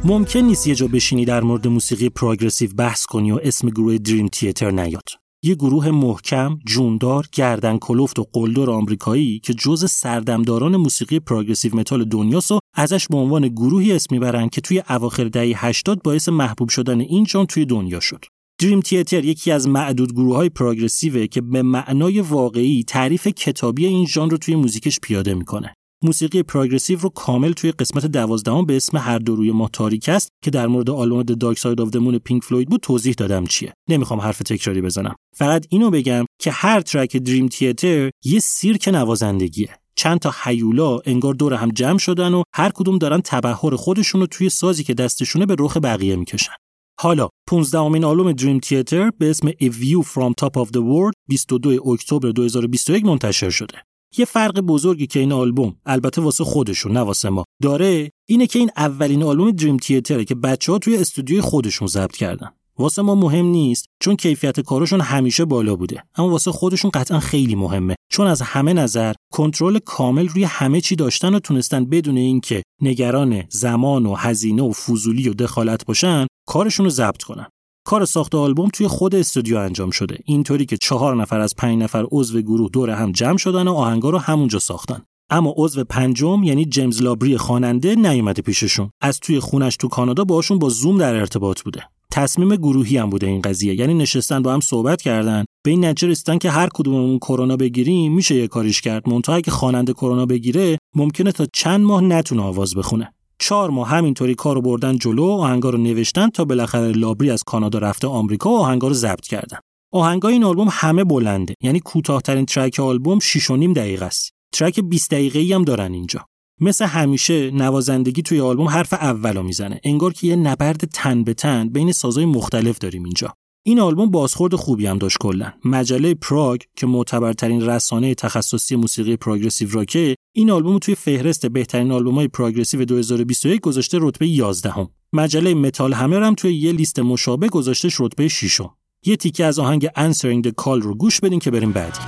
ممکن 0.05 0.39
نیست 0.39 0.67
یه 0.67 0.75
جا 0.75 0.87
بشینی 0.87 1.25
در 1.25 1.41
مورد 1.41 1.67
موسیقی 1.67 2.09
پروگرسیو 2.09 2.69
بحث 2.77 3.05
کنی 3.05 3.31
و 3.31 3.39
اسم 3.43 3.69
گروه 3.69 3.97
دریم 3.97 4.27
تیتر 4.27 4.71
نیاد. 4.71 5.09
یه 5.43 5.55
گروه 5.55 5.91
محکم، 5.91 6.59
جوندار، 6.65 7.27
گردن 7.33 7.77
کلفت 7.77 8.19
و 8.19 8.25
قلدر 8.33 8.69
آمریکایی 8.69 9.39
که 9.39 9.53
جز 9.53 9.91
سردمداران 9.91 10.75
موسیقی 10.75 11.19
پروگرسیو 11.19 11.75
متال 11.75 12.03
دنیاست 12.05 12.51
و 12.51 12.59
ازش 12.75 13.07
به 13.07 13.17
عنوان 13.17 13.47
گروهی 13.47 13.93
اسم 13.93 14.07
می‌برن 14.11 14.49
که 14.49 14.61
توی 14.61 14.83
اواخر 14.89 15.23
دهه 15.23 15.65
80 15.65 16.03
باعث 16.03 16.29
محبوب 16.29 16.69
شدن 16.69 16.99
این 16.99 17.25
ژانر 17.25 17.45
توی 17.45 17.65
دنیا 17.65 17.99
شد. 17.99 18.25
دریم 18.61 18.79
تیتر 18.79 19.25
یکی 19.25 19.51
از 19.51 19.67
معدود 19.67 20.13
گروه 20.13 20.35
های 20.35 20.49
پروگرسیوه 20.49 21.27
که 21.27 21.41
به 21.41 21.61
معنای 21.61 22.21
واقعی 22.21 22.83
تعریف 22.83 23.27
کتابی 23.27 23.85
این 23.85 24.05
ژانر 24.07 24.31
رو 24.31 24.37
توی 24.37 24.55
موزیکش 24.55 24.99
پیاده 24.99 25.33
می‌کنه. 25.33 25.73
موسیقی 26.05 26.43
progressive 26.43 26.99
رو 26.99 27.09
کامل 27.09 27.51
توی 27.51 27.71
قسمت 27.71 28.05
دوازدهم 28.05 28.65
به 28.65 28.75
اسم 28.75 28.97
هر 28.97 29.19
دو 29.19 29.35
روی 29.35 29.51
ما 29.51 29.69
تاریک 29.73 30.09
است 30.09 30.29
که 30.43 30.51
در 30.51 30.67
مورد 30.67 30.89
آلبوم 30.89 31.23
The 31.23 31.35
Dark 31.35 31.59
Side 31.59 31.85
of 31.85 31.91
the 31.93 32.04
Moon 32.04 32.19
پینک 32.25 32.43
فلوید 32.43 32.69
بود 32.69 32.81
توضیح 32.81 33.13
دادم 33.13 33.45
چیه. 33.45 33.73
نمی‌خوام 33.89 34.21
حرف 34.21 34.39
تکراری 34.39 34.81
بزنم. 34.81 35.15
فقط 35.35 35.65
اینو 35.69 35.89
بگم 35.89 36.25
که 36.39 36.51
هر 36.51 36.81
track 36.81 37.17
دریم 37.17 37.47
تیتر 37.47 38.09
یه 38.23 38.39
سیرک 38.39 38.87
نوازندگیه. 38.87 39.69
چند 39.95 40.19
تا 40.19 40.33
هیولا 40.43 40.99
انگار 41.05 41.33
دور 41.33 41.53
هم 41.53 41.69
جمع 41.69 41.97
شدن 41.97 42.33
و 42.33 42.43
هر 42.55 42.69
کدوم 42.69 42.97
دارن 42.97 43.21
تبحر 43.21 43.75
خودشون 43.75 44.21
رو 44.21 44.27
توی 44.27 44.49
سازی 44.49 44.83
که 44.83 44.93
دستشونه 44.93 45.45
به 45.45 45.55
رخ 45.59 45.77
بقیه 45.77 46.15
می‌کشن. 46.15 46.53
حالا 46.99 47.29
15 47.47 47.79
امین 47.79 48.03
آلبوم 48.03 48.31
دریم 48.31 48.59
تیتر 48.59 49.09
به 49.09 49.29
اسم 49.29 49.49
A 49.51 49.69
View 49.69 50.03
From 50.05 50.33
Top 50.41 50.63
of 50.63 50.67
the 50.67 50.81
World 50.81 51.13
22 51.27 51.89
اکتبر 51.89 52.29
2021 52.31 53.05
منتشر 53.05 53.49
شده. 53.49 53.83
یه 54.17 54.25
فرق 54.25 54.59
بزرگی 54.59 55.07
که 55.07 55.19
این 55.19 55.31
آلبوم 55.31 55.75
البته 55.85 56.21
واسه 56.21 56.43
خودشون 56.43 56.91
نه 56.91 56.99
واسه 56.99 57.29
ما 57.29 57.43
داره 57.61 58.11
اینه 58.29 58.47
که 58.47 58.59
این 58.59 58.71
اولین 58.77 59.23
آلبوم 59.23 59.51
دریم 59.51 59.77
تیتره 59.77 60.25
که 60.25 60.35
بچه 60.35 60.71
ها 60.71 60.77
توی 60.77 60.97
استودیوی 60.97 61.41
خودشون 61.41 61.87
ضبط 61.87 62.15
کردن. 62.15 62.49
واسه 62.79 63.01
ما 63.01 63.15
مهم 63.15 63.45
نیست 63.45 63.85
چون 63.99 64.15
کیفیت 64.15 64.59
کارشون 64.59 65.01
همیشه 65.01 65.45
بالا 65.45 65.75
بوده 65.75 66.03
اما 66.15 66.29
واسه 66.29 66.51
خودشون 66.51 66.91
قطعا 66.93 67.19
خیلی 67.19 67.55
مهمه 67.55 67.95
چون 68.11 68.27
از 68.27 68.41
همه 68.41 68.73
نظر 68.73 69.13
کنترل 69.33 69.79
کامل 69.79 70.27
روی 70.27 70.43
همه 70.43 70.81
چی 70.81 70.95
داشتن 70.95 71.35
و 71.35 71.39
تونستن 71.39 71.85
بدون 71.85 72.17
اینکه 72.17 72.63
نگران 72.81 73.43
زمان 73.49 74.05
و 74.05 74.15
هزینه 74.15 74.63
و 74.63 74.71
فضولی 74.71 75.29
و 75.29 75.33
دخالت 75.33 75.85
باشن 75.85 76.27
کارشون 76.47 76.83
رو 76.83 76.89
ضبط 76.89 77.23
کنن 77.23 77.47
کار 77.85 78.05
ساخت 78.05 78.35
آلبوم 78.35 78.69
توی 78.73 78.87
خود 78.87 79.15
استودیو 79.15 79.57
انجام 79.57 79.91
شده. 79.91 80.17
اینطوری 80.25 80.65
که 80.65 80.77
چهار 80.77 81.15
نفر 81.15 81.39
از 81.39 81.55
پنج 81.55 81.83
نفر 81.83 82.05
عضو 82.11 82.41
گروه 82.41 82.69
دور 82.69 82.89
هم 82.89 83.11
جمع 83.11 83.37
شدن 83.37 83.67
و 83.67 83.73
آهنگا 83.73 84.09
رو 84.09 84.17
همونجا 84.17 84.59
ساختن. 84.59 85.01
اما 85.29 85.53
عضو 85.57 85.83
پنجم 85.83 86.43
یعنی 86.43 86.65
جیمز 86.65 87.01
لابری 87.01 87.37
خواننده 87.37 87.95
نیومده 87.95 88.41
پیششون. 88.41 88.89
از 89.01 89.19
توی 89.19 89.39
خونش 89.39 89.77
تو 89.77 89.87
کانادا 89.87 90.23
باشون 90.23 90.59
با 90.59 90.69
زوم 90.69 90.97
در 90.97 91.15
ارتباط 91.15 91.61
بوده. 91.61 91.83
تصمیم 92.11 92.55
گروهی 92.55 92.97
هم 92.97 93.09
بوده 93.09 93.27
این 93.27 93.41
قضیه. 93.41 93.75
یعنی 93.75 93.93
نشستن 93.93 94.41
با 94.41 94.53
هم 94.53 94.59
صحبت 94.59 95.01
کردن. 95.01 95.45
به 95.63 95.71
این 95.71 95.85
نتیجه 95.85 96.07
رسیدن 96.07 96.37
که 96.37 96.49
هر 96.49 96.69
کدوممون 96.73 97.17
کرونا 97.17 97.57
بگیریم 97.57 98.13
میشه 98.13 98.35
یه 98.35 98.47
کاریش 98.47 98.81
کرد. 98.81 99.09
منتها 99.09 99.35
اگه 99.35 99.51
خواننده 99.51 99.93
کرونا 99.93 100.25
بگیره 100.25 100.77
ممکنه 100.95 101.31
تا 101.31 101.45
چند 101.53 101.81
ماه 101.81 102.01
نتونه 102.01 102.41
آواز 102.41 102.75
بخونه. 102.75 103.12
چهار 103.39 103.69
ماه 103.69 103.89
همینطوری 103.89 104.35
کارو 104.35 104.61
بردن 104.61 104.97
جلو 104.97 105.25
آهنگا 105.25 105.69
رو 105.69 105.77
نوشتن 105.77 106.29
تا 106.29 106.45
بالاخره 106.45 106.91
لابری 106.91 107.29
از 107.29 107.43
کانادا 107.43 107.79
رفته 107.79 108.07
آمریکا 108.07 108.49
و 108.49 108.57
آهنگا 108.57 108.87
رو 108.87 108.93
ضبط 108.93 109.27
کردن. 109.27 109.57
آهنگای 109.93 110.33
این 110.33 110.43
آلبوم 110.43 110.67
همه 110.71 111.03
بلنده 111.03 111.53
یعنی 111.61 111.79
کوتاهترین 111.79 112.45
ترک 112.45 112.79
آلبوم 112.79 113.19
6 113.19 113.49
و 113.49 113.55
نیم 113.55 113.73
دقیقه 113.73 114.05
است. 114.05 114.31
ترک 114.53 114.79
20 114.79 115.11
دقیقه‌ای 115.11 115.53
هم 115.53 115.63
دارن 115.63 115.93
اینجا. 115.93 116.25
مثل 116.61 116.85
همیشه 116.85 117.51
نوازندگی 117.51 118.21
توی 118.21 118.41
آلبوم 118.41 118.67
حرف 118.67 118.93
اولو 118.93 119.43
می‌زنه 119.43 119.79
انگار 119.83 120.13
که 120.13 120.27
یه 120.27 120.35
نبرد 120.35 120.85
تن 120.85 121.23
به 121.23 121.33
تن 121.33 121.69
بین 121.69 121.91
سازهای 121.91 122.25
مختلف 122.25 122.77
داریم 122.77 123.03
اینجا. 123.03 123.33
این 123.65 123.79
آلبوم 123.79 124.11
بازخورد 124.11 124.55
خوبی 124.55 124.85
هم 124.85 124.97
داشت 124.97 125.17
کلا 125.17 125.53
مجله 125.65 126.13
پراگ 126.13 126.61
که 126.75 126.87
معتبرترین 126.87 127.65
رسانه 127.65 128.15
تخصصی 128.15 128.75
موسیقی 128.75 129.15
پروگرسیو 129.15 129.69
راکه 129.71 130.15
این 130.35 130.51
آلبوم 130.51 130.79
توی 130.79 130.95
فهرست 130.95 131.45
بهترین 131.45 131.91
آلبوم‌های 131.91 132.27
پروگرسیو 132.27 132.85
2021 132.85 133.61
گذاشته 133.61 133.97
رتبه 134.01 134.27
11 134.27 134.69
هم. 134.69 134.89
مجله 135.13 135.53
متال 135.53 135.93
همر 135.93 136.23
هم 136.23 136.35
توی 136.35 136.55
یه 136.55 136.71
لیست 136.71 136.99
مشابه 136.99 137.49
گذاشتش 137.49 138.01
رتبه 138.01 138.27
6 138.27 138.61
هم. 138.61 138.69
یه 139.05 139.15
تیکه 139.15 139.45
از 139.45 139.59
آهنگ 139.59 139.87
Answering 139.87 140.47
the 140.47 140.51
Call 140.63 140.81
رو 140.81 140.95
گوش 140.95 141.19
بدین 141.19 141.39
که 141.39 141.51
بریم 141.51 141.71
بعدی 141.71 141.99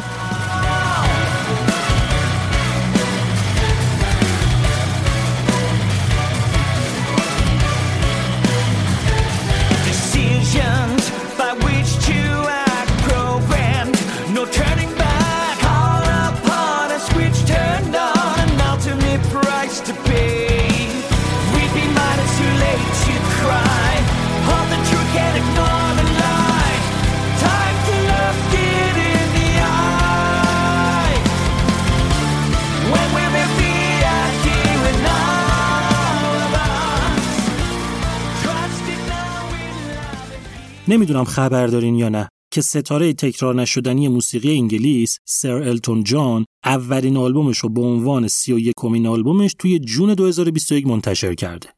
نمی‌دونم 40.88 41.24
خبر 41.24 41.68
دارین 41.68 41.96
یا 41.96 42.10
نه 42.10 42.30
که 42.54 42.62
ستاره 42.62 43.14
تکرار 43.14 43.56
نشدنی 43.56 44.08
موسیقی 44.08 44.58
انگلیس 44.58 45.18
سر 45.28 45.54
التون 45.54 46.04
جان 46.04 46.46
اولین 46.66 47.18
آلبومش 47.18 47.58
رو 47.58 47.70
به 47.70 47.82
عنوان 47.82 48.28
31 48.28 48.74
کمین 48.78 49.08
آلبومش 49.08 49.56
توی 49.60 49.80
جون 49.80 50.14
2021 50.14 50.88
منتشر 50.88 51.34
کرده. 51.34 51.70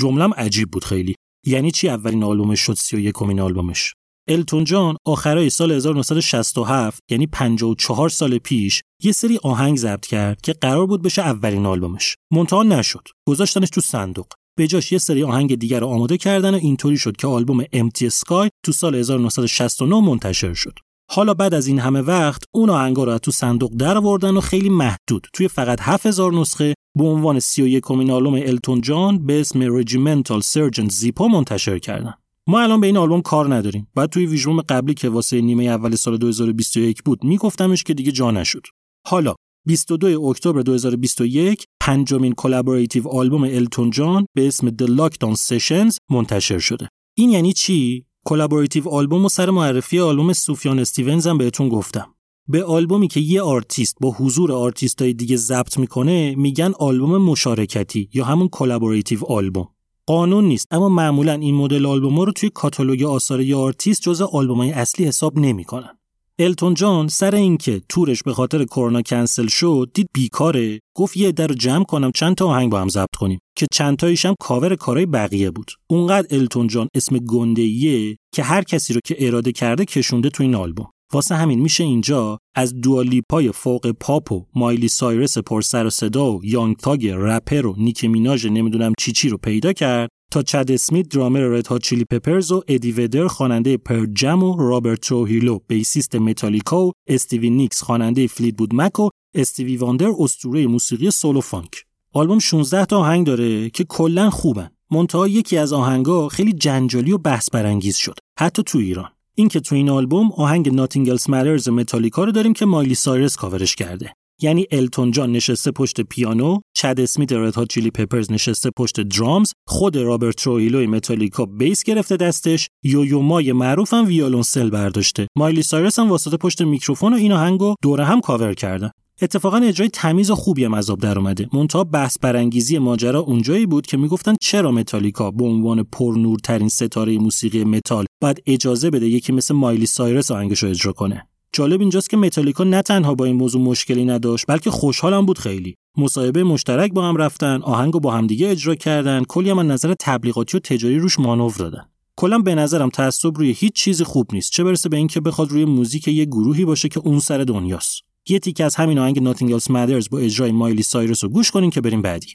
جملم 0.00 0.34
عجیب 0.34 0.70
بود 0.70 0.84
خیلی. 0.84 1.14
یعنی 1.46 1.70
چی 1.70 1.88
اولین 1.88 2.24
آلبومش 2.24 2.60
شد 2.60 2.74
31 2.74 3.14
کمین 3.14 3.40
آلبومش؟ 3.40 3.94
التون 4.28 4.64
جان 4.64 4.96
آخرای 5.06 5.50
سال 5.50 5.72
1967 5.72 7.00
یعنی 7.10 7.26
54 7.26 8.08
سال 8.08 8.38
پیش 8.38 8.82
یه 9.02 9.12
سری 9.12 9.38
آهنگ 9.42 9.78
ضبط 9.78 10.06
کرد 10.06 10.40
که 10.40 10.52
قرار 10.52 10.86
بود 10.86 11.02
بشه 11.02 11.22
اولین 11.22 11.66
آلبومش. 11.66 12.16
منتها 12.32 12.62
نشد. 12.62 13.08
گذاشتنش 13.28 13.70
تو 13.70 13.80
صندوق. 13.80 14.26
به 14.56 14.66
جاش 14.66 14.92
یه 14.92 14.98
سری 14.98 15.22
آهنگ 15.22 15.54
دیگر 15.54 15.80
رو 15.80 15.86
آماده 15.86 16.16
کردن 16.16 16.54
و 16.54 16.58
اینطوری 16.58 16.96
شد 16.96 17.16
که 17.16 17.26
آلبوم 17.26 17.64
امتی 17.72 18.10
سکای 18.10 18.50
تو 18.64 18.72
سال 18.72 18.94
1969 18.94 20.00
منتشر 20.00 20.54
شد. 20.54 20.78
حالا 21.10 21.34
بعد 21.34 21.54
از 21.54 21.66
این 21.66 21.78
همه 21.78 22.00
وقت 22.00 22.42
اون 22.52 22.70
آهنگا 22.70 23.04
رو 23.04 23.18
تو 23.18 23.30
صندوق 23.30 23.72
در 23.76 23.98
و 23.98 24.40
خیلی 24.40 24.68
محدود 24.68 25.26
توی 25.32 25.48
فقط 25.48 25.78
7000 25.82 26.32
نسخه 26.32 26.74
به 26.98 27.04
عنوان 27.04 27.40
31 27.40 27.84
کمین 27.84 28.10
آلبوم 28.10 28.34
التون 28.34 28.80
جان 28.80 29.26
به 29.26 29.40
اسم 29.40 29.76
رجیمنتال 29.76 30.40
سرجنت 30.40 30.90
زیپا 30.90 31.28
منتشر 31.28 31.78
کردن. 31.78 32.14
ما 32.46 32.60
الان 32.60 32.80
به 32.80 32.86
این 32.86 32.96
آلبوم 32.96 33.22
کار 33.22 33.54
نداریم. 33.54 33.88
بعد 33.94 34.10
توی 34.10 34.26
ویژوم 34.26 34.60
قبلی 34.60 34.94
که 34.94 35.08
واسه 35.08 35.40
نیمه 35.40 35.64
اول 35.64 35.94
سال 35.94 36.16
2021 36.16 37.02
بود 37.02 37.24
میگفتمش 37.24 37.84
که 37.84 37.94
دیگه 37.94 38.12
جا 38.12 38.30
نشد. 38.30 38.62
حالا 39.06 39.34
22 39.66 40.22
اکتبر 40.22 40.62
2021 40.62 41.66
پنجمین 41.80 42.32
collaborative 42.32 43.08
album 43.08 43.42
التون 43.42 43.90
جان 43.90 44.26
به 44.34 44.48
اسم 44.48 44.68
The 44.68 44.86
Lockdown 44.86 45.36
Sessions 45.36 45.96
منتشر 46.10 46.58
شده. 46.58 46.88
این 47.16 47.30
یعنی 47.30 47.52
چی؟ 47.52 48.04
collaborative 48.26 48.88
album 48.88 49.24
و 49.24 49.28
سر 49.28 49.50
معرفی 49.50 50.00
آلبوم 50.00 50.32
سوفیان 50.32 50.78
استیونز 50.78 51.26
هم 51.26 51.38
بهتون 51.38 51.68
گفتم. 51.68 52.14
به 52.48 52.64
آلبومی 52.64 53.08
که 53.08 53.20
یه 53.20 53.42
آرتیست 53.42 53.96
با 54.00 54.10
حضور 54.10 54.52
آرتیستای 54.52 55.12
دیگه 55.12 55.36
ضبط 55.36 55.78
می‌کنه 55.78 56.34
میگن 56.34 56.72
آلبوم 56.78 57.18
مشارکتی 57.18 58.08
یا 58.14 58.24
همون 58.24 58.48
collaborative 58.48 59.24
album. 59.24 59.68
قانون 60.06 60.44
نیست 60.44 60.66
اما 60.70 60.88
معمولا 60.88 61.32
این 61.32 61.54
مدل 61.54 61.86
آلبوم 61.86 62.20
رو 62.20 62.32
توی 62.32 62.50
کاتالوگ 62.54 63.02
آثار 63.02 63.40
یه 63.40 63.56
آرتیست 63.56 64.02
جزء 64.02 64.24
آلبومای 64.24 64.72
اصلی 64.72 65.06
حساب 65.06 65.38
نمی‌کنن. 65.38 65.98
التون 66.38 66.74
جان 66.74 67.08
سر 67.08 67.34
اینکه 67.34 67.82
تورش 67.88 68.22
به 68.22 68.32
خاطر 68.32 68.64
کرونا 68.64 69.02
کنسل 69.02 69.46
شد 69.46 69.90
دید 69.94 70.06
بیکاره. 70.14 70.80
گفت 70.96 71.16
یه 71.16 71.32
دور 71.32 71.46
جمع 71.46 71.84
کنم 71.84 72.10
چند 72.14 72.34
تا 72.34 72.46
آهنگ 72.46 72.70
با 72.70 72.80
هم 72.80 72.88
ضبط 72.88 73.16
کنیم 73.18 73.38
که 73.56 73.66
چند 73.72 73.96
تاییش 73.96 74.26
هم 74.26 74.34
کاور 74.40 74.76
کارهای 74.76 75.06
بقیه 75.06 75.50
بود. 75.50 75.70
اونقدر 75.86 76.36
التون 76.36 76.66
جان 76.66 76.88
اسم 76.94 77.18
گندهیه 77.18 78.16
که 78.34 78.42
هر 78.42 78.62
کسی 78.62 78.94
رو 78.94 79.00
که 79.04 79.16
اراده 79.26 79.52
کرده 79.52 79.84
کشونده 79.84 80.28
تو 80.30 80.42
این 80.42 80.54
آلبوم. 80.54 80.90
واسه 81.12 81.34
همین 81.34 81.60
میشه 81.60 81.84
اینجا 81.84 82.38
از 82.56 82.80
دوا 82.80 83.04
لیپای 83.04 83.52
فوق 83.52 83.90
پاپ 83.90 84.32
و 84.32 84.46
مایلی 84.54 84.88
سایرس 84.88 85.38
پر 85.38 85.60
سر 85.62 85.86
و 85.86 85.90
صدا 85.90 86.32
و 86.32 86.44
یانگ 86.44 86.76
تاگ 86.76 87.08
رپر 87.08 87.66
و 87.66 87.74
نیکی 87.78 88.04
میناژ 88.04 88.46
نمی‌دونم 88.46 88.92
چی 88.98 89.12
چی 89.12 89.28
رو 89.28 89.38
پیدا 89.38 89.72
کرد 89.72 90.08
تا 90.34 90.42
چد 90.42 90.70
اسمیت 90.70 91.08
درامر 91.08 91.40
رد 91.40 91.66
هات 91.66 91.82
چیلی 91.82 92.04
پپرز 92.04 92.52
و 92.52 92.62
ادی 92.68 92.92
ودر 92.92 93.26
خواننده 93.26 93.76
پرل 93.76 94.16
جم 94.16 94.42
و 94.42 94.56
رابرت 94.68 95.00
تروهیلو 95.00 95.58
bassist 95.68 96.16
متالیکا 96.16 96.86
و 96.86 96.92
استیوی 97.06 97.50
نیکس 97.50 97.82
خواننده 97.82 98.26
فلیتوود 98.26 98.74
مک 98.74 99.00
و 99.00 99.08
استیوی 99.34 99.76
واندر 99.76 100.08
اسطوره 100.18 100.66
موسیقی 100.66 101.10
سول 101.10 101.33
و 101.33 101.40
فانک. 101.40 101.84
آلبوم 102.12 102.38
16 102.38 102.84
تا 102.84 102.98
آهنگ 102.98 103.26
داره 103.26 103.70
که 103.70 103.84
کلا 103.84 104.30
خوبن 104.30 104.70
منتها 104.90 105.28
یکی 105.28 105.56
از 105.56 105.72
آهنگا 105.72 106.28
خیلی 106.28 106.52
جنجالی 106.52 107.12
و 107.12 107.18
بحث 107.18 107.50
برانگیز 107.50 107.96
شد 107.96 108.18
حتی 108.38 108.62
تو 108.62 108.78
ایران. 108.78 109.10
اینکه 109.34 109.60
تو 109.60 109.74
این 109.74 109.90
آلبوم 109.90 110.32
آهنگ 110.32 110.68
Else 111.16 111.26
Matters 111.26 111.68
متالیکا 111.68 112.24
رو 112.24 112.32
داریم 112.32 112.52
که 112.52 112.66
مایلی 112.66 112.94
سایرس 112.94 113.36
کاورش 113.36 113.76
کرده. 113.76 114.14
یعنی 114.44 114.66
التون 114.70 115.10
جان 115.10 115.32
نشسته 115.32 115.70
پشت 115.70 116.00
پیانو، 116.00 116.58
چد 116.76 117.00
اسمیت 117.00 117.32
رد 117.32 117.54
هات 117.54 117.68
چیلی 117.68 117.90
پپرز 117.90 118.32
نشسته 118.32 118.70
پشت 118.78 119.00
drums، 119.00 119.52
خود 119.66 119.96
رابرت 119.96 120.36
تروهیلو 120.36 120.86
متالیکا 120.90 121.46
bass 121.46 121.82
گرفته 121.82 122.16
دستش، 122.16 122.68
یویومای 122.82 123.52
معروف 123.52 123.94
هم 123.94 124.06
ویولونسل 124.06 124.70
برداشته. 124.70 125.26
مایلی 125.36 125.62
سایرس 125.62 125.98
هم 125.98 126.08
وایساده 126.08 126.36
پشت 126.36 126.62
میکروفون 126.62 127.12
و 127.12 127.16
این 127.16 127.32
آهنگو 127.32 127.74
دور 127.82 128.04
هم 128.04 128.20
کاور 128.20 128.54
کردن. 128.54 128.90
اتفاقا 129.22 129.56
اجرای 129.56 129.88
تمیز 129.88 130.30
و 130.30 130.34
خوبی 130.34 130.64
هم 130.64 130.74
از 130.74 130.86
در 130.86 131.18
اومده 131.18 131.48
منتها 131.52 131.84
بحث 131.84 132.18
برانگیزی 132.18 132.78
ماجرا 132.78 133.20
اونجایی 133.20 133.66
بود 133.66 133.86
که 133.86 133.96
می‌گفتن 133.96 134.34
چرا 134.40 134.70
متالیکا 134.70 135.30
به 135.30 135.44
عنوان 135.44 135.82
پرنورترین 135.82 136.68
ستاره 136.68 137.18
موسیقی 137.18 137.64
متال 137.64 138.06
باید 138.22 138.42
اجازه 138.46 138.90
بده 138.90 139.08
یکی 139.08 139.32
مثل 139.32 139.54
مایلی 139.54 139.86
سایرس 139.86 140.30
آهنگش 140.30 140.62
رو 140.62 140.70
اجرا 140.70 140.92
کنه 140.92 141.28
جالب 141.54 141.80
اینجاست 141.80 142.10
که 142.10 142.16
متالیکا 142.16 142.64
نه 142.64 142.82
تنها 142.82 143.14
با 143.14 143.24
این 143.24 143.36
موضوع 143.36 143.62
مشکلی 143.62 144.04
نداشت 144.04 144.44
بلکه 144.48 144.70
خوشحالم 144.70 145.26
بود 145.26 145.38
خیلی. 145.38 145.74
مصاحبه 145.96 146.44
مشترک 146.44 146.92
با 146.92 147.08
هم 147.08 147.16
رفتن 147.16 147.62
آهنگو 147.62 148.00
با 148.00 148.10
همدیگه 148.10 148.50
اجرا 148.50 148.74
کردن 148.74 149.24
کلی 149.28 149.50
هم 149.50 149.72
نظر 149.72 149.94
تبلیغاتی 150.00 150.56
و 150.56 150.60
تجاری 150.60 150.98
روش 150.98 151.18
مانور 151.18 151.54
دادن. 151.58 151.84
کلا 152.16 152.38
به 152.38 152.54
نظرم 152.54 152.88
تعصب 152.88 153.38
روی 153.38 153.52
هیچ 153.52 153.72
چیزی 153.74 154.04
خوب 154.04 154.26
نیست 154.32 154.52
چه 154.52 154.64
برسه 154.64 154.88
به 154.88 154.96
اینکه 154.96 155.20
بخواد 155.20 155.50
روی 155.50 155.64
موزیک 155.64 156.08
یه 156.08 156.24
گروهی 156.24 156.64
باشه 156.64 156.88
که 156.88 157.00
اون 157.00 157.18
سر 157.18 157.38
دنیاست. 157.38 158.02
یه 158.28 158.38
تیکه 158.38 158.64
از 158.64 158.74
همین 158.74 158.98
آهنگ 158.98 159.34
Else 159.34 159.64
Matters 159.64 160.08
با 160.10 160.18
اجرای 160.18 160.52
مایلی 160.52 160.82
سایرس 160.82 161.24
رو 161.24 161.30
گوش 161.30 161.50
کنین 161.50 161.70
که 161.70 161.80
بریم 161.80 162.02
بعدی. 162.02 162.28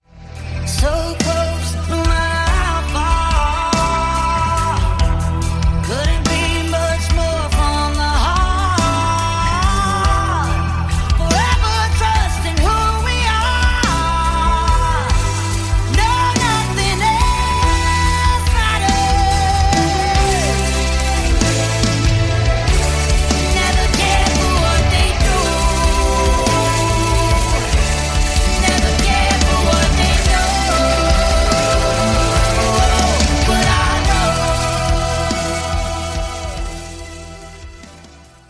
So 0.65 1.08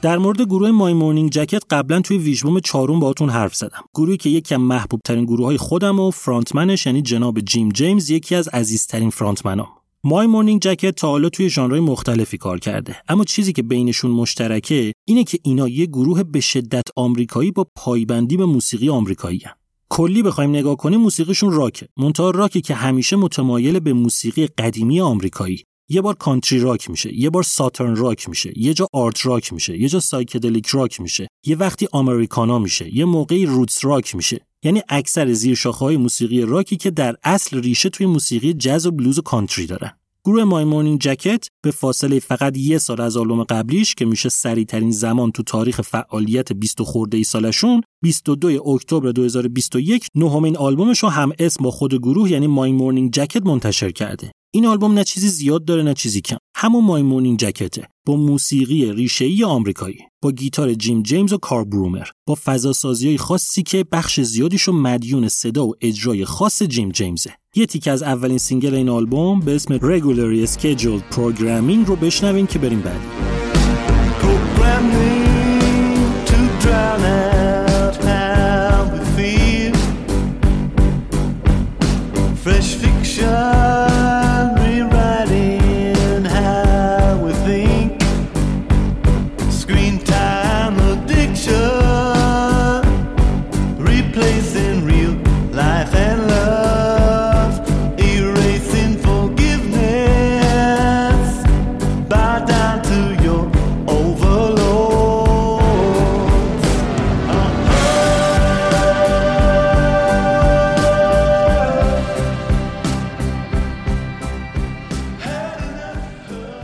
در 0.01 0.17
مورد 0.17 0.41
گروه 0.41 0.71
مای 0.71 0.93
مورنینگ 0.93 1.31
جکت 1.31 1.63
قبلا 1.69 2.01
توی 2.01 2.17
ویژبوم 2.17 2.59
چهارم 2.59 2.99
باهاتون 2.99 3.29
حرف 3.29 3.55
زدم. 3.55 3.83
گروهی 3.95 4.17
که 4.17 4.29
یکی 4.29 4.55
از 4.55 4.61
محبوب 4.61 5.01
ترین 5.05 5.25
گروه 5.25 5.45
های 5.45 5.57
خودم 5.57 5.99
و 5.99 6.11
فرانتمنش 6.11 6.85
یعنی 6.85 7.01
جناب 7.01 7.39
جیم 7.39 7.69
جیمز 7.69 8.09
یکی 8.09 8.35
از 8.35 8.47
عزیزترین 8.47 9.09
فرانتمنام. 9.09 9.67
مای 10.03 10.27
مورنینگ 10.27 10.61
جکت 10.61 10.95
تا 10.95 11.07
حالا 11.07 11.29
توی 11.29 11.49
ژانرهای 11.49 11.81
مختلفی 11.81 12.37
کار 12.37 12.59
کرده. 12.59 12.95
اما 13.07 13.23
چیزی 13.23 13.53
که 13.53 13.63
بینشون 13.63 14.11
مشترکه 14.11 14.91
اینه 15.05 15.23
که 15.23 15.39
اینا 15.43 15.67
یه 15.67 15.85
گروه 15.85 16.23
به 16.23 16.39
شدت 16.39 16.83
آمریکایی 16.95 17.51
با 17.51 17.67
پایبندی 17.75 18.37
به 18.37 18.45
موسیقی 18.45 18.89
آمریکایی 18.89 19.41
هن. 19.45 19.53
کلی 19.89 20.23
بخوایم 20.23 20.49
نگاه 20.49 20.75
کنیم 20.75 20.99
موسیقیشون 20.99 21.51
راکه. 21.51 21.87
منتها 21.97 22.29
راکی 22.29 22.61
که 22.61 22.73
همیشه 22.73 23.15
متمایل 23.15 23.79
به 23.79 23.93
موسیقی 23.93 24.47
قدیمی 24.47 25.01
آمریکایی. 25.01 25.63
یه 25.89 26.01
بار 26.01 26.15
country 26.15 26.59
rock 26.59 26.89
میشه 26.89 27.15
یه 27.15 27.29
بار 27.29 27.43
southern 27.43 27.95
rock 27.95 28.29
میشه 28.29 28.53
یه 28.55 28.73
جا 28.73 28.87
art 28.93 29.25
rock 29.25 29.53
میشه 29.53 29.77
یه 29.77 29.89
جا 29.89 29.99
psychedelic 29.99 30.67
rock 30.67 31.01
میشه 31.01 31.27
یه 31.45 31.55
وقتی 31.55 31.87
Americana 31.91 32.59
میشه 32.59 32.95
یه 32.95 33.05
موقعی 33.05 33.45
roots 33.45 33.85
rock 33.85 34.15
میشه. 34.15 34.45
یعنی 34.63 34.81
اکثر 34.89 35.33
زیرشاخه‌های 35.33 35.97
موسیقی 35.97 36.41
راکی 36.41 36.77
که 36.77 36.91
در 36.91 37.15
اصل 37.23 37.61
ریشه 37.61 37.89
توی 37.89 38.05
موسیقی 38.05 38.53
جاز 38.53 38.85
و 38.85 38.91
بلوز 38.91 39.19
و 39.19 39.21
کانتری 39.21 39.65
دارن. 39.65 39.98
گروه 40.25 40.43
مای 40.43 40.65
مورنینگ 40.65 40.99
جکت 40.99 41.47
به 41.63 41.71
فاصله 41.71 42.19
فقط 42.19 42.57
یه 42.57 42.77
سال 42.77 43.01
از 43.01 43.17
آلبوم 43.17 43.43
قبلیش 43.43 43.95
که 43.95 44.05
میشه 44.05 44.29
سریع 44.29 44.65
ترین 44.65 44.91
زمان 44.91 45.31
تو 45.31 45.43
تاریخ 45.43 45.81
فعالیت 45.81 46.53
20 46.53 46.81
خورده 46.81 47.17
ای 47.17 47.23
سالشون 47.23 47.81
22 48.03 48.69
اکتبر 48.69 49.11
2021 49.11 50.07
نهمین 50.15 50.57
آلبومش 50.57 50.99
رو 50.99 51.09
هم 51.09 51.31
اسم 51.39 51.63
با 51.63 51.71
خود 51.71 51.95
گروه 51.95 52.31
یعنی 52.31 52.47
مای 52.47 52.71
مورنینگ 52.71 53.11
جکت 53.11 53.45
منتشر 53.45 53.91
کرده. 53.91 54.31
این 54.53 54.65
آلبوم 54.65 54.93
نه 54.93 55.03
چیزی 55.03 55.27
زیاد 55.27 55.65
داره 55.65 55.83
نه 55.83 55.93
چیزی 55.93 56.21
کم. 56.21 56.37
همون 56.55 56.85
مای 56.85 57.01
مورنینگ 57.01 57.39
جکته 57.39 57.87
با 58.09 58.15
موسیقی 58.15 58.93
ریشه‌ای 58.93 59.43
آمریکایی 59.43 59.97
با 60.21 60.31
گیتار 60.31 60.73
جیم 60.73 61.03
جیمز 61.03 61.33
و 61.33 61.37
کارل 61.37 61.63
برومل 61.63 62.07
با 62.27 62.37
فضا 62.45 62.93
های 63.03 63.17
خاصی 63.17 63.63
که 63.63 63.85
بخش 63.91 64.19
زیادیشو 64.19 64.71
مدیون 64.71 65.27
صدا 65.27 65.67
و 65.67 65.73
اجرای 65.81 66.25
خاص 66.25 66.63
جیم 66.63 66.89
جیمزه. 66.89 67.33
یه 67.55 67.65
تیکه 67.65 67.91
از 67.91 68.03
اولین 68.03 68.37
single 68.37 68.73
این 68.73 68.89
آلبوم 68.89 69.39
به 69.39 69.55
اسم 69.55 69.77
Regularly 69.77 70.49
Scheduled 70.49 71.15
Programming 71.15 71.87
رو 71.87 71.95
بشنوین 71.95 72.47
که 72.47 72.59
بریم 72.59 72.81
بعدی. 72.81 73.28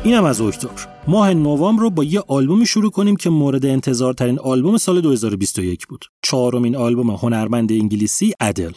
اینم 0.06 0.24
از 0.24 0.42
اکتبر 0.42 0.88
ماه 1.08 1.34
نوامبر 1.34 1.82
رو 1.82 1.90
با 1.90 2.04
یه 2.04 2.24
آلبومی 2.28 2.66
شروع 2.66 2.92
کنیم 2.92 3.16
که 3.16 3.30
مورد 3.30 3.66
انتظارترین 3.66 4.40
آلبوم 4.40 4.78
سال 4.78 5.02
2021 5.02 5.88
بود. 5.88 6.06
چهارمین 6.22 6.76
آلبوم 6.76 7.10
هنرمند 7.10 7.72
انگلیسی 7.72 8.34
ادل. 8.40 8.72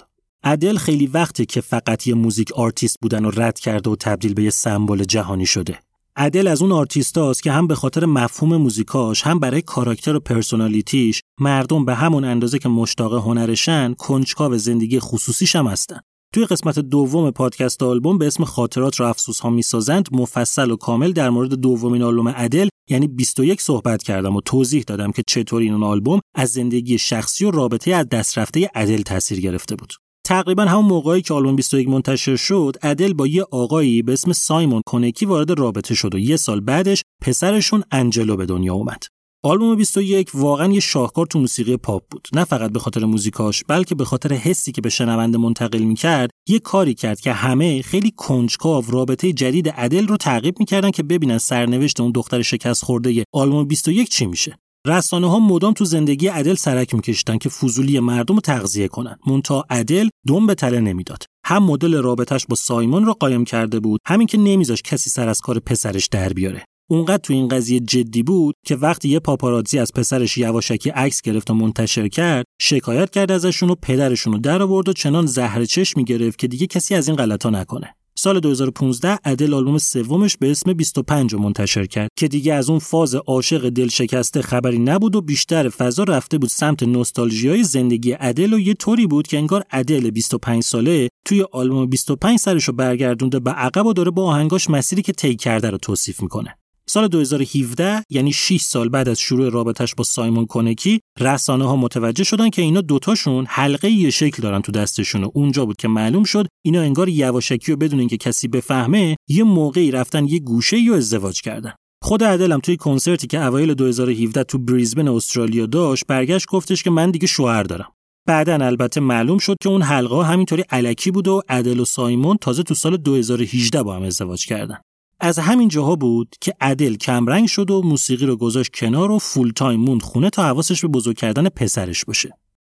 ادل 0.45 0.77
خیلی 0.77 1.07
وقته 1.07 1.47
که 1.47 1.61
فقط 1.61 2.07
یه 2.07 2.15
music 2.15 2.53
artist 2.53 2.97
بودن 3.03 3.25
و 3.25 3.31
رد 3.31 3.59
کرده 3.59 3.91
و 3.91 3.97
تبدیل 3.97 4.35
به 4.35 4.43
یه 4.43 4.51
سمبل 4.51 5.05
جهانی 5.05 5.47
شده. 5.47 5.79
ادل 6.17 6.49
از 6.49 6.63
اون 6.63 6.73
آرتیستاست 6.73 7.43
که 7.43 7.53
هم 7.53 7.67
به 7.67 7.75
خاطر 7.75 8.07
مفهوم 8.07 8.57
موزیکاش 8.57 9.23
هم 9.23 9.39
برای 9.39 9.63
کاراکتر 9.63 10.15
و 10.15 10.21
personality 10.21 11.07
ش 11.07 11.23
مردم 11.41 11.85
به 11.85 11.95
همون 11.95 12.25
اندازه 12.25 12.59
که 12.59 12.69
مشتاق 12.69 13.15
هنرشن 13.15 13.95
کنجکاو 13.95 14.59
زندگی 14.59 15.01
خصوصیش 15.01 15.57
هم 15.57 15.67
هستن. 15.67 16.01
توی 16.35 16.45
قسمت 16.45 16.79
دوم 16.79 17.31
پادکست 17.31 17.83
آلبوم 17.83 18.19
به 18.19 18.27
اسم 18.27 18.45
خاطرات 18.45 19.01
و 19.01 19.05
افسوس 19.05 19.41
ها 19.41 19.51
می‌سازند 19.51 20.09
مفصل 20.13 20.71
و 20.71 20.77
کامل 20.77 21.13
در 21.13 21.31
مورد 21.31 21.55
دومین 21.55 22.03
آلبوم 22.03 22.35
ادل 22.37 22.69
یعنی 22.91 23.09
21 23.09 23.61
صحبت 23.61 24.03
کردم 24.03 24.37
و 24.37 24.41
توضیح 24.41 24.85
دادم 24.87 25.13
که 25.13 25.23
چطور 25.27 25.63
این 25.63 25.83
آلبوم 25.83 26.21
از 26.35 26.51
زندگی 26.51 26.99
شخصی 26.99 27.45
و 27.45 27.51
رابطه 27.51 27.95
از 27.95 28.09
دست 28.09 28.39
رفته 28.39 28.71
ادل 28.75 29.03
تاثیر 29.03 29.41
گرفته 29.41 29.77
بود. 29.77 29.93
تقریبا 30.25 30.65
همون 30.65 30.85
موقعی 30.85 31.23
که 31.23 31.35
آلبوم 31.35 31.57
21 31.57 31.89
منتشر 31.89 32.37
شد 32.37 32.77
ادل 32.83 33.13
با 33.13 33.27
یه 33.27 33.45
آقایی 33.51 34.03
به 34.03 34.13
اسم 34.13 34.33
سایمون 34.33 34.83
کنکی 34.87 35.27
وارد 35.27 35.59
رابطه 35.59 35.95
شد 35.95 36.15
و 36.15 36.19
یه 36.19 36.37
سال 36.37 36.61
بعدش 36.61 37.03
پسرشون 37.23 37.83
انجلو 37.91 38.37
به 38.37 38.47
دنیا 38.47 38.75
اومد. 38.75 39.03
آلبوم 39.43 39.77
21 39.77 40.31
واقعا 40.35 40.73
یه 40.73 40.81
شاهکار 40.81 41.27
تو 41.27 41.39
موسیقی 41.39 41.77
پاپ 41.77 42.03
بود. 42.11 42.29
نه 42.33 42.45
فقط 42.45 42.71
به 42.71 42.79
خاطر 42.79 43.05
موزیکاش 43.05 43.65
بلکه 43.69 43.95
به 43.95 44.05
خاطر 44.05 44.33
حسی 44.33 44.73
که 44.73 44.81
به 44.81 44.89
شنونده 44.89 45.39
منتقل 45.39 45.79
می‌کرد 45.79 46.31
یه 46.49 46.59
کاری 46.59 46.95
کرد 46.95 47.21
که 47.21 47.33
همه 47.33 47.83
خیلی 47.83 48.13
کنجکاو 48.17 48.85
رابطه 48.89 49.33
جدید 49.33 49.73
ادل 49.77 50.07
رو 50.07 50.17
تعقیب 50.17 50.55
می‌کردن 50.59 50.91
که 50.91 51.03
ببینن 51.03 51.39
سرنوشت 51.39 52.01
اون 52.01 52.13
دختر 52.13 52.43
شکست 52.43 52.85
خورده 52.85 53.25
آلبوم 53.35 53.65
21 53.65 54.09
چی 54.09 54.27
میشه. 54.27 54.59
رسانه 54.87 55.31
ها 55.31 55.39
مدام 55.39 55.73
تو 55.73 55.85
زندگی 55.85 56.29
ادل 56.29 56.55
سرک 56.55 56.95
میکشیدن 56.95 57.39
که 57.39 57.49
فضولی 57.49 58.01
مردم 58.01 58.35
رو 58.35 58.41
تغذیه 58.41 58.89
کنن. 58.89 59.19
مونتا 59.27 59.65
ادل 59.71 60.09
دم 60.29 60.47
به 60.47 60.55
تله 60.55 60.81
نمی‌داد. 60.81 61.25
هم 61.45 61.63
مدل 61.63 61.95
رابطش 61.95 62.47
با 62.47 62.57
سایمون 62.57 63.05
رو 63.05 63.13
قایم 63.13 63.45
کرده 63.45 63.81
بود 63.81 64.01
همین 64.07 64.27
که 64.27 64.39
نمیذاش 64.39 64.83
کسی 64.83 65.11
سر 65.11 65.29
از 65.29 65.41
کار 65.41 65.59
پسرش 65.59 66.07
در 66.07 66.33
بیاره. 66.33 66.65
اونقدر 66.91 67.17
تو 67.23 67.33
این 67.33 67.49
قضیه 67.49 67.81
جدی 67.81 68.23
بود 68.23 68.55
که 68.67 68.77
وقتی 68.77 69.09
یه 69.09 69.21
پاپاراتزی 69.21 69.79
از 69.79 69.93
پسرش 69.93 70.39
یواشکی 70.39 70.91
عکس 70.91 71.23
گرفت 71.23 71.51
و 71.51 71.55
منتشر 71.55 72.09
کرد 72.09 72.45
شکایت 72.61 73.11
کرد 73.11 73.33
ازشون 73.33 73.71
و 73.71 73.75
پدرشون 73.83 74.33
رو 74.33 74.39
در 74.39 74.63
آورد 74.63 74.89
و 74.89 74.93
چنان 74.93 75.27
زهر 75.27 75.65
چشم 75.65 76.03
گرفت 76.03 76.39
که 76.39 76.49
دیگه 76.49 76.67
کسی 76.67 76.95
از 76.95 77.09
این 77.09 77.17
غلطا 77.17 77.51
نکنه. 77.51 77.95
سال 78.19 78.41
2015 78.41 79.19
ادل 79.25 79.55
آلبوم 79.55 79.79
سومش 79.79 80.37
به 80.37 80.51
اسم 80.51 80.73
25 80.73 81.33
رو 81.33 81.39
منتشر 81.39 81.87
کرد 81.87 82.11
که 82.19 82.29
دیگه 82.29 82.55
از 82.55 82.71
اون 82.71 82.79
فاز 82.79 83.15
عاشق 83.15 83.69
دل 83.69 83.89
شکسته 83.89 84.43
خبری 84.43 84.79
نبود 84.79 85.17
و 85.17 85.21
بیشتر 85.21 85.69
فضا 85.69 86.03
رفته 86.03 86.39
بود 86.39 86.51
سمت 86.51 86.83
نوستالژیای 86.83 87.65
زندگی 87.65 88.17
ادل 88.21 88.53
و 88.53 88.59
یه 88.59 88.75
طوری 88.75 89.07
بود 89.07 89.27
که 89.27 89.39
انگار 89.39 89.65
ادل 89.71 90.11
25 90.11 90.63
ساله 90.63 91.09
توی 91.25 91.45
آلبوم 91.53 91.87
25 91.87 92.39
سرشو 92.39 92.73
برگردونده 92.73 93.41
به 93.41 93.51
عقب 93.51 93.87
و 93.87 93.93
داره 93.93 94.11
با 94.11 94.25
آهنگاش 94.25 94.71
مسیری 94.71 95.03
که 95.03 95.13
طی 95.13 95.37
کرده 95.37 95.71
رو 95.71 95.79
توصیف 95.79 96.23
می‌کنه. 96.23 96.59
سال 96.89 97.09
2017 97.09 98.03
یعنی 98.11 98.33
6 98.33 98.61
سال 98.61 98.89
بعد 98.89 99.09
از 99.09 99.21
شروع 99.21 99.49
رابطش 99.49 99.95
با 99.95 100.05
سایمون 100.05 100.47
کنکی 100.47 101.01
رسانه 101.21 101.65
ها 101.65 101.77
متوجه 101.77 102.25
شدن 102.25 102.51
که 102.51 102.63
اینا 102.63 102.81
دوتاشون 102.81 103.47
حلقه 103.49 103.91
یه 103.91 104.11
شکل 104.11 104.43
دارن 104.43 104.63
تو 104.63 104.73
دستشون 104.73 105.25
و 105.25 105.31
اونجا 105.35 105.67
بود 105.67 105.77
که 105.77 105.89
معلوم 105.89 106.25
شد 106.25 106.47
اینا 106.65 106.81
انگار 106.81 107.09
یواشکی 107.09 107.73
و 107.73 107.77
بدون 107.77 107.99
اینکه 107.99 108.17
کسی 108.17 108.49
بفهمه 108.49 109.17
یه 109.29 109.45
موقعی 109.45 109.91
رفتن 109.91 110.27
یه 110.27 110.39
گوشه 110.39 110.77
و 110.91 110.95
ازدواج 110.95 111.41
کردن. 111.41 111.73
خود 112.03 112.25
عدلم 112.25 112.61
توی 112.61 112.77
کنسرتی 112.77 113.27
که 113.27 113.45
اوایل 113.45 113.75
2017 113.75 114.45
تو 114.45 114.59
بریزبن 114.59 115.09
استرالیا 115.09 115.67
داشت 115.67 116.05
برگشت 116.07 116.47
گفتش 116.49 116.83
که 116.83 116.91
من 116.91 117.11
دیگه 117.11 117.27
شوهر 117.27 117.63
دارم. 117.63 117.93
بعدا 118.29 118.67
البته 118.67 119.01
معلوم 119.01 119.39
شد 119.39 119.57
که 119.63 119.69
اون 119.69 119.83
حلقه 119.83 120.25
همینطوری 120.25 120.65
علکی 120.71 121.11
بود 121.11 121.29
و 121.29 121.43
عدل 121.49 121.81
و 121.81 121.85
سایمون 121.85 122.37
تازه 122.37 122.63
تو 122.63 122.75
سال 122.75 122.97
2018 122.97 123.83
با 123.83 123.97
هم 123.97 124.03
ازدواج 124.03 124.47
کردن. 124.47 124.79
از 125.21 125.39
همین 125.39 125.69
جاها 125.69 125.97
بود 125.97 126.35
که 126.41 126.55
ادل 126.61 126.95
کمرنگ 126.95 127.49
شد 127.49 127.71
و 127.71 127.83
موسیقی 127.83 128.27
رو 128.27 128.37
گذاشت 128.37 128.71
کنار 128.75 129.11
و 129.11 129.19
full 129.19 129.51
time 129.51 129.81
موند 129.81 130.03
خونه 130.03 130.31
تا 130.31 130.43
حواسش 130.43 130.81
به 130.81 130.89
بزرگ 130.89 131.17
کردن 131.17 131.49
پسرش 131.49 132.05
باشه. 132.05 132.33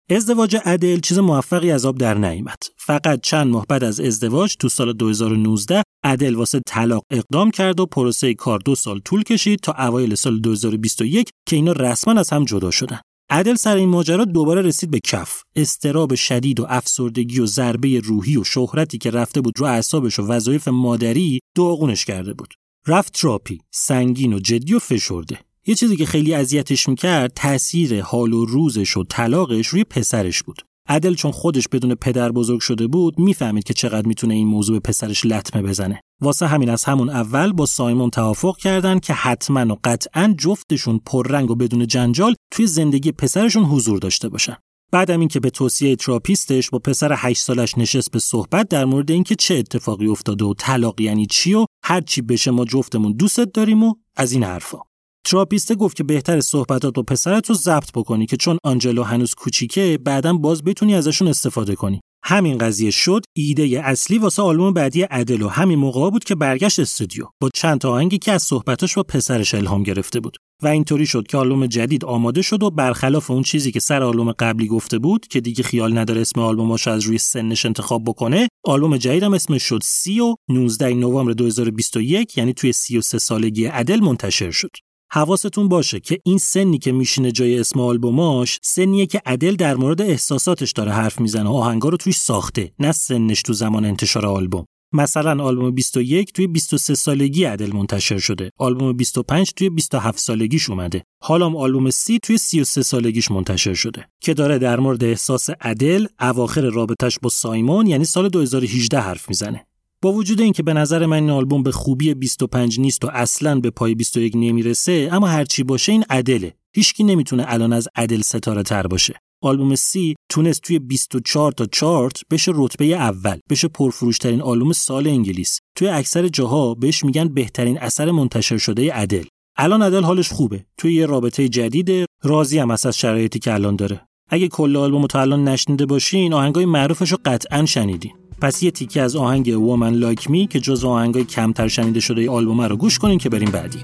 ازدواج 0.10 0.58
ادل 0.66 1.00
چیز 1.00 1.20
موفقی 1.20 1.72
از 1.72 1.86
آب 1.86 1.98
در 1.98 2.14
نیامد. 2.14 2.58
فقط 2.78 3.22
چند 3.22 3.48
ماه 3.48 3.66
بعد 3.70 3.84
از 3.84 4.00
ازدواج 4.00 4.56
تو 4.60 4.70
سال 4.70 4.94
2019 4.94 5.84
ادل 6.04 6.36
واسه 6.36 6.62
طلاق 6.68 7.04
اقدام 7.12 7.52
کرد 7.52 7.80
و 7.80 7.86
پروسه 7.86 8.34
کار 8.34 8.60
دو 8.60 8.76
سال 8.76 9.00
طول 9.00 9.24
کشید 9.24 9.60
تا 9.60 9.72
اوایل 9.72 10.16
سال 10.16 10.40
2021 10.40 11.30
که 11.48 11.56
اینا 11.56 11.72
رسما 11.72 12.20
از 12.20 12.30
هم 12.30 12.46
جدا 12.46 12.72
شدن. 12.72 13.00
ادل 13.30 13.56
سر 13.56 13.76
این 13.76 13.90
ماجرا 13.90 14.26
دوباره 14.26 14.62
رسید 14.62 14.92
به 14.92 15.00
کف. 15.00 15.42
اضطراب 15.56 16.16
شدید 16.16 16.60
و 16.60 16.66
افسردگی 16.70 17.40
و 17.40 17.46
ضربه 17.46 18.00
روحی 18.00 18.38
و 18.38 18.44
شهرتی 18.44 18.98
که 18.98 19.12
رفته 19.12 19.42
بود 19.42 19.60
رو 19.60 19.66
اعصابش 19.66 20.20
و 20.20 20.28
وظایف 20.28 20.68
مادری 20.68 21.40
داغونش 21.56 22.06
کرده 22.06 22.34
بود. 22.34 22.54
رفت 22.88 23.14
تراپی 23.14 23.60
سنگین 23.72 24.34
و 24.34 24.40
جدی 24.40 24.74
و 24.74 24.80
فشرده. 24.80 25.40
یه 25.68 25.76
چیزی 25.76 25.96
که 25.96 26.06
خیلی 26.06 26.34
اذیتش 26.34 26.90
می‌کرد 26.90 27.34
تاثیر 27.36 28.02
حال 28.02 28.34
و 28.34 28.46
روزش 28.46 28.98
و 28.98 29.04
طلاقش 29.04 29.68
روی 29.68 29.84
پسرش 29.84 30.44
بود. 30.44 30.62
عدل 30.88 31.14
چون 31.14 31.32
خودش 31.32 31.68
بدون 31.68 31.96
پدر 31.96 32.32
بزرگ 32.32 32.60
شده 32.60 32.88
بود 32.88 33.20
می‌فهمید 33.20 33.64
که 33.64 33.74
چقدر 33.74 34.08
می‌تونه 34.08 34.34
این 34.34 34.48
موضوع 34.48 34.76
به 34.76 34.80
پسرش 34.80 35.26
لطمه 35.26 35.62
بزنه. 35.62 36.02
واسه 36.22 36.48
همین 36.48 36.70
از 36.70 36.84
همون 36.84 37.10
اول 37.10 37.52
با 37.52 37.66
سایمون 37.66 38.10
توافق 38.10 38.58
کردن 38.58 39.00
که 39.00 39.14
حتما 39.14 39.74
و 39.74 39.80
قطعا 39.84 40.36
جفتشون 40.38 41.02
پررنگ 41.06 41.52
و 41.52 41.56
بدون 41.56 41.88
جنجال 41.88 42.36
توی 42.52 42.68
زندگی 42.68 43.12
پسرشون 43.12 43.64
حضور 43.64 44.00
داشته 44.00 44.30
باشن. 44.30 44.58
بعدم 44.92 45.20
اینکه 45.20 45.40
به 45.40 45.50
توصیه 45.50 45.96
تراپیستش 45.96 46.70
با 46.70 46.80
پسر 46.80 47.14
8 47.18 47.42
سالش 47.42 47.78
نشست 47.78 48.12
به 48.12 48.20
صحبت 48.20 48.68
در 48.68 48.86
مورد 48.86 49.12
اینکه 49.12 49.36
چه 49.36 49.56
اتفاقی 49.56 50.08
افتاده 50.08 50.46
و 50.46 50.54
طلاق 50.58 51.02
یعنی 51.02 51.26
چی 51.26 51.54
و 51.54 51.66
هر 51.84 52.02
چی 52.02 52.22
بشه 52.22 52.52
ما 52.52 52.66
جفتمون 52.66 53.12
دوستت 53.12 53.52
داریم 53.52 53.84
و 53.84 53.96
از 54.16 54.32
این 54.32 54.44
حرفا. 54.44 54.78
تراپیسته 55.26 55.76
گفت 55.76 55.98
که 55.98 56.04
بهتر 56.04 56.42
صحبتات 56.42 56.94
با 56.94 57.04
پسرت 57.04 57.50
رو 57.50 57.56
ضبط 57.56 57.92
بکنی 57.96 58.26
که 58.26 58.38
چون 58.38 58.58
آنجلو 58.64 59.04
هنوز 59.04 59.34
کوچیکه 59.34 60.00
بعدا 60.06 60.34
باز 60.34 60.64
بتونی 60.64 60.96
ازشون 60.96 61.28
استفاده 61.28 61.76
کنی. 61.76 62.02
همین 62.24 62.58
قضیه 62.58 62.92
شد 62.92 63.22
ایده 63.36 63.82
اصلی 63.84 64.18
واسه 64.18 64.42
آلبوم 64.42 64.74
بعدی 64.74 65.06
ادل 65.12 65.42
و 65.42 65.48
همین 65.48 65.80
موقع 65.80 66.10
بود 66.10 66.24
که 66.24 66.36
برگشت 66.36 66.80
استودیو. 66.80 67.26
با 67.42 67.50
چند 67.54 67.80
تا 67.80 67.92
آهنگی 67.92 68.18
که 68.18 68.32
از 68.32 68.44
صحبتاش 68.44 68.96
با 68.96 69.04
پسرش 69.04 69.54
الهام 69.54 69.84
گرفته 69.84 70.20
بود. 70.20 70.38
و 70.64 70.68
اینطوری 70.68 71.06
شد 71.06 71.28
که 71.28 71.38
آلبوم 71.38 71.68
جدید 71.68 72.06
آماده 72.06 72.42
شد 72.42 72.64
و 72.64 72.72
برخلاف 72.72 73.32
اون 73.32 73.44
چیزی 73.44 73.72
که 73.72 73.80
سر 73.80 74.04
آلبوم 74.04 74.32
قبلی 74.32 74.68
گفته 74.68 75.00
بود 75.00 75.28
که 75.28 75.42
دیگه 75.42 75.64
خیال 75.64 75.98
نداره 75.98 76.22
اسم 76.22 76.42
آلبوماش 76.42 76.88
از 76.88 77.04
روی 77.04 77.18
سنش 77.18 77.66
انتخاب 77.66 78.04
بکنه 78.04 78.48
آلبوم 78.66 78.98
جدیدم 78.98 79.34
اسمش 79.34 79.64
شد 79.64 79.80
سی 79.84 80.20
و 80.20 80.36
19 80.50 80.94
نوامبر 80.94 81.32
2021 81.32 82.38
یعنی 82.38 82.54
توی 82.54 82.74
33 82.74 83.20
سالگی 83.20 83.68
ادل 83.68 84.00
منتشر 84.00 84.52
شد. 84.52 84.72
حواستون 85.16 85.68
باشه 85.68 86.00
که 86.00 86.20
این 86.24 86.38
سنی 86.38 86.78
که 86.78 86.92
میشینه 86.92 87.32
جای 87.32 87.60
اسم 87.60 87.80
آلبوماش 87.80 88.60
سنیه 88.64 89.06
که 89.06 89.22
ادل 89.26 89.56
در 89.56 89.76
مورد 89.76 90.02
احساساتش 90.02 90.72
داره 90.72 90.92
حرف 90.92 91.20
می‌زنه 91.20 91.50
آهنگا 91.50 91.90
رو 91.90 91.98
توش 91.98 92.18
ساخته 92.18 92.72
نه 92.80 92.92
سنش 92.92 93.42
تو 93.42 93.54
زمان 93.54 93.86
انتشار 93.86 94.26
آلبوم. 94.26 94.66
مثلا 94.94 95.44
آلبوم 95.44 95.72
21 95.72 96.34
توی 96.34 96.48
23 96.48 96.96
سالگی 96.96 97.46
ادل 97.46 97.74
منتشر 97.74 98.18
شده. 98.18 98.50
آلبوم 98.60 98.94
25 98.94 99.52
توی 99.56 99.70
27 99.70 100.20
سالگیش 100.20 100.70
اومده. 100.70 101.04
حالا 101.24 101.50
آلبوم 101.50 101.90
30 101.90 102.20
توی 102.20 102.38
33 102.38 102.84
سالگیش 102.84 103.32
منتشر 103.32 103.74
شده. 103.74 104.06
که 104.22 104.34
داره 104.34 104.58
در 104.58 104.80
مورد 104.80 105.04
احساس 105.04 105.50
ادل 105.62 106.06
اواخر 106.20 106.62
رابطش 106.62 107.20
با 107.20 107.30
سایمون 107.30 107.88
یعنی 107.88 108.06
سال 108.06 108.30
2018 108.30 109.00
حرف 109.00 109.30
می‌زنه. 109.30 109.66
با 110.02 110.14
وجود 110.14 110.42
اینکه 110.42 110.64
به 110.64 110.74
نظر 110.74 111.06
من 111.06 111.16
این 111.16 111.30
آلبوم 111.30 111.64
به 111.64 111.72
خوبی 111.72 112.14
25 112.14 112.80
نیست 112.80 113.06
و 113.06 113.08
اصلا 113.14 113.60
به 113.60 113.70
پای 113.70 113.96
21 113.96 114.34
نمی‌رسه 114.36 115.10
اما 115.12 115.28
هرچی 115.28 115.64
باشه 115.64 115.92
این 115.92 116.04
ادله 116.10 116.54
هیچکی 116.76 117.04
نمی‌تونه 117.04 117.46
الان 117.48 117.74
از 117.74 117.88
ادل 117.96 118.22
ستاره 118.22 118.64
تر 118.64 118.88
باشه. 118.88 119.14
آلبوم 119.44 119.76
سی 119.76 120.16
تونست 120.30 120.62
توی 120.62 120.80
24 120.80 121.52
تا 121.52 121.66
چارت 121.66 122.22
بشه 122.32 122.52
رتبه 122.56 122.86
اول 122.86 123.40
بشه 123.50 123.68
پرفروشترین 123.68 124.42
آلبوم 124.42 124.72
سال 124.72 125.08
انگلیس. 125.08 125.60
توی 125.78 125.88
اکثر 125.88 126.28
جاها 126.28 126.74
بهش 126.74 127.04
میگن 127.04 127.28
بهترین 127.34 127.80
اثر 127.80 128.12
منتشر 128.12 128.58
شده 128.58 128.92
ادل 128.94 129.24
الان 129.58 129.82
ادل 129.82 130.04
حالش 130.04 130.30
خوبه. 130.30 130.66
توی 130.78 130.94
یه 130.94 131.06
رابطه 131.06 131.50
جدیده 131.50 132.06
راضی 132.24 132.60
هم 132.60 132.72
از 132.72 132.88
شرایطی 132.88 133.40
که 133.40 133.54
الان 133.54 133.76
داره. 133.76 134.02
اگه 134.30 134.48
کل 134.48 134.76
آلبوم 134.76 135.08
تا 135.08 135.22
الان 135.22 135.48
نشنیده 135.48 135.86
باشین 135.86 136.34
آهنگای 136.34 136.66
معروفش 136.66 137.12
رو 137.12 137.18
قطعا 137.26 137.66
شنیدین. 137.66 138.12
پس 138.42 138.64
یه 138.64 138.72
تیکه 138.72 139.02
از 139.02 139.16
آهنگ 139.16 139.48
Woman 139.48 139.94
Like 139.94 140.30
Me 140.30 140.48
که 140.48 140.60
جز 140.60 140.86
آهنگای 140.86 141.24
کمتر 141.24 141.68
شنیده 141.68 142.00
شده 142.00 142.22
ای 142.22 142.28
آلبوم 142.28 142.62
رو 142.62 142.76
گوش 142.76 143.00
کنین 143.00 143.18
که 143.18 143.30
بریم 143.30 143.52
بعدی 143.52 143.80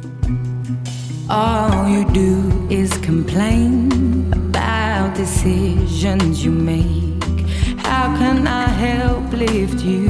All 1.30 1.88
you 1.88 2.04
do 2.24 2.32
is 2.70 2.92
complain 3.10 3.90
about 4.34 5.16
decisions 5.16 6.44
you 6.46 6.52
make. 6.52 7.40
How 7.88 8.08
can 8.20 8.38
I 8.48 8.68
help 8.88 9.32
lift 9.32 9.80
you 9.92 10.10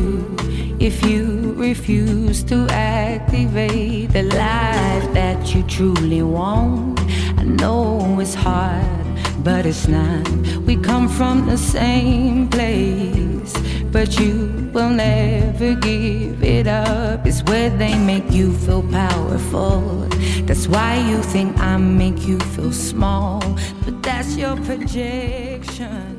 if 0.79 0.95
you 1.05 1.53
refuse 1.67 2.41
to 2.51 2.57
activate 2.71 4.13
the 4.13 4.23
life 4.23 5.05
that 5.13 5.53
you 5.53 5.61
truly 5.75 6.23
want? 6.23 6.99
I 7.37 7.43
know 7.43 8.19
it's 8.19 8.33
hard, 8.33 9.05
but 9.43 9.65
it's 9.65 9.87
not. 9.87 10.27
We 10.67 10.75
come 10.77 11.07
from 11.09 11.47
the 11.47 11.57
same 11.57 12.47
place, 12.49 13.53
but 13.91 14.19
you 14.19 14.33
will 14.73 14.89
never 14.89 15.75
give 15.75 16.43
it 16.43 16.67
up. 16.67 17.25
It's 17.25 17.41
where 17.43 17.69
they 17.69 17.95
make 18.11 18.31
you 18.31 18.53
feel 18.63 18.83
powerful. 18.83 20.07
That's 20.47 20.67
why 20.67 20.91
you 21.09 21.17
think 21.33 21.49
I 21.59 21.77
make 21.77 22.19
you 22.29 22.39
feel 22.53 22.71
small, 22.71 23.41
but 23.85 23.95
that's 24.03 24.31
your 24.37 24.55
projection. 24.67 26.17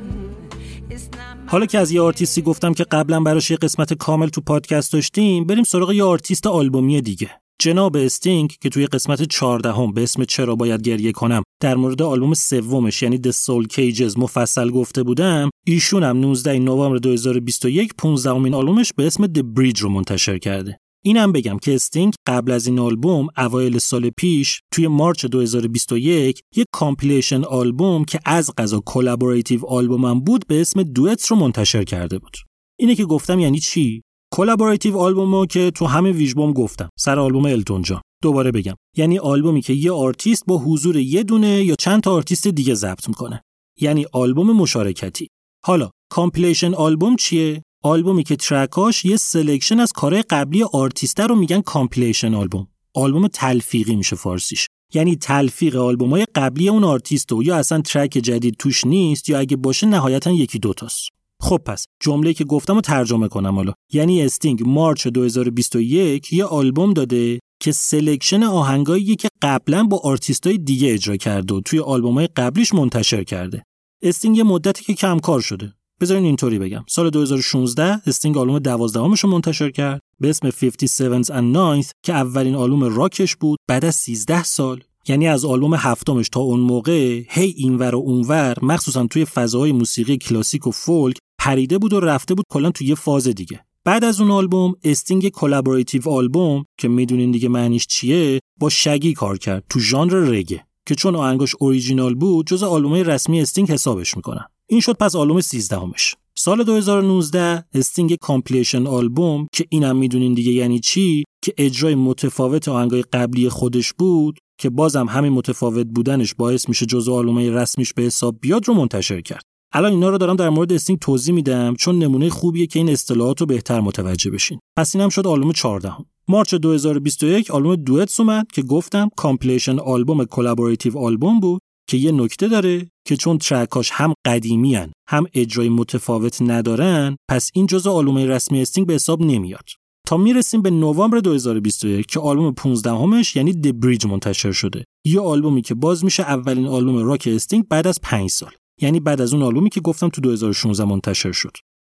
حالا 1.47 1.65
که 1.65 1.79
از 1.79 1.91
یه 1.91 2.01
آرتیستی 2.01 2.41
گفتم 2.41 2.73
که 2.73 2.83
قبلا 2.83 3.19
براش 3.19 3.51
یه 3.51 3.57
قسمت 3.57 3.93
کامل 3.93 4.27
تو 4.27 4.41
پادکست 4.41 4.93
داشتیم 4.93 5.45
بریم 5.45 5.63
سراغ 5.63 5.91
یه 5.91 6.03
آرتیست 6.03 6.47
آلبومی 6.47 7.01
دیگه 7.01 7.42
جناب 7.61 7.97
استینگ 7.97 8.55
که 8.61 8.69
توی 8.69 8.85
قسمت 8.85 9.23
14 9.23 9.71
هم 9.71 9.93
به 9.93 10.03
اسم 10.03 10.23
چرا 10.23 10.55
باید 10.55 10.81
گریه 10.81 11.11
کنم 11.11 11.43
در 11.61 11.75
مورد 11.75 12.01
آلبوم 12.01 12.33
سومش 12.33 13.01
یعنی 13.01 13.17
The 13.17 13.31
Soul 13.31 13.67
Cages 13.73 14.17
مفصل 14.17 14.69
گفته 14.69 15.03
بودم 15.03 15.49
ایشون 15.67 16.03
هم 16.03 16.17
19 16.17 16.59
نوامبر 16.59 16.97
2021 16.97 17.93
15 17.97 18.31
امین 18.31 18.53
آلبومش 18.53 18.91
به 18.97 19.07
اسم 19.07 19.25
The 19.25 19.43
Bridge 19.57 19.79
رو 19.79 19.89
منتشر 19.89 20.37
کرده. 20.37 20.77
اینم 21.05 21.31
بگم 21.31 21.57
که 21.59 21.75
استینگ 21.75 22.13
قبل 22.27 22.51
از 22.51 22.67
این 22.67 22.79
آلبوم 22.79 23.27
اوایل 23.37 23.77
سال 23.77 24.09
پیش 24.09 24.61
توی 24.73 24.87
March 24.87 25.25
2021 25.25 26.41
یک 26.55 26.65
compilation 26.71 27.43
album 27.43 28.05
که 28.05 28.19
از 28.25 28.51
قضا 28.57 28.81
collaborative 28.85 29.65
album 29.65 30.10
م 30.10 30.19
بود 30.19 30.47
به 30.47 30.61
اسم 30.61 30.83
Duets 30.83 31.31
رو 31.31 31.37
منتشر 31.37 31.83
کرده 31.83 32.19
بود. 32.19 32.37
اینه 32.79 32.95
که 32.95 33.05
گفتم 33.05 33.39
یعنی 33.39 33.59
چی؟ 33.59 34.03
collaborative 34.35 34.97
album 34.97 35.37
و 35.37 35.45
که 35.45 35.71
تو 35.71 35.85
همه 35.85 36.11
ویژبوم 36.11 36.53
گفتم. 36.53 36.89
سر 36.99 37.19
آلبوم 37.19 37.45
التون 37.45 37.81
جان. 37.81 38.01
دوباره 38.23 38.51
بگم. 38.51 38.75
یعنی 38.97 39.19
آلبومی 39.19 39.61
که 39.61 39.73
یه 39.73 39.91
آرتیست 39.91 40.43
با 40.47 40.57
حضور 40.57 40.97
یه 40.97 41.23
دونه 41.23 41.63
یا 41.63 41.75
چند 41.79 42.01
تا 42.01 42.13
آرتیست 42.13 42.47
دیگه 42.47 42.73
ضبط 42.73 43.07
می‌کنه. 43.07 43.41
یعنی 43.81 44.05
آلبوم 44.11 44.51
مشارکتی. 44.51 45.27
حالا 45.65 45.89
compilation 46.09 46.73
album 46.73 47.15
چیه؟ 47.15 47.63
آلبومی 47.83 48.23
که 48.23 48.35
track 48.35 48.85
اش 48.85 49.05
یه 49.05 49.17
selection 49.17 49.79
از 49.79 49.91
کارهای 49.91 50.21
قبلی 50.21 50.63
آرتیسته 50.63 51.27
رو 51.27 51.35
میگن 51.35 51.61
compilation 51.61 52.33
album. 52.33 52.67
آلبوم 52.93 53.27
تلفیقی 53.27 53.95
میشه 53.95 54.15
فارسیش. 54.15 54.67
یعنی 54.93 55.15
تلفیق 55.15 55.75
آلبومای 55.75 56.25
قبلی 56.35 56.69
اون 56.69 56.83
آرتیست 56.83 57.31
و 57.31 57.43
یا 57.43 57.55
اصلا 57.55 57.81
track 57.81 58.09
جدید 58.09 58.55
توش 58.59 58.85
نیست 58.85 59.29
یا 59.29 59.39
اگه 59.39 59.55
باشه 59.55 59.87
نهایتا 59.87 60.31
یکی 60.31 60.59
دوتاست. 60.59 61.09
خب 61.43 61.61
پس 61.65 61.85
جمله 62.01 62.33
که 62.33 62.43
گفتم 62.43 62.75
رو 62.75 62.81
ترجمه 62.81 63.27
کنم 63.27 63.55
حالا. 63.55 63.73
یعنی 63.93 64.21
استینگ 64.21 64.63
March 64.65 65.07
2021 65.07 66.33
یه 66.33 66.45
آلبوم 66.45 66.93
داده 66.93 67.39
که 67.61 67.71
selection 67.71 68.43
آهنگایی 68.43 69.15
که 69.15 69.29
قبلا 69.41 69.83
با 69.83 70.01
آرتیستای 70.03 70.57
دیگه 70.57 70.93
اجرا 70.93 71.17
کرده 71.17 71.53
و 71.53 71.61
توی 71.61 71.79
آلبومای 71.79 72.27
قبلیش 72.27 72.73
منتشر 72.73 73.23
کرده. 73.23 73.63
استینگ 74.01 74.37
یه 74.37 74.43
مدتی 74.43 74.83
که 74.83 74.93
کم 74.93 75.19
کار 75.19 75.41
شده. 75.41 75.73
بذارین 76.01 76.25
اینطوری 76.25 76.59
بگم. 76.59 76.83
سال 76.89 77.09
2016 77.09 78.01
استینگ 78.05 78.37
آلبوم 78.37 78.59
12 78.59 78.99
رو 78.99 79.29
منتشر 79.29 79.71
کرد 79.71 80.01
به 80.19 80.29
اسم 80.29 80.49
57 80.49 81.31
and 81.31 81.43
9 81.43 81.83
که 82.03 82.13
اولین 82.13 82.55
آلبوم 82.55 82.83
راکش 82.83 83.35
بود 83.35 83.59
بعد 83.67 83.85
از 83.85 83.95
13 83.95 84.43
سال. 84.43 84.83
یعنی 85.07 85.27
از 85.27 85.45
آلبوم 85.45 85.73
هفتمش 85.73 86.29
تا 86.29 86.39
اون 86.39 86.59
موقع 86.59 87.23
هی 87.29 87.53
اینور 87.57 87.95
و 87.95 87.99
اونور 87.99 88.55
مخصوصا 88.61 89.07
توی 89.07 89.25
فضاهای 89.25 89.71
موسیقی 89.71 90.17
کلاسیک 90.17 90.67
و 90.67 90.71
فولک 90.71 91.17
پریده 91.43 91.77
بود 91.77 91.93
و 91.93 91.99
رفته 91.99 92.33
بود 92.33 92.45
کلا 92.49 92.71
توی 92.71 92.87
یه 92.87 92.95
فاز 92.95 93.27
دیگه. 93.27 93.59
بعد 93.85 94.03
از 94.03 94.21
اون 94.21 94.31
آلبوم 94.31 94.75
استینگ 94.83 95.29
collaborative 95.29 96.09
album 96.09 96.65
که 96.77 96.87
می‌دونین 96.87 97.31
دیگه 97.31 97.49
معنیش 97.49 97.87
چیه 97.87 98.39
با 98.59 98.69
شگی 98.69 99.13
کار 99.13 99.37
کرد 99.37 99.63
تو 99.69 99.79
ژانر 99.79 100.13
رگه 100.13 100.65
که 100.85 100.95
چون 100.95 101.15
آهنگاش 101.15 101.55
اوریجینال 101.59 102.15
بود 102.15 102.47
جز 102.47 102.63
آلبومای 102.63 103.03
رسمی 103.03 103.41
استینگ 103.41 103.71
حسابش 103.71 104.17
می‌کنن. 104.17 104.45
این 104.69 104.79
شد 104.79 104.97
پس 104.97 105.15
آلبوم 105.15 105.41
13 105.41 105.77
همش. 105.77 106.15
سال 106.35 106.63
2019 106.63 107.65
استینگ 107.73 108.15
compilation 108.21 108.87
album 108.87 109.47
که 109.53 109.65
اینم 109.69 109.97
می‌دونین 109.97 110.33
دیگه 110.33 110.51
یعنی 110.51 110.79
چی 110.79 111.23
که 111.43 111.53
اجرای 111.57 111.95
متفاوت 111.95 112.67
آهنگای 112.67 113.01
قبلی 113.01 113.49
خودش 113.49 113.93
بود 113.93 114.39
که 114.57 114.69
بازم 114.69 115.05
همین 115.09 115.33
متفاوت 115.33 115.87
بودنش 115.87 116.33
باعث 116.33 116.69
میشه 116.69 116.85
جزو 116.85 117.13
آلبومای 117.13 117.49
رسمیش 117.49 117.93
به 117.93 118.01
حساب 118.01 118.37
بیاد 118.41 118.67
رو 118.67 118.73
منتشر 118.73 119.21
کرد. 119.21 119.52
الان 119.75 119.91
اینا 119.91 120.09
رو 120.09 120.17
دارم 120.17 120.35
در 120.35 120.49
مورد 120.49 120.73
استینگ 120.73 120.99
توضیح 120.99 121.35
میدم 121.35 121.75
چون 121.75 121.99
نمونه 121.99 122.29
خوبیه 122.29 122.67
که 122.67 122.79
این 122.79 122.89
اصطلاحات 122.89 123.41
رو 123.41 123.45
بهتر 123.47 123.79
متوجه 123.79 124.31
بشین. 124.31 124.59
پس 124.77 124.95
اینم 124.95 125.09
شد 125.09 125.27
آلبوم 125.27 125.51
14 125.51 125.89
هم. 125.89 126.05
March 126.27 126.55
2021 126.55 127.51
آلبوم 127.51 127.75
Duets 127.75 128.19
اومد 128.19 128.47
که 128.53 128.61
گفتم 128.61 129.09
compilation 129.17 129.79
album 129.79 130.25
collaborative 130.25 130.97
album 130.97 131.39
بود 131.39 131.61
که 131.89 131.97
یه 131.97 132.11
نکته 132.11 132.47
داره 132.47 132.87
که 133.07 133.17
چون 133.17 133.37
ترکاش 133.37 133.89
هم 133.91 134.13
قدیمی 134.25 134.75
هن، 134.75 134.91
هم 135.09 135.25
اجرای 135.33 135.69
متفاوت 135.69 136.41
ندارن 136.41 137.15
پس 137.29 137.51
این 137.53 137.65
جزء 137.65 137.91
آلبوم 137.91 138.17
رسمی 138.17 138.61
استینگ 138.61 138.87
به 138.87 138.93
حساب 138.93 139.21
نمیاد. 139.21 139.65
تا 140.07 140.17
می‌رسیم 140.17 140.61
به 140.61 140.69
نوامبر 140.69 141.19
2021 141.19 142.05
که 142.05 142.19
آلبوم 142.19 142.53
15 142.53 142.91
همش 142.91 143.35
یعنی 143.35 143.53
The 143.53 143.79
Bridge 143.79 144.05
منتشر 144.05 144.51
شده. 144.51 144.83
یه 145.05 145.19
آلبومی 145.19 145.61
که 145.61 145.75
باز 145.75 146.05
میشه 146.05 146.23
اولین 146.23 146.67
آلبوم 146.67 146.97
راک 146.97 147.29
استینگ 147.31 147.67
بعد 147.67 147.87
از 147.87 147.99
5 148.01 148.29
سال. 148.29 148.51
یعنی 148.83 148.99
بعد 148.99 149.21
از 149.21 149.33
اون 149.33 149.43
آلبومی 149.43 149.69
که 149.69 149.81
گفتم 149.81 150.09
تو 150.09 150.21
2016 150.21 150.85
منتشر 150.85 151.31
شد. 151.31 151.51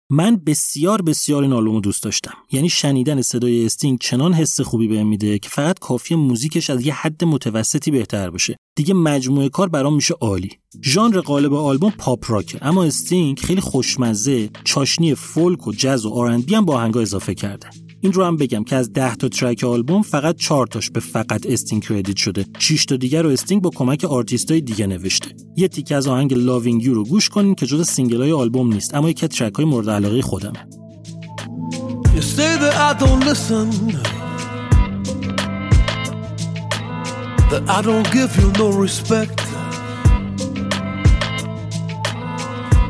من 0.09 0.35
بسیار 0.35 1.01
بسیار 1.01 1.43
این 1.43 1.53
آلبوم 1.53 1.79
دوست 1.81 2.03
داشتم. 2.03 2.33
یعنی 2.51 2.69
شنیدن 2.69 3.21
صدای 3.21 3.65
استینگ 3.65 3.99
چنان 3.99 4.33
حس 4.33 4.61
خوبی 4.61 4.87
بهم 4.87 5.07
میده 5.07 5.39
که 5.39 5.49
فقط 5.49 5.79
کافی 5.79 6.15
موزیکش 6.15 6.69
از 6.69 6.85
یه 6.85 6.93
حد 6.93 7.23
متوسطی 7.23 7.91
بهتر 7.91 8.29
بشه 8.29 8.55
دیگه 8.77 8.93
مجموعه 8.93 9.49
کار 9.49 9.69
برام 9.69 9.95
میشه 9.95 10.13
عالی. 10.13 10.49
ژانر 10.83 11.19
غالب 11.21 11.53
آلبوم 11.53 11.93
پاپ 11.97 12.31
راکه. 12.31 12.59
اما 12.61 12.83
استینگ 12.83 13.39
خیلی 13.39 13.61
خوشمزه 13.61 14.49
چاشنی 14.63 15.15
فولک 15.15 15.67
و 15.67 15.71
جز 15.71 16.05
و 16.05 16.09
R&B 16.09 16.55
هم 16.55 16.65
به 16.65 16.75
آهنگا 16.75 17.01
اضافه 17.01 17.35
کرده. 17.35 17.67
این 18.01 18.13
رو 18.13 18.23
هم 18.23 18.37
بگم 18.37 18.63
که 18.63 18.75
از 18.75 18.93
10 18.93 19.15
تا 19.15 19.29
ترک 19.29 19.63
آلبوم 19.63 20.01
فقط 20.01 20.35
4 20.35 20.67
تاش 20.67 20.89
به 20.89 20.99
فقط 20.99 21.45
استینگ 21.45 21.83
credit 21.83 22.17
شده. 22.17 22.45
6 22.59 22.85
تا 22.85 22.95
دیگر 22.95 23.21
رو 23.21 23.29
استینگ 23.29 23.61
با 23.61 23.69
کمک 23.69 24.03
آرتیستای 24.03 24.61
دیگه 24.61 24.87
نوشته. 24.87 25.29
یه 25.55 25.67
تیکه 25.67 25.95
از 25.95 26.07
آهنگ 26.07 26.33
Loving 26.33 26.83
You 26.83 26.93
رو 26.93 27.03
گوش 27.03 27.29
کنین 27.29 27.55
که 27.55 27.65
جز 27.65 27.87
سینگل 27.87 28.21
های 28.21 28.31
آلبوم 28.31 28.73
نیست 28.73 28.95
اما 28.95 29.09
یکی 29.09 29.27
ترک 29.27 29.55
های 29.55 29.65
مورد 29.65 29.89
علاقه 29.89 30.21
خودمه. 30.21 30.67
You 37.87 38.03
give 38.15 38.33
you 38.41 38.49
no 38.61 38.67
respect. 38.85 39.37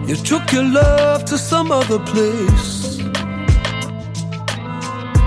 You 0.07 0.15
took 0.15 0.53
your 0.53 0.63
love 0.63 1.25
to 1.25 1.37
some 1.37 1.69
other 1.69 1.99
place. 1.99 2.97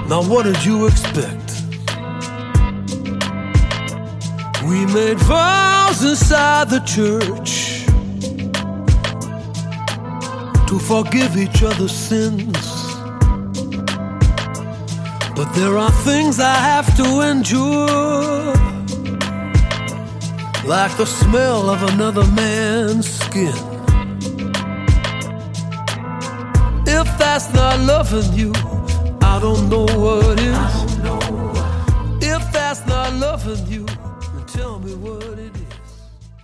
Now, 0.08 0.22
what 0.22 0.44
did 0.44 0.64
you 0.64 0.86
expect? 0.86 1.48
We 4.64 4.86
made 4.86 5.18
vows 5.18 6.02
inside 6.02 6.70
the 6.70 6.80
church 6.86 7.84
to 10.66 10.78
forgive 10.78 11.36
each 11.36 11.62
other's 11.62 11.92
sins. 11.92 12.56
But 15.36 15.52
there 15.56 15.76
are 15.76 15.92
things 16.08 16.40
I 16.40 16.54
have 16.54 16.96
to 16.96 17.20
endure, 17.20 18.54
like 20.66 20.96
the 20.96 21.04
smell 21.04 21.68
of 21.68 21.82
another 21.92 22.24
man's 22.28 23.06
skin. 23.06 23.69
If 27.02 27.10
that's 27.22 27.48
not 27.58 27.76
loving 27.92 28.30
you, 28.40 28.50
I 29.32 29.34
don't 29.44 29.64
know 29.72 29.86
what 30.04 30.36
is. 30.50 30.72
If 32.34 32.42
that's 32.56 32.82
not 32.92 33.10
loving 33.26 33.64
you, 33.74 33.84
tell 34.56 34.74
me 34.84 34.92
what 35.04 35.38
it 35.46 35.54
is. 35.56 35.74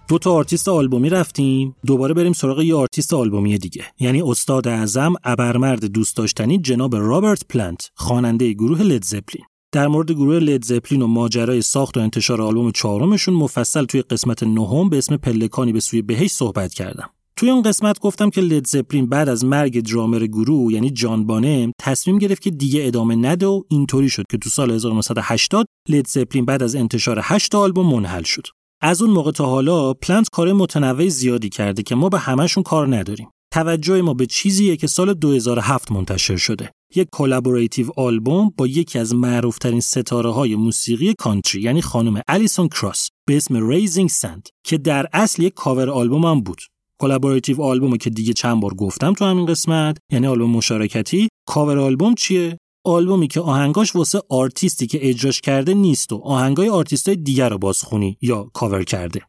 دو 0.09 0.19
تا 0.19 0.33
آرتیست 0.33 0.69
آلبومی 0.69 1.11
رفتیم 1.11 1.77
دوباره 1.87 2.15
بریم 2.15 2.33
سراغ 2.33 2.61
یه 2.61 2.74
آرتیست 2.74 3.15
آلبومی 3.15 3.59
دیگه 3.59 3.85
یعنی 3.99 4.23
استاد 4.23 4.69
اعظم 4.69 5.15
ابرمرد 5.24 5.85
دوست 5.85 6.16
داشتنی 6.16 6.59
جناب 6.59 6.97
رابرت 6.97 7.45
پلنت 7.49 7.91
خواننده 7.95 8.53
گروه 8.53 8.83
لید 8.83 9.05
زپلین 9.05 9.45
در 9.73 9.89
مورد 9.89 10.12
گروه 10.12 10.39
لید 10.39 10.65
زپلین 10.65 11.03
و 11.03 11.07
ماجرای 11.07 11.62
ساخت 11.62 11.97
و 11.97 12.01
انتشار 12.01 12.43
آلبوم 12.43 12.70
چهارمشون 12.70 13.35
مفصل 13.35 13.85
توی 13.85 14.03
قسمت 14.03 14.43
نهم 14.43 14.89
به 14.89 14.99
اسم 14.99 15.16
پلکانی 15.16 15.73
به 15.73 15.81
سوی 15.81 16.03
بهشت 16.03 16.31
صحبت 16.31 16.74
کردم 16.74 17.11
توی 17.39 17.51
اون 17.51 17.63
قسمت 17.63 18.01
گفتم 18.01 18.31
که 18.31 18.41
لید 18.41 18.67
زپلین 18.67 19.09
بعد 19.09 19.29
از 19.29 19.45
مرگ 19.45 19.81
درامر 19.81 20.27
گروه 20.27 20.73
یعنی 20.73 20.91
جان 20.91 21.27
بانم 21.27 21.73
تصمیم 21.81 22.19
گرفت 22.19 22.43
که 22.43 22.51
دیگه 22.51 22.87
ادامه 22.87 23.17
نده 23.17 23.47
و 23.47 23.63
اینطوری 23.69 24.09
شد 24.09 24.25
که 24.31 24.39
تو 24.39 24.51
سال 24.51 24.71
1980 24.71 25.67
لید 25.89 26.07
زپلین 26.07 26.45
بعد 26.45 26.63
از 26.63 26.75
انتشار 26.75 27.19
8 27.23 27.55
آلبوم 27.55 27.95
منحل 27.95 28.23
شد 28.23 28.47
از 28.83 29.03
اون 29.03 29.11
موقع 29.11 29.31
تا 29.31 29.47
حالا 29.47 29.95
پلنت 29.95 30.29
کار 30.33 30.53
متنوع 30.53 31.09
زیادی 31.09 31.49
کرده 31.49 31.83
که 31.83 31.95
ما 31.95 32.09
به 32.09 32.19
همشون 32.19 32.63
کار 32.63 32.97
نداریم. 32.97 33.31
توجه 33.53 34.03
ما 34.03 34.15
به 34.15 34.27
چیزیه 34.27 34.77
که 34.77 34.87
سال 34.87 35.15
2007 35.15 35.93
منتشر 35.93 36.37
شده. 36.37 36.71
یک 36.95 37.09
collaborative 37.12 37.91
album 37.97 38.53
با 38.57 38.67
یکی 38.67 38.99
از 38.99 39.15
معروفترین 39.15 39.81
ستاره 39.81 40.33
های 40.33 40.57
موسیقی 40.57 41.15
کانتری 41.19 41.63
یعنی 41.63 41.83
خانم 41.83 42.21
الیسون 42.29 42.69
کراس 42.69 43.09
به 43.27 43.37
اسم 43.37 43.69
Raising 43.69 44.09
Sand 44.09 44.49
که 44.65 44.79
در 44.79 45.07
اصل 45.13 45.43
یک 45.43 45.55
cover 45.55 45.91
album 45.91 46.24
هم 46.25 46.41
بود. 46.41 46.61
collaborative 47.01 47.62
album 47.62 47.97
که 47.97 48.10
دیگه 48.10 48.32
چند 48.32 48.60
بار 48.60 48.74
گفتم 48.74 49.12
تو 49.12 49.24
همین 49.24 49.47
قسمت 49.47 49.98
یعنی 50.12 50.27
آلبوم 50.27 50.51
مشارکتی 50.51 51.28
cover 51.49 51.78
album 51.78 52.15
چیه؟ 52.14 52.59
آلبومی 52.86 53.28
که 53.28 53.40
آهنگاش 53.40 53.97
واسه 53.97 54.20
آرتیستی 54.28 54.86
که 54.86 55.09
اجراش 55.09 55.40
کرده 55.40 55.74
نیست 55.74 56.12
و 56.12 56.20
آهنگای 56.24 56.68
آرتیستای 56.68 57.16
دیگر 57.16 57.48
رو 57.48 57.59
بازخونی 57.59 58.18
یا 58.23 58.51
کاور 58.55 58.85
کرده. 58.85 59.20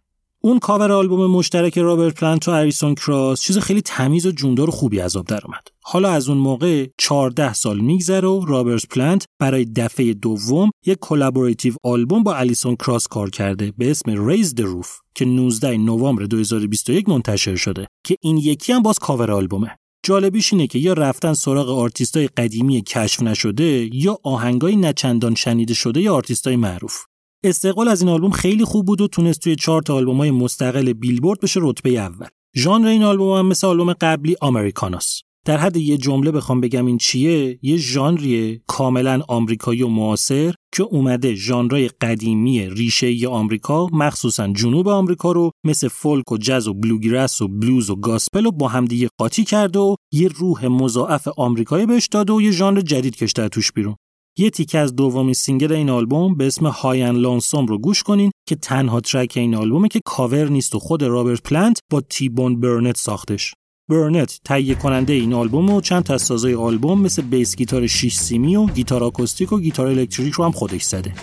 اون 0.41 0.59
cover 0.59 0.91
album 0.91 1.31
مشترک 1.31 1.77
رابرت 1.77 2.15
پلنت 2.15 2.47
و 2.47 2.51
الیسون 2.51 2.95
کراس 2.95 3.41
چیز 3.41 3.57
خیلی 3.57 3.81
تمیز 3.81 4.25
و 4.25 4.31
جوندار 4.31 4.69
و 4.69 4.71
خوبی 4.71 4.99
از 4.99 5.17
آب 5.17 5.25
در 5.25 5.39
اومد. 5.45 5.67
حالا 5.81 6.09
از 6.09 6.29
اون 6.29 6.37
موقع 6.37 6.87
14 6.97 7.53
سال 7.53 7.79
میگذره 7.79 8.27
و 8.27 8.45
رابرت 8.45 8.87
پلنت 8.87 9.25
برای 9.39 9.65
دفعه 9.65 10.13
دوم 10.13 10.71
یک 10.85 10.97
collaborative 11.01 11.73
album 11.83 12.23
با 12.23 12.35
الیسون 12.35 12.75
کراس 12.75 13.07
کار 13.07 13.29
کرده 13.29 13.73
به 13.77 13.91
اسم 13.91 14.27
Raise 14.27 14.55
the 14.55 14.61
Roof 14.61 14.99
که 15.15 15.25
19 15.25 15.77
نوامبر 15.77 16.23
2021 16.23 17.09
منتشر 17.09 17.55
شده 17.55 17.87
که 18.05 18.15
این 18.21 18.37
یکی 18.37 18.73
هم 18.73 18.81
باز 18.81 18.99
cover 18.99 19.31
album 19.31 19.64
ه. 19.64 19.77
جالبیش 20.03 20.53
اینه 20.53 20.67
که 20.67 20.79
یا 20.79 20.93
رفتن 20.93 21.33
سراغ 21.33 21.69
آرتیستای 21.69 22.27
قدیمی 22.27 22.81
کشف 22.81 23.23
نشده 23.23 23.89
یا 23.95 24.19
آهنگای 24.23 24.75
نچندان 24.75 25.35
شنیده 25.35 25.73
شده 25.73 26.01
از 26.01 26.15
آرتیستای 26.15 26.55
معروف. 26.55 27.05
استقبال 27.49 27.87
از 27.87 28.01
این 28.01 28.09
آلبوم 28.09 28.31
خیلی 28.31 28.63
خوب 28.63 28.85
بود 28.85 29.01
و 29.01 29.07
تونست 29.07 29.39
توی 29.39 29.55
چارت 29.55 29.95
آلبومای 29.95 30.31
مستقل 30.31 30.93
بیلبورد 30.93 31.39
بشه 31.39 31.59
رتبه 31.63 31.89
اول. 31.89 32.27
ژانر 32.55 32.87
این 32.87 33.03
آلبوم 33.03 33.37
هم 33.37 33.45
مثل 33.45 33.67
آلبوم 33.67 33.93
قبلی 33.93 34.35
Americana 34.41 35.13
س 35.13 35.21
در 35.47 35.57
حد 35.57 35.77
یه 35.77 35.97
جمله 35.97 36.31
بخوام 36.31 36.61
بگم 36.61 36.85
این 36.85 36.97
چیه؟ 36.97 37.59
یه 37.61 37.77
ژانریه 37.77 38.61
کاملا 38.67 39.21
آمریکایی 39.27 39.83
و 39.83 39.87
معاصر 39.87 40.53
که 40.73 40.83
اومده 40.83 41.35
ژانرهای 41.35 41.87
قدیمی 41.87 42.69
ریشه 42.69 43.27
آمریکا 43.27 43.87
مخصوصا 43.87 44.47
جنوب 44.47 44.87
آمریکا 44.87 45.31
رو 45.31 45.51
مثل 45.63 45.87
فولک 45.87 46.31
و 46.31 46.37
جز 46.37 46.67
و 46.67 46.73
bluegrass 46.73 47.41
و 47.41 47.47
بلوز 47.47 47.89
و 47.89 47.95
gospel 47.95 48.45
و 48.45 48.51
با 48.51 48.67
همدیگه 48.67 49.09
قاطی 49.17 49.43
کرده 49.43 49.79
و 49.79 49.95
یه 50.11 50.27
روح 50.27 50.67
مضاعف 50.67 51.27
آمریکایی 51.37 51.85
بهش 51.85 52.07
داده 52.07 52.33
و 52.33 52.41
یه 52.41 52.51
ژانر 52.51 52.81
جدید 52.81 53.15
کشیده 53.15 53.49
توش 53.49 53.71
بیرون. 53.71 53.95
یه 54.39 54.49
تیکه 54.49 54.79
از 54.79 54.95
دومین 54.95 55.33
سینگل 55.33 55.71
این 55.71 55.89
آلبوم 55.89 56.35
به 56.35 56.47
اسم 56.47 56.67
High 56.67 56.95
and 56.95 57.15
Lonesome 57.15 57.65
رو 57.65 57.77
گوش 57.77 58.03
کنین 58.03 58.31
که 58.47 58.55
تنها 58.55 58.99
ترک 58.99 59.33
این 59.35 59.55
آلبومه 59.55 59.87
که 59.87 59.99
کاور 60.05 60.49
نیست 60.49 60.75
و 60.75 60.79
خود 60.79 61.03
رابرت 61.03 61.41
پلنت 61.41 61.79
با 61.91 62.01
تی 62.01 62.24
بون 62.24 62.59
برنت 62.59 62.97
ساختش. 62.97 63.53
برنت 63.89 64.39
تهیه 64.45 64.75
کننده 64.75 65.13
این 65.13 65.33
آلبوم 65.33 65.69
و 65.69 65.81
چند 65.81 66.03
تا 66.03 66.13
از 66.13 66.21
سازای 66.21 66.55
آلبوم 66.55 67.01
مثل 67.01 67.21
bass 67.21 67.55
guitar 67.55 67.87
6 67.87 68.13
سیمی 68.13 68.55
و 68.55 68.65
گیتار 68.65 69.03
آکوستیک 69.03 69.53
و 69.53 69.59
گیتار 69.59 69.87
الکتریک 69.87 70.33
رو 70.33 70.45
هم 70.45 70.51
خودش 70.51 70.83
زده. 70.83 71.13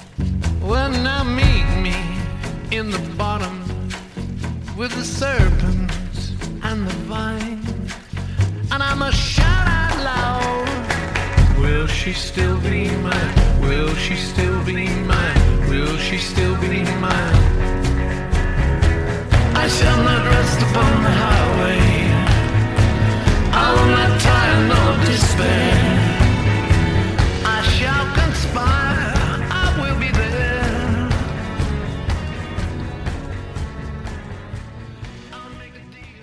Well, 0.69 0.85
Will 11.65 11.86
she 11.86 12.12
still 12.12 12.57
be 12.69 12.81
mine? 13.07 13.35
Will 13.69 13.93
she 14.05 14.16
still 14.31 14.59
be 14.69 14.86
mine? 15.12 15.43
Will 15.70 15.97
she 16.07 16.19
still 16.31 16.55
be 16.65 16.82
mine? 17.05 17.41
I 19.65 19.66
shall 19.77 20.01
not 20.09 20.23
rest 20.35 20.59
upon 20.66 20.93
the 21.07 21.12
highway. 21.24 21.82
I 23.65 23.66
will 23.74 23.91
not 23.99 24.12
tire 24.27 24.61
nor 24.70 24.91
despair. 25.07 25.74
I 27.57 27.59
shall 27.77 28.07
conspire. 28.20 29.12
I 29.62 29.66
will 29.81 29.99
be 30.05 30.11
there. 30.19 31.11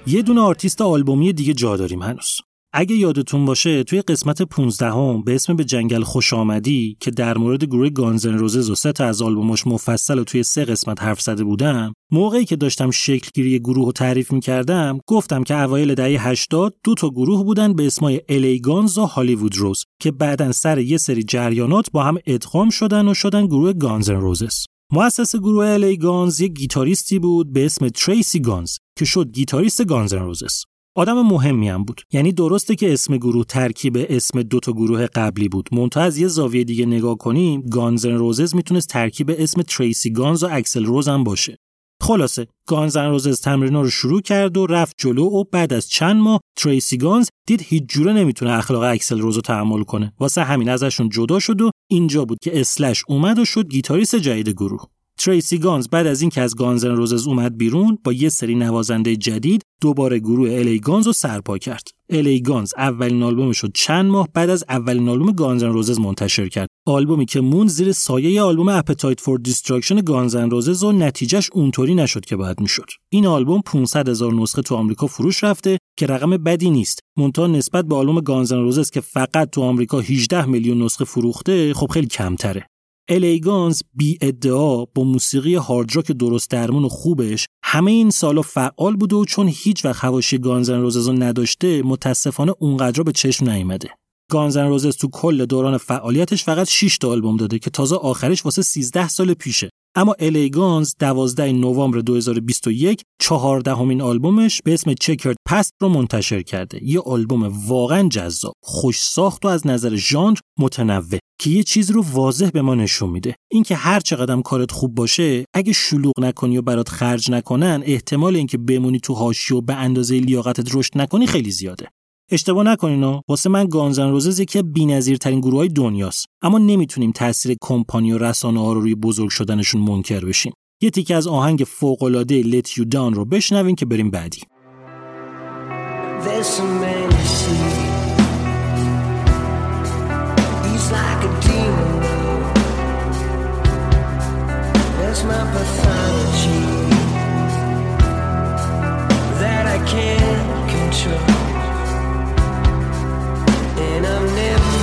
یه 0.07 0.21
دونه 0.21 0.41
آرتیست 0.41 0.81
آلبومی 0.81 1.33
دیگه 1.33 1.53
جا 1.53 1.77
داریم 1.77 2.01
هنوز 2.01 2.41
اگه 2.73 2.95
یادتون 2.95 3.45
باشه 3.45 3.83
توی 3.83 4.01
قسمت 4.01 4.41
15 4.41 4.91
هم 4.91 5.23
به 5.23 5.35
اسم 5.35 5.55
به 5.55 5.63
جنگل 5.63 6.03
خوش 6.03 6.33
آمدی 6.33 6.97
که 6.99 7.11
در 7.11 7.37
مورد 7.37 7.63
گروه 7.63 7.89
گانزن 7.89 8.33
روزز 8.33 8.69
و 8.69 8.75
سه 8.75 8.91
تا 8.91 9.05
از 9.05 9.21
آلبوماش 9.21 9.67
مفصل 9.67 10.19
و 10.19 10.23
توی 10.23 10.43
سه 10.43 10.65
قسمت 10.65 11.01
حرف 11.03 11.21
زده 11.21 11.43
بودم 11.43 11.93
موقعی 12.11 12.45
که 12.45 12.55
داشتم 12.55 12.91
شکلگیری 12.91 13.59
گروه 13.59 13.85
رو 13.85 13.91
تعریف 13.91 14.31
می‌کردم 14.31 14.99
گفتم 15.07 15.43
که 15.43 15.59
اوایل 15.59 15.95
دهه 15.95 16.27
80 16.27 16.75
دو 16.83 16.95
تا 16.95 17.09
گروه 17.09 17.43
بودن 17.43 17.73
به 17.73 17.85
اسمای 17.85 18.21
الی 18.29 18.59
گانز 18.59 18.97
و 18.97 19.05
هالیوود 19.05 19.57
روز 19.57 19.83
که 20.01 20.11
بعدا 20.11 20.51
سر 20.51 20.79
یه 20.79 20.97
سری 20.97 21.23
جریانات 21.23 21.91
با 21.91 22.03
هم 22.03 22.17
ادغام 22.25 22.69
شدن 22.69 23.07
و 23.07 23.13
شدن 23.13 23.45
گروه 23.45 23.73
گانزن 23.73 24.15
روزز 24.15 24.65
مؤسس 24.91 25.35
گروه 25.35 25.65
الی 25.65 25.97
گانز 25.97 26.41
یک 26.41 26.53
گیتاریستی 26.53 27.19
بود 27.19 27.53
به 27.53 27.65
اسم 27.65 27.89
تریسی 27.89 28.39
گانز 28.39 28.77
که 28.97 29.05
شد 29.05 29.31
گیتاریست 29.31 29.85
گانزن 29.85 30.19
روزز 30.19 30.63
آدم 30.95 31.21
مهمی 31.21 31.69
هم 31.69 31.83
بود. 31.83 32.01
یعنی 32.13 32.31
درسته 32.31 32.75
که 32.75 32.93
اسم 32.93 33.17
گروه 33.17 33.45
ترکیب 33.45 34.05
اسم 34.09 34.41
دو 34.43 34.59
تا 34.59 34.71
گروه 34.71 35.05
قبلی 35.05 35.49
بود. 35.49 35.69
منتها 35.71 36.03
از 36.03 36.17
یه 36.17 36.27
زاویه 36.27 36.63
دیگه 36.63 36.85
نگاه 36.85 37.17
کنیم 37.17 37.61
گانزن 37.61 38.11
روزز 38.11 38.55
می‌تونست 38.55 38.87
ترکیب 38.87 39.31
اسم 39.37 39.61
تریسی 39.61 40.11
گانز 40.11 40.43
و 40.43 40.47
اکسل 40.51 40.85
روز 40.85 41.07
هم 41.07 41.23
باشه. 41.23 41.57
خلاصه 42.01 42.47
گانزن 42.67 43.09
روزز 43.09 43.41
تمرینا 43.41 43.81
رو 43.81 43.89
شروع 43.89 44.21
کرد 44.21 44.57
و 44.57 44.65
رفت 44.65 44.95
جلو 44.99 45.23
و 45.23 45.43
بعد 45.51 45.73
از 45.73 45.89
چند 45.89 46.15
ماه 46.15 46.39
تریسی 46.57 46.97
گانز 46.97 47.27
دید 47.47 47.61
هیچ 47.61 47.83
جوره 47.89 48.13
نمی‌تونه 48.13 48.51
اخلاق 48.51 48.83
اکسل 48.83 49.19
روز 49.19 49.35
رو 49.35 49.41
تحمل 49.41 49.83
کنه. 49.83 50.13
واسه 50.19 50.43
همین 50.43 50.69
ازشون 50.69 51.09
جدا 51.09 51.39
شد 51.39 51.61
و 51.61 51.71
اینجا 51.89 52.25
بود 52.25 52.37
که 52.41 52.61
اسلش 52.61 53.03
اومد 53.07 53.39
و 53.39 53.45
شد 53.45 53.69
گیتاریست 53.69 54.15
جدید 54.15 54.49
گروه. 54.49 54.87
تریسی 55.23 55.57
گانز 55.57 55.87
بعد 55.89 56.07
از 56.07 56.21
اینکه 56.21 56.41
از 56.41 56.55
گانزن 56.55 56.95
روزز 56.95 57.27
اومد 57.27 57.57
بیرون 57.57 57.97
با 58.03 58.13
یه 58.13 58.29
سری 58.29 58.55
نوازنده 58.55 59.15
جدید 59.15 59.61
دوباره 59.81 60.19
گروه 60.19 60.51
ال‌ای 60.51 60.79
گانز 60.79 61.07
رو 61.07 61.13
سرپا 61.13 61.57
کرد. 61.57 61.87
ال‌ای 62.09 62.41
گانز 62.41 62.73
اولین 62.77 63.23
آلبومش 63.23 63.57
رو 63.57 63.69
چند 63.73 64.05
ماه 64.05 64.27
بعد 64.33 64.49
از 64.49 64.63
اولین 64.69 65.09
آلبوم 65.09 65.31
گانزن 65.31 65.67
روزز 65.67 65.99
منتشر 65.99 66.47
کرد. 66.47 66.67
آلبومی 66.87 67.25
که 67.25 67.41
موند 67.41 67.67
زیر 67.67 67.91
سایه 67.91 68.41
آلبوم 68.41 68.69
Appetite 68.69 69.21
for 69.21 69.39
Destruction 69.39 69.95
گانزن 69.95 70.49
روزز 70.49 70.83
و 70.83 70.91
نتیجهش 70.91 71.49
اونطوری 71.53 71.95
نشد 71.95 72.25
که 72.25 72.35
باید 72.35 72.59
می‌شد. 72.59 72.87
این 73.09 73.25
آلبوم 73.25 73.61
500 73.65 74.09
هزار 74.09 74.33
نسخه 74.33 74.61
تو 74.61 74.75
آمریکا 74.75 75.07
فروش 75.07 75.43
رفته 75.43 75.77
که 75.97 76.05
رقم 76.05 76.29
بدی 76.29 76.69
نیست. 76.69 76.99
مونتا 77.17 77.47
نسبت 77.47 77.85
به 77.85 77.95
آلبوم 77.95 78.19
گانزن 78.19 78.57
روزز 78.57 78.89
که 78.89 79.01
فقط 79.01 79.49
تو 79.49 79.61
آمریکا 79.61 79.99
18 79.99 80.45
میلیون 80.45 80.81
نسخه 80.81 81.05
فروخته 81.05 81.73
خب 81.73 81.87
خیلی 81.87 82.07
کمتره. 82.07 82.70
الیگانز 83.11 83.81
بی 83.93 84.17
ادعا 84.21 84.85
با 84.85 85.03
موسیقی 85.03 85.55
هارد 85.55 85.95
راک 85.95 86.11
درست 86.11 86.51
درمون 86.51 86.85
و 86.85 86.89
خوبش 86.89 87.47
همه 87.63 87.91
این 87.91 88.09
سالا 88.09 88.41
فعال 88.41 88.95
بوده 88.95 89.15
و 89.15 89.25
چون 89.25 89.47
هیچ 89.53 89.85
وقت 89.85 90.03
حواشی 90.03 90.37
گانزن 90.37 90.81
روزز 90.81 91.07
رو 91.07 91.13
نداشته 91.13 91.81
متاسفانه 91.83 92.53
اونقدر 92.59 93.03
به 93.03 93.11
چشم 93.11 93.49
نیومده. 93.49 93.89
گانزن 94.31 94.67
روزز 94.67 94.95
تو 94.95 95.07
کل 95.07 95.45
دوران 95.45 95.77
فعالیتش 95.77 96.43
فقط 96.43 96.67
6 96.69 96.97
تا 96.97 97.09
آلبوم 97.09 97.37
داده 97.37 97.59
که 97.59 97.69
تازه 97.69 97.95
آخرش 97.95 98.45
واسه 98.45 98.61
13 98.61 99.07
سال 99.07 99.33
پیشه. 99.33 99.69
اما 99.95 100.15
الیگانز 100.19 100.93
12 100.99 101.51
نوامبر 101.51 101.99
2021 101.99 103.01
چهاردهمین 103.21 104.01
آلبومش 104.01 104.61
به 104.65 104.73
اسم 104.73 104.93
چکرد 104.93 105.35
پست 105.47 105.71
رو 105.81 105.89
منتشر 105.89 106.41
کرده. 106.41 106.83
یه 106.83 106.99
آلبوم 106.99 107.67
واقعا 107.67 108.07
جذاب، 108.07 108.53
خوش 108.63 109.01
ساخت 109.01 109.45
و 109.45 109.47
از 109.47 109.67
نظر 109.67 109.95
ژانر 109.95 110.37
متنوع 110.59 111.19
که 111.39 111.49
یه 111.49 111.63
چیز 111.63 111.91
رو 111.91 112.05
واضح 112.11 112.49
به 112.49 112.61
ما 112.61 112.75
نشون 112.75 113.09
میده. 113.09 113.35
اینکه 113.51 113.75
هر 113.75 113.99
چقدر 113.99 114.41
کارت 114.41 114.71
خوب 114.71 114.95
باشه، 114.95 115.45
اگه 115.53 115.73
شلوغ 115.73 116.19
نکنی 116.19 116.57
و 116.57 116.61
برات 116.61 116.89
خرج 116.89 117.31
نکنن، 117.31 117.83
احتمال 117.85 118.35
اینکه 118.35 118.57
بمونی 118.57 118.99
تو 118.99 119.13
حاشیه 119.13 119.57
و 119.57 119.61
به 119.61 119.75
اندازه 119.75 120.19
لیاقتت 120.19 120.75
رشد 120.75 120.91
نکنی 120.95 121.27
خیلی 121.27 121.51
زیاده. 121.51 121.87
اشتباه 122.31 122.63
نکنین 122.63 123.03
ها. 123.03 123.23
واسه 123.27 123.49
من 123.49 123.65
گانزن 123.65 124.09
روزز 124.09 124.39
یکی 124.39 124.61
بی‌نظیرترین 124.61 125.39
گروهای 125.39 125.67
دنیاست. 125.67 126.25
اما 126.41 126.57
نمی‌تونیم 126.57 127.11
تاثیر 127.11 127.55
کمپانی 127.61 128.11
و 128.11 128.17
رسانه 128.17 128.59
ها 128.59 128.73
رو 128.73 128.81
روی 128.81 128.95
بزرگ 128.95 129.29
شدنشون 129.29 129.81
منکر 129.81 130.25
بشیم. 130.25 130.53
یه 130.81 130.89
تیکه 130.89 131.15
از 131.15 131.27
آهنگ 131.27 131.63
فوق‌العاده 131.67 132.43
Let 132.43 132.67
You 132.67 132.83
Down 132.93 133.13
رو 133.13 133.25
بشنوین 133.25 133.75
که 133.75 133.85
بریم 133.85 134.11
بعدی. 134.11 134.41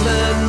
island 0.08 0.47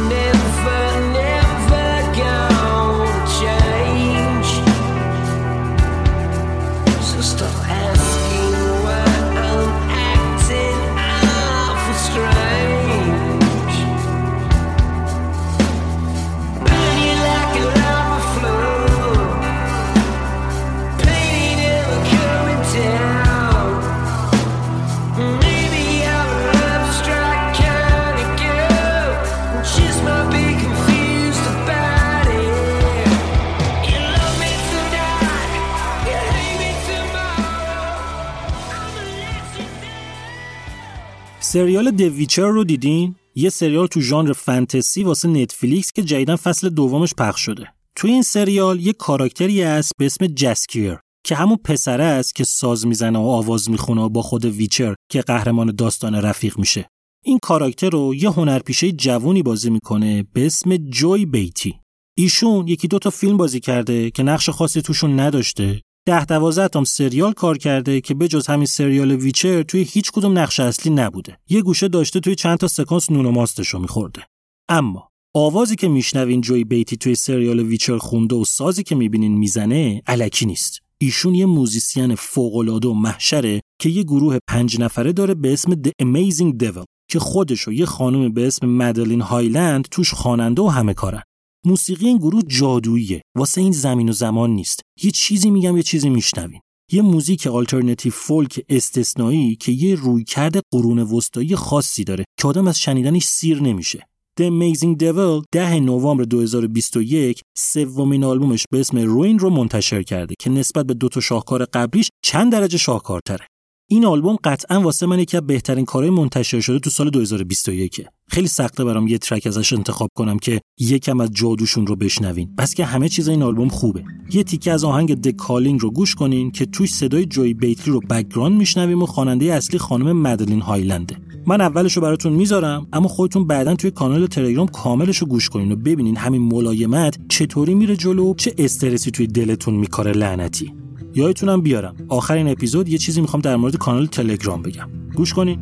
سریال 41.52 41.92
The 41.92 42.09
Witcher 42.09 42.48
رو 42.48 42.64
دیدین؟ 42.64 43.16
یه 43.36 43.50
سریال 43.50 43.88
تو 43.88 44.02
ژانر 44.02 44.34
فانتزی 44.34 45.04
واسه 45.04 45.28
نتفلیکس 45.28 45.92
که 45.92 46.04
جدیداً 46.04 46.36
فصل 46.36 46.70
دومش 46.70 47.14
پخش 47.14 47.42
شده. 47.42 47.68
تو 47.96 48.08
این 48.08 48.22
سریال 48.22 48.80
یه 48.80 48.94
کاراکتری 48.94 49.62
هست 49.62 49.92
به 49.98 50.06
اسم 50.06 50.28
جسکیر 50.28 50.98
که 51.26 51.36
همون 51.36 51.58
پسره 51.58 52.04
است 52.04 52.36
که 52.36 52.44
ساز 52.44 52.88
می‌زنه 52.88 53.20
و 53.20 53.22
آواز 53.22 53.70
می‌خونه 53.70 54.02
و 54.02 54.10
با 54.10 54.22
خود 54.22 54.46
Witcher 54.46 54.96
که 55.12 55.22
قهرمان 55.22 55.76
داستان 55.76 56.16
رفیق 56.16 56.60
میشه. 56.60 56.88
این 57.26 57.40
کاراکتر 57.42 57.90
رو 57.90 58.16
یه 58.16 58.30
هنرپیشه 58.30 58.92
جوونی 58.92 59.44
بازی 59.44 59.70
می‌کنه 59.70 60.24
به 60.34 60.46
اسم 60.46 60.78
جوی 60.78 61.26
بیتی. 61.26 61.80
ایشون 62.18 62.68
یکی 62.68 62.88
دو 62.88 63.00
تا 63.00 63.10
فیلم 63.10 63.38
بازی 63.38 63.60
کرده 63.60 64.12
که 64.12 64.24
نقش 64.24 64.50
خاصی 64.50 64.82
توشون 64.82 65.20
نداشته 65.20 65.82
ده 66.10 66.26
دوازده 66.26 66.68
تا 66.68 66.73
هم 66.73 66.84
سریال 66.84 67.34
کار 67.34 67.58
کرده 67.58 68.02
که 68.02 68.14
بجز 68.14 68.48
همین 68.48 68.66
سریال 68.66 69.12
Witcher 69.12 69.64
توی 69.64 69.84
هیچ 69.84 70.12
کدوم 70.12 70.40
نقش 70.40 70.60
اصلی 70.60 70.92
نبوده. 70.92 71.38
یه 71.50 71.62
گوشه 71.62 71.88
داشته 71.88 72.20
توی 72.20 72.36
چند 72.36 72.58
تا 72.58 72.68
سکانس 72.68 73.12
نون 73.12 73.26
و 73.26 73.32
ماستشو 73.32 73.80
میخورده. 73.80 74.22
اما 74.70 75.10
آوازی 75.36 75.76
که 75.76 75.88
میشنوین 75.88 76.42
جوی 76.42 76.64
بیتی 76.64 76.98
توی 76.98 77.16
سریال 77.16 77.60
Witcher 77.60 77.98
خونده 77.98 78.36
و 78.36 78.46
سازی 78.46 78.84
که 78.84 78.96
می‌بینین 78.96 79.38
می‌زنه 79.38 80.02
الکی 80.08 80.46
نیست. 80.46 80.80
ایشون 80.98 81.36
یه 81.36 81.46
موزیسین 81.46 82.16
فوق‌العاده 82.16 82.88
و 82.88 82.94
محشره 82.94 83.62
که 83.82 83.90
یه 83.90 84.04
گروه 84.04 84.38
پنج 84.48 84.80
نفره 84.80 85.14
داره 85.14 85.34
به 85.34 85.54
اسم 85.54 85.72
The 85.72 85.90
Amazing 86.04 86.64
Devil 86.64 86.86
که 87.10 87.20
خودش 87.20 87.64
و 87.64 87.72
یه 87.72 87.86
خانم 87.86 88.34
به 88.34 88.48
اسم 88.48 88.68
مدلین 88.68 89.22
هایلند 89.22 89.88
توش 89.92 90.14
خواننده 90.14 90.62
و 90.62 90.68
همه 90.68 90.94
کاره‌ن. 90.94 91.22
موسیقی 91.66 92.08
این 92.08 92.18
گروه 92.18 92.42
جادوییه. 92.48 93.22
واسه 93.38 93.62
این 93.62 93.72
زمین 93.72 94.10
و 94.10 94.12
زمان 94.12 94.50
نیست. 94.50 94.82
یه 95.04 95.12
چیزی 95.12 95.52
میگم 95.52 95.78
یه 95.78 95.84
چیزی 95.84 96.10
میشنوین. 96.10 96.62
یه 96.92 97.02
موزیک 97.02 97.48
alternative 97.48 98.12
folk 98.12 98.66
استثنایی 98.70 99.56
که 99.56 99.72
یه 99.72 99.96
رویکرد 99.96 100.62
قرون 100.72 101.00
وسطایی 101.00 101.56
خاصی 101.56 102.04
داره 102.04 102.26
که 102.40 102.48
آدم 102.48 102.68
از 102.68 102.80
شنیدنش 102.80 103.26
سیر 103.26 103.62
نمیشه. 103.62 104.10
The 104.40 104.44
Amazing 104.44 104.96
Devil 105.02 105.44
10 105.52 105.80
نوامبر 105.80 106.24
2021 106.24 107.42
سومین 107.58 108.24
آلبومش 108.24 108.64
به 108.72 108.80
اسم 108.80 108.98
Ruin 108.98 109.40
رو 109.40 109.50
منتشر 109.50 110.04
کرده 110.04 110.36
که 110.40 110.50
نسبت 110.50 110.86
به 110.86 110.94
دو 110.94 111.10
تا 111.10 111.20
شاهکار 111.20 111.66
قبلیش 111.66 112.10
چند 112.22 112.52
درجه 112.52 112.78
شاهکارتره. 112.78 113.48
این 113.92 114.06
آلبوم 114.06 114.38
قطعا 114.44 114.82
واسه 114.82 115.06
من 115.06 115.20
یکی 115.20 115.38
از 115.38 115.48
بهترین 115.48 115.86
کارهای 115.86 116.10
منتشر 116.10 116.60
شده 116.60 116.80
تو 116.80 116.90
سال 116.90 117.10
2021 117.10 118.06
خیلی 118.28 118.48
سخته 118.48 118.84
برام 118.84 119.08
یه 119.08 119.18
ترک 119.18 119.48
ازش 119.48 119.74
انتخاب 119.74 120.10
کنم 120.16 120.40
که 120.40 120.62
یکم 120.80 121.20
از 121.20 121.30
جادوشون 121.34 121.88
رو 121.88 121.96
بشنوین. 121.96 122.56
بس 122.58 122.74
که 122.74 122.86
همه 122.86 123.10
چیز 123.10 123.28
این 123.28 123.44
آلبوم 123.44 123.68
خوبه. 123.70 124.04
یه 124.32 124.44
تیکه 124.44 124.72
از 124.72 124.84
آهنگ 124.84 125.16
The 125.16 125.28
Calling 125.28 125.82
رو 125.82 125.92
گوش 125.92 126.16
کنین 126.16 126.52
که 126.52 126.66
توش 126.66 126.94
صدای 126.94 127.26
جوی 127.26 127.54
بیتی 127.54 127.94
رو 127.94 128.00
background 128.00 128.58
میشنویم 128.58 129.02
و 129.02 129.06
خواننده 129.06 129.46
اصلی 129.46 129.80
خانم 129.80 130.12
مدلین 130.12 130.62
هایلنده. 130.62 131.18
من 131.46 131.62
اولش 131.62 131.94
رو 131.98 132.02
براتون 132.02 132.34
می‌ذارم 132.34 132.88
اما 132.94 133.08
خودتون 133.08 133.48
بعدا 133.48 133.76
توی 133.76 133.92
کانال 133.92 134.28
تلگرام 134.28 134.68
کاملش 134.68 135.18
رو 135.18 135.28
گوش 135.28 135.50
کنین 135.50 135.72
و 135.72 135.76
ببینین 135.76 136.18
همین 136.18 136.42
ملایمت 136.42 137.18
چطوری 137.30 137.74
میره 137.74 137.96
جلو 137.96 138.34
چه 138.34 138.54
استرسی 138.58 139.12
توی 139.12 139.28
دلتون 139.28 139.74
میکاره 139.74 140.12
لعنتی. 140.12 140.74
یادتونم 141.16 141.62
بیارم 141.62 141.96
آخرین 142.08 142.48
اپیزود 142.48 142.90
یه 142.90 142.98
چیزی 142.98 143.22
می‌خوام 143.22 143.42
در 143.42 143.56
مورد 143.56 143.76
کانال 143.76 144.06
تلگرام 144.06 144.62
بگم 144.62 144.90
گوش 145.16 145.34
کنین 145.34 145.60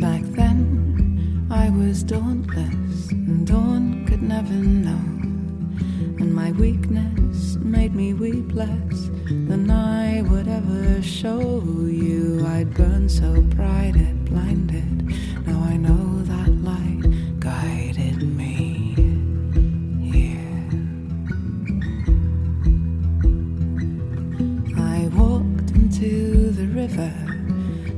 Back 0.00 0.24
then, 0.40 0.58
I 1.50 1.66
was 1.80 2.02
dauntless, 2.02 3.10
and 3.10 3.46
dawn 3.46 3.84
could 4.06 4.22
never 4.22 4.58
know. 4.86 5.04
And 6.20 6.30
my 6.42 6.50
weakness 6.52 7.56
made 7.76 7.94
me 7.94 8.08
weep 8.14 8.48
less 8.62 9.10
than 9.48 9.70
I 9.70 10.22
would 10.30 10.48
ever 10.48 11.02
show 11.02 11.42
you. 12.02 12.44
I'd 12.54 12.72
burn 12.74 13.08
so 13.08 13.28
it 13.34 14.24
blinded. 14.30 14.96
Now 15.46 15.60
I 15.72 15.76
know 15.76 16.11
into 26.02 26.50
the 26.60 26.68
river 26.82 27.12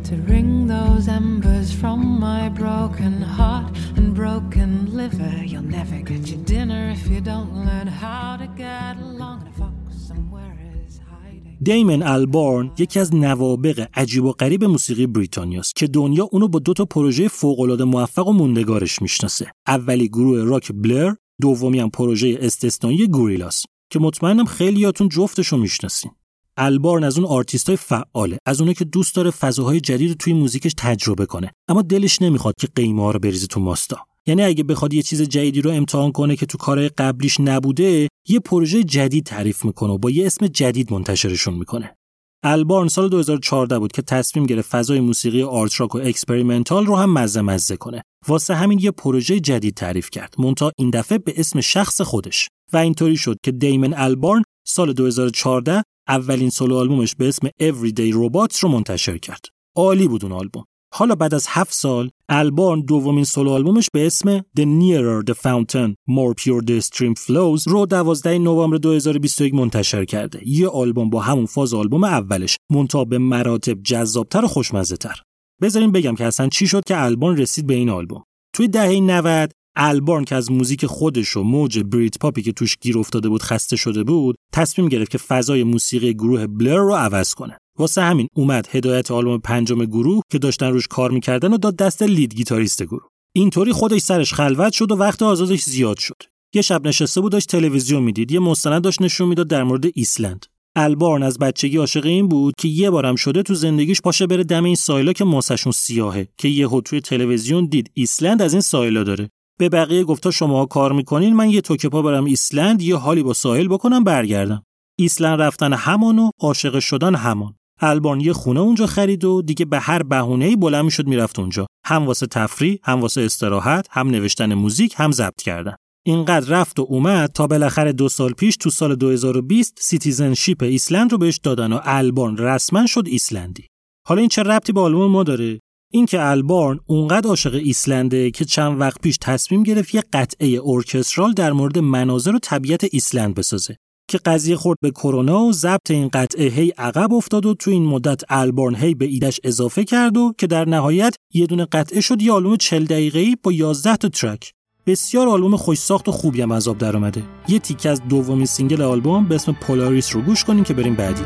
to 0.09 0.15
wring 0.29 0.51
those 0.75 1.05
embers 1.21 1.69
from 1.81 2.01
my 2.29 2.43
broken 2.63 3.15
heart 3.39 3.69
and 3.99 4.07
broken 4.23 4.71
liver. 5.01 5.35
You'll 5.51 5.71
never 5.81 5.99
get 6.11 6.23
your 6.31 6.43
dinner 6.55 6.83
if 6.97 7.03
you 7.13 7.21
don't 7.33 7.53
learn 7.67 7.89
how 8.03 8.27
to 8.43 8.47
get 8.65 8.95
along. 9.09 9.39
A 9.51 9.53
fox 9.61 9.77
somewhere 10.11 10.57
is 10.87 10.95
hiding. 11.11 11.59
دیمن 11.63 12.03
البارن 12.03 12.71
یکی 12.79 13.01
از 13.01 13.15
نوابغ 13.15 13.87
عجیب 13.95 14.25
و 14.25 14.33
غریب 14.33 14.65
موسیقی 14.65 15.07
بریتانیاست 15.07 15.77
که 15.77 15.87
دنیا 15.87 16.29
اونو 16.33 16.49
با 16.49 16.59
دو 16.59 16.73
تا 16.73 16.85
پروژه 16.85 17.29
فوق‌العاده 17.29 17.85
موفق 17.85 18.29
و 18.29 18.33
موندگارش 18.33 19.03
می‌شناسه. 19.03 19.47
اولی 19.67 20.09
گروه 20.09 20.45
راک 20.45 20.73
بلر، 20.73 21.15
دومی 21.41 21.81
هم 21.81 21.91
پروژه 21.91 22.39
استثنایی 22.41 23.09
گوریلاس 23.09 23.63
که 23.91 23.99
مطمئنم 23.99 24.45
خیلیاتون 24.45 25.09
جفتشو 25.09 25.57
می‌شناسین. 25.57 26.11
البارن 26.57 27.05
از 27.05 27.19
اون 27.19 27.27
آرتیستای 27.27 27.77
فعاله 27.77 28.39
از 28.47 28.61
اونه 28.61 28.75
که 28.75 28.85
دوست 28.85 29.15
داره 29.15 29.31
فضاهای 29.31 29.81
جدید 29.81 30.19
توی 30.19 30.33
موزیکش 30.33 30.73
تجربه 30.77 31.27
کنه. 31.27 31.51
اما 31.69 31.83
دلش 31.83 32.23
نمی‌خواد 32.23 32.55
که 32.61 32.69
قیمه 32.75 33.03
ها 33.03 33.11
رو 33.11 33.19
بریزه 33.19 33.47
تو 33.47 33.61
ماستا. 33.61 33.97
یعنی 34.27 34.43
اگه 34.43 34.65
بخواد 34.65 34.95
یه 34.95 35.03
چیز 35.03 35.23
جدیدی 35.23 35.61
رو 35.61 35.71
امتحان 35.71 36.13
کنه 36.13 36.37
که 36.37 36.47
تو 36.47 36.59
کارهای 36.59 36.89
قبلیش 36.89 37.41
نبوده 37.41 38.09
یه 38.29 38.41
پروژه 38.41 38.85
جدید 38.85 39.25
تعریف 39.25 39.65
می‌کنه 39.65 39.93
و 39.93 39.99
با 39.99 40.11
یه 40.11 40.27
اسم 40.27 40.47
جدید 40.47 40.93
منتشرشون 40.93 41.55
می‌کنه. 41.55 41.97
البارن 42.43 42.89
سال 42.89 43.09
2014 43.09 43.79
بود 43.79 43.93
که 43.93 44.03
تصمیم 44.03 44.47
گرفت 44.47 44.71
فضای 44.71 45.01
موسیقی 45.01 45.43
art 45.43 45.81
rock 45.81 45.95
و 45.95 45.99
experimental 45.99 46.87
رو 46.87 46.97
هم 46.97 47.13
مزه 47.13 47.41
مزه 47.41 47.77
کنه. 47.77 48.03
واسه 48.29 48.55
همین 48.55 48.79
یه 48.79 48.91
پروژه 48.91 49.41
جدید 49.41 49.75
تعریف 49.75 50.11
کرد. 50.11 50.35
منتها 50.39 50.73
این 50.79 50.91
دفعه 50.91 51.19
به 51.19 51.35
اسم 51.37 51.61
شخص 51.61 52.01
خودش. 52.01 52.49
و 52.73 52.77
اینطوری 52.77 53.17
شد 53.17 53.37
که 53.43 53.53
دیمن 53.53 53.95
البارن 53.95 54.43
سال 54.67 54.93
2014 54.93 55.83
اولین 56.09 56.51
سولو 56.51 56.77
آلبومش 56.77 57.15
به 57.15 57.29
اسم 57.29 57.49
Everyday 57.49 58.15
Robots 58.15 58.59
رو 58.61 58.69
منتشر 58.69 59.19
کرد. 59.19 59.45
عالی 59.77 60.09
بود 60.09 60.25
اون 60.25 60.33
آلبوم. 60.33 60.65
حالا 60.95 61.15
بعد 61.15 61.35
از 61.35 61.47
هفت 61.49 61.73
سال 61.75 62.11
البارن 62.29 62.81
دومین 62.81 63.25
سولو 63.25 63.51
آلبومش 63.51 63.89
به 63.93 64.07
اسم 64.07 64.39
The 64.39 64.63
Nearer 64.63 65.31
the 65.31 65.35
Fountain 65.35 65.95
More 66.11 66.35
Pure 66.43 66.65
the 66.67 66.85
Stream 66.87 67.15
Flows 67.27 67.67
رو 67.67 67.87
12 67.87 68.39
نوامبر 68.39 68.77
2021 68.77 69.55
منتشر 69.55 70.05
کرده. 70.05 70.49
یه 70.49 70.69
آلبوم 70.69 71.11
با 71.11 71.21
همون 71.21 71.47
فاز 71.47 71.75
آلبوم 71.75 72.05
اولش 72.05 72.57
منتها 72.71 73.05
به 73.05 73.19
مراتب 73.19 73.83
جذابتر 73.83 74.45
و 74.45 74.49
خوشمزه 74.49 74.97
تر. 74.97 75.23
بذارین 75.63 75.93
بگم 75.93 76.15
که 76.15 76.25
اصلا 76.25 76.49
چی 76.49 76.67
شد 76.67 76.85
که 76.87 77.03
البارن 77.03 77.37
رسید 77.37 77.67
به 77.67 77.75
این 77.75 77.91
آلبوم. 77.91 78.25
توی 78.53 78.69
دهه 78.69 79.01
90 79.01 79.53
البارن 79.77 80.25
که 80.25 80.35
از 80.35 80.51
موزیک 80.51 80.87
خودش 80.87 81.37
و 81.37 81.43
موج 81.43 81.79
بریت 81.79 82.19
پاپی 82.19 82.43
که 82.43 82.53
توش 82.53 82.77
گیر 82.81 82.99
افتاده 82.99 83.29
بود 83.29 83.43
خسته 83.43 83.77
شده 83.77 84.05
بود 84.05 84.37
تصمیم 84.53 84.89
گرفت 84.89 85.11
که 85.11 85.19
فضای 85.19 85.65
موسیقی 85.65 86.15
گروه 86.15 86.47
بلر 86.47 86.77
رو 86.77 86.95
عوض 86.95 87.35
کنه. 87.35 87.59
واسه 87.79 88.03
همین 88.03 88.29
اومد 88.37 88.69
هدایت 88.71 89.11
آلبوم 89.11 89.39
پنجم 89.39 89.85
گروه 89.85 90.23
که 90.33 90.39
داشتن 90.39 90.67
روش 90.67 90.87
کار 90.87 91.11
می‌کردن 91.11 91.53
رو 91.53 91.59
داد 91.59 91.77
دست 91.77 92.03
lead 92.03 92.35
گیتاریست 92.35 92.83
گروه. 92.83 93.09
اینطوری 93.37 93.73
خودش 93.73 94.01
سرش 94.01 94.33
خلوت 94.33 94.73
شد 94.73 94.93
و 94.93 94.97
وقت 94.97 95.23
آزادش 95.23 95.63
زیاد 95.63 95.99
شد. 95.99 96.23
یه 96.55 96.63
شب 96.63 96.87
نشسته 96.87 97.21
بود 97.21 97.33
داشت 97.33 97.49
تلویزیون 97.49 98.03
می‌دید. 98.03 98.33
یه 98.33 98.41
مستند 98.41 98.83
داشت 98.83 99.03
نشون 99.03 99.29
می‌داد 99.29 99.49
در 99.49 99.63
مورد 99.63 99.85
ایسلند. 99.95 100.47
البارن 100.77 101.23
از 101.23 101.39
بچگی 101.39 101.77
عاشق 101.77 102.07
این 102.07 102.29
بود 102.29 102.55
که 102.59 102.69
یه 102.69 102.91
بارم 102.91 103.17
شده 103.17 103.43
تو 103.43 103.55
زندگیش 103.55 104.01
پاشه 104.01 104.27
بره 104.27 104.45
دم 104.45 104.65
این 104.65 104.75
ساحلا 104.75 105.13
که 105.13 105.25
ماسه‌شون 105.25 105.73
سیاهه 105.73 106.29
که 106.39 106.49
یهو 106.49 106.81
توی 106.81 107.01
تلویزیون 107.01 107.67
دید 107.67 107.91
ایسلند 107.95 108.43
از 108.43 108.53
این 108.53 108.63
ساحلا 108.63 109.05
داره. 109.05 109.31
به 109.59 109.69
بقیه 109.69 110.05
گفتا 110.05 110.31
شما 110.31 110.67
کار 110.67 110.93
می‌کنین 110.93 111.35
من 111.35 111.51
یه 111.51 111.61
تک 111.61 111.89
پا 111.89 112.03
برم 112.03 112.25
ایسلند 112.25 112.83
یه 112.83 112.97
حالی 112.97 113.23
با 113.23 113.33
ساحل 113.33 113.69
بکنم 113.69 114.05
برگردم. 114.05 114.63
ایسلند 114.99 115.41
رفتن 115.41 115.73
همان 115.73 116.19
و 116.19 116.31
عاشق 116.41 116.79
شدن 116.79 117.15
همان. 117.15 117.55
البارن 117.81 118.21
یه 118.21 118.33
خونه 118.33 118.61
اونجا 118.61 118.87
خرید 118.87 119.25
و 119.25 119.43
دیگه 119.43 119.65
به 119.65 119.81
هر 119.81 120.03
بهونه‌ای 120.03 120.57
بلند 120.57 120.85
می‌شد 120.85 121.07
می‌رفت 121.07 121.39
اونجا. 121.39 121.67
هم 121.87 122.07
واسه 122.07 122.27
تفریح 122.27 122.79
هم 122.85 123.01
واسه 123.01 123.21
استراحت 123.21 123.87
هم 123.91 124.11
نوشتن 124.11 124.55
موزیک 124.55 124.95
هم 124.97 125.13
ضبط 125.13 125.43
کردن. 125.43 125.75
اینقدر 126.07 126.61
رفت 126.61 126.79
و 126.79 126.87
اومد 126.89 127.31
تا 127.31 127.47
بالاخره 127.47 127.93
دو 127.93 128.09
سال 128.09 128.33
پیش 128.33 128.57
تو 128.57 128.71
سال 128.71 128.95
2020 128.95 129.79
citizenship 129.81 130.63
ایسلند 130.63 131.13
رو 131.13 131.19
بهش 131.19 131.37
دادن 131.37 131.73
و 131.73 131.81
البارن 131.85 132.37
رسما 132.37 132.87
شد 132.87 133.05
ایسلندی. 133.07 133.67
حالا 134.07 134.21
این 134.21 134.29
چه 134.29 134.43
ربطی 134.43 134.73
به 134.73 134.81
آلبوم 134.81 135.11
ما 135.11 135.23
داره؟ 135.23 135.61
اینکه 135.95 136.23
البارن 136.23 136.79
اونقدر 136.87 137.29
عاشق 137.29 137.55
ایسلنده 137.55 138.31
که 138.31 138.45
چند 138.45 138.81
وقت 138.81 139.01
پیش 139.01 139.19
تصمیم 139.21 139.63
گرفت 139.63 139.95
یه 139.95 140.03
قطعه 140.13 140.61
orchestral 140.65 141.33
در 141.33 141.53
مورد 141.53 141.79
مناظر 141.79 142.35
و 142.35 142.39
طبیعت 142.39 142.85
ایسلند 142.93 143.35
بسازه 143.35 143.77
که 144.09 144.19
قضیه 144.19 144.57
خورد 144.57 144.79
به 144.83 144.91
کرونا 144.91 145.41
و 145.41 145.53
ضبط 145.53 145.91
این 145.91 146.09
قطعه 146.09 146.49
هی 146.49 146.73
عقب 146.79 147.13
افتاد 147.13 147.47
و 147.47 147.55
تو 147.55 147.71
این 147.71 147.87
مدت 147.87 148.23
البارن 148.29 148.75
هی 148.75 148.95
به 148.95 149.05
ایدش 149.05 149.41
اضافه 149.45 149.85
کرد 149.85 150.17
و 150.17 150.35
که 150.39 150.47
در 150.47 150.69
نهایت 150.69 151.17
یه 151.35 151.47
دونه 151.47 151.65
قطعه 151.65 152.01
شد 152.01 152.23
یه 152.23 152.33
آلبوم 152.33 152.57
40 152.57 152.85
دقیقه‌ای 152.85 153.37
با 153.43 153.53
11 153.53 153.97
تا 153.97 154.09
ترک. 154.09 154.53
بسیار 154.87 155.29
آلبوم 155.29 155.57
خوش 155.57 155.79
ساخت 155.79 156.09
و 156.09 156.13
خوبی 156.13 156.43
هم 156.43 156.53
از 156.53 156.69
آب 156.69 156.79
در 156.79 156.97
اومده. 156.97 157.23
یه 157.49 157.59
تیکه 157.59 157.91
از 157.91 158.03
دومین 158.09 158.47
single 158.47 158.83
آلبوم 158.83 159.29
به 159.29 159.35
اسم 159.35 159.53
Polaris 159.53 160.17
رو 160.17 160.23
گوش 160.23 160.45
کنین 160.45 160.65
که 160.65 160.75
بریم 160.75 160.95
بعدی. 160.95 161.25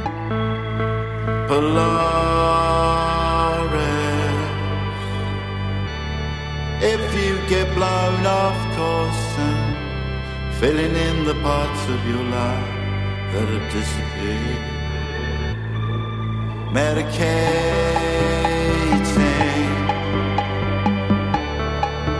Get 7.49 7.75
blown 7.75 8.27
off 8.27 8.77
course 8.77 9.39
and 9.39 10.55
filling 10.59 10.95
in 10.95 11.25
the 11.25 11.35
parts 11.37 11.89
of 11.89 12.07
your 12.07 12.23
life 12.25 12.75
that 13.33 13.49
have 13.49 13.73
disappeared, 13.73 14.65
medicating, 16.77 17.89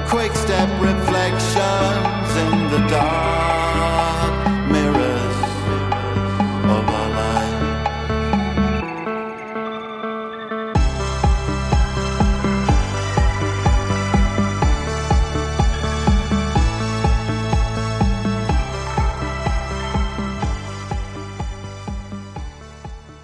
quick 0.09 0.33
step 0.35 0.71
reflections 0.81 2.37
in 2.47 2.71
the 2.71 2.79
dark 2.89 3.38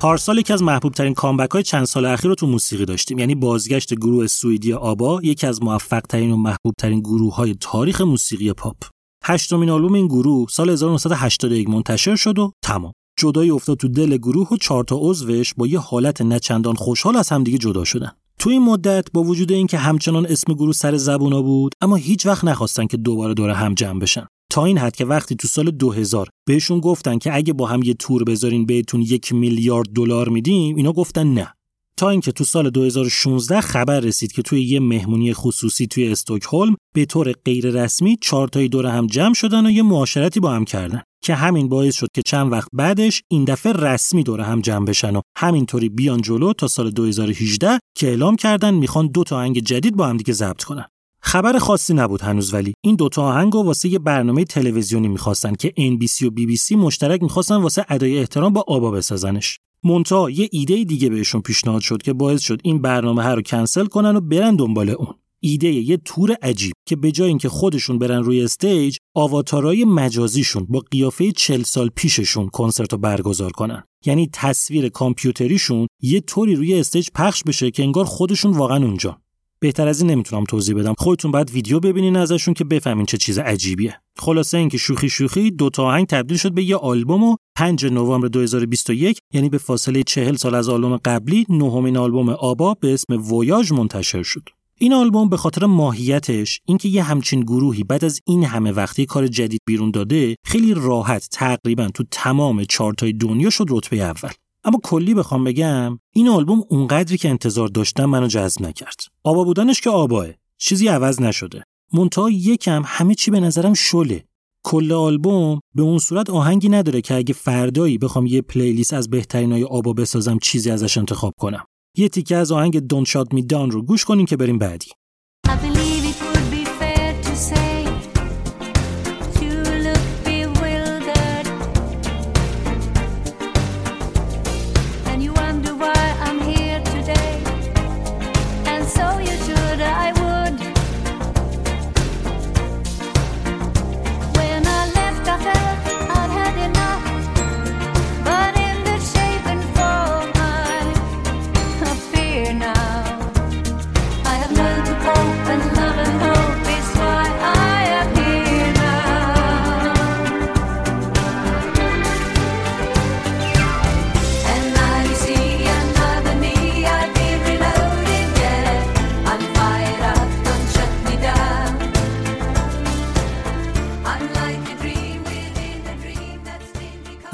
پارسال 0.04 0.38
یکی 0.38 0.52
از 0.52 0.62
محبوب 0.62 0.92
ترین 0.92 1.14
کامبک 1.14 1.50
های 1.50 1.62
چند 1.62 1.84
سال 1.84 2.06
اخیر 2.06 2.28
رو 2.28 2.34
تو 2.34 2.46
موسیقی 2.46 2.84
داشتیم. 2.84 3.18
یعنی 3.18 3.34
بازگشت 3.34 3.94
گروه 3.94 4.26
سوئدی 4.26 4.72
آبا 4.72 5.20
یکی 5.22 5.46
از 5.46 5.62
موفق 5.62 6.00
ترین 6.00 6.30
و 6.30 6.36
محبوب 6.36 6.74
ترین 6.78 7.00
گروه 7.00 7.34
های 7.34 7.56
تاریخ 7.60 8.00
موسیقی 8.00 8.52
پاپ. 8.52 8.76
هشتمین 9.24 9.70
آلبوم 9.70 9.94
این 9.94 10.06
گروه 10.06 10.48
سال 10.50 10.70
1981 10.70 11.68
منتشر 11.70 12.16
شد 12.16 12.38
و 12.38 12.52
تمام. 12.64 12.92
جدایی 13.18 13.50
افتاد 13.50 13.76
تو 13.76 13.88
دل 13.88 14.16
گروه 14.16 14.48
و 14.48 14.56
چهار 14.56 14.84
تا 14.84 14.96
عضوش 15.00 15.54
با 15.54 15.66
یه 15.66 15.78
حالت 15.78 16.22
نچندان 16.22 16.74
خوشحال 16.74 17.16
از 17.16 17.28
همدیگه 17.28 17.58
جدا 17.58 17.84
شدن. 17.84 18.12
تو 18.38 18.50
این 18.50 18.62
مدت 18.62 19.06
با 19.12 19.22
وجود 19.22 19.52
اینکه 19.52 19.78
همچنان 19.78 20.26
اسم 20.26 20.52
گروه 20.52 20.72
سر 20.72 20.96
زبونا 20.96 21.42
بود 21.42 21.74
اما 21.80 21.96
هیچ 21.96 22.26
وقت 22.26 22.44
نخواستن 22.44 22.86
که 22.86 22.96
دوباره 22.96 23.34
دور 23.34 23.50
هم 23.50 23.74
جمع 23.74 24.00
بشن. 24.00 24.26
تا 24.50 24.64
این 24.64 24.78
حد 24.78 24.96
که 24.96 25.04
وقتی 25.04 25.34
تو 25.34 25.48
سال 25.48 25.70
2000 25.70 26.28
بهشون 26.46 26.80
گفتن 26.80 27.18
که 27.18 27.34
اگه 27.34 27.52
با 27.52 27.66
هم 27.66 27.82
یه 27.82 27.94
تور 27.94 28.24
بذارین 28.24 28.66
بهتون 28.66 29.02
یک 29.02 29.32
میلیارد 29.32 29.88
دلار 29.94 30.28
میدیم 30.28 30.76
اینا 30.76 30.92
گفتن 30.92 31.34
نه. 31.34 31.54
تا 31.96 32.10
اینکه 32.10 32.32
تو 32.32 32.44
سال 32.44 32.70
2016 32.70 33.60
خبر 33.60 34.00
رسید 34.00 34.32
که 34.32 34.42
توی 34.42 34.62
یه 34.62 34.80
مهمونی 34.80 35.34
خصوصی 35.34 35.86
توی 35.86 36.08
استکهلم 36.12 36.76
به 36.94 37.04
طور 37.04 37.32
غیر 37.32 37.70
رسمی 37.70 38.18
چهار 38.20 38.48
تایی 38.48 38.68
دور 38.68 38.86
هم 38.86 39.06
جمع 39.06 39.34
شدن 39.34 39.66
و 39.66 39.70
یه 39.70 39.82
معاشرتی 39.82 40.40
با 40.40 40.50
هم 40.52 40.64
کردن 40.64 41.02
که 41.24 41.34
همین 41.34 41.68
باعث 41.68 41.94
شد 41.94 42.08
که 42.14 42.22
چند 42.22 42.52
وقت 42.52 42.68
بعدش 42.72 43.22
این 43.30 43.44
دفعه 43.44 43.72
رسمی 43.72 44.22
دور 44.22 44.40
هم 44.40 44.60
جمع 44.60 44.86
بشن 44.86 45.16
و 45.16 45.20
همینطوری 45.36 45.88
بیان 45.88 46.20
جلو 46.20 46.52
تا 46.52 46.68
سال 46.68 46.90
2018 46.90 47.78
که 47.96 48.06
اعلام 48.06 48.36
کردن 48.36 48.74
می‌خوان 48.74 49.06
دو 49.06 49.24
تا 49.24 49.36
آهنگ 49.36 49.58
جدید 49.58 49.96
با 49.96 50.06
هم 50.06 50.16
دیگه 50.16 50.32
ضبط 50.32 50.62
کنن. 50.62 50.86
خبر 51.26 51.58
خاصی 51.58 51.94
نبود 51.94 52.22
هنوز 52.22 52.54
ولی 52.54 52.74
این 52.80 52.96
دوتا 52.96 53.22
آهنگ 53.22 53.54
واسه 53.54 53.88
یه 53.88 53.98
برنامه 53.98 54.44
تلویزیونی 54.44 55.08
می‌خواستن 55.08 55.54
که 55.54 55.72
NBC 55.78 56.22
و 56.22 56.30
BBC 56.30 56.72
مشترک 56.72 57.22
می‌خواستن 57.22 57.56
واسه 57.56 57.84
ادای 57.88 58.18
احترام 58.18 58.52
با 58.52 58.64
آبا 58.68 58.90
بسازنش. 58.90 59.58
منتها 59.84 60.30
یه 60.30 60.48
ایده 60.52 60.84
دیگه 60.84 61.08
بهشون 61.08 61.40
پیشنهاد 61.40 61.80
شد 61.80 62.02
که 62.02 62.12
باعث 62.12 62.40
شد 62.40 62.60
این 62.64 62.82
برنامه 62.82 63.22
ها 63.22 63.34
رو 63.34 63.42
کنسل 63.42 63.86
کنن 63.86 64.16
و 64.16 64.20
برن 64.20 64.56
دنبال 64.56 64.90
اون. 64.90 65.14
ایده 65.40 65.68
یه 65.68 65.96
تور 65.96 66.36
عجیب 66.42 66.72
که 66.86 66.96
به 66.96 67.12
جای 67.12 67.28
اینکه 67.28 67.48
خودشون 67.48 67.98
برن 67.98 68.22
روی 68.22 68.42
stage 68.42 68.96
آواتارای 69.14 69.84
مجازیشون 69.84 70.66
با 70.68 70.82
قیافه 70.90 71.32
40 71.32 71.62
سال 71.62 71.90
پیششون 71.96 72.48
کنسرت 72.48 72.92
رو 72.92 72.98
برگزار 72.98 73.52
کنن. 73.52 73.82
یعنی 74.06 74.30
تصویر 74.32 74.88
کامپیوتریشون 74.88 75.86
یه 76.02 76.20
طوری 76.20 76.54
روی 76.54 76.80
stage 76.80 77.08
پخش 77.14 77.42
بشه 77.46 77.70
که 77.70 77.82
انگار 77.82 78.04
خودشون 78.04 78.52
واقعا 78.52 78.84
اونجا. 78.84 79.23
بهتر 79.64 79.88
از 79.88 80.00
این 80.00 80.10
نمی‌تونم 80.10 80.44
توضیح 80.44 80.74
بدم. 80.74 80.94
خودتون 80.98 81.30
باید 81.30 81.50
ویدیو 81.50 81.80
ببینین 81.80 82.16
ازشون 82.16 82.54
که 82.54 82.64
بفهمین 82.64 83.06
چه 83.06 83.16
چیز 83.16 83.38
عجیبیه. 83.38 84.00
خلاصه 84.18 84.58
اینکه 84.58 84.78
شوخی 84.78 85.08
شوخی 85.08 85.50
دو 85.50 85.70
تا 85.70 85.84
آهنگ 85.84 86.06
تبدیل 86.06 86.36
شد 86.36 86.52
به 86.52 86.64
یه 86.64 86.76
آلبوم 86.76 87.24
و 87.24 87.36
5 87.56 87.86
نوامبر 87.86 88.28
2021 88.28 89.18
یعنی 89.32 89.48
به 89.48 89.58
فاصله 89.58 90.02
40 90.02 90.36
سال 90.36 90.54
از 90.54 90.68
آلبوم 90.68 90.96
قبلی 90.96 91.46
نهمین 91.48 91.96
آلبوم 91.96 92.28
آبا 92.28 92.74
به 92.74 92.94
اسم 92.94 93.32
ویاژ 93.32 93.72
منتشر 93.72 94.22
شد. 94.22 94.48
این 94.78 94.92
آلبوم 94.92 95.28
به 95.28 95.36
خاطر 95.36 95.66
ماهیتش 95.66 96.60
اینکه 96.66 96.88
یه 96.88 97.02
همچین 97.02 97.40
گروهی 97.40 97.84
بعد 97.84 98.04
از 98.04 98.20
این 98.26 98.44
همه 98.44 98.72
وقتی 98.72 99.06
کار 99.06 99.26
جدید 99.26 99.60
بیرون 99.66 99.90
داده 99.90 100.36
خیلی 100.46 100.74
راحت 100.74 101.28
تقریبا 101.32 101.88
تو 101.94 102.04
تمام 102.10 102.64
چارتای 102.64 103.12
دنیا 103.12 103.50
شد 103.50 103.66
رتبه 103.68 103.96
اول. 103.96 104.30
اما 104.64 104.80
کلی 104.82 105.14
بخوام 105.14 105.44
بگم 105.44 105.98
این 106.12 106.28
آلبوم 106.28 106.64
اونقدری 106.68 107.18
که 107.18 107.28
انتظار 107.28 107.68
داشتم 107.68 108.04
منو 108.04 108.26
جذب 108.26 108.62
نکرد. 108.62 108.96
آبا 109.24 109.44
بودنش 109.44 109.80
که 109.80 109.90
آباه. 109.90 110.26
چیزی 110.58 110.88
عوض 110.88 111.20
نشده. 111.20 111.64
منتها 111.92 112.30
یکم 112.30 112.82
همه 112.86 113.14
چی 113.14 113.30
به 113.30 113.40
نظرم 113.40 113.74
شله. 113.74 114.24
کل 114.64 114.92
آلبوم 114.92 115.60
به 115.74 115.82
اون 115.82 115.98
صورت 115.98 116.30
آهنگی 116.30 116.68
نداره 116.68 117.00
که 117.00 117.14
اگه 117.14 117.34
فردایی 117.34 117.98
بخوام 117.98 118.26
یه 118.26 118.42
پلیلیست 118.42 118.92
از 118.92 119.10
بهترینای 119.10 119.64
آبا 119.64 119.92
بسازم 119.92 120.38
چیزی 120.42 120.70
ازش 120.70 120.98
انتخاب 120.98 121.32
کنم. 121.38 121.64
یه 121.96 122.08
تیکه 122.08 122.36
از 122.36 122.52
آهنگ 122.52 122.78
Don't 122.78 123.08
Shut 123.08 123.36
Me 123.36 123.40
Down 123.52 123.70
رو 123.72 123.82
گوش 123.82 124.04
کنین 124.04 124.26
که 124.26 124.36
بریم 124.36 124.58
بعدی. 124.58 124.86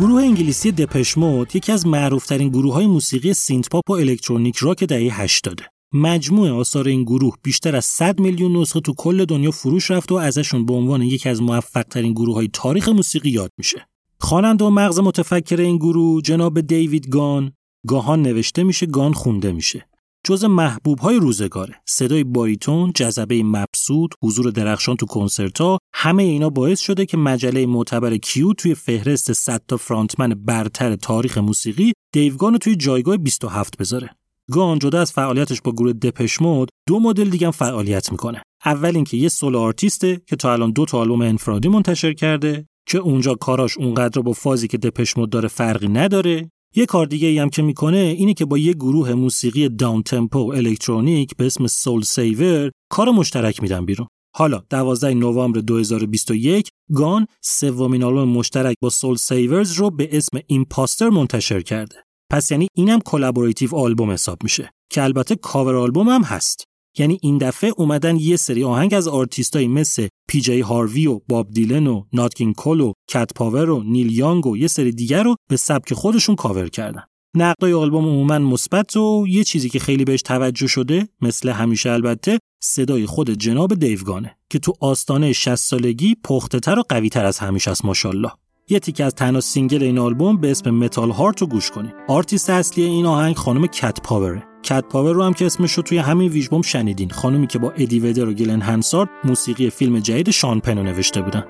گروه 0.01 0.23
انگلیسی 0.23 0.73
دپش 0.73 1.19
مود 1.19 1.57
یکی 1.57 1.73
از 1.73 1.87
معروفترین 1.87 2.49
گروه 2.49 2.75
های 2.75 2.87
موسیقی 2.87 3.35
synth-pop 3.35 3.91
و 3.91 3.93
electronic 3.93 4.57
rock 4.57 4.85
دهه 4.85 5.21
80 5.21 5.61
مجموع 5.93 6.51
آثار 6.51 6.89
این 6.89 7.03
گروه 7.03 7.35
بیشتر 7.43 7.77
از 7.77 7.85
100 7.85 8.21
میلیون 8.21 8.57
نسخه 8.57 8.81
تو 8.81 8.95
کل 8.95 9.25
دنیا 9.25 9.51
فروش 9.51 9.91
رفت 9.91 10.13
و 10.13 10.15
ازشون 10.15 10.67
به 10.67 10.75
عنوان 10.75 11.03
یکی 11.03 11.29
از 11.29 11.43
موفق 11.43 11.83
ترین 11.83 12.13
گروه 12.13 12.35
های 12.35 12.49
تاریخ 12.53 12.89
موسیقی 12.89 13.31
یاد 13.31 13.51
میشه. 13.59 13.89
خواننده 14.21 14.65
و 14.65 14.71
مغز 14.71 14.99
متفکر 14.99 15.61
این 15.61 15.77
گروه 15.77 16.23
جناب 16.23 16.61
دیوید 16.61 17.09
گان 17.09 17.53
گاهان 17.87 18.23
نوشته 18.23 18.63
میشه 18.63 18.87
گان 18.87 19.13
خونده 19.13 19.53
میشه. 19.53 19.90
جز 20.25 20.45
محبوب 20.45 20.99
های 20.99 21.17
روزگاره 21.17 21.75
صدای 21.87 22.25
باریتون، 22.25 22.93
جذبه 22.95 23.43
مبسوط، 23.43 24.11
حضور 24.23 24.51
درخشان 24.51 24.97
تو 24.97 25.07
کنسرت‌ها 25.07 25.79
همه 25.95 26.23
اینا 26.23 26.51
باعث 26.51 26.81
شده 26.81 27.07
که 27.07 27.17
مجله 27.17 27.67
معتبر 27.67 28.17
کیو 28.17 28.53
توی 28.53 28.75
فهرست 28.75 29.33
100 29.33 29.63
تا 29.69 29.77
frontman 29.77 30.29
برتر 30.29 30.97
تاریخ 30.97 31.39
موسیقی 31.39 31.93
دیوگان 32.13 32.53
رو 32.53 32.59
توی 32.59 32.77
جایگاه 32.77 33.17
27 33.17 33.77
بذاره. 33.79 34.11
گان 34.53 34.79
جدا 34.79 35.01
از 35.01 35.13
فعالیتش 35.13 35.61
با 35.61 35.73
گروه 35.73 35.93
دپش 35.93 36.43
مود 36.43 36.69
دو 36.89 37.01
مدل 37.01 37.31
دیگه 37.31 37.47
هم 37.47 37.51
فعالیت 37.51 38.13
می‌کنه. 38.13 38.43
اول 38.65 38.95
اینکه 38.95 39.17
یه 39.17 39.29
solo 39.29 39.59
artist 39.59 40.14
ه 40.14 40.23
که 40.27 40.37
تا 40.37 40.53
الان 40.53 40.73
دو 40.73 40.85
تا 40.85 40.99
آلبوم 40.99 41.23
انفرادی 41.23 41.69
منتشر 41.69 42.13
کرده 42.13 42.67
که 42.87 42.99
اونجا 42.99 43.35
کاراش 43.35 43.79
اونقدر 43.79 44.23
با 44.23 44.33
فازی 44.33 44.69
که 44.69 44.79
دپش 44.79 45.17
مود 45.17 45.31
داره 45.31 45.49
فرقی 45.49 45.89
نداره 45.89 46.51
یه 46.75 46.87
کار 46.87 47.07
دیگه 47.07 47.29
ای 47.29 47.39
هم 47.39 47.51
که 47.51 47.63
می‌کنه 47.63 47.97
اینه 47.97 48.35
که 48.35 48.45
با 48.45 48.59
یه 48.59 48.73
گروه 48.73 49.15
موسیقی 49.15 49.69
downtempo 49.69 50.53
electronic 50.53 51.37
به 51.37 51.47
اسم 51.47 51.67
سول 51.67 52.03
سیورز 52.03 52.71
کار 52.91 53.11
مشترک 53.11 53.63
میدن 53.63 53.85
بیرون. 53.85 54.07
حالا 54.37 54.63
12 54.71 55.15
نوامبر 55.15 55.61
2021 55.61 56.69
گان 56.95 57.27
سومین 57.43 58.03
آلبوم 58.05 58.29
مشترک 58.29 58.77
با 58.83 58.91
سول 58.91 59.17
سیورز 59.17 59.73
رو 59.73 59.91
به 59.91 60.17
اسم 60.17 60.39
Imposter 60.47 61.09
منتشر 61.09 61.61
کرده. 61.61 61.97
پس 62.31 62.51
یعنی 62.51 62.69
اینم 62.77 62.99
collaborative 63.01 63.77
album 63.77 64.11
حساب 64.11 64.43
میشه 64.43 64.71
که 64.91 65.03
البته 65.03 65.37
cover 65.37 65.77
album 65.77 66.09
هم 66.09 66.23
هست. 66.23 66.65
یعنی 66.99 67.19
این 67.23 67.39
دفعه 67.39 67.73
اومدن 67.77 68.17
یه 68.17 68.37
سری 68.37 68.65
آهنگ 68.65 68.95
از 68.95 69.09
آرتیستایی 69.09 69.69
مثل 69.69 70.09
پی 70.29 70.41
جی 70.41 70.61
هاروی 70.61 71.07
و 71.07 71.21
باب 71.29 71.51
دیلن 71.51 71.87
و 71.87 72.05
نت 72.13 72.24
کینگ 72.24 72.53
کول 72.53 72.81
و 72.81 72.93
کت 73.09 73.35
پاور 73.35 73.71
و 73.71 73.83
نیل 73.83 74.13
یانگ 74.13 74.47
و 74.47 74.57
یه 74.57 74.67
سری 74.67 74.93
دیگر 74.93 75.23
رو 75.23 75.37
به 75.51 75.57
سبک 75.57 75.95
خودشون 75.95 76.37
کاور 76.37 76.69
کردن. 76.69 77.03
نقدای 77.37 77.73
آلبوم 77.73 78.05
عموما 78.05 78.39
مثبت 78.39 78.97
و 78.97 79.27
یه 79.29 79.45
چیزی 79.45 79.69
که 79.69 79.79
خیلی 79.79 80.05
بهش 80.05 80.23
توجه 80.23 80.67
شده 80.67 81.09
مثل 81.21 81.49
همیشه 81.49 81.91
البته 81.91 82.39
صدای 82.63 83.07
خود 83.07 83.31
جناب 83.31 83.75
دیوگانه 83.75 84.37
که 84.51 84.59
تو 84.59 84.73
آستانه 84.81 85.33
60 85.33 85.55
سالگی 85.55 86.17
پخته 86.25 86.61
تر 86.61 86.79
و 86.79 86.83
قوی 86.89 87.09
تر 87.09 87.25
از 87.25 87.39
همیشه 87.39 87.71
است 87.71 87.85
ماشاءالله. 87.85 88.31
یه 88.71 88.79
تیکه 88.79 89.05
از 89.05 89.15
تنها 89.15 89.41
single 89.41 89.83
این 89.83 89.99
آلبوم 89.99 90.37
به 90.37 90.51
اسم 90.51 90.71
Metal 90.71 91.11
Heart 91.11 91.41
رو 91.41 91.47
گوش 91.47 91.71
کنید. 91.71 91.95
آرتیست 92.09 92.51
اصلی 92.51 92.85
این 92.85 93.07
آهنگ 93.07 93.37
خانم 93.37 93.67
کت 93.67 94.01
پاوره. 94.03 94.43
کت 94.63 94.85
پاور 94.85 95.13
رو 95.13 95.23
هم 95.23 95.33
که 95.33 95.47
اسمش 95.47 95.73
رو 95.73 95.83
توی 95.83 95.99
همین 95.99 96.31
ویژبوم 96.31 96.63
شنیدین. 96.63 97.11
خانومی 97.11 97.47
که 97.47 97.59
با 97.59 97.71
ادی 97.71 98.01
ودر 98.01 98.29
و 98.29 98.33
گلن 98.33 98.61
هنسارد 98.61 99.09
موسیقی 99.25 99.71
فیلم 99.71 99.99
جدید 99.99 100.31
شان 100.31 100.61
پن 100.61 100.72
رو 100.72 100.83
نوشته 100.83 101.23
بودن. 101.23 101.45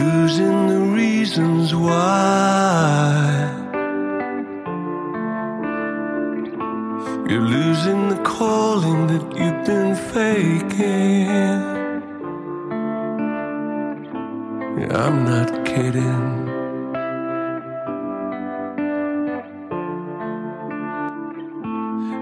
Losing 0.00 0.60
the 0.72 0.80
reasons 1.00 1.68
why. 1.74 3.65
You're 7.28 7.40
losing 7.40 8.08
the 8.08 8.20
calling 8.22 9.06
that 9.08 9.24
you've 9.36 9.64
been 9.64 9.94
faking. 10.14 11.56
Yeah, 14.78 15.04
I'm 15.04 15.24
not 15.24 15.64
kidding. 15.64 16.46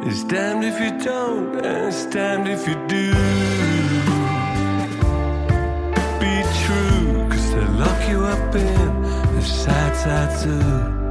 It's 0.06 0.22
damned 0.24 0.64
if 0.64 0.80
you 0.80 0.92
don't, 1.02 1.64
and 1.64 1.88
it's 1.88 2.06
damned 2.06 2.48
if 2.48 2.68
you 2.68 2.74
do. 2.86 3.12
Be 6.20 6.34
true, 6.62 7.28
cause 7.30 7.52
they 7.54 7.66
lock 7.82 8.08
you 8.08 8.24
up 8.24 8.54
in 8.54 9.02
the 9.34 9.42
sad 9.42 9.96
side 9.96 10.32
too. 10.42 11.03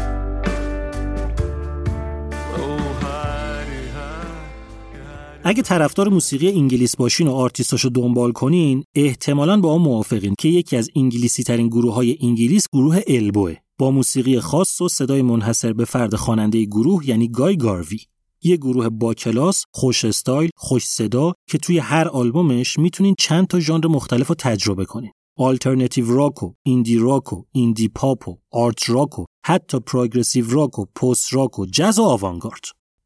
اگه 5.45 5.61
طرفدار 5.61 6.09
موسیقی 6.09 6.51
انگلیس 6.51 6.95
باشین 6.95 7.27
و 7.27 7.31
آرتیستاشو 7.31 7.89
دنبال 7.89 8.31
کنین 8.31 8.83
احتمالاً 8.95 9.59
با 9.59 9.75
هم 9.75 9.81
موافقین 9.81 10.35
که 10.39 10.47
یکی 10.47 10.77
از 10.77 10.89
انگلیسی 10.95 11.43
ترین 11.43 11.67
گروه 11.67 11.93
های 11.93 12.17
انگلیس 12.21 12.67
گروه 12.73 13.01
البوه 13.07 13.55
با 13.79 13.91
موسیقی 13.91 14.39
خاص 14.39 14.81
و 14.81 14.89
صدای 14.89 15.21
منحصر 15.21 15.73
به 15.73 15.85
فرد 15.85 16.15
خواننده 16.15 16.63
گروه 16.63 17.09
یعنی 17.09 17.27
گای 17.27 17.57
گاروی 17.57 17.99
یه 18.43 18.57
گروه 18.57 18.89
با 18.89 19.13
کلاس، 19.13 19.65
خوش 19.71 20.05
استایل، 20.05 20.49
خوش 20.55 20.85
صدا 20.85 21.33
که 21.49 21.57
توی 21.57 21.79
هر 21.79 22.07
آلبومش 22.07 22.79
می‌تونین 22.79 23.15
چند 23.19 23.47
تا 23.47 23.59
ژانر 23.59 23.87
مختلف 23.87 24.27
رو 24.27 24.35
تجربه 24.35 24.85
کنین. 24.85 25.11
آلترناتیو 25.37 26.15
راک 26.15 26.43
و 26.43 26.53
ایندی 26.65 26.97
راک 26.97 27.33
و 27.33 27.43
ایندی 27.51 27.87
پاپ 27.87 28.27
و 28.27 28.37
آرت 28.51 28.89
راک 28.89 29.19
و 29.19 29.25
حتی 29.45 29.79
پروگرسیو 29.79 30.49
راک 30.49 30.79
و 30.79 30.85
پست 30.85 31.33
راک 31.33 31.59
و 31.59 31.65
جز 31.65 31.99
و 31.99 32.03
آوانگارد. 32.03 32.63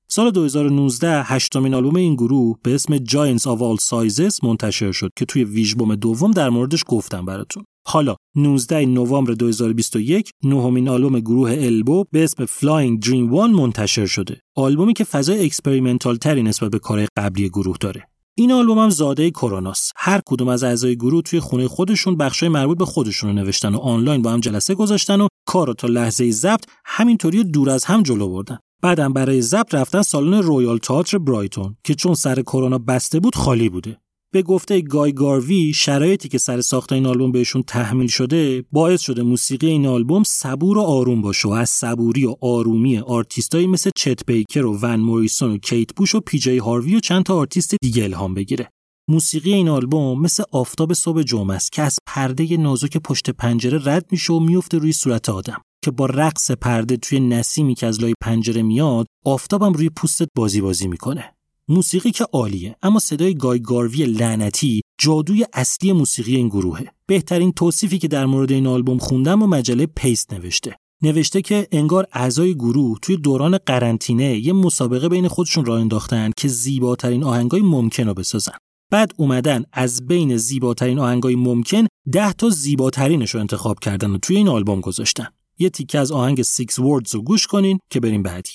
سال 0.10 0.32
2019 0.32 1.24
هشتمین 1.24 1.74
آلبوم 1.74 1.96
این 1.96 2.16
گروه 2.16 2.58
به 2.64 2.76
اسم 2.76 2.98
Giants 2.98 3.42
of 3.42 3.60
All 3.60 3.84
Sizes 3.84 4.44
منتشر 4.44 4.92
شد 4.92 5.12
که 5.16 5.26
توی 5.26 5.44
ویژبوم 5.44 5.96
دوم 5.96 6.32
در 6.32 6.50
موردش 6.50 6.84
گفتم 6.88 7.26
براتون. 7.26 7.64
حالا 7.88 8.16
19 8.36 8.86
نوامبر 8.86 9.34
2021 9.34 10.30
نهمین 10.44 10.90
آلبوم 10.90 11.20
گروه 11.20 11.52
البو 11.52 12.04
به 12.12 12.24
اسم 12.24 12.46
Flying 12.46 13.06
Dream 13.06 13.32
One 13.34 13.56
منتشر 13.60 14.06
شده. 14.06 14.40
آلبومی 14.56 14.94
که 14.94 15.04
فضای 15.04 15.46
experimental 15.46 16.16
تری 16.18 16.44
نسبت 16.44 16.72
به 16.72 16.80
کارهای 16.80 17.08
قبلی 17.18 17.50
گروه 17.50 17.78
داره. 17.80 18.08
این 18.38 18.52
آلبوم 18.52 18.80
هم 18.80 18.90
زاده 18.90 19.32
کروناست. 19.32 19.92
هر 19.96 20.22
کدوم 20.26 20.48
از 20.48 20.64
اعضای 20.64 20.96
گروه 20.96 21.22
توی 21.22 21.40
خونه 21.40 21.68
خودشون 21.68 22.18
بخشای 22.18 22.50
مربوط 22.50 22.78
به 22.78 22.86
خودشون 22.86 23.30
رو 23.30 23.36
نوشتن 23.36 23.76
و 23.76 23.78
آنلاین 23.78 24.22
با 24.22 24.32
هم 24.32 24.40
جلسه 24.40 24.76
گذاشتن 24.76 25.22
و 25.22 25.28
کارو 25.48 25.74
تا 25.74 25.88
لحظه 25.88 26.32
ضبط 26.32 26.66
همینطوری 26.86 27.44
دور 27.44 27.70
از 27.70 27.86
هم 27.86 28.04
جلو 28.04 28.30
بردن. 28.30 28.58
بعدم 28.82 29.14
برای 29.14 29.42
ضبط 29.42 29.76
رفتن 29.76 30.02
سالن 30.02 30.44
رویال 30.44 30.78
تئاتر 30.78 31.18
برایتون 31.18 31.76
که 31.84 31.96
چون 31.96 32.14
سر 32.14 32.42
کرونا 32.42 32.78
بسته 32.78 33.20
بود 33.20 33.36
خالی 33.36 33.70
بوده. 33.70 33.98
به 34.34 34.42
گفته 34.42 34.82
گای 34.82 35.14
گاروی 35.14 35.74
شرایطی 35.74 36.30
که 36.30 36.38
سر 36.38 36.62
ساخت 36.62 36.94
این 36.94 37.06
آلبوم 37.06 37.32
بهشون 37.32 37.64
تحمیل 37.64 38.08
شده 38.08 38.64
باعث 38.72 39.02
شده 39.02 39.24
موسیقی 39.24 39.68
این 39.68 39.88
آلبوم 39.88 40.24
صبور 40.24 40.78
و 40.78 40.82
آروم 40.82 41.22
باشه 41.22 41.48
و 41.48 41.52
از 41.52 41.70
صبوری 41.70 42.26
و 42.26 42.36
آرومی 42.42 42.98
آرتیستایی 42.98 43.68
مثل 43.68 43.90
چت 43.96 44.26
بیکر 44.26 44.66
و 44.66 44.78
ون 44.82 45.00
موریسون 45.00 45.52
و 45.52 45.58
کیت 45.58 45.96
بوش 45.96 46.16
و 46.16 46.20
پی 46.20 46.40
جی 46.40 46.58
هاروی 46.58 46.96
و 46.96 47.00
چند 47.00 47.24
تا 47.24 47.36
آرتیست 47.36 47.76
دیگه 47.82 48.04
الهام 48.04 48.34
بگیره 48.34 48.70
موسیقی 49.10 49.54
این 49.54 49.70
آلبوم 49.70 50.22
مثل 50.22 50.44
آفتاب 50.52 50.94
صبح 50.94 51.22
جمعه 51.22 51.56
است 51.56 51.72
که 51.72 51.82
از 51.82 52.00
پرده 52.08 52.58
نازک 52.58 52.98
پشت 52.98 53.30
پنجره 53.30 53.82
رد 53.86 54.06
میشه 54.12 54.34
و 54.34 54.40
میفته 54.40 54.78
روی 54.78 54.92
صورت 54.92 55.30
آدم 55.30 55.62
که 55.88 55.92
با 55.92 56.06
رقص 56.06 56.52
پرده 56.52 56.98
توی 56.98 57.20
نسیمی 57.20 57.76
که 57.76 57.88
از 57.88 58.02
لای 58.02 58.14
پنجره 58.22 58.62
میاد 58.62 59.08
آفتابم 59.26 59.74
روی 59.74 59.90
پوستت 59.90 60.28
بازی 60.36 60.62
بازی 60.62 60.88
می‌کنه. 60.88 61.34
موسیقی 61.68 62.12
که 62.12 62.26
عالیه 62.34 62.76
اما 62.82 63.00
صدای 63.00 63.36
گای 63.36 63.60
گاروی 63.60 64.06
لعنتی 64.06 64.82
جادوی 65.00 65.46
اصلی 65.54 65.92
موسیقی 65.92 66.36
این 66.36 66.48
گروهه. 66.48 66.88
بهترین 67.06 67.52
توصیفی 67.52 68.00
که 68.00 68.08
در 68.08 68.26
مورد 68.26 68.52
این 68.52 68.68
آلبوم 68.68 68.98
خوندم 68.98 69.44
و 69.44 69.48
مجله 69.48 69.86
پیست 69.86 70.34
نوشته. 70.34 70.76
نوشته 71.02 71.42
که 71.42 71.68
انگار 71.72 72.08
اعضای 72.14 72.56
گروه 72.56 73.00
توی 73.02 73.18
دوران 73.18 73.58
قرنطینه 73.58 74.38
یه 74.38 74.54
مسابقه 74.54 75.10
بین 75.10 75.28
خودشون 75.28 75.66
راه 75.66 75.80
انداختن 75.80 76.32
که 76.38 76.48
زیباترین 76.48 77.24
آهنگای 77.24 77.62
ممکن 77.62 78.08
رو 78.08 78.14
بسازن. 78.14 78.54
بعد 78.92 79.12
اومدن 79.18 79.64
از 79.74 80.08
بین 80.08 80.38
زیباترین 80.38 81.00
آهنگای 81.00 81.36
ممکن 81.36 81.88
ده 82.12 82.34
تا 82.34 82.50
زیباترینش 82.50 83.32
رو 83.32 83.40
انتخاب 83.40 83.80
کردن 83.80 84.12
و 84.12 84.18
توی 84.18 84.38
این 84.38 84.48
آلبوم 84.48 84.82
گذاشتن. 84.82 85.28
یه 85.60 85.70
تیکه 85.70 86.00
از 86.00 86.12
آهنگ 86.12 86.42
Six 86.42 86.74
Words 86.74 87.12
رو 87.12 87.22
گوش 87.22 87.48
کنین 87.48 87.80
که 87.90 88.00
بریم 88.00 88.24
بعدی 88.24 88.54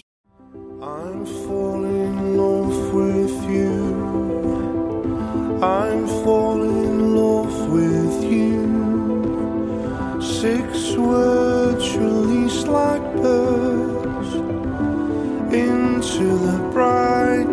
I'm 0.82 1.24
falling 1.44 1.98
in 2.06 2.36
love 2.42 2.80
with 3.00 3.36
you. 3.54 3.74
I'm 5.62 6.02
falling 6.24 6.78
in 6.90 6.98
love 7.20 7.56
with 7.76 8.16
you. 8.34 8.60
Six 10.20 10.70
words 11.10 11.86
released 12.04 12.66
like 12.80 13.04
birds 13.22 14.30
into 15.64 16.26
the 16.46 16.58
brightening 16.72 17.51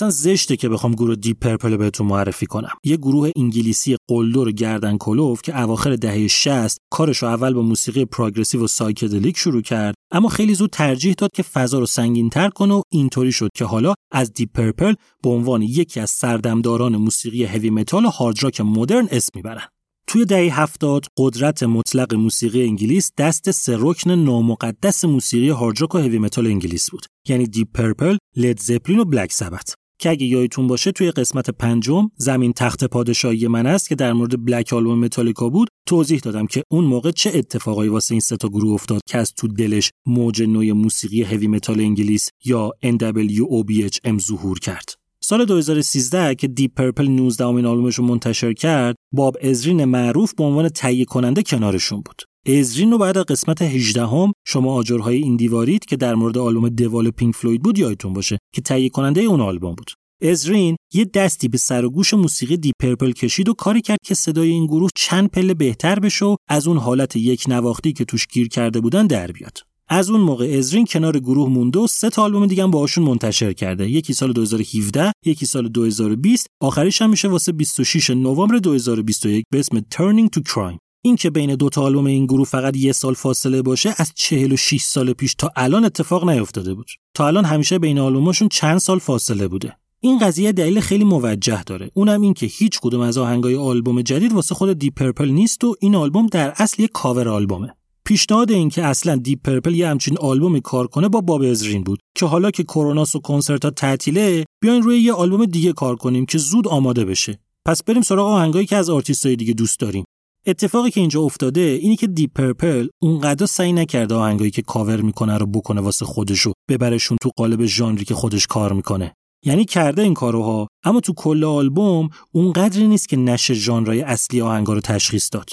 اصلا 0.00 0.10
زشته 0.10 0.56
که 0.56 0.68
بخوام 0.68 0.92
گروه 0.92 1.14
دیپ 1.14 1.38
پرپل 1.38 1.76
بهتون 1.76 2.06
معرفی 2.06 2.46
کنم. 2.46 2.72
یه 2.84 2.96
گروه 2.96 3.30
انگلیسی 3.36 3.96
قلدر 4.08 4.50
گردن 4.50 4.98
کلفت 4.98 5.42
که 5.42 5.60
اواخر 5.60 5.96
دهه 5.96 6.28
60 6.28 6.78
کارش 6.90 7.18
رو 7.18 7.28
اول 7.28 7.54
با 7.54 7.62
موسیقی 7.62 8.04
پروگرسیو 8.04 8.64
و 8.64 8.66
سایکدلیک 8.66 9.36
شروع 9.36 9.62
کرد 9.62 9.94
اما 10.12 10.28
خیلی 10.28 10.54
زود 10.54 10.70
ترجیح 10.70 11.14
داد 11.18 11.30
که 11.34 11.42
فضا 11.42 11.78
رو 11.78 11.86
سنگین‌تر 11.86 12.48
کنه 12.48 12.74
و 12.74 12.82
اینطوری 12.92 13.32
شد 13.32 13.48
که 13.54 13.64
حالا 13.64 13.94
از 14.12 14.32
دیپ 14.32 14.52
پرپل 14.54 14.94
به 15.22 15.30
عنوان 15.30 15.62
یکی 15.62 16.00
از 16.00 16.10
سردمداران 16.10 16.96
موسیقی 16.96 17.44
هوی 17.44 17.70
متال 17.70 18.04
و 18.04 18.08
هارد 18.08 18.42
راک 18.42 18.60
مدرن 18.60 19.08
اسم 19.10 19.32
می‌برن. 19.34 19.66
توی 20.06 20.24
دهه 20.24 20.60
هفتاد 20.60 21.06
قدرت 21.18 21.62
مطلق 21.62 22.14
موسیقی 22.14 22.62
انگلیس 22.62 23.12
دست 23.18 23.50
سه 23.50 23.76
رکن 23.78 24.10
نامقدس 24.10 25.04
موسیقی 25.04 25.48
هارد 25.48 25.80
راک 25.80 25.94
و 25.94 25.98
هوی 25.98 26.18
متال 26.18 26.46
انگلیس 26.46 26.90
بود 26.90 27.06
یعنی 27.28 27.46
دیپ 27.46 27.68
پرپل، 27.74 28.16
لید 28.36 28.60
زپلین 28.60 28.98
و 28.98 29.04
بلک 29.04 29.32
سبت 29.32 29.74
که 30.00 30.10
اگه 30.10 30.26
یادتون 30.26 30.66
باشه 30.66 30.92
توی 30.92 31.10
قسمت 31.10 31.50
پنجم 31.50 32.10
زمین 32.16 32.52
تخت 32.52 32.84
پادشاهی 32.84 33.48
من 33.48 33.66
است 33.66 33.88
که 33.88 33.94
در 33.94 34.12
مورد 34.12 34.44
بلک 34.44 34.72
آلبوم 34.72 34.98
متالیکا 34.98 35.48
بود 35.48 35.68
توضیح 35.86 36.20
دادم 36.20 36.46
که 36.46 36.62
اون 36.70 36.84
موقع 36.84 37.10
چه 37.10 37.30
اتفاقایی 37.34 37.90
واسه 37.90 38.12
این 38.12 38.20
سه 38.20 38.36
تا 38.36 38.48
گروه 38.48 38.72
افتاد 38.72 39.00
که 39.06 39.18
از 39.18 39.32
تو 39.34 39.48
دلش 39.48 39.90
موج 40.06 40.42
نو 40.42 40.72
موسیقی 40.72 41.22
هوی 41.22 41.46
متال 41.46 41.80
انگلیس 41.80 42.30
یا 42.44 42.70
NWOBHM 42.84 44.18
ظهور 44.18 44.58
کرد. 44.58 44.94
سال 45.22 45.44
2013 45.44 46.34
که 46.34 46.48
دیپ 46.48 46.74
پرپل 46.74 47.08
19 47.08 47.44
امین 47.44 47.66
آلبومش 47.66 47.94
رو 47.94 48.04
منتشر 48.04 48.52
کرد 48.52 48.96
باب 49.12 49.36
ازرین 49.42 49.84
معروف 49.84 50.34
به 50.34 50.44
عنوان 50.44 50.68
تهیه 50.68 51.04
کننده 51.04 51.42
کنارشون 51.42 52.00
بود. 52.00 52.22
ازرین 52.46 52.90
رو 52.90 52.98
باید 52.98 53.11
از 53.11 53.16
قسمت 53.16 53.62
18 53.62 54.06
هم 54.06 54.32
شما 54.46 54.74
آجرهای 54.74 55.16
این 55.16 55.36
دیوارید 55.36 55.84
که 55.84 55.96
در 55.96 56.14
مورد 56.14 56.38
آلبوم 56.38 56.68
The 56.68 56.86
Wall 56.86 57.10
پینک 57.10 57.34
فلوید 57.34 57.62
بود 57.62 57.78
یادتون 57.78 58.12
باشه 58.12 58.38
که 58.54 58.60
تهیه 58.60 58.88
کننده 58.88 59.20
اون 59.20 59.40
آلبوم 59.40 59.74
بود. 59.74 59.90
ازرین 60.22 60.76
یه 60.94 61.04
دستی 61.04 61.48
به 61.48 61.58
سر 61.58 61.84
و 61.84 61.90
گوش 61.90 62.14
موسیقی 62.14 62.56
دیپ 62.56 62.74
پرپل 62.80 63.12
کشید 63.12 63.48
و 63.48 63.54
کاری 63.54 63.80
کرد 63.80 63.98
که 64.04 64.14
صدای 64.14 64.50
این 64.50 64.66
گروه 64.66 64.90
چند 64.96 65.30
پله 65.30 65.54
بهتر 65.54 65.98
بشه 65.98 66.24
و 66.24 66.36
از 66.48 66.66
اون 66.68 66.76
حالت 66.76 67.16
یک 67.16 67.44
نواختی 67.48 67.92
که 67.92 68.04
توش 68.04 68.26
گیر 68.26 68.48
کرده 68.48 68.80
بودن 68.80 69.06
در 69.06 69.32
بیاد. 69.32 69.58
از 69.88 70.10
اون 70.10 70.20
موقع 70.20 70.54
ازرین 70.58 70.86
کنار 70.86 71.18
گروه 71.18 71.48
مونده 71.48 71.78
و 71.78 71.86
سه 71.86 72.10
تا 72.10 72.22
آلبوم 72.22 72.46
دیگه 72.46 72.62
هم 72.62 72.70
باهاشون 72.70 73.04
منتشر 73.04 73.52
کرده. 73.52 73.90
یکی 73.90 74.12
سال 74.12 74.32
2017 74.32 75.12
یکی 75.26 75.46
سال 75.46 75.68
2020 75.68 76.46
آخریش 76.60 77.02
هم 77.02 77.10
میشه 77.10 77.28
واسه 77.28 77.52
26 77.52 78.10
نوامبر 78.10 78.58
2021 78.58 79.44
به 79.50 79.58
اسم 79.58 79.80
Turning 79.80 80.28
to 80.36 80.42
Crime. 80.52 80.89
این 81.02 81.16
که 81.16 81.30
بین 81.30 81.54
دو 81.54 81.68
تا 81.68 81.82
آلبوم 81.82 82.06
این 82.06 82.26
گروه 82.26 82.46
فقط 82.46 82.76
یه 82.76 82.92
سال 82.92 83.14
فاصله 83.14 83.62
باشه 83.62 83.94
از 83.96 84.12
46 84.14 84.82
سال 84.82 85.12
پیش 85.12 85.34
تا 85.34 85.50
الان 85.56 85.84
اتفاق 85.84 86.30
نیفتاده 86.30 86.74
بود. 86.74 86.86
تا 87.14 87.26
الان 87.26 87.44
همیشه 87.44 87.78
بین 87.78 87.98
آلبوماشون 87.98 88.48
چند 88.48 88.78
سال 88.78 88.98
فاصله 88.98 89.48
بوده. 89.48 89.76
این 90.00 90.18
قضیه 90.18 90.52
دلیل 90.52 90.80
خیلی 90.80 91.04
موجه 91.04 91.62
داره. 91.62 91.90
اونم 91.94 92.20
این 92.20 92.34
که 92.34 92.46
هیچ 92.46 92.80
کدوم 92.82 93.00
از 93.00 93.18
آهنگای 93.18 93.56
آلبوم 93.56 94.02
جدید 94.02 94.32
واسه 94.32 94.54
خود 94.54 94.78
دیپ 94.78 94.94
پرپل 94.94 95.28
نیست 95.28 95.64
و 95.64 95.74
این 95.80 95.94
آلبوم 95.94 96.26
در 96.26 96.52
اصل 96.56 96.82
یک 96.82 96.90
کاور 96.92 97.28
آلبومه. 97.28 97.74
پیشنهاد 98.04 98.50
این 98.50 98.68
که 98.68 98.84
اصلا 98.84 99.16
دیپ 99.16 99.42
پرپل 99.42 99.74
یه 99.74 99.88
همچین 99.88 100.18
آلبومی 100.18 100.60
کار 100.60 100.86
کنه 100.86 101.08
با 101.08 101.20
باب 101.20 101.42
ازرین 101.42 101.82
بود 101.82 102.00
که 102.14 102.26
حالا 102.26 102.50
که 102.50 102.62
کروناس 102.62 103.14
و 103.14 103.20
کنسرت 103.20 103.64
ها 103.64 103.70
تعطیله 103.70 104.44
بیاین 104.60 104.82
روی 104.82 104.98
یه 104.98 105.12
آلبوم 105.12 105.44
دیگه 105.44 105.72
کار 105.72 105.96
کنیم 105.96 106.26
که 106.26 106.38
زود 106.38 106.68
آماده 106.68 107.04
بشه. 107.04 107.38
پس 107.66 107.82
بریم 107.82 108.02
سراغ 108.02 108.26
آهنگایی 108.26 108.66
که 108.66 108.76
از 108.76 108.90
آرتیستای 108.90 109.36
دیگه 109.36 109.52
دوست 109.52 109.80
داریم. 109.80 110.04
اتفاقی 110.46 110.90
که 110.90 111.00
اینجا 111.00 111.20
افتاده 111.20 111.60
اینی 111.60 111.96
که 111.96 112.06
دیپ 112.06 112.30
پرپل 112.34 112.88
اونقدر 113.02 113.46
سعی 113.46 113.72
نکرده 113.72 114.14
آهنگایی 114.14 114.50
که 114.50 114.62
کاور 114.62 115.00
می‌کنه 115.00 115.38
رو 115.38 115.46
بکنه 115.46 115.80
واسه 115.80 116.04
خودشو 116.04 116.52
ببرشون 116.68 117.18
تو 117.22 117.30
قالب 117.36 117.66
ژانری 117.66 118.04
که 118.04 118.14
خودش 118.14 118.46
کار 118.46 118.72
می‌کنه. 118.72 119.14
یعنی 119.44 119.64
کرده 119.64 120.02
این 120.02 120.14
کارو 120.14 120.57
ها 120.57 120.68
اما 120.84 121.00
تو 121.00 121.12
کل 121.12 121.44
آلبوم 121.44 122.08
اونقدری 122.32 122.88
نیست 122.88 123.08
که 123.08 123.16
نشه 123.16 123.54
ژانرهای 123.54 124.00
اصلی 124.00 124.40
آهنگا 124.40 124.72
رو 124.72 124.80
تشخیص 124.80 125.28
داد. 125.32 125.50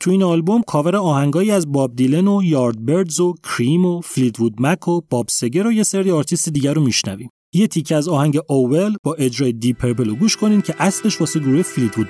تو 0.00 0.10
این 0.10 0.22
آلبوم 0.22 0.62
کاور 0.66 0.96
آهنگایی 0.96 1.50
از 1.50 1.72
باب 1.72 1.96
دیلن 1.96 2.28
و 2.28 2.42
یارد 2.44 2.84
بردز 2.84 3.20
و 3.20 3.34
کریم 3.42 3.84
و 3.84 4.00
فلیتوود 4.00 4.54
مک 4.58 4.88
و 4.88 5.00
باب 5.10 5.26
سگر 5.28 5.66
و 5.66 5.72
یه 5.72 5.82
سری 5.82 6.10
آرتیست 6.10 6.48
دیگر 6.48 6.74
رو 6.74 6.82
میشنویم. 6.82 7.30
یه 7.52 7.66
تیکه 7.66 7.96
از 7.96 8.08
آهنگ 8.08 8.40
Oh 8.48 8.64
Well 8.64 8.96
با 9.02 9.14
اجرای 9.14 9.52
دیپ 9.52 9.78
پرپل 9.78 10.08
رو 10.08 10.14
گوش 10.14 10.36
کنین 10.36 10.62
که 10.62 10.74
اصلش 10.78 11.20
واسه 11.20 11.40
گروه 11.40 11.62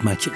مکه 0.04 0.30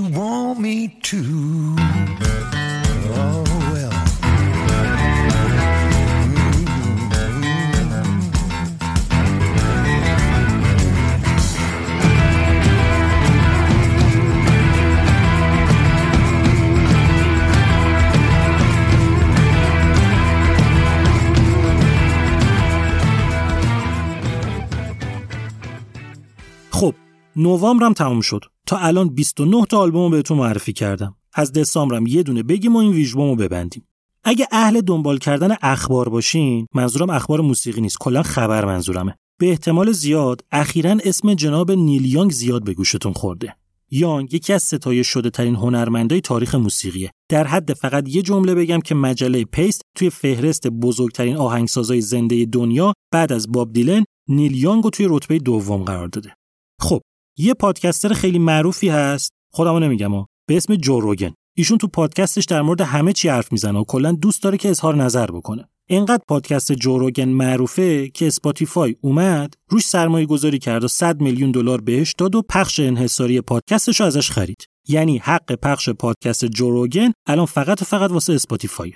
want 0.00 0.58
me 0.58 0.88
to. 1.02 2.33
نوامبرم 27.36 27.92
تموم 27.92 28.20
شد. 28.20 28.44
تا 28.66 28.76
الان 28.78 29.08
29 29.08 29.64
تا 29.66 29.78
آلبوم 29.78 30.10
بهتون 30.10 30.38
معرفی 30.38 30.72
کردم. 30.72 31.16
از 31.32 31.52
دسامبرم 31.52 32.06
یه 32.06 32.22
دونه 32.22 32.42
بگیم 32.42 32.76
و 32.76 32.78
این 32.78 32.92
ویژبوم 32.92 33.30
رو 33.30 33.36
ببندیم. 33.36 33.86
اگه 34.24 34.48
اهل 34.52 34.80
دنبال 34.80 35.18
کردن 35.18 35.56
اخبار 35.62 36.08
باشین 36.08 36.66
منظورم 36.74 37.10
اخبار 37.10 37.40
موسیقی 37.40 37.80
نیست. 37.80 37.96
کلا 38.00 38.22
خبر 38.22 38.64
منظورمه. 38.64 39.14
به 39.38 39.50
احتمال 39.50 39.92
زیاد 39.92 40.44
اخیرا 40.52 40.96
اسم 41.04 41.34
جناب 41.34 41.72
نیل 41.72 42.04
یانگ 42.04 42.30
زیاد 42.30 42.64
به 42.64 42.74
گوشتون 42.74 43.12
خورده. 43.12 43.56
یانگ 43.90 44.34
یکی 44.34 44.52
از 44.52 44.62
ستایش 44.62 45.08
شده 45.08 45.30
ترین 45.30 45.54
هنرمندای 45.54 46.20
تاریخ 46.20 46.54
موسیقیه. 46.54 47.10
در 47.28 47.46
حد 47.46 47.72
فقط 47.72 48.08
یه 48.08 48.22
جمله 48.22 48.54
بگم 48.54 48.80
که 48.80 48.94
مجله 48.94 49.44
پیست 49.44 49.82
توی 49.94 50.10
فهرست 50.10 50.66
بزرگترین 50.66 51.36
آهنگسازای 51.36 52.00
زنده 52.00 52.44
دنیا 52.44 52.92
بعد 53.12 53.32
از 53.32 53.52
باب 53.52 53.72
دیلن 53.72 54.04
نیل 54.28 54.56
یانگ 54.56 54.84
رو 54.84 54.90
توی 54.90 55.06
رتبه 55.10 55.38
دوم 55.38 55.84
قرار 55.84 56.08
داده. 56.08 56.36
خب 56.80 57.00
یه 57.36 57.54
پادکستر 57.54 58.12
خیلی 58.12 58.38
معروفی 58.38 58.88
هست. 58.88 59.32
خودمو 59.52 59.78
نمیگم 59.78 60.14
ها. 60.14 60.26
به 60.48 60.56
اسم 60.56 60.76
جو 60.76 61.00
روگن. 61.00 61.34
ایشون 61.56 61.78
تو 61.78 61.86
پادکستش 61.86 62.44
در 62.44 62.62
مورد 62.62 62.80
همه 62.80 63.12
چی 63.12 63.28
حرف 63.28 63.52
می‌زنه 63.52 63.78
و 63.78 63.84
کلا 63.84 64.12
دوست 64.12 64.42
داره 64.42 64.58
که 64.58 64.70
اظهار 64.70 64.96
نظر 64.96 65.26
بکنه. 65.26 65.68
اینقدر 65.88 66.22
پادکست 66.28 66.72
جوروگن 66.72 67.28
معروفه 67.28 68.08
که 68.08 68.26
اسپاتیفای 68.26 68.96
اومد 69.00 69.54
روش 69.68 69.86
سرمایه 69.86 70.26
گذاری 70.26 70.58
کرد 70.58 70.84
و 70.84 70.88
100 70.88 71.20
میلیون 71.20 71.50
دلار 71.50 71.80
بهش 71.80 72.14
داد 72.18 72.34
و 72.34 72.42
پخش 72.42 72.80
انحصاری 72.80 73.40
پادکستش 73.40 74.00
رو 74.00 74.06
ازش 74.06 74.30
خرید. 74.30 74.66
یعنی 74.88 75.18
حق 75.18 75.54
پخش 75.54 75.88
پادکست 75.88 76.44
جوروگن 76.44 77.12
الان 77.26 77.46
فقط 77.46 77.82
و 77.82 77.84
فقط 77.84 78.10
واسه 78.10 78.32
اسپاتیفایه. 78.32 78.94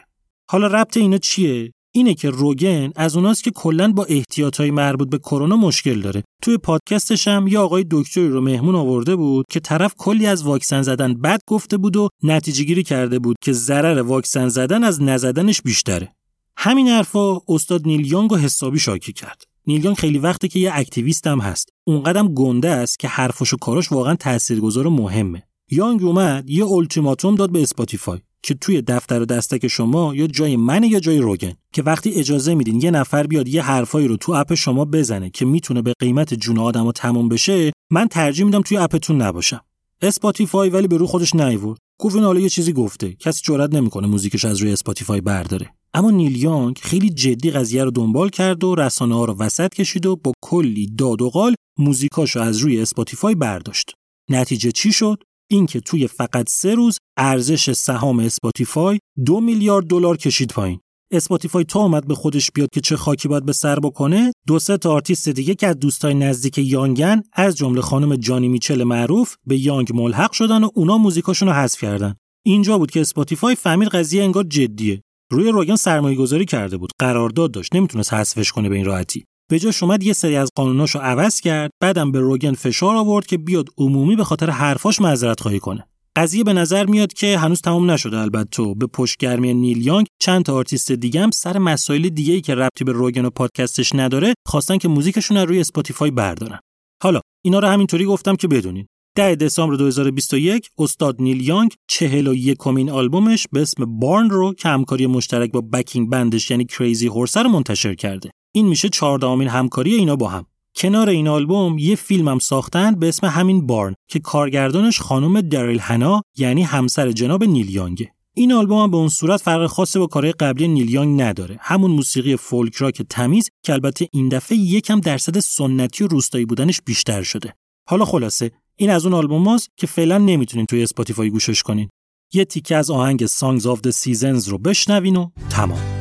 حالا 0.51 0.67
ربط 0.67 0.97
اینا 0.97 1.19
چیه؟ 1.19 1.73
اینه 1.99 2.15
که 2.15 2.31
روگن 2.31 2.91
از 2.97 3.17
اوناست 3.17 3.45
که 3.45 3.51
کلا 3.51 3.93
با 3.93 4.05
احتیاطهای 4.05 4.71
مربوط 4.71 5.11
به 5.11 5.19
کرونا 5.19 5.57
مشکل 5.57 6.01
داره. 6.01 6.23
توی 6.43 6.59
پادکستش 6.59 7.29
هم 7.29 7.47
یه 7.47 7.59
آقای 7.59 7.85
دکتری 7.91 8.29
رو 8.29 8.41
مهمون 8.41 8.75
آورده 8.75 9.17
بود 9.17 9.47
که 9.51 9.61
طرف 9.61 9.95
کلی 9.99 10.27
از 10.27 10.43
واکسن 10.43 10.83
زدن 10.83 11.15
بد 11.15 11.41
گفته 11.47 11.77
بود 11.77 11.97
و 11.97 12.09
نتیجه 12.23 12.65
گیری 12.65 12.83
کرده 12.83 13.19
بود 13.19 13.37
که 13.43 13.53
ضرر 13.53 14.03
واکسن 14.03 14.49
زدن 14.49 14.85
از 14.85 15.03
نزدنش 15.03 15.63
بیشتره. 15.63 16.13
همین 16.57 16.89
حرفا 16.89 17.41
استاد 17.49 17.87
نیل 17.87 18.13
یانگ 18.13 18.31
رو 18.31 18.37
حسابی 18.37 18.79
شاکی 18.79 19.13
کرد. 19.13 19.43
نیل 19.67 19.95
خیلی 19.95 20.19
وقته 20.19 20.49
که 20.49 20.59
یه 20.59 20.71
activist 20.75 21.27
هم 21.27 21.41
هست. 21.41 21.69
اونقدرم 21.85 22.35
گنده 22.35 22.71
است 22.71 22.99
که 22.99 23.09
حرفش 23.09 23.55
و 23.55 23.57
کاراش 23.57 23.93
واقعا 23.93 24.15
تاثیرگذار 24.15 24.87
و 24.87 24.91
مهمه. 24.91 25.43
یانگ 25.71 26.03
اومد 26.03 26.51
یه 26.51 26.67
التیماتوم 26.67 27.35
داد 27.35 27.53
به 27.53 27.63
اسپاتیفای. 27.63 28.19
که 28.43 28.55
توی 28.55 28.83
دفتر 28.83 29.23
و 29.23 29.25
دستک 29.25 29.69
شما 29.69 30.15
یا 30.15 30.27
جای 30.27 30.57
من 30.57 30.85
یا 30.85 31.01
جای 31.01 31.19
روگن 31.19 31.53
که 31.73 31.83
وقتی 31.83 32.11
اجازه 32.11 32.55
میدین 32.55 32.81
یه 32.81 32.91
نفر 32.91 33.27
بیاد 33.27 33.49
یه 33.49 33.63
حرفایی 33.63 34.09
رو 34.09 34.17
تو 34.17 34.33
اپ 34.33 34.55
شما 34.55 34.85
بزنه 34.85 35.31
که 35.31 35.45
می‌تونه 35.45 35.83
به 35.83 35.93
قیمت 35.99 36.35
جون 36.35 36.59
آدما 36.59 36.93
تموم 36.93 37.29
بشه 37.29 37.73
من 37.91 38.09
ترجیح 38.09 38.45
میدم 38.45 38.63
توی 38.63 38.77
اپتون 38.77 39.23
نباشم. 39.23 39.61
اسپاتیفای 40.03 40.71
ولی 40.71 40.89
به 40.89 40.97
رو 40.97 41.07
خودش 41.07 41.35
نیورد 41.35 41.79
گفت 42.01 42.17
حالا 42.17 42.41
یه 42.41 42.49
چیزی 42.49 42.73
گفته 42.73 43.15
کسی 43.15 43.41
جرئت 43.45 43.75
نمی‌کنه 43.75 44.07
موزیکش 44.07 44.45
از 44.45 44.59
روی 44.59 44.73
اسپاتیفای 44.73 45.21
برداره. 45.21 45.75
اما 45.95 46.11
نیل 46.11 46.43
یانگ 46.43 46.79
خیلی 46.83 47.11
جدی 47.11 47.51
قضیه 47.51 47.85
رو 47.85 47.91
دنبال 47.91 48.29
کرد 48.29 48.65
و 48.65 48.75
رسانه 48.75 49.15
ها 49.15 49.25
رو 49.25 49.35
وسط 49.35 49.75
کشید 49.75 50.07
و 50.07 50.17
با 50.17 50.33
کلی 50.43 50.87
داد 50.87 51.23
و 51.23 51.31
قال 51.31 51.55
موزیکاشو 51.79 52.41
از 52.41 52.59
روی 52.59 52.81
اسپاتیفای 52.81 53.35
برداشت. 53.35 53.93
نتیجه 54.31 54.73
چی 54.73 54.93
شد؟ 54.93 55.23
اینکه 55.51 55.81
توی 55.81 56.07
فقط 56.07 56.49
سه 56.49 56.75
روز 56.75 56.99
ارزش 57.17 57.73
سهام 57.73 58.19
اسپاتیفای 58.19 58.99
دو 59.27 59.41
میلیارد 59.41 59.87
دلار 59.87 60.17
کشید 60.17 60.51
پایین. 60.53 60.81
اسپاتیفای 61.13 61.65
تا 61.65 61.81
اومد 61.81 62.07
به 62.07 62.15
خودش 62.15 62.51
بیاد 62.55 62.69
که 62.73 62.81
چه 62.81 62.97
خاکی 62.97 63.29
باید 63.29 63.45
به 63.45 63.53
سر 63.53 63.81
بکنه 63.81 64.33
دو 64.47 64.59
سه 64.59 64.77
تا 64.77 64.93
آرتیست 64.93 65.29
دیگه 65.29 65.55
که 65.55 65.67
از 65.67 65.79
دوستای 65.79 66.15
نزدیک 66.15 66.59
یانگن 66.59 67.23
از 67.33 67.57
جمله 67.57 67.81
خانم 67.81 68.17
جانی 68.17 68.49
میچل 68.49 68.85
معروف 68.85 69.35
به 69.47 69.59
یانگ 69.59 69.89
ملحق 69.95 70.33
شدن 70.33 70.65
و 70.65 70.71
اونا 70.75 70.99
موزیکاشون 70.99 71.49
رو 71.49 71.55
حذف 71.55 71.81
کردن. 71.81 72.15
اینجا 72.47 72.79
بود 72.79 72.91
که 72.91 73.01
اسپاتیفای 73.01 73.55
فهمید 73.55 73.89
قضیه 73.89 74.23
انگار 74.23 74.45
جدیه. 74.45 75.03
روی 75.31 75.51
روگن 75.51 75.77
سرمایه 75.77 76.17
گذاری 76.17 76.45
کرده 76.45 76.77
بود. 76.77 76.91
قرارداد 76.99 77.51
داشت. 77.51 77.75
نمی‌تونست 77.75 78.15
حذفش 78.15 78.53
کنه 78.53 78.69
به 78.69 78.75
این 78.77 78.85
راحتی. 78.85 79.25
به 79.51 79.59
جاش 79.59 79.83
اومد 79.83 80.03
یه 80.03 80.13
سری 80.13 80.37
از 80.37 80.51
قانوناشو 80.55 80.99
عوض 80.99 81.41
کرد 81.41 81.71
بعدم 81.81 82.13
به 82.13 82.21
روگن 82.21 82.53
فشار 82.53 82.97
آورد 82.97 83.27
که 83.27 83.39
بیاد 83.39 83.69
عمومی 83.79 84.17
به 84.17 84.25
خاطر 84.25 84.51
حرفاش 84.51 85.01
معذرت 85.01 85.41
خواهی 85.41 85.59
کنه. 85.59 85.85
قضیه 86.17 86.45
به 86.45 86.53
نظر 86.53 86.87
میاد 86.87 87.13
که 87.13 87.39
هنوز 87.39 87.61
تمام 87.61 87.91
نشده 87.91 88.19
البته 88.19 88.75
به 88.77 88.87
پشتگرمی 88.87 89.55
نیل 89.55 89.87
یانگ 89.87 90.07
چند 90.21 90.45
تا 90.45 90.55
آرتیست 90.55 90.93
دیگه 90.93 91.21
هم 91.21 91.31
سر 91.31 91.59
مسائل 91.59 92.09
دیگه 92.09 92.35
ای 92.35 92.41
که 92.41 92.55
ربطی 92.55 92.85
به 92.85 92.93
روگن 92.93 93.25
و 93.25 93.31
پادکستش 93.31 93.95
نداره 93.95 94.35
خواستن 94.47 94.79
که 94.79 94.89
موزیکشون 94.89 95.37
رو 95.37 95.47
روی 95.47 95.61
اسپاتیفای 95.61 96.11
بردارن. 96.11 96.59
حالا 97.03 97.21
اینا 97.45 97.59
رو 97.59 97.69
همینطوری 97.69 98.05
گفتم 98.05 98.37
که 98.37 98.49
بدونین. 98.49 98.87
10 99.17 99.35
دسامبر 99.35 99.77
2021 99.77 100.69
استاد 100.79 101.17
نیل 101.23 101.49
یانگ 101.49 101.75
41مین 101.91 102.91
آلبومش 102.91 103.47
به 103.53 103.63
اسم 103.63 103.99
Barn 103.99 104.31
رو 104.31 104.55
که 104.55 104.69
همکاری 104.69 105.07
مشترک 105.07 105.53
با 105.53 105.61
backing 105.61 106.11
band 106.11 106.38
ش 106.38 106.51
یعنی 106.51 106.65
Crazy 106.65 107.07
Horse 107.07 107.37
رو 107.37 107.49
منتشر 107.49 107.95
کرده. 107.95 108.31
این 108.59 108.69
میشه 108.69 108.89
14 108.89 109.51
همکاری 109.51 109.95
اینا 109.95 110.17
با 110.17 110.29
هم. 110.29 110.47
کنار 110.77 111.09
این 111.09 111.29
آلبوم 111.29 111.79
یه 111.79 111.97
فیلم 111.97 112.29
هم 112.29 112.39
ساختن 112.39 112.95
به 112.95 113.09
اسم 113.09 113.27
همین 113.27 113.67
Barn 113.67 113.95
که 114.09 114.19
کارگردانش 114.19 115.01
خانم 115.01 115.41
دریل 115.41 115.79
هنا 115.79 116.23
یعنی 116.37 116.63
همسر 116.63 117.13
جناب 117.13 117.45
نیل 117.45 117.71
یانگه. 117.71 118.13
این 118.35 118.53
آلبوم 118.53 118.83
هم 118.83 118.91
به 118.91 118.97
اون 118.97 119.09
صورت 119.09 119.41
فرق 119.41 119.67
خاصی 119.67 119.99
با 119.99 120.07
کارهای 120.07 120.33
قبلی 120.33 120.69
نیل 120.69 120.91
یانگ 120.91 121.23
نداره. 121.23 121.59
همون 121.61 121.91
موسیقی 121.91 122.37
فولک 122.37 122.75
راک 122.75 123.03
تمیز 123.03 123.51
که 123.63 123.73
البته 123.73 124.09
این 124.13 124.29
دفعه 124.29 124.59
یکم 124.59 125.01
درصد 125.01 125.39
سنتی 125.39 126.05
و 126.05 126.07
روستایی 126.07 126.45
بودنش 126.45 126.81
بیشتر 126.85 127.23
شده. 127.23 127.55
حالا 127.89 128.05
خلاصه 128.05 128.51
این 128.77 128.91
از 128.91 129.07
اون 129.07 129.15
آلبوم 129.15 129.49
هاست 129.49 129.69
که 129.77 129.87
فعلا 129.87 130.19
نمی‌تونین 130.19 130.67
توی 130.67 130.83
اسپاتیفای 130.83 131.31
گوشش 131.31 131.63
کنین. 131.63 131.89
یه 132.33 132.45
تیکه 132.45 132.77
از 132.77 132.91
آهنگ 132.91 133.27
Songs 133.27 133.63
of 133.63 133.79
the 133.87 133.93
Seasons 133.93 134.49
رو 134.49 134.59
بشنوین 134.59 135.17
و 135.17 135.31
تمام. 135.51 135.98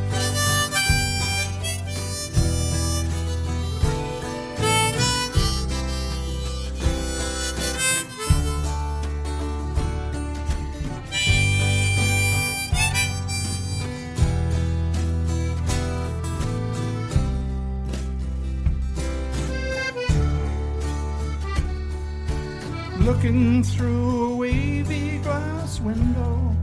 Looking 23.27 23.61
through 23.61 24.31
a 24.31 24.35
wavy 24.37 25.17
glass 25.17 25.81
window 25.81 26.55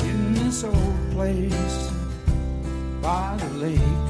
in 0.00 0.32
this 0.32 0.64
old 0.64 1.10
place 1.10 1.90
by 3.02 3.36
the 3.38 3.50
lake. 3.58 4.08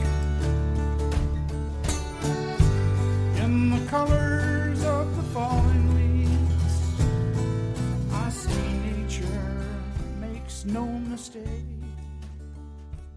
In 3.43 3.71
the 3.71 3.85
colors 3.91 4.85
of 4.85 5.17
the 5.17 5.25
falling 5.35 5.85
leaves, 5.97 6.77
I 8.13 8.31
see 8.31 8.73
nature 8.87 9.67
makes 10.21 10.65
no 10.65 10.87
mistake. 10.87 11.84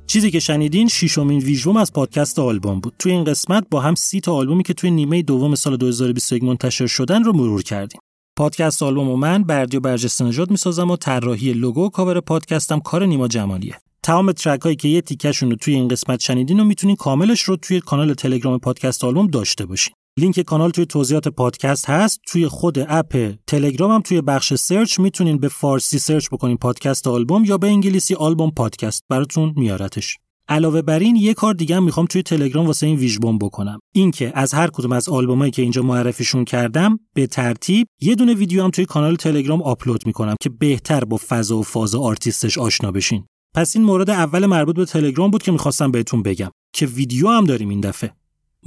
چیزی 0.08 0.32
که 0.32 0.40
شنیدین 0.40 0.88
ششمین 0.88 1.40
ویژوم 1.40 1.78
از 1.78 1.94
پادکست 1.94 2.40
آلبوم 2.40 2.80
بود. 2.80 2.94
توی 3.00 3.12
این 3.12 3.24
قسمت 3.24 3.68
با 3.72 3.82
هم 3.82 3.96
سی 3.96 4.20
تا 4.20 4.34
آلبومی 4.34 4.64
که 4.64 4.74
توی 4.74 4.92
نیمه 4.92 5.22
دوم 5.22 5.56
سال 5.56 5.78
2021 5.78 6.44
منتشر 6.44 6.88
شدن 6.88 7.24
رو 7.24 7.34
مرور 7.34 7.64
کردیم. 7.64 8.02
پادکست 8.38 8.84
آلبوم 8.84 9.10
و 9.10 9.16
من 9.16 9.44
بردیا 9.44 9.80
برجسته 9.80 10.26
نژاد 10.26 10.52
می‌سازم 10.52 10.92
و 10.92 10.96
طراحی 10.96 11.54
لوگو 11.54 11.86
و 11.86 11.90
کاور 11.90 12.20
پادکستم 12.20 12.80
کار 12.80 13.06
نیما 13.06 13.28
جمالیه. 13.28 13.76
تمام 14.04 14.32
track 14.32 14.62
هایی 14.62 14.76
که 14.76 14.88
یه 14.88 15.02
تیکشون 15.02 15.50
رو 15.50 15.56
توی 15.56 15.74
این 15.74 15.88
قسمت 15.88 16.20
شنیدین 16.20 16.60
رو 16.60 16.64
می‌تونین 16.64 16.96
کاملش 16.96 17.42
رو 17.42 17.56
توی 17.56 17.80
کانال 17.80 18.14
تلگرام 18.14 18.60
پادکست 18.60 19.04
آلبوم 19.04 19.28
داشته 19.28 19.66
باشین. 19.66 19.94
لینک 20.18 20.40
کانال 20.40 20.70
توی 20.70 20.86
توضیحات 20.86 21.28
پادکست 21.28 21.90
هست. 21.90 22.20
توی 22.28 22.48
خود 22.48 22.80
اپ 22.80 23.34
تلگرام 23.48 23.92
هم 23.92 24.02
توی 24.02 24.22
بخش 24.22 24.54
search 24.54 25.00
می‌تونین 25.00 25.38
به 25.38 25.48
فارسی 25.48 26.00
search 26.00 26.28
بکنین 26.32 26.58
پادکست 26.58 27.08
آلبوم 27.08 27.46
یا 27.46 27.58
به 27.58 27.68
انگلیسی 27.68 28.16
Album 28.16 28.52
Podcast. 28.52 29.04
براتون 29.10 29.54
میارتش. 29.56 30.18
علاوه 30.50 30.82
بر 30.82 31.00
این 31.00 31.16
یه 31.16 31.34
کار 31.34 31.54
دیگه 31.54 31.76
هم 31.76 31.84
می‌خوام 31.84 32.06
توی 32.06 32.24
تلگرام 32.24 32.68
واسه 32.68 32.88
این 32.88 32.96
ویژبوم 32.96 33.38
بکنم. 33.38 33.80
اینکه 33.96 34.32
از 34.36 34.54
هر 34.54 34.68
کدوم 34.68 34.92
از 34.92 35.10
آلبومایی 35.10 35.52
که 35.52 35.62
اینجا 35.62 35.82
معرفیشون 35.82 36.46
کردم 36.46 37.00
به 37.14 37.28
ترتیب 37.28 37.88
یه 38.02 38.16
دونه 38.16 38.34
ویدیو 38.34 38.64
هم 38.64 38.70
توی 38.70 38.86
کانال 38.86 39.16
تلگرام 39.16 39.62
آپلود 39.62 40.08
می‌کنم 40.08 40.36
که 40.42 40.50
بهتر 40.50 41.04
با 41.04 41.18
فضا 41.28 41.58
و 41.58 41.64
فاز 41.64 41.96
آرتیستش 41.96 42.58
آشنا 42.58 42.92
بشین. 42.92 43.26
پس 43.56 43.76
این 43.76 43.86
مورد 43.86 44.10
اول 44.10 44.46
مربوط 44.46 44.76
به 44.76 44.86
تلگرام 44.86 45.32
بود 45.32 45.44
که 45.44 45.52
می‌خواستم 45.52 45.92
بهتون 45.92 46.24
بگم 46.24 46.52
که 46.74 46.86
ویدیو 46.86 47.30
هم 47.30 47.44
داریم 47.44 47.70
این 47.70 47.80
دفعه. 47.80 48.14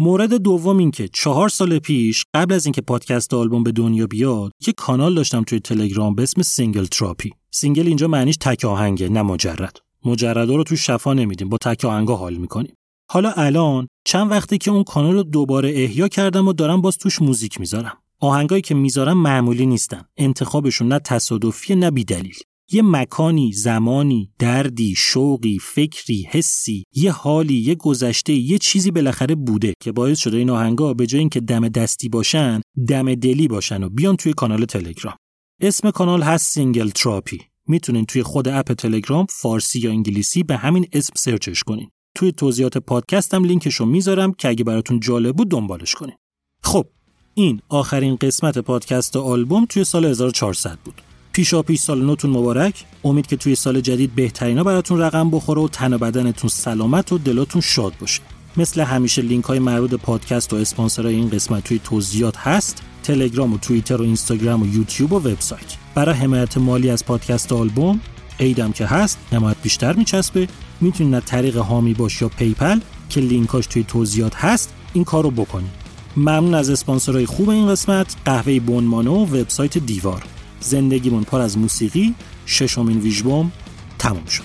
مورد 0.02 0.34
دوم 0.34 0.78
این 0.78 0.90
که 0.90 1.08
چهار 1.08 1.48
سال 1.48 1.78
پیش 1.78 2.24
قبل 2.34 2.54
از 2.54 2.66
اینکه 2.66 2.80
پادکست 2.80 3.34
آلبوم 3.34 3.62
به 3.62 3.72
دنیا 3.72 4.06
بیاد 4.06 4.52
یه 4.66 4.72
کانال 4.72 5.14
داشتم 5.14 5.42
توی 5.42 5.60
تلگرام 5.60 6.14
به 6.14 6.22
اسم 6.22 6.42
Single 6.42 6.84
Therapy. 6.84 7.30
single 7.50 7.86
اینجا 7.86 8.08
معنیش 8.08 8.36
تک 8.40 8.64
آهنگه 8.64 9.08
نه 9.08 9.22
مجرد. 9.22 9.78
مجردا 10.04 10.56
رو 10.56 10.64
توی 10.64 10.76
شفا 10.76 11.14
نمیدیم 11.14 11.48
با 11.48 11.58
تک 11.58 11.84
آهنگا 11.84 12.16
حال 12.16 12.34
می‌کنیم. 12.34 12.74
حالا 13.10 13.32
الان 13.36 13.88
چند 14.04 14.30
وقته 14.30 14.58
که 14.58 14.70
اون 14.70 14.84
کانال 14.84 15.14
رو 15.14 15.22
دوباره 15.22 15.70
احیا 15.70 16.08
کردم 16.08 16.48
و 16.48 16.52
دارم 16.52 16.80
باز 16.80 16.98
توش 16.98 17.22
موزیک 17.22 17.60
می‌ذارم. 17.60 17.98
آهنگایی 18.20 18.62
که 18.62 18.74
می‌ذارم 18.74 19.18
معمولی 19.18 19.66
نیستن. 19.66 20.02
انتخابشون 20.16 20.88
نه 20.88 20.98
تصادفی 20.98 21.74
نه 21.74 21.90
بیدلیل. 21.90 22.36
یه 22.72 22.82
مکانی، 22.82 23.52
زمانی، 23.52 24.30
دردی، 24.38 24.94
شوقی، 24.96 25.58
فکری، 25.58 26.26
حسی، 26.30 26.84
یه 26.94 27.12
حالی، 27.12 27.54
یه 27.54 27.74
گذشته، 27.74 28.32
یه 28.32 28.58
چیزی 28.58 28.90
بالاخره 28.90 29.34
بوده 29.34 29.74
که 29.80 29.92
باعث 29.92 30.18
شده 30.18 30.36
این 30.36 30.50
آهنگا 30.50 30.94
به 30.94 31.06
جای 31.06 31.18
اینکه 31.18 31.40
دم 31.40 31.68
دستی 31.68 32.08
باشن، 32.08 32.60
دم 32.88 33.14
دلی 33.14 33.48
باشن 33.48 33.82
و 33.82 33.88
بیان 33.88 34.16
توی 34.16 34.32
کانال 34.32 34.64
تلگرام. 34.64 35.16
اسم 35.60 35.90
کانال 35.90 36.22
هست 36.22 36.52
Single 36.52 36.88
Therapy. 36.88 37.40
می‌تونین 37.68 38.04
توی 38.04 38.22
خود 38.22 38.48
اپ 38.48 38.72
تلگرام 38.72 39.26
فارسی 39.30 39.80
یا 39.80 39.90
انگلیسی 39.90 40.42
به 40.42 40.56
همین 40.56 40.86
اسم 40.92 41.12
search 41.16 41.51
ش 41.51 41.62
کنین. 41.62 41.90
توی 42.14 42.32
توضیحات 42.32 42.78
پادکستم 42.78 43.44
لینکشو 43.44 43.84
می‌ذارم 43.84 44.32
که 44.32 44.48
اگه 44.48 44.64
براتون 44.64 45.00
جالب 45.00 45.36
بود 45.36 45.50
دنبالش 45.50 45.94
کنین. 45.94 46.16
خب 46.62 46.86
این 47.34 47.60
آخرین 47.68 48.16
قسمت 48.16 48.58
پادکست 48.58 49.16
آلبوم 49.16 49.64
توی 49.64 49.84
سال 49.84 50.04
1400 50.04 50.78
بود. 50.84 51.02
پیشا 51.32 51.62
پیش 51.62 51.80
سال 51.80 52.04
نوتون 52.04 52.30
مبارک. 52.30 52.84
امید 53.04 53.26
که 53.26 53.36
توی 53.36 53.54
سال 53.54 53.80
جدید 53.80 54.14
بهترینا 54.14 54.64
براتون 54.64 54.98
رقم 54.98 55.30
بخوره 55.30 55.62
و 55.62 55.68
تن 55.68 55.92
و 55.92 55.98
بدنتون 55.98 56.50
سلامت 56.50 57.12
و 57.12 57.18
دلاتون 57.18 57.60
شاد 57.60 57.92
باشه. 58.00 58.20
مثل 58.56 58.80
همیشه 58.80 59.22
لینک 59.22 59.44
های 59.44 59.58
مربوط 59.58 59.94
پادکست 59.94 60.52
و 60.52 60.56
اسپانسرای 60.56 61.14
این 61.14 61.30
قسمت 61.30 61.64
توی 61.64 61.80
توضیحات 61.84 62.36
هست. 62.36 62.82
تلگرام 63.02 63.52
و 63.52 63.58
توییتر 63.58 63.96
و 63.96 64.04
اینستاگرام 64.04 64.62
و 64.62 64.66
یوتیوب 64.66 65.12
و 65.12 65.16
وبسایت. 65.16 65.76
برای 65.94 66.14
حمایت 66.14 66.58
مالی 66.58 66.90
از 66.90 67.04
پادکست 67.04 67.52
آلبوم 67.52 68.00
عیدم 68.38 68.72
که 68.72 68.86
هست 68.86 69.18
حمایت 69.32 69.56
بیشتر 69.62 69.92
میچسبه. 69.92 70.48
می‌تونید 70.80 71.14
از 71.14 71.22
طریق 71.26 71.56
حامی 71.56 71.94
باش 71.94 72.22
یا 72.22 72.28
PayPal 72.28 72.80
که 73.08 73.20
لینکاش 73.20 73.66
توی 73.66 73.84
توضیحات 73.84 74.34
هست 74.34 74.72
این 74.92 75.04
کار 75.04 75.24
رو 75.24 75.30
بکنید. 75.30 75.70
ممنون 76.16 76.54
از 76.54 76.70
اسپانسرهای 76.70 77.26
خوب 77.26 77.48
این 77.48 77.68
قسمت 77.68 78.16
قهوه 78.24 78.60
بن 78.60 78.82
مانو 78.82 79.14
و 79.14 79.36
وبسایت 79.36 79.78
دیوار. 79.78 80.22
زندگیمون 80.60 81.24
پر 81.24 81.40
از 81.40 81.58
موسیقی 81.58 82.14
ششمین 82.46 82.98
ویژبوم 82.98 83.52
تموم 83.98 84.26
شد. 84.26 84.44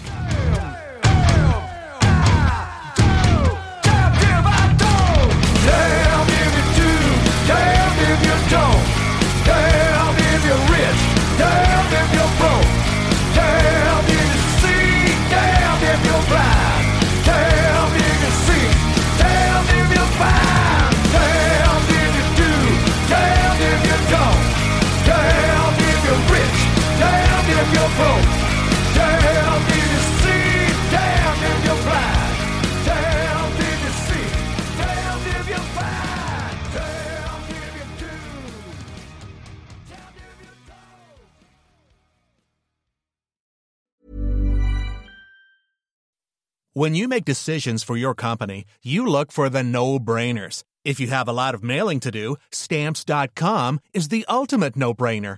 If 27.66 27.74
you're 27.74 27.94
broke. 27.98 28.30
Damn 28.96 29.62
you 29.70 30.00
see, 30.22 30.92
damn 30.92 31.44
if 31.44 31.66
you're 31.66 31.84
blind. 31.84 32.26
When 46.78 46.94
you 46.94 47.08
make 47.08 47.24
decisions 47.24 47.84
for 47.84 47.96
your 47.96 48.14
company, 48.14 48.66
you 48.84 49.08
look 49.08 49.32
for 49.32 49.50
the 49.50 49.64
no 49.64 49.98
brainers. 49.98 50.64
If 50.84 51.00
you 51.00 51.08
have 51.08 51.26
a 51.26 51.32
lot 51.32 51.56
of 51.56 51.64
mailing 51.64 52.02
to 52.02 52.12
do, 52.12 52.36
stamps.com 52.52 53.80
is 53.94 54.10
the 54.10 54.26
ultimate 54.28 54.76
no 54.76 54.94
brainer. 54.94 55.38